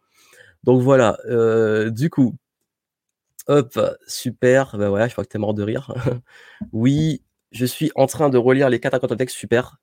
Donc 0.64 0.82
voilà, 0.82 1.18
euh, 1.30 1.90
du 1.90 2.10
coup, 2.10 2.36
hop, 3.48 3.80
super, 4.08 4.78
ben 4.78 4.90
voilà, 4.90 5.08
je 5.08 5.14
crois 5.14 5.24
que 5.24 5.30
t'es 5.30 5.40
mort 5.40 5.54
de 5.54 5.64
rire. 5.64 5.94
oui, 6.74 7.24
je 7.52 7.66
suis 7.66 7.92
en 7.96 8.08
train 8.08 8.30
de 8.30 8.38
relire 8.38 8.70
les 8.70 8.80
quatre 8.80 8.94
accords 8.96 9.16
texte, 9.18 9.38
super. 9.38 9.78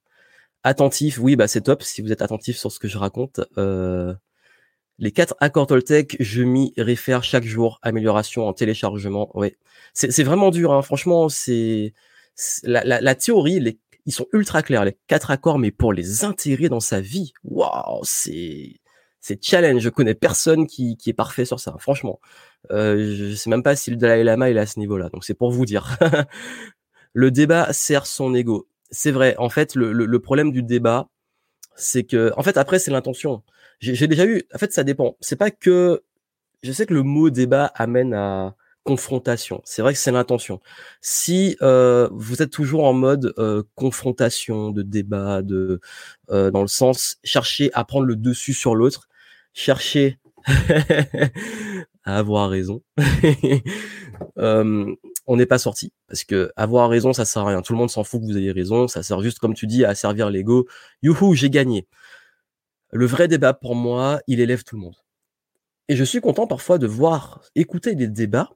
Attentif, 0.64 1.18
oui, 1.18 1.36
bah 1.36 1.48
c'est 1.48 1.62
top 1.62 1.82
si 1.82 2.02
vous 2.02 2.12
êtes 2.12 2.22
attentif 2.22 2.56
sur 2.56 2.72
ce 2.72 2.78
que 2.78 2.88
je 2.88 2.98
raconte. 2.98 3.40
Euh, 3.58 4.14
les 4.98 5.12
quatre 5.12 5.34
accords 5.40 5.66
Toltec, 5.66 6.16
je 6.20 6.42
m'y 6.42 6.72
réfère 6.76 7.24
chaque 7.24 7.44
jour. 7.44 7.78
Amélioration 7.82 8.46
en 8.46 8.52
téléchargement. 8.52 9.30
Ouais, 9.36 9.58
c'est 9.92 10.22
vraiment 10.22 10.50
dur. 10.50 10.72
Hein. 10.72 10.82
Franchement, 10.82 11.28
c'est 11.28 11.94
la, 12.62 13.14
théorie. 13.14 13.78
Ils 14.06 14.12
sont 14.12 14.26
ultra 14.32 14.62
clairs 14.62 14.84
les 14.84 14.96
quatre 15.06 15.30
accords, 15.30 15.58
mais 15.58 15.70
pour 15.70 15.92
les 15.92 16.24
intégrer 16.24 16.68
dans 16.68 16.80
sa 16.80 17.00
vie, 17.00 17.32
waouh, 17.44 18.00
c'est 18.04 18.80
c'est 19.24 19.42
challenge. 19.42 19.80
Je 19.80 19.88
connais 19.88 20.14
personne 20.14 20.66
qui, 20.66 20.98
qui 20.98 21.08
est 21.08 21.14
parfait 21.14 21.46
sur 21.46 21.58
ça, 21.58 21.74
franchement. 21.78 22.20
Euh, 22.70 23.14
je 23.16 23.34
sais 23.34 23.48
même 23.48 23.62
pas 23.62 23.74
si 23.74 23.90
le 23.90 23.96
Dalai 23.96 24.22
Lama 24.22 24.50
est 24.50 24.58
à 24.58 24.66
ce 24.66 24.78
niveau-là. 24.78 25.08
Donc 25.08 25.24
c'est 25.24 25.32
pour 25.32 25.50
vous 25.50 25.64
dire. 25.64 25.96
le 27.14 27.30
débat 27.30 27.72
sert 27.72 28.06
son 28.06 28.34
ego. 28.34 28.68
C'est 28.90 29.12
vrai. 29.12 29.34
En 29.38 29.48
fait, 29.48 29.76
le, 29.76 29.92
le, 29.92 30.18
problème 30.20 30.52
du 30.52 30.62
débat, 30.62 31.08
c'est 31.74 32.04
que, 32.04 32.34
en 32.36 32.42
fait, 32.42 32.58
après, 32.58 32.78
c'est 32.78 32.90
l'intention. 32.90 33.42
J'ai 33.80 34.06
déjà 34.08 34.26
eu. 34.26 34.42
En 34.54 34.58
fait, 34.58 34.74
ça 34.74 34.84
dépend. 34.84 35.16
C'est 35.22 35.36
pas 35.36 35.50
que. 35.50 36.02
Je 36.62 36.70
sais 36.72 36.84
que 36.84 36.92
le 36.92 37.02
mot 37.02 37.30
débat 37.30 37.72
amène 37.74 38.12
à 38.12 38.54
confrontation. 38.82 39.62
C'est 39.64 39.80
vrai 39.80 39.94
que 39.94 39.98
c'est 39.98 40.12
l'intention. 40.12 40.60
Si 41.00 41.56
euh, 41.62 42.10
vous 42.12 42.42
êtes 42.42 42.50
toujours 42.50 42.84
en 42.84 42.92
mode 42.92 43.32
euh, 43.38 43.62
confrontation, 43.74 44.70
de 44.70 44.82
débat, 44.82 45.40
de 45.40 45.80
euh, 46.30 46.50
dans 46.50 46.60
le 46.60 46.68
sens 46.68 47.16
chercher 47.24 47.70
à 47.72 47.84
prendre 47.84 48.04
le 48.04 48.16
dessus 48.16 48.52
sur 48.52 48.74
l'autre, 48.74 49.08
chercher 49.54 50.18
à 52.04 52.18
avoir 52.18 52.50
raison. 52.50 52.82
euh, 54.38 54.94
on 55.26 55.36
n'est 55.36 55.46
pas 55.46 55.58
sorti 55.58 55.92
parce 56.06 56.24
que 56.24 56.52
avoir 56.56 56.90
raison 56.90 57.14
ça 57.14 57.24
sert 57.24 57.42
à 57.42 57.48
rien. 57.48 57.62
Tout 57.62 57.72
le 57.72 57.78
monde 57.78 57.90
s'en 57.90 58.04
fout 58.04 58.20
que 58.20 58.26
vous 58.26 58.36
ayez 58.36 58.52
raison. 58.52 58.88
Ça 58.88 59.02
sert 59.02 59.22
juste 59.22 59.38
comme 59.38 59.54
tu 59.54 59.66
dis 59.66 59.84
à 59.84 59.94
servir 59.94 60.28
l'ego. 60.28 60.66
Youhou, 61.02 61.34
j'ai 61.34 61.48
gagné. 61.48 61.86
Le 62.92 63.06
vrai 63.06 63.26
débat 63.26 63.54
pour 63.54 63.74
moi, 63.74 64.20
il 64.26 64.40
élève 64.40 64.64
tout 64.64 64.76
le 64.76 64.82
monde. 64.82 64.96
Et 65.88 65.96
je 65.96 66.04
suis 66.04 66.20
content 66.20 66.46
parfois 66.46 66.78
de 66.78 66.86
voir, 66.86 67.42
écouter 67.54 67.94
des 67.94 68.08
débats 68.08 68.50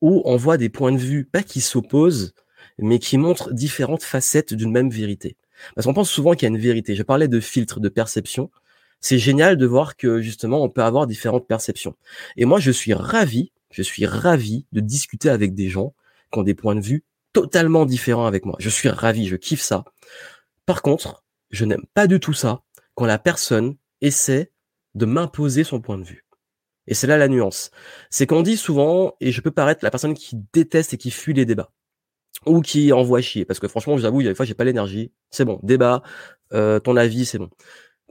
où 0.00 0.22
on 0.24 0.36
voit 0.36 0.56
des 0.56 0.68
points 0.68 0.92
de 0.92 0.98
vue 0.98 1.24
pas 1.24 1.42
qui 1.42 1.60
s'opposent, 1.60 2.32
mais 2.78 2.98
qui 2.98 3.18
montrent 3.18 3.52
différentes 3.52 4.02
facettes 4.02 4.54
d'une 4.54 4.70
même 4.70 4.90
vérité. 4.90 5.36
Parce 5.74 5.86
qu'on 5.86 5.94
pense 5.94 6.10
souvent 6.10 6.32
qu'il 6.32 6.42
y 6.42 6.52
a 6.52 6.54
une 6.54 6.60
vérité. 6.60 6.94
Je 6.94 7.02
parlais 7.02 7.28
de 7.28 7.40
filtre, 7.40 7.80
de 7.80 7.88
perception 7.88 8.50
c'est 9.00 9.18
génial 9.18 9.56
de 9.56 9.66
voir 9.66 9.96
que 9.96 10.20
justement 10.20 10.62
on 10.62 10.68
peut 10.68 10.82
avoir 10.82 11.06
différentes 11.06 11.46
perceptions. 11.46 11.96
Et 12.36 12.44
moi, 12.44 12.60
je 12.60 12.70
suis 12.70 12.94
ravi, 12.94 13.52
je 13.70 13.82
suis 13.82 14.06
ravi 14.06 14.66
de 14.72 14.80
discuter 14.80 15.30
avec 15.30 15.54
des 15.54 15.68
gens 15.68 15.94
qui 16.32 16.38
ont 16.38 16.42
des 16.42 16.54
points 16.54 16.74
de 16.74 16.80
vue 16.80 17.04
totalement 17.32 17.86
différents 17.86 18.26
avec 18.26 18.44
moi. 18.44 18.56
Je 18.58 18.68
suis 18.68 18.88
ravi, 18.88 19.26
je 19.26 19.36
kiffe 19.36 19.62
ça. 19.62 19.84
Par 20.66 20.82
contre, 20.82 21.24
je 21.50 21.64
n'aime 21.64 21.84
pas 21.94 22.06
du 22.06 22.20
tout 22.20 22.32
ça 22.32 22.62
quand 22.94 23.06
la 23.06 23.18
personne 23.18 23.76
essaie 24.00 24.52
de 24.94 25.06
m'imposer 25.06 25.64
son 25.64 25.80
point 25.80 25.98
de 25.98 26.04
vue. 26.04 26.24
Et 26.86 26.94
c'est 26.94 27.06
là 27.06 27.16
la 27.16 27.28
nuance. 27.28 27.70
C'est 28.10 28.26
qu'on 28.26 28.42
dit 28.42 28.56
souvent, 28.56 29.14
et 29.20 29.30
je 29.30 29.40
peux 29.40 29.52
paraître 29.52 29.84
la 29.84 29.90
personne 29.90 30.14
qui 30.14 30.36
déteste 30.52 30.94
et 30.94 30.98
qui 30.98 31.10
fuit 31.10 31.34
les 31.34 31.44
débats 31.44 31.70
ou 32.46 32.60
qui 32.62 32.92
envoie 32.92 33.20
chier. 33.20 33.44
Parce 33.44 33.60
que 33.60 33.68
franchement, 33.68 33.96
j'avoue, 33.98 34.20
il 34.20 34.24
y 34.24 34.26
a 34.28 34.30
des 34.30 34.34
fois, 34.34 34.46
j'ai 34.46 34.54
pas 34.54 34.64
l'énergie. 34.64 35.12
C'est 35.30 35.44
bon, 35.44 35.60
débat, 35.62 36.02
euh, 36.52 36.80
ton 36.80 36.96
avis, 36.96 37.26
c'est 37.26 37.38
bon. 37.38 37.50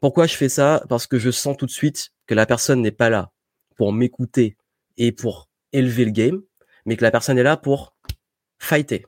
Pourquoi 0.02 0.28
je 0.28 0.36
fais 0.36 0.50
ça? 0.50 0.84
Parce 0.90 1.08
que 1.08 1.20
je 1.20 1.32
sens 1.32 1.58
tout 1.58 1.66
de 1.66 1.72
suite 1.72 2.12
que 2.26 2.34
la 2.34 2.46
personne 2.46 2.82
n'est 2.82 2.92
pas 2.92 3.10
là 3.10 3.32
pour 3.76 3.94
m'écouter 3.94 4.58
et 4.98 5.12
pour 5.12 5.50
élever 5.74 6.06
le 6.06 6.12
game, 6.12 6.42
mais 6.86 6.98
que 6.98 7.04
la 7.04 7.12
personne 7.12 7.38
est 7.38 7.44
là 7.44 7.58
pour 7.58 7.96
fighter. 8.60 9.06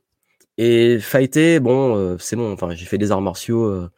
Et 0.57 0.99
fighter, 0.99 1.59
bon, 1.59 1.95
euh, 1.95 2.17
c'est 2.19 2.35
bon. 2.35 2.51
Enfin, 2.51 2.71
j'ai 2.71 2.85
fait 2.85 2.97
des 2.97 3.11
arts 3.11 3.21
martiaux. 3.21 3.63
Euh, 3.63 3.89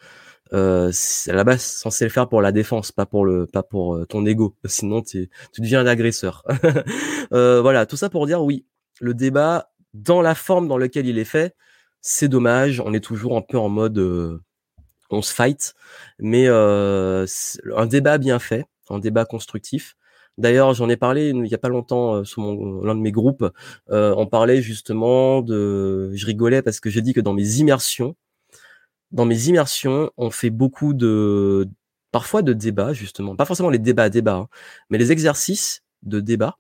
euh, 0.54 0.92
à 1.28 1.34
la 1.34 1.44
base 1.44 1.64
censé 1.64 2.06
le 2.06 2.12
faire 2.12 2.30
pour 2.30 2.42
la 2.42 2.52
défense, 2.52 2.92
pas 2.92 3.08
pour 3.08 3.26
le, 3.26 3.48
pas 3.48 3.64
pour 3.64 3.96
euh, 3.96 4.06
ton 4.06 4.26
ego. 4.26 4.56
Sinon, 4.66 5.02
tu 5.02 5.30
deviens 5.58 5.82
un 5.82 5.88
agresseur. 5.88 6.44
voilà, 7.32 7.86
tout 7.86 7.98
ça 7.98 8.10
pour 8.10 8.28
dire 8.28 8.44
oui, 8.44 8.66
le 9.02 9.14
débat 9.14 9.72
dans 9.94 10.22
la 10.22 10.36
forme 10.36 10.68
dans 10.68 10.78
laquelle 10.78 11.08
il 11.08 11.18
est 11.18 11.26
fait, 11.26 11.56
c'est 12.02 12.28
dommage. 12.28 12.80
On 12.80 12.94
est 12.94 13.04
toujours 13.04 13.38
un 13.38 13.42
peu 13.42 13.58
en 13.58 13.70
mode 13.70 14.42
on 15.14 15.22
se 15.22 15.34
fight, 15.34 15.76
mais 16.20 16.46
euh, 16.48 17.26
un 17.76 17.86
débat 17.86 18.18
bien 18.18 18.40
fait, 18.40 18.66
un 18.90 19.00
débat 19.00 19.26
constructif. 19.26 19.96
D'ailleurs, 20.38 20.74
j'en 20.74 20.90
ai 20.90 20.98
parlé 20.98 21.30
il 21.30 21.46
y 21.48 21.54
a 21.54 21.60
pas 21.60 21.70
longtemps 21.70 22.16
euh, 22.16 22.24
sur 22.24 22.42
l'un 22.42 22.96
de 22.96 23.00
mes 23.00 23.12
groupes. 23.12 23.48
Euh, 23.92 24.14
on 24.18 24.26
parlait 24.26 24.62
justement 24.62 25.42
de, 25.42 26.12
je 26.16 26.26
rigolais 26.26 26.62
parce 26.62 26.80
que 26.80 26.90
j'ai 26.90 27.02
dit 27.02 27.14
que 27.14 27.22
dans 27.22 27.34
mes 27.34 27.58
immersions, 27.58 28.16
dans 29.12 29.26
mes 29.26 29.48
immersions, 29.48 30.12
on 30.18 30.32
fait 30.32 30.50
beaucoup 30.50 30.94
de, 30.94 31.70
parfois 32.12 32.42
de 32.42 32.54
débats 32.54 32.94
justement, 32.94 33.36
pas 33.36 33.46
forcément 33.46 33.70
les 33.70 33.80
débats 33.80 34.10
débats, 34.10 34.36
hein, 34.36 34.48
mais 34.90 34.98
les 34.98 35.12
exercices 35.12 35.84
de 36.02 36.20
débat 36.20 36.58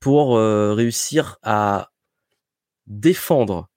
pour 0.00 0.36
réussir 0.36 1.38
à 1.42 1.90
défendre 2.86 3.68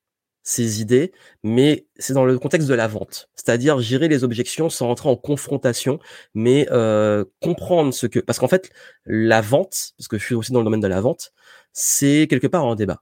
ces 0.43 0.81
idées, 0.81 1.11
mais 1.43 1.87
c'est 1.97 2.13
dans 2.13 2.25
le 2.25 2.37
contexte 2.39 2.67
de 2.67 2.73
la 2.73 2.87
vente, 2.87 3.29
c'est-à-dire 3.35 3.79
gérer 3.79 4.07
les 4.07 4.23
objections 4.23 4.69
sans 4.69 4.89
entrer 4.89 5.09
en 5.09 5.15
confrontation, 5.15 5.99
mais 6.33 6.67
euh, 6.71 7.25
comprendre 7.41 7.93
ce 7.93 8.07
que, 8.07 8.19
parce 8.19 8.39
qu'en 8.39 8.47
fait, 8.47 8.71
la 9.05 9.41
vente, 9.41 9.93
parce 9.97 10.07
que 10.07 10.17
je 10.17 10.25
suis 10.25 10.35
aussi 10.35 10.51
dans 10.51 10.59
le 10.59 10.65
domaine 10.65 10.79
de 10.79 10.87
la 10.87 11.01
vente, 11.01 11.33
c'est 11.73 12.27
quelque 12.29 12.47
part 12.47 12.65
un 12.65 12.75
débat. 12.75 12.99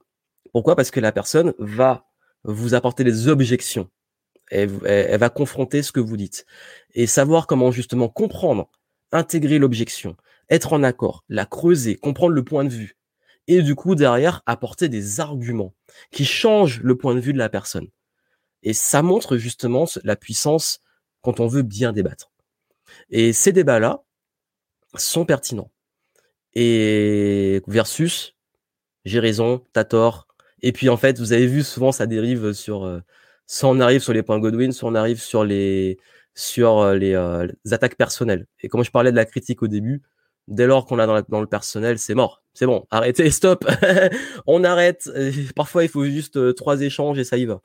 Pourquoi? 0.52 0.76
Parce 0.76 0.90
que 0.90 1.00
la 1.00 1.12
personne 1.12 1.54
va 1.58 2.06
vous 2.44 2.74
apporter 2.74 3.04
des 3.04 3.28
objections, 3.28 3.88
elle 4.50 4.68
va 5.18 5.30
confronter 5.30 5.82
ce 5.82 5.92
que 5.92 6.00
vous 6.00 6.16
dites, 6.16 6.44
et 6.94 7.06
savoir 7.06 7.46
comment 7.46 7.70
justement 7.70 8.08
comprendre, 8.08 8.70
intégrer 9.12 9.58
l'objection, 9.58 10.16
être 10.50 10.72
en 10.72 10.82
accord, 10.82 11.24
la 11.28 11.46
creuser, 11.46 11.96
comprendre 11.96 12.34
le 12.34 12.44
point 12.44 12.64
de 12.64 12.70
vue, 12.70 12.96
et 13.50 13.62
du 13.62 13.74
coup 13.74 13.96
derrière 13.96 14.42
apporter 14.46 14.88
des 14.88 15.18
arguments 15.18 15.74
qui 16.12 16.24
changent 16.24 16.80
le 16.82 16.96
point 16.96 17.16
de 17.16 17.20
vue 17.20 17.32
de 17.32 17.38
la 17.38 17.48
personne. 17.48 17.88
Et 18.62 18.72
ça 18.72 19.02
montre 19.02 19.38
justement 19.38 19.86
la 20.04 20.14
puissance 20.14 20.80
quand 21.20 21.40
on 21.40 21.48
veut 21.48 21.62
bien 21.62 21.92
débattre. 21.92 22.30
Et 23.10 23.32
ces 23.32 23.52
débats-là 23.52 24.04
sont 24.94 25.24
pertinents. 25.24 25.72
Et 26.54 27.60
versus, 27.66 28.36
j'ai 29.04 29.18
raison, 29.18 29.64
t'as 29.72 29.84
tort. 29.84 30.28
Et 30.62 30.72
puis 30.72 30.88
en 30.88 30.96
fait, 30.96 31.18
vous 31.18 31.32
avez 31.32 31.46
vu 31.46 31.64
souvent 31.64 31.90
ça 31.90 32.06
dérive 32.06 32.52
sur, 32.52 32.84
euh, 32.84 33.00
soit 33.46 33.68
on 33.68 33.80
arrive 33.80 34.00
sur 34.00 34.12
les 34.12 34.22
points 34.22 34.38
Godwin, 34.38 34.72
soit 34.72 34.90
on 34.90 34.94
arrive 34.94 35.20
sur 35.20 35.44
les 35.44 35.98
sur 36.34 36.78
euh, 36.78 36.96
les, 36.96 37.14
euh, 37.14 37.48
les 37.64 37.72
attaques 37.72 37.96
personnelles. 37.96 38.46
Et 38.60 38.68
comme 38.68 38.84
je 38.84 38.90
parlais 38.92 39.10
de 39.10 39.16
la 39.16 39.24
critique 39.26 39.62
au 39.62 39.68
début, 39.68 40.02
dès 40.50 40.66
lors 40.66 40.84
qu'on 40.84 40.98
a 40.98 41.06
dans, 41.06 41.40
le 41.40 41.46
personnel, 41.46 41.98
c'est 41.98 42.14
mort. 42.14 42.42
C'est 42.52 42.66
bon, 42.66 42.84
arrêtez, 42.90 43.30
stop. 43.30 43.64
on 44.46 44.64
arrête. 44.64 45.08
Parfois, 45.54 45.84
il 45.84 45.88
faut 45.88 46.04
juste 46.04 46.36
euh, 46.36 46.52
trois 46.52 46.82
échanges 46.82 47.18
et 47.18 47.24
ça 47.24 47.38
y 47.38 47.46
va. 47.46 47.62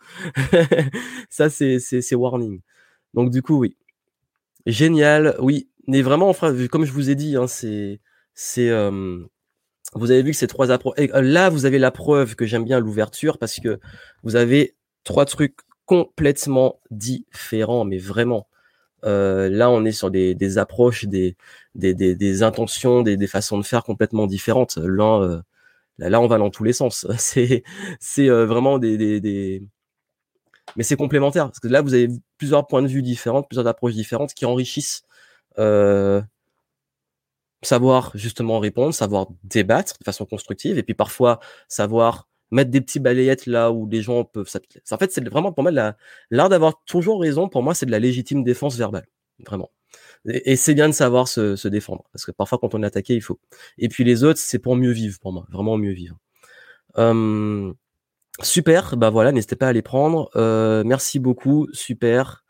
ça, 1.29 1.49
c'est, 1.49 1.79
c'est, 1.79 2.15
warning. 2.15 2.61
Donc, 3.13 3.31
du 3.31 3.41
coup, 3.41 3.57
oui. 3.57 3.75
Génial. 4.65 5.35
Oui. 5.39 5.69
Mais 5.87 6.01
vraiment, 6.01 6.33
comme 6.71 6.85
je 6.85 6.91
vous 6.91 7.09
ai 7.09 7.15
dit, 7.15 7.35
hein, 7.35 7.47
c'est, 7.47 7.99
c'est, 8.33 8.69
euh, 8.69 9.19
vous 9.93 10.11
avez 10.11 10.23
vu 10.23 10.31
que 10.31 10.37
ces 10.37 10.47
trois 10.47 10.71
approches. 10.71 10.95
Euh, 10.99 11.21
là, 11.21 11.49
vous 11.49 11.65
avez 11.65 11.79
la 11.79 11.91
preuve 11.91 12.35
que 12.35 12.45
j'aime 12.45 12.63
bien 12.63 12.79
l'ouverture 12.79 13.37
parce 13.37 13.59
que 13.59 13.79
vous 14.23 14.35
avez 14.35 14.75
trois 15.03 15.25
trucs 15.25 15.57
complètement 15.85 16.79
différents, 16.89 17.85
mais 17.85 17.97
vraiment. 17.97 18.47
là, 19.03 19.69
on 19.69 19.85
est 19.85 19.91
sur 19.91 20.09
des, 20.09 20.57
approches, 20.57 21.05
des, 21.05 21.37
des, 21.75 22.43
intentions, 22.43 23.01
des, 23.01 23.27
façons 23.27 23.57
de 23.57 23.63
faire 23.63 23.83
complètement 23.83 24.27
différentes. 24.27 24.77
Là, 24.77 25.41
là, 25.97 26.21
on 26.21 26.27
va 26.27 26.37
dans 26.37 26.49
tous 26.49 26.63
les 26.63 26.73
sens. 26.73 27.07
C'est, 27.17 27.63
c'est 27.99 28.29
vraiment 28.29 28.79
des, 28.79 29.19
des, 29.19 29.63
mais 30.75 30.83
c'est 30.83 30.95
complémentaire 30.95 31.45
parce 31.45 31.59
que 31.59 31.67
là, 31.67 31.81
vous 31.81 31.93
avez 31.93 32.09
plusieurs 32.37 32.67
points 32.67 32.81
de 32.81 32.87
vue 32.87 33.01
différents, 33.01 33.43
plusieurs 33.43 33.67
approches 33.67 33.93
différentes 33.93 34.33
qui 34.33 34.45
enrichissent. 34.45 35.03
savoir 37.61 38.11
justement 38.15 38.59
répondre, 38.59 38.93
savoir 38.93 39.27
débattre 39.43 39.97
de 39.99 40.03
façon 40.03 40.25
constructive, 40.25 40.77
et 40.77 40.83
puis 40.83 40.93
parfois 40.93 41.39
savoir 41.67 42.27
mettre 42.51 42.71
des 42.71 42.81
petits 42.81 42.99
balayettes 42.99 43.45
là 43.45 43.71
où 43.71 43.87
les 43.87 44.01
gens 44.01 44.23
peuvent 44.23 44.49
En 44.91 44.97
fait, 44.97 45.11
c'est 45.11 45.27
vraiment 45.27 45.51
pour 45.51 45.63
moi 45.63 45.71
l'art 46.31 46.49
d'avoir 46.49 46.83
toujours 46.85 47.21
raison. 47.21 47.49
Pour 47.49 47.63
moi, 47.63 47.73
c'est 47.73 47.85
de 47.85 47.91
la 47.91 47.99
légitime 47.99 48.43
défense 48.43 48.77
verbale, 48.77 49.07
vraiment. 49.45 49.71
Et, 50.27 50.55
c'est 50.55 50.73
bien 50.73 50.89
de 50.89 50.93
savoir 50.93 51.27
se, 51.27 51.67
défendre 51.67 52.03
parce 52.11 52.25
que 52.25 52.31
parfois 52.31 52.57
quand 52.57 52.73
on 52.75 52.83
est 52.83 52.85
attaqué, 52.85 53.15
il 53.15 53.21
faut. 53.21 53.39
Et 53.77 53.89
puis 53.89 54.03
les 54.03 54.23
autres, 54.23 54.39
c'est 54.39 54.59
pour 54.59 54.75
mieux 54.75 54.91
vivre 54.91 55.19
pour 55.19 55.33
moi, 55.33 55.45
vraiment 55.49 55.77
mieux 55.77 55.93
vivre. 55.93 56.17
super, 58.41 58.97
bah 58.97 59.09
voilà, 59.09 59.31
n'hésitez 59.31 59.55
pas 59.55 59.67
à 59.67 59.73
les 59.73 59.81
prendre. 59.81 60.29
Merci 60.83 61.19
beaucoup, 61.19 61.67
super, 61.73 62.45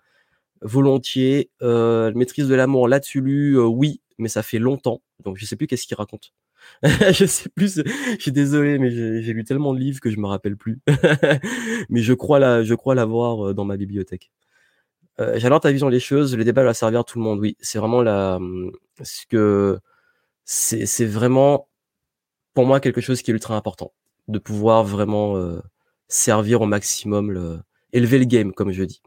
volontiers. 0.61 1.49
Euh, 1.61 2.11
maîtrise 2.15 2.47
de 2.47 2.55
l'amour, 2.55 2.87
là-dessus 2.87 3.21
lu, 3.21 3.59
oui, 3.59 4.01
mais 4.17 4.29
ça 4.29 4.43
fait 4.43 4.59
longtemps, 4.59 5.01
donc 5.23 5.37
je 5.37 5.45
sais 5.45 5.55
plus 5.55 5.67
qu'est-ce 5.67 5.87
qu'il 5.87 5.97
raconte. 5.97 6.33
je 6.83 7.25
sais 7.25 7.49
plus, 7.49 7.81
je 7.85 8.21
suis 8.21 8.31
désolé, 8.31 8.79
mais 8.79 8.89
j'ai 8.89 9.33
lu 9.33 9.43
tellement 9.43 9.73
de 9.73 9.79
livres 9.79 9.99
que 9.99 10.09
je 10.09 10.17
me 10.17 10.27
rappelle 10.27 10.57
plus. 10.57 10.79
mais 11.89 12.01
je 12.01 12.13
crois 12.13 12.39
la, 12.39 12.63
je 12.63 12.73
crois 12.73 12.95
l'avoir 12.95 13.53
dans 13.53 13.65
ma 13.65 13.77
bibliothèque. 13.77 14.31
Euh, 15.19 15.33
J'adore 15.37 15.59
ta 15.61 15.71
vision 15.71 15.89
des 15.89 15.99
choses. 15.99 16.35
Le 16.35 16.43
débat 16.43 16.63
va 16.63 16.73
servir 16.73 17.05
tout 17.05 17.19
le 17.19 17.23
monde. 17.23 17.39
Oui, 17.39 17.57
c'est 17.59 17.79
vraiment 17.79 18.01
la, 18.01 18.39
ce 19.01 19.25
que 19.27 19.79
c'est 20.45 21.05
vraiment 21.05 21.67
pour 22.53 22.65
moi 22.65 22.79
quelque 22.79 23.01
chose 23.01 23.21
qui 23.21 23.31
est 23.31 23.33
ultra 23.33 23.55
important 23.55 23.93
de 24.27 24.39
pouvoir 24.39 24.83
vraiment 24.83 25.37
euh, 25.37 25.59
servir 26.07 26.61
au 26.61 26.65
maximum 26.65 27.31
le, 27.31 27.59
élever 27.93 28.19
le 28.19 28.25
game 28.25 28.53
comme 28.53 28.71
je 28.71 28.83
dis. 28.83 29.01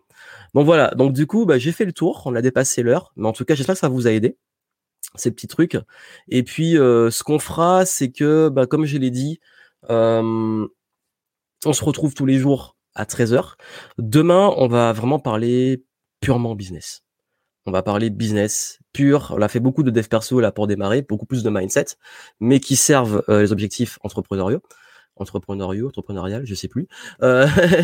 Donc 0.55 0.67
voilà. 0.67 0.93
Donc 0.95 1.13
du 1.13 1.27
coup, 1.27 1.47
bah, 1.47 1.59
j'ai 1.59 1.73
fait 1.73 1.85
le 1.85 1.93
tour. 1.93 2.23
On 2.27 2.35
a 2.35 2.43
dépassé 2.43 2.83
l'heure, 2.83 3.13
mais 3.17 3.29
en 3.29 3.33
tout 3.33 3.45
cas, 3.45 3.55
j'espère 3.55 3.75
que 3.75 3.81
ça 3.81 3.89
vous 3.89 4.07
a 4.07 4.13
aidé 4.13 4.37
ces 5.15 5.31
petits 5.31 5.49
trucs. 5.49 5.77
Et 6.29 6.43
puis, 6.43 6.77
euh, 6.79 7.11
ce 7.11 7.23
qu'on 7.25 7.39
fera, 7.39 7.87
c'est 7.87 8.11
que, 8.11 8.49
bah, 8.49 8.67
comme 8.67 8.85
je 8.85 8.99
l'ai 8.99 9.11
dit, 9.11 9.41
euh, 9.91 10.67
on 11.65 11.73
se 11.73 11.85
retrouve 11.85 12.15
tous 12.15 12.27
les 12.27 12.39
jours 12.39 12.77
à 12.95 13.05
13h. 13.05 13.57
Demain, 13.99 14.53
on 14.57 14.69
va 14.69 14.93
vraiment 14.93 15.19
parler 15.19 15.85
purement 16.21 16.55
business. 16.55 17.03
On 17.67 17.71
va 17.71 17.83
parler 17.83 18.11
business 18.11 18.79
pur. 18.93 19.35
On 19.37 19.43
a 19.43 19.49
fait 19.49 19.61
beaucoup 19.61 19.83
de 19.83 19.91
dev 19.91 20.07
perso 20.09 20.41
là 20.41 20.53
pour 20.53 20.67
démarrer, 20.67 21.03
beaucoup 21.03 21.27
plus 21.27 21.43
de 21.43 21.51
mindset, 21.51 21.87
mais 22.41 22.61
qui 22.61 22.77
servent 22.77 23.23
euh, 23.29 23.43
les 23.43 23.53
objectifs 23.53 23.99
entrepreneuriaux 24.03 24.63
entrepreneuriaux, 25.21 25.89
entrepreneurial, 25.89 26.47
je 26.47 26.55
sais 26.55 26.69
plus. 26.69 26.87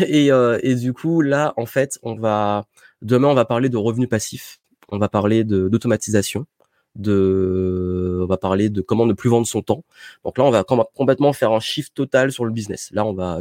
et, 0.07 0.29
et 0.29 0.75
du 0.75 0.93
coup, 0.93 1.19
là, 1.19 1.53
en 1.57 1.65
fait, 1.65 1.99
on 2.01 2.15
va 2.15 2.63
demain, 3.01 3.27
on 3.27 3.33
va 3.33 3.43
parler 3.43 3.67
de 3.67 3.75
revenus 3.75 4.07
passifs. 4.07 4.59
On 4.87 4.99
va 4.99 5.09
parler 5.09 5.43
d'automatisation 5.43 6.45
de, 6.95 8.19
on 8.23 8.25
va 8.25 8.37
parler 8.37 8.69
de 8.69 8.81
comment 8.81 9.05
ne 9.05 9.13
plus 9.13 9.29
vendre 9.29 9.47
son 9.47 9.61
temps. 9.61 9.83
Donc 10.23 10.37
là, 10.37 10.43
on 10.43 10.51
va 10.51 10.63
complètement 10.63 11.33
faire 11.33 11.51
un 11.51 11.59
shift 11.59 11.93
total 11.93 12.31
sur 12.31 12.45
le 12.45 12.51
business. 12.51 12.89
Là, 12.93 13.05
on 13.05 13.13
va, 13.13 13.39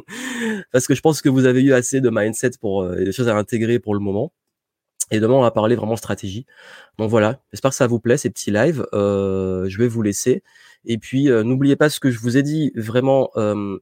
parce 0.72 0.86
que 0.86 0.94
je 0.94 1.00
pense 1.00 1.22
que 1.22 1.28
vous 1.28 1.46
avez 1.46 1.62
eu 1.62 1.72
assez 1.72 2.00
de 2.00 2.10
mindset 2.10 2.52
pour 2.60 2.82
euh, 2.82 2.96
des 2.96 3.12
choses 3.12 3.28
à 3.28 3.36
intégrer 3.36 3.78
pour 3.78 3.94
le 3.94 4.00
moment. 4.00 4.32
Et 5.12 5.20
demain, 5.20 5.34
on 5.34 5.42
va 5.42 5.50
parler 5.50 5.76
vraiment 5.76 5.96
stratégie. 5.96 6.46
Donc 6.98 7.10
voilà, 7.10 7.40
j'espère 7.52 7.70
que 7.70 7.76
ça 7.76 7.86
vous 7.86 8.00
plaît 8.00 8.16
ces 8.16 8.30
petits 8.30 8.50
lives. 8.50 8.86
Euh, 8.94 9.68
je 9.68 9.78
vais 9.78 9.86
vous 9.86 10.00
laisser. 10.00 10.42
Et 10.86 10.96
puis, 10.96 11.30
euh, 11.30 11.44
n'oubliez 11.44 11.76
pas 11.76 11.90
ce 11.90 12.00
que 12.00 12.10
je 12.10 12.18
vous 12.18 12.38
ai 12.38 12.42
dit. 12.42 12.72
Vraiment, 12.74 13.30
euh, 13.36 13.78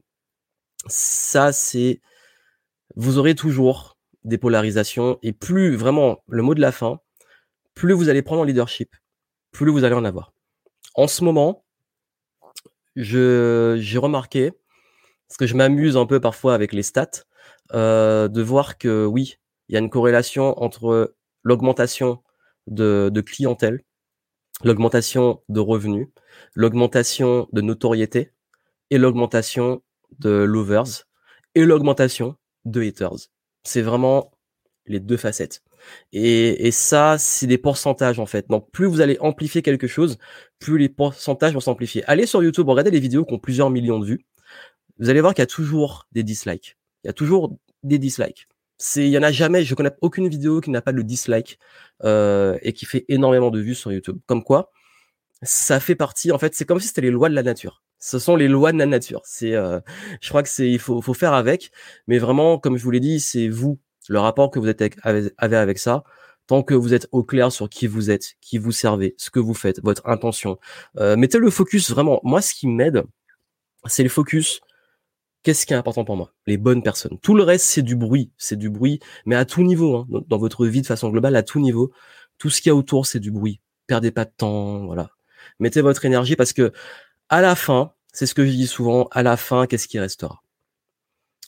ça, 0.88 1.52
c'est, 1.52 2.00
vous 2.96 3.18
aurez 3.18 3.36
toujours 3.36 3.96
des 4.24 4.38
polarisations. 4.38 5.18
Et 5.22 5.32
plus 5.32 5.76
vraiment, 5.76 6.18
le 6.28 6.42
mot 6.42 6.54
de 6.54 6.60
la 6.60 6.72
fin, 6.72 7.00
plus 7.74 7.92
vous 7.92 8.08
allez 8.08 8.22
prendre 8.22 8.42
en 8.42 8.44
leadership, 8.44 8.94
plus 9.52 9.70
vous 9.70 9.84
allez 9.84 9.94
en 9.94 10.04
avoir. 10.04 10.32
En 10.94 11.06
ce 11.06 11.24
moment, 11.24 11.64
j'ai 12.96 13.98
remarqué, 13.98 14.52
parce 15.28 15.38
que 15.38 15.46
je 15.46 15.54
m'amuse 15.54 15.96
un 15.96 16.06
peu 16.06 16.20
parfois 16.20 16.54
avec 16.54 16.72
les 16.72 16.82
stats, 16.82 17.24
euh, 17.72 18.28
de 18.28 18.42
voir 18.42 18.78
que 18.78 19.06
oui, 19.06 19.36
il 19.68 19.74
y 19.74 19.76
a 19.76 19.80
une 19.80 19.90
corrélation 19.90 20.60
entre 20.60 21.14
l'augmentation 21.42 22.22
de, 22.66 23.10
de 23.12 23.20
clientèle, 23.20 23.82
l'augmentation 24.64 25.42
de 25.48 25.60
revenus, 25.60 26.08
l'augmentation 26.54 27.48
de 27.52 27.60
notoriété 27.60 28.32
et 28.90 28.98
l'augmentation 28.98 29.82
de 30.18 30.30
lovers 30.30 31.06
et 31.54 31.64
l'augmentation 31.64 32.36
de 32.64 32.82
haters. 32.82 33.30
C'est 33.64 33.82
vraiment 33.82 34.32
les 34.86 35.00
deux 35.00 35.16
facettes. 35.16 35.62
Et, 36.12 36.70
ça, 36.70 37.16
c'est 37.18 37.46
des 37.46 37.58
pourcentages 37.58 38.18
en 38.18 38.26
fait. 38.26 38.48
Donc 38.48 38.70
plus 38.70 38.86
vous 38.86 39.00
allez 39.00 39.16
amplifier 39.20 39.62
quelque 39.62 39.86
chose, 39.86 40.18
plus 40.58 40.78
les 40.78 40.88
pourcentages 40.88 41.54
vont 41.54 41.60
s'amplifier. 41.60 42.04
Allez 42.06 42.26
sur 42.26 42.42
YouTube, 42.42 42.68
regardez 42.68 42.90
les 42.90 43.00
vidéos 43.00 43.24
qui 43.24 43.34
ont 43.34 43.38
plusieurs 43.38 43.70
millions 43.70 43.98
de 43.98 44.06
vues. 44.06 44.24
Vous 44.98 45.08
allez 45.08 45.20
voir 45.20 45.34
qu'il 45.34 45.42
y 45.42 45.44
a 45.44 45.46
toujours 45.46 46.06
des 46.12 46.22
dislikes. 46.22 46.76
Il 47.04 47.08
y 47.08 47.10
a 47.10 47.12
toujours 47.12 47.56
des 47.82 47.98
dislikes. 47.98 48.48
C'est, 48.76 49.04
il 49.06 49.10
y 49.10 49.18
en 49.18 49.22
a 49.22 49.32
jamais. 49.32 49.64
Je 49.64 49.74
connais 49.74 49.92
aucune 50.00 50.28
vidéo 50.28 50.60
qui 50.60 50.70
n'a 50.70 50.82
pas 50.82 50.92
de 50.92 51.02
dislike 51.02 51.58
euh, 52.04 52.58
et 52.62 52.72
qui 52.72 52.86
fait 52.86 53.04
énormément 53.08 53.50
de 53.50 53.60
vues 53.60 53.74
sur 53.74 53.92
YouTube. 53.92 54.18
Comme 54.26 54.42
quoi, 54.42 54.70
ça 55.42 55.80
fait 55.80 55.94
partie. 55.94 56.32
En 56.32 56.38
fait, 56.38 56.54
c'est 56.54 56.64
comme 56.64 56.80
si 56.80 56.88
c'était 56.88 57.02
les 57.02 57.10
lois 57.10 57.28
de 57.28 57.34
la 57.34 57.42
nature. 57.42 57.82
Ce 57.98 58.18
sont 58.18 58.36
les 58.36 58.48
lois 58.48 58.72
de 58.72 58.78
la 58.78 58.86
nature. 58.86 59.20
C'est, 59.24 59.54
euh, 59.54 59.80
je 60.22 60.28
crois 60.30 60.42
que 60.42 60.48
c'est, 60.48 60.70
il 60.70 60.78
faut, 60.78 61.02
faut 61.02 61.14
faire 61.14 61.34
avec. 61.34 61.70
Mais 62.06 62.18
vraiment, 62.18 62.58
comme 62.58 62.76
je 62.78 62.82
vous 62.82 62.90
l'ai 62.90 63.00
dit, 63.00 63.20
c'est 63.20 63.48
vous 63.48 63.78
le 64.10 64.18
rapport 64.18 64.50
que 64.50 64.58
vous 64.58 64.68
êtes 64.68 64.82
avec, 65.04 65.32
avez 65.38 65.56
avec 65.56 65.78
ça, 65.78 66.02
tant 66.48 66.64
que 66.64 66.74
vous 66.74 66.94
êtes 66.94 67.06
au 67.12 67.22
clair 67.22 67.52
sur 67.52 67.68
qui 67.68 67.86
vous 67.86 68.10
êtes, 68.10 68.34
qui 68.40 68.58
vous 68.58 68.72
servez, 68.72 69.14
ce 69.18 69.30
que 69.30 69.38
vous 69.38 69.54
faites, 69.54 69.80
votre 69.84 70.02
intention, 70.08 70.58
euh, 70.98 71.16
mettez 71.16 71.38
le 71.38 71.48
focus 71.48 71.90
vraiment. 71.90 72.20
Moi, 72.24 72.42
ce 72.42 72.52
qui 72.52 72.66
m'aide, 72.66 73.04
c'est 73.86 74.02
le 74.02 74.08
focus. 74.08 74.60
Qu'est-ce 75.44 75.64
qui 75.64 75.74
est 75.74 75.76
important 75.76 76.04
pour 76.04 76.16
moi? 76.16 76.32
Les 76.48 76.56
bonnes 76.56 76.82
personnes. 76.82 77.18
Tout 77.22 77.36
le 77.36 77.44
reste, 77.44 77.66
c'est 77.66 77.82
du 77.82 77.94
bruit, 77.94 78.32
c'est 78.36 78.56
du 78.56 78.68
bruit, 78.68 78.98
mais 79.26 79.36
à 79.36 79.44
tout 79.44 79.62
niveau, 79.62 79.96
hein, 79.98 80.06
dans 80.26 80.38
votre 80.38 80.66
vie 80.66 80.82
de 80.82 80.86
façon 80.88 81.08
globale, 81.10 81.36
à 81.36 81.44
tout 81.44 81.60
niveau, 81.60 81.92
tout 82.36 82.50
ce 82.50 82.60
qu'il 82.60 82.70
y 82.70 82.72
a 82.72 82.74
autour, 82.74 83.06
c'est 83.06 83.20
du 83.20 83.30
bruit. 83.30 83.60
Perdez 83.86 84.10
pas 84.10 84.24
de 84.24 84.32
temps, 84.36 84.86
voilà. 84.86 85.10
Mettez 85.60 85.82
votre 85.82 86.04
énergie 86.04 86.34
parce 86.34 86.52
que 86.52 86.72
à 87.28 87.40
la 87.42 87.54
fin, 87.54 87.92
c'est 88.12 88.26
ce 88.26 88.34
que 88.34 88.44
je 88.44 88.50
dis 88.50 88.66
souvent, 88.66 89.08
à 89.12 89.22
la 89.22 89.36
fin, 89.36 89.68
qu'est-ce 89.68 89.86
qui 89.86 90.00
restera? 90.00 90.42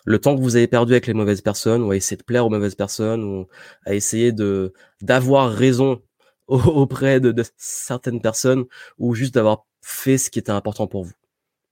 Le 0.04 0.18
temps 0.18 0.36
que 0.36 0.40
vous 0.40 0.56
avez 0.56 0.66
perdu 0.66 0.92
avec 0.92 1.06
les 1.06 1.14
mauvaises 1.14 1.40
personnes 1.40 1.82
ou 1.82 1.90
à 1.90 1.96
essayer 1.96 2.16
de 2.16 2.22
plaire 2.22 2.46
aux 2.46 2.50
mauvaises 2.50 2.74
personnes 2.74 3.24
ou 3.24 3.48
à 3.84 3.94
essayer 3.94 4.32
de 4.32 4.72
d'avoir 5.00 5.52
raison 5.52 6.02
auprès 6.48 7.20
de, 7.20 7.34
certaines 7.56 8.20
personnes 8.20 8.64
ou 8.98 9.14
juste 9.14 9.34
d'avoir 9.34 9.66
fait 9.82 10.18
ce 10.18 10.30
qui 10.30 10.38
était 10.38 10.50
important 10.52 10.86
pour 10.86 11.04
vous. 11.04 11.12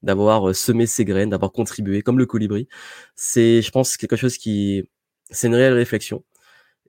D'avoir 0.02 0.50
euh, 0.50 0.54
semé 0.54 0.86
ses 0.86 1.04
graines 1.04 1.30
d'avoir 1.30 1.52
contribué 1.52 2.02
comme 2.02 2.18
le 2.18 2.26
colibri. 2.26 2.68
C'est 3.16 3.62
je 3.62 3.70
pense 3.70 3.96
quelque 3.96 4.16
chose 4.16 4.38
qui 4.38 4.88
c'est 5.30 5.48
une 5.48 5.54
réelle 5.54 5.74
réflexion. 5.74 6.24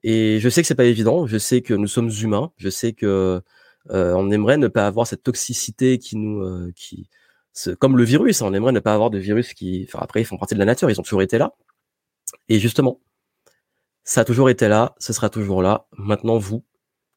Et 0.04 0.40
je 0.40 0.48
sais 0.48 0.62
que 0.62 0.68
c'est 0.68 0.74
pas 0.74 0.84
évident. 0.84 1.26
Je 1.26 1.38
sais 1.38 1.62
que 1.62 1.74
nous 1.74 1.86
sommes 1.86 2.10
humains. 2.22 2.52
Je 2.56 2.70
sais 2.70 2.92
que 2.92 3.40
euh, 3.90 4.14
on 4.14 4.30
aimerait 4.30 4.58
ne 4.58 4.68
pas 4.68 4.86
avoir 4.86 5.06
cette 5.06 5.22
toxicité 5.22 5.98
qui 5.98 6.16
nous 6.16 6.42
euh, 6.42 6.72
qui 6.76 7.08
comme 7.78 7.96
le 7.96 8.04
virus, 8.04 8.42
hein, 8.42 8.46
on 8.48 8.54
aimerait 8.54 8.72
ne 8.72 8.80
pas 8.80 8.94
avoir 8.94 9.10
de 9.10 9.18
virus 9.18 9.54
qui, 9.54 9.86
enfin 9.88 10.00
après 10.02 10.20
ils 10.22 10.24
font 10.24 10.38
partie 10.38 10.54
de 10.54 10.58
la 10.58 10.64
nature, 10.64 10.90
ils 10.90 10.98
ont 10.98 11.02
toujours 11.02 11.22
été 11.22 11.38
là. 11.38 11.52
Et 12.48 12.58
justement, 12.58 13.00
ça 14.04 14.22
a 14.22 14.24
toujours 14.24 14.50
été 14.50 14.68
là, 14.68 14.94
ce 14.98 15.12
sera 15.12 15.30
toujours 15.30 15.62
là. 15.62 15.86
Maintenant 15.96 16.38
vous, 16.38 16.64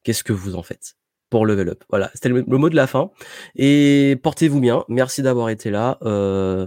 qu'est-ce 0.02 0.24
que 0.24 0.32
vous 0.32 0.54
en 0.56 0.62
faites 0.62 0.96
pour 1.30 1.46
level 1.46 1.70
up? 1.70 1.84
Voilà, 1.90 2.10
c'était 2.14 2.28
le, 2.28 2.44
mot 2.44 2.70
de 2.70 2.76
la 2.76 2.86
fin. 2.86 3.10
Et 3.56 4.18
portez-vous 4.22 4.60
bien. 4.60 4.84
Merci 4.88 5.22
d'avoir 5.22 5.48
été 5.48 5.70
là. 5.70 5.98
Euh, 6.02 6.66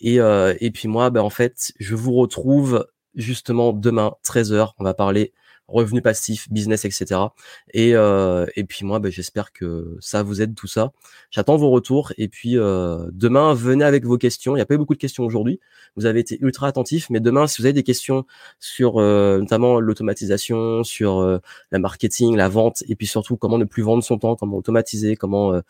et, 0.00 0.20
euh, 0.20 0.54
puis 0.72 0.88
moi, 0.88 1.10
ben 1.10 1.22
en 1.22 1.30
fait, 1.30 1.72
je 1.78 1.94
vous 1.94 2.12
retrouve 2.12 2.86
justement 3.14 3.72
demain 3.72 4.14
13h. 4.24 4.72
On 4.78 4.84
va 4.84 4.94
parler 4.94 5.32
revenus 5.68 6.02
passifs, 6.02 6.50
business, 6.50 6.84
etc. 6.84 7.20
Et, 7.72 7.94
euh, 7.94 8.46
et 8.56 8.64
puis 8.64 8.84
moi, 8.84 8.98
bah, 8.98 9.10
j'espère 9.10 9.52
que 9.52 9.96
ça 10.00 10.22
vous 10.22 10.42
aide 10.42 10.54
tout 10.54 10.66
ça. 10.66 10.92
J'attends 11.30 11.56
vos 11.56 11.70
retours 11.70 12.12
et 12.18 12.28
puis 12.28 12.58
euh, 12.58 13.06
demain, 13.12 13.54
venez 13.54 13.84
avec 13.84 14.04
vos 14.04 14.18
questions. 14.18 14.54
Il 14.54 14.58
n'y 14.58 14.62
a 14.62 14.66
pas 14.66 14.74
eu 14.74 14.78
beaucoup 14.78 14.94
de 14.94 14.98
questions 14.98 15.24
aujourd'hui. 15.24 15.60
Vous 15.96 16.06
avez 16.06 16.20
été 16.20 16.38
ultra 16.40 16.66
attentifs, 16.66 17.08
mais 17.10 17.20
demain, 17.20 17.46
si 17.46 17.60
vous 17.60 17.66
avez 17.66 17.72
des 17.72 17.82
questions 17.82 18.26
sur 18.60 18.98
euh, 18.98 19.38
notamment 19.38 19.80
l'automatisation, 19.80 20.84
sur 20.84 21.40
la 21.70 21.78
marketing, 21.78 22.36
la 22.36 22.48
vente, 22.48 22.82
et 22.88 22.96
puis 22.96 23.06
surtout 23.06 23.36
comment 23.36 23.58
ne 23.58 23.64
plus 23.64 23.82
vendre 23.82 24.02
son 24.02 24.18
temps, 24.18 24.36
comment 24.36 24.56
automatiser, 24.58 25.16
comment 25.16 25.60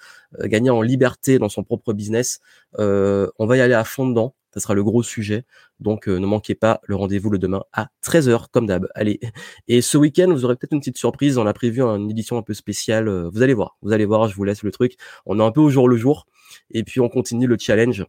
gagner 0.40 0.70
en 0.70 0.82
liberté 0.82 1.38
dans 1.38 1.48
son 1.48 1.62
propre 1.62 1.92
business, 1.92 2.40
on 2.78 3.46
va 3.46 3.56
y 3.56 3.60
aller 3.60 3.74
à 3.74 3.84
fond 3.84 4.08
dedans. 4.08 4.34
Ça 4.54 4.60
sera 4.60 4.74
le 4.74 4.84
gros 4.84 5.02
sujet. 5.02 5.44
Donc 5.80 6.06
ne 6.06 6.26
manquez 6.26 6.54
pas 6.54 6.80
le 6.84 6.96
rendez-vous 6.96 7.30
le 7.30 7.38
demain 7.38 7.62
à 7.72 7.88
13h 8.04 8.46
comme 8.52 8.66
d'hab. 8.66 8.88
Allez. 8.94 9.20
Et 9.68 9.82
ce 9.82 9.98
week-end, 9.98 10.28
vous 10.30 10.44
aurez 10.44 10.56
peut-être 10.56 10.72
une 10.72 10.80
petite 10.80 10.98
surprise. 10.98 11.38
On 11.38 11.46
a 11.46 11.52
prévu 11.52 11.82
une 11.82 12.10
édition 12.10 12.38
un 12.38 12.42
peu 12.42 12.54
spéciale. 12.54 13.08
Vous 13.32 13.42
allez 13.42 13.54
voir. 13.54 13.76
Vous 13.82 13.92
allez 13.92 14.04
voir, 14.04 14.28
je 14.28 14.36
vous 14.36 14.44
laisse 14.44 14.62
le 14.62 14.70
truc. 14.70 14.96
On 15.26 15.40
est 15.40 15.42
un 15.42 15.50
peu 15.50 15.60
au 15.60 15.70
jour 15.70 15.88
le 15.88 15.96
jour. 15.96 16.26
Et 16.70 16.84
puis 16.84 17.00
on 17.00 17.08
continue 17.08 17.46
le 17.46 17.56
challenge 17.58 18.06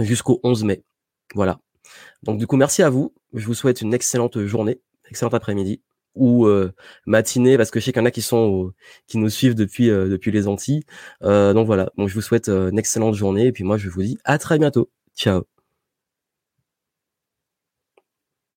jusqu'au 0.00 0.40
11 0.42 0.64
mai. 0.64 0.84
Voilà. 1.34 1.60
Donc 2.22 2.38
du 2.38 2.46
coup, 2.46 2.56
merci 2.56 2.82
à 2.82 2.90
vous. 2.90 3.14
Je 3.32 3.46
vous 3.46 3.54
souhaite 3.54 3.80
une 3.80 3.94
excellente 3.94 4.44
journée, 4.44 4.80
excellente 5.08 5.34
après-midi 5.34 5.82
ou 6.14 6.46
euh, 6.46 6.72
matinée 7.06 7.56
parce 7.56 7.72
que 7.72 7.80
je 7.80 7.86
sais 7.86 7.92
qu'il 7.92 8.00
y 8.00 8.02
en 8.02 8.06
a 8.06 8.12
qui 8.12 8.22
sont 8.22 8.72
qui 9.08 9.18
nous 9.18 9.28
suivent 9.28 9.56
depuis 9.56 9.90
euh, 9.90 10.08
depuis 10.08 10.30
les 10.30 10.46
Antilles. 10.46 10.84
Euh, 11.22 11.52
donc 11.52 11.66
voilà. 11.66 11.90
Je 11.98 12.14
vous 12.14 12.22
souhaite 12.22 12.48
une 12.48 12.78
excellente 12.78 13.14
journée 13.14 13.46
et 13.46 13.52
puis 13.52 13.64
moi 13.64 13.76
je 13.76 13.88
vous 13.88 14.02
dis 14.02 14.18
à 14.24 14.38
très 14.38 14.58
bientôt. 14.58 14.90
Ciao. 15.16 15.53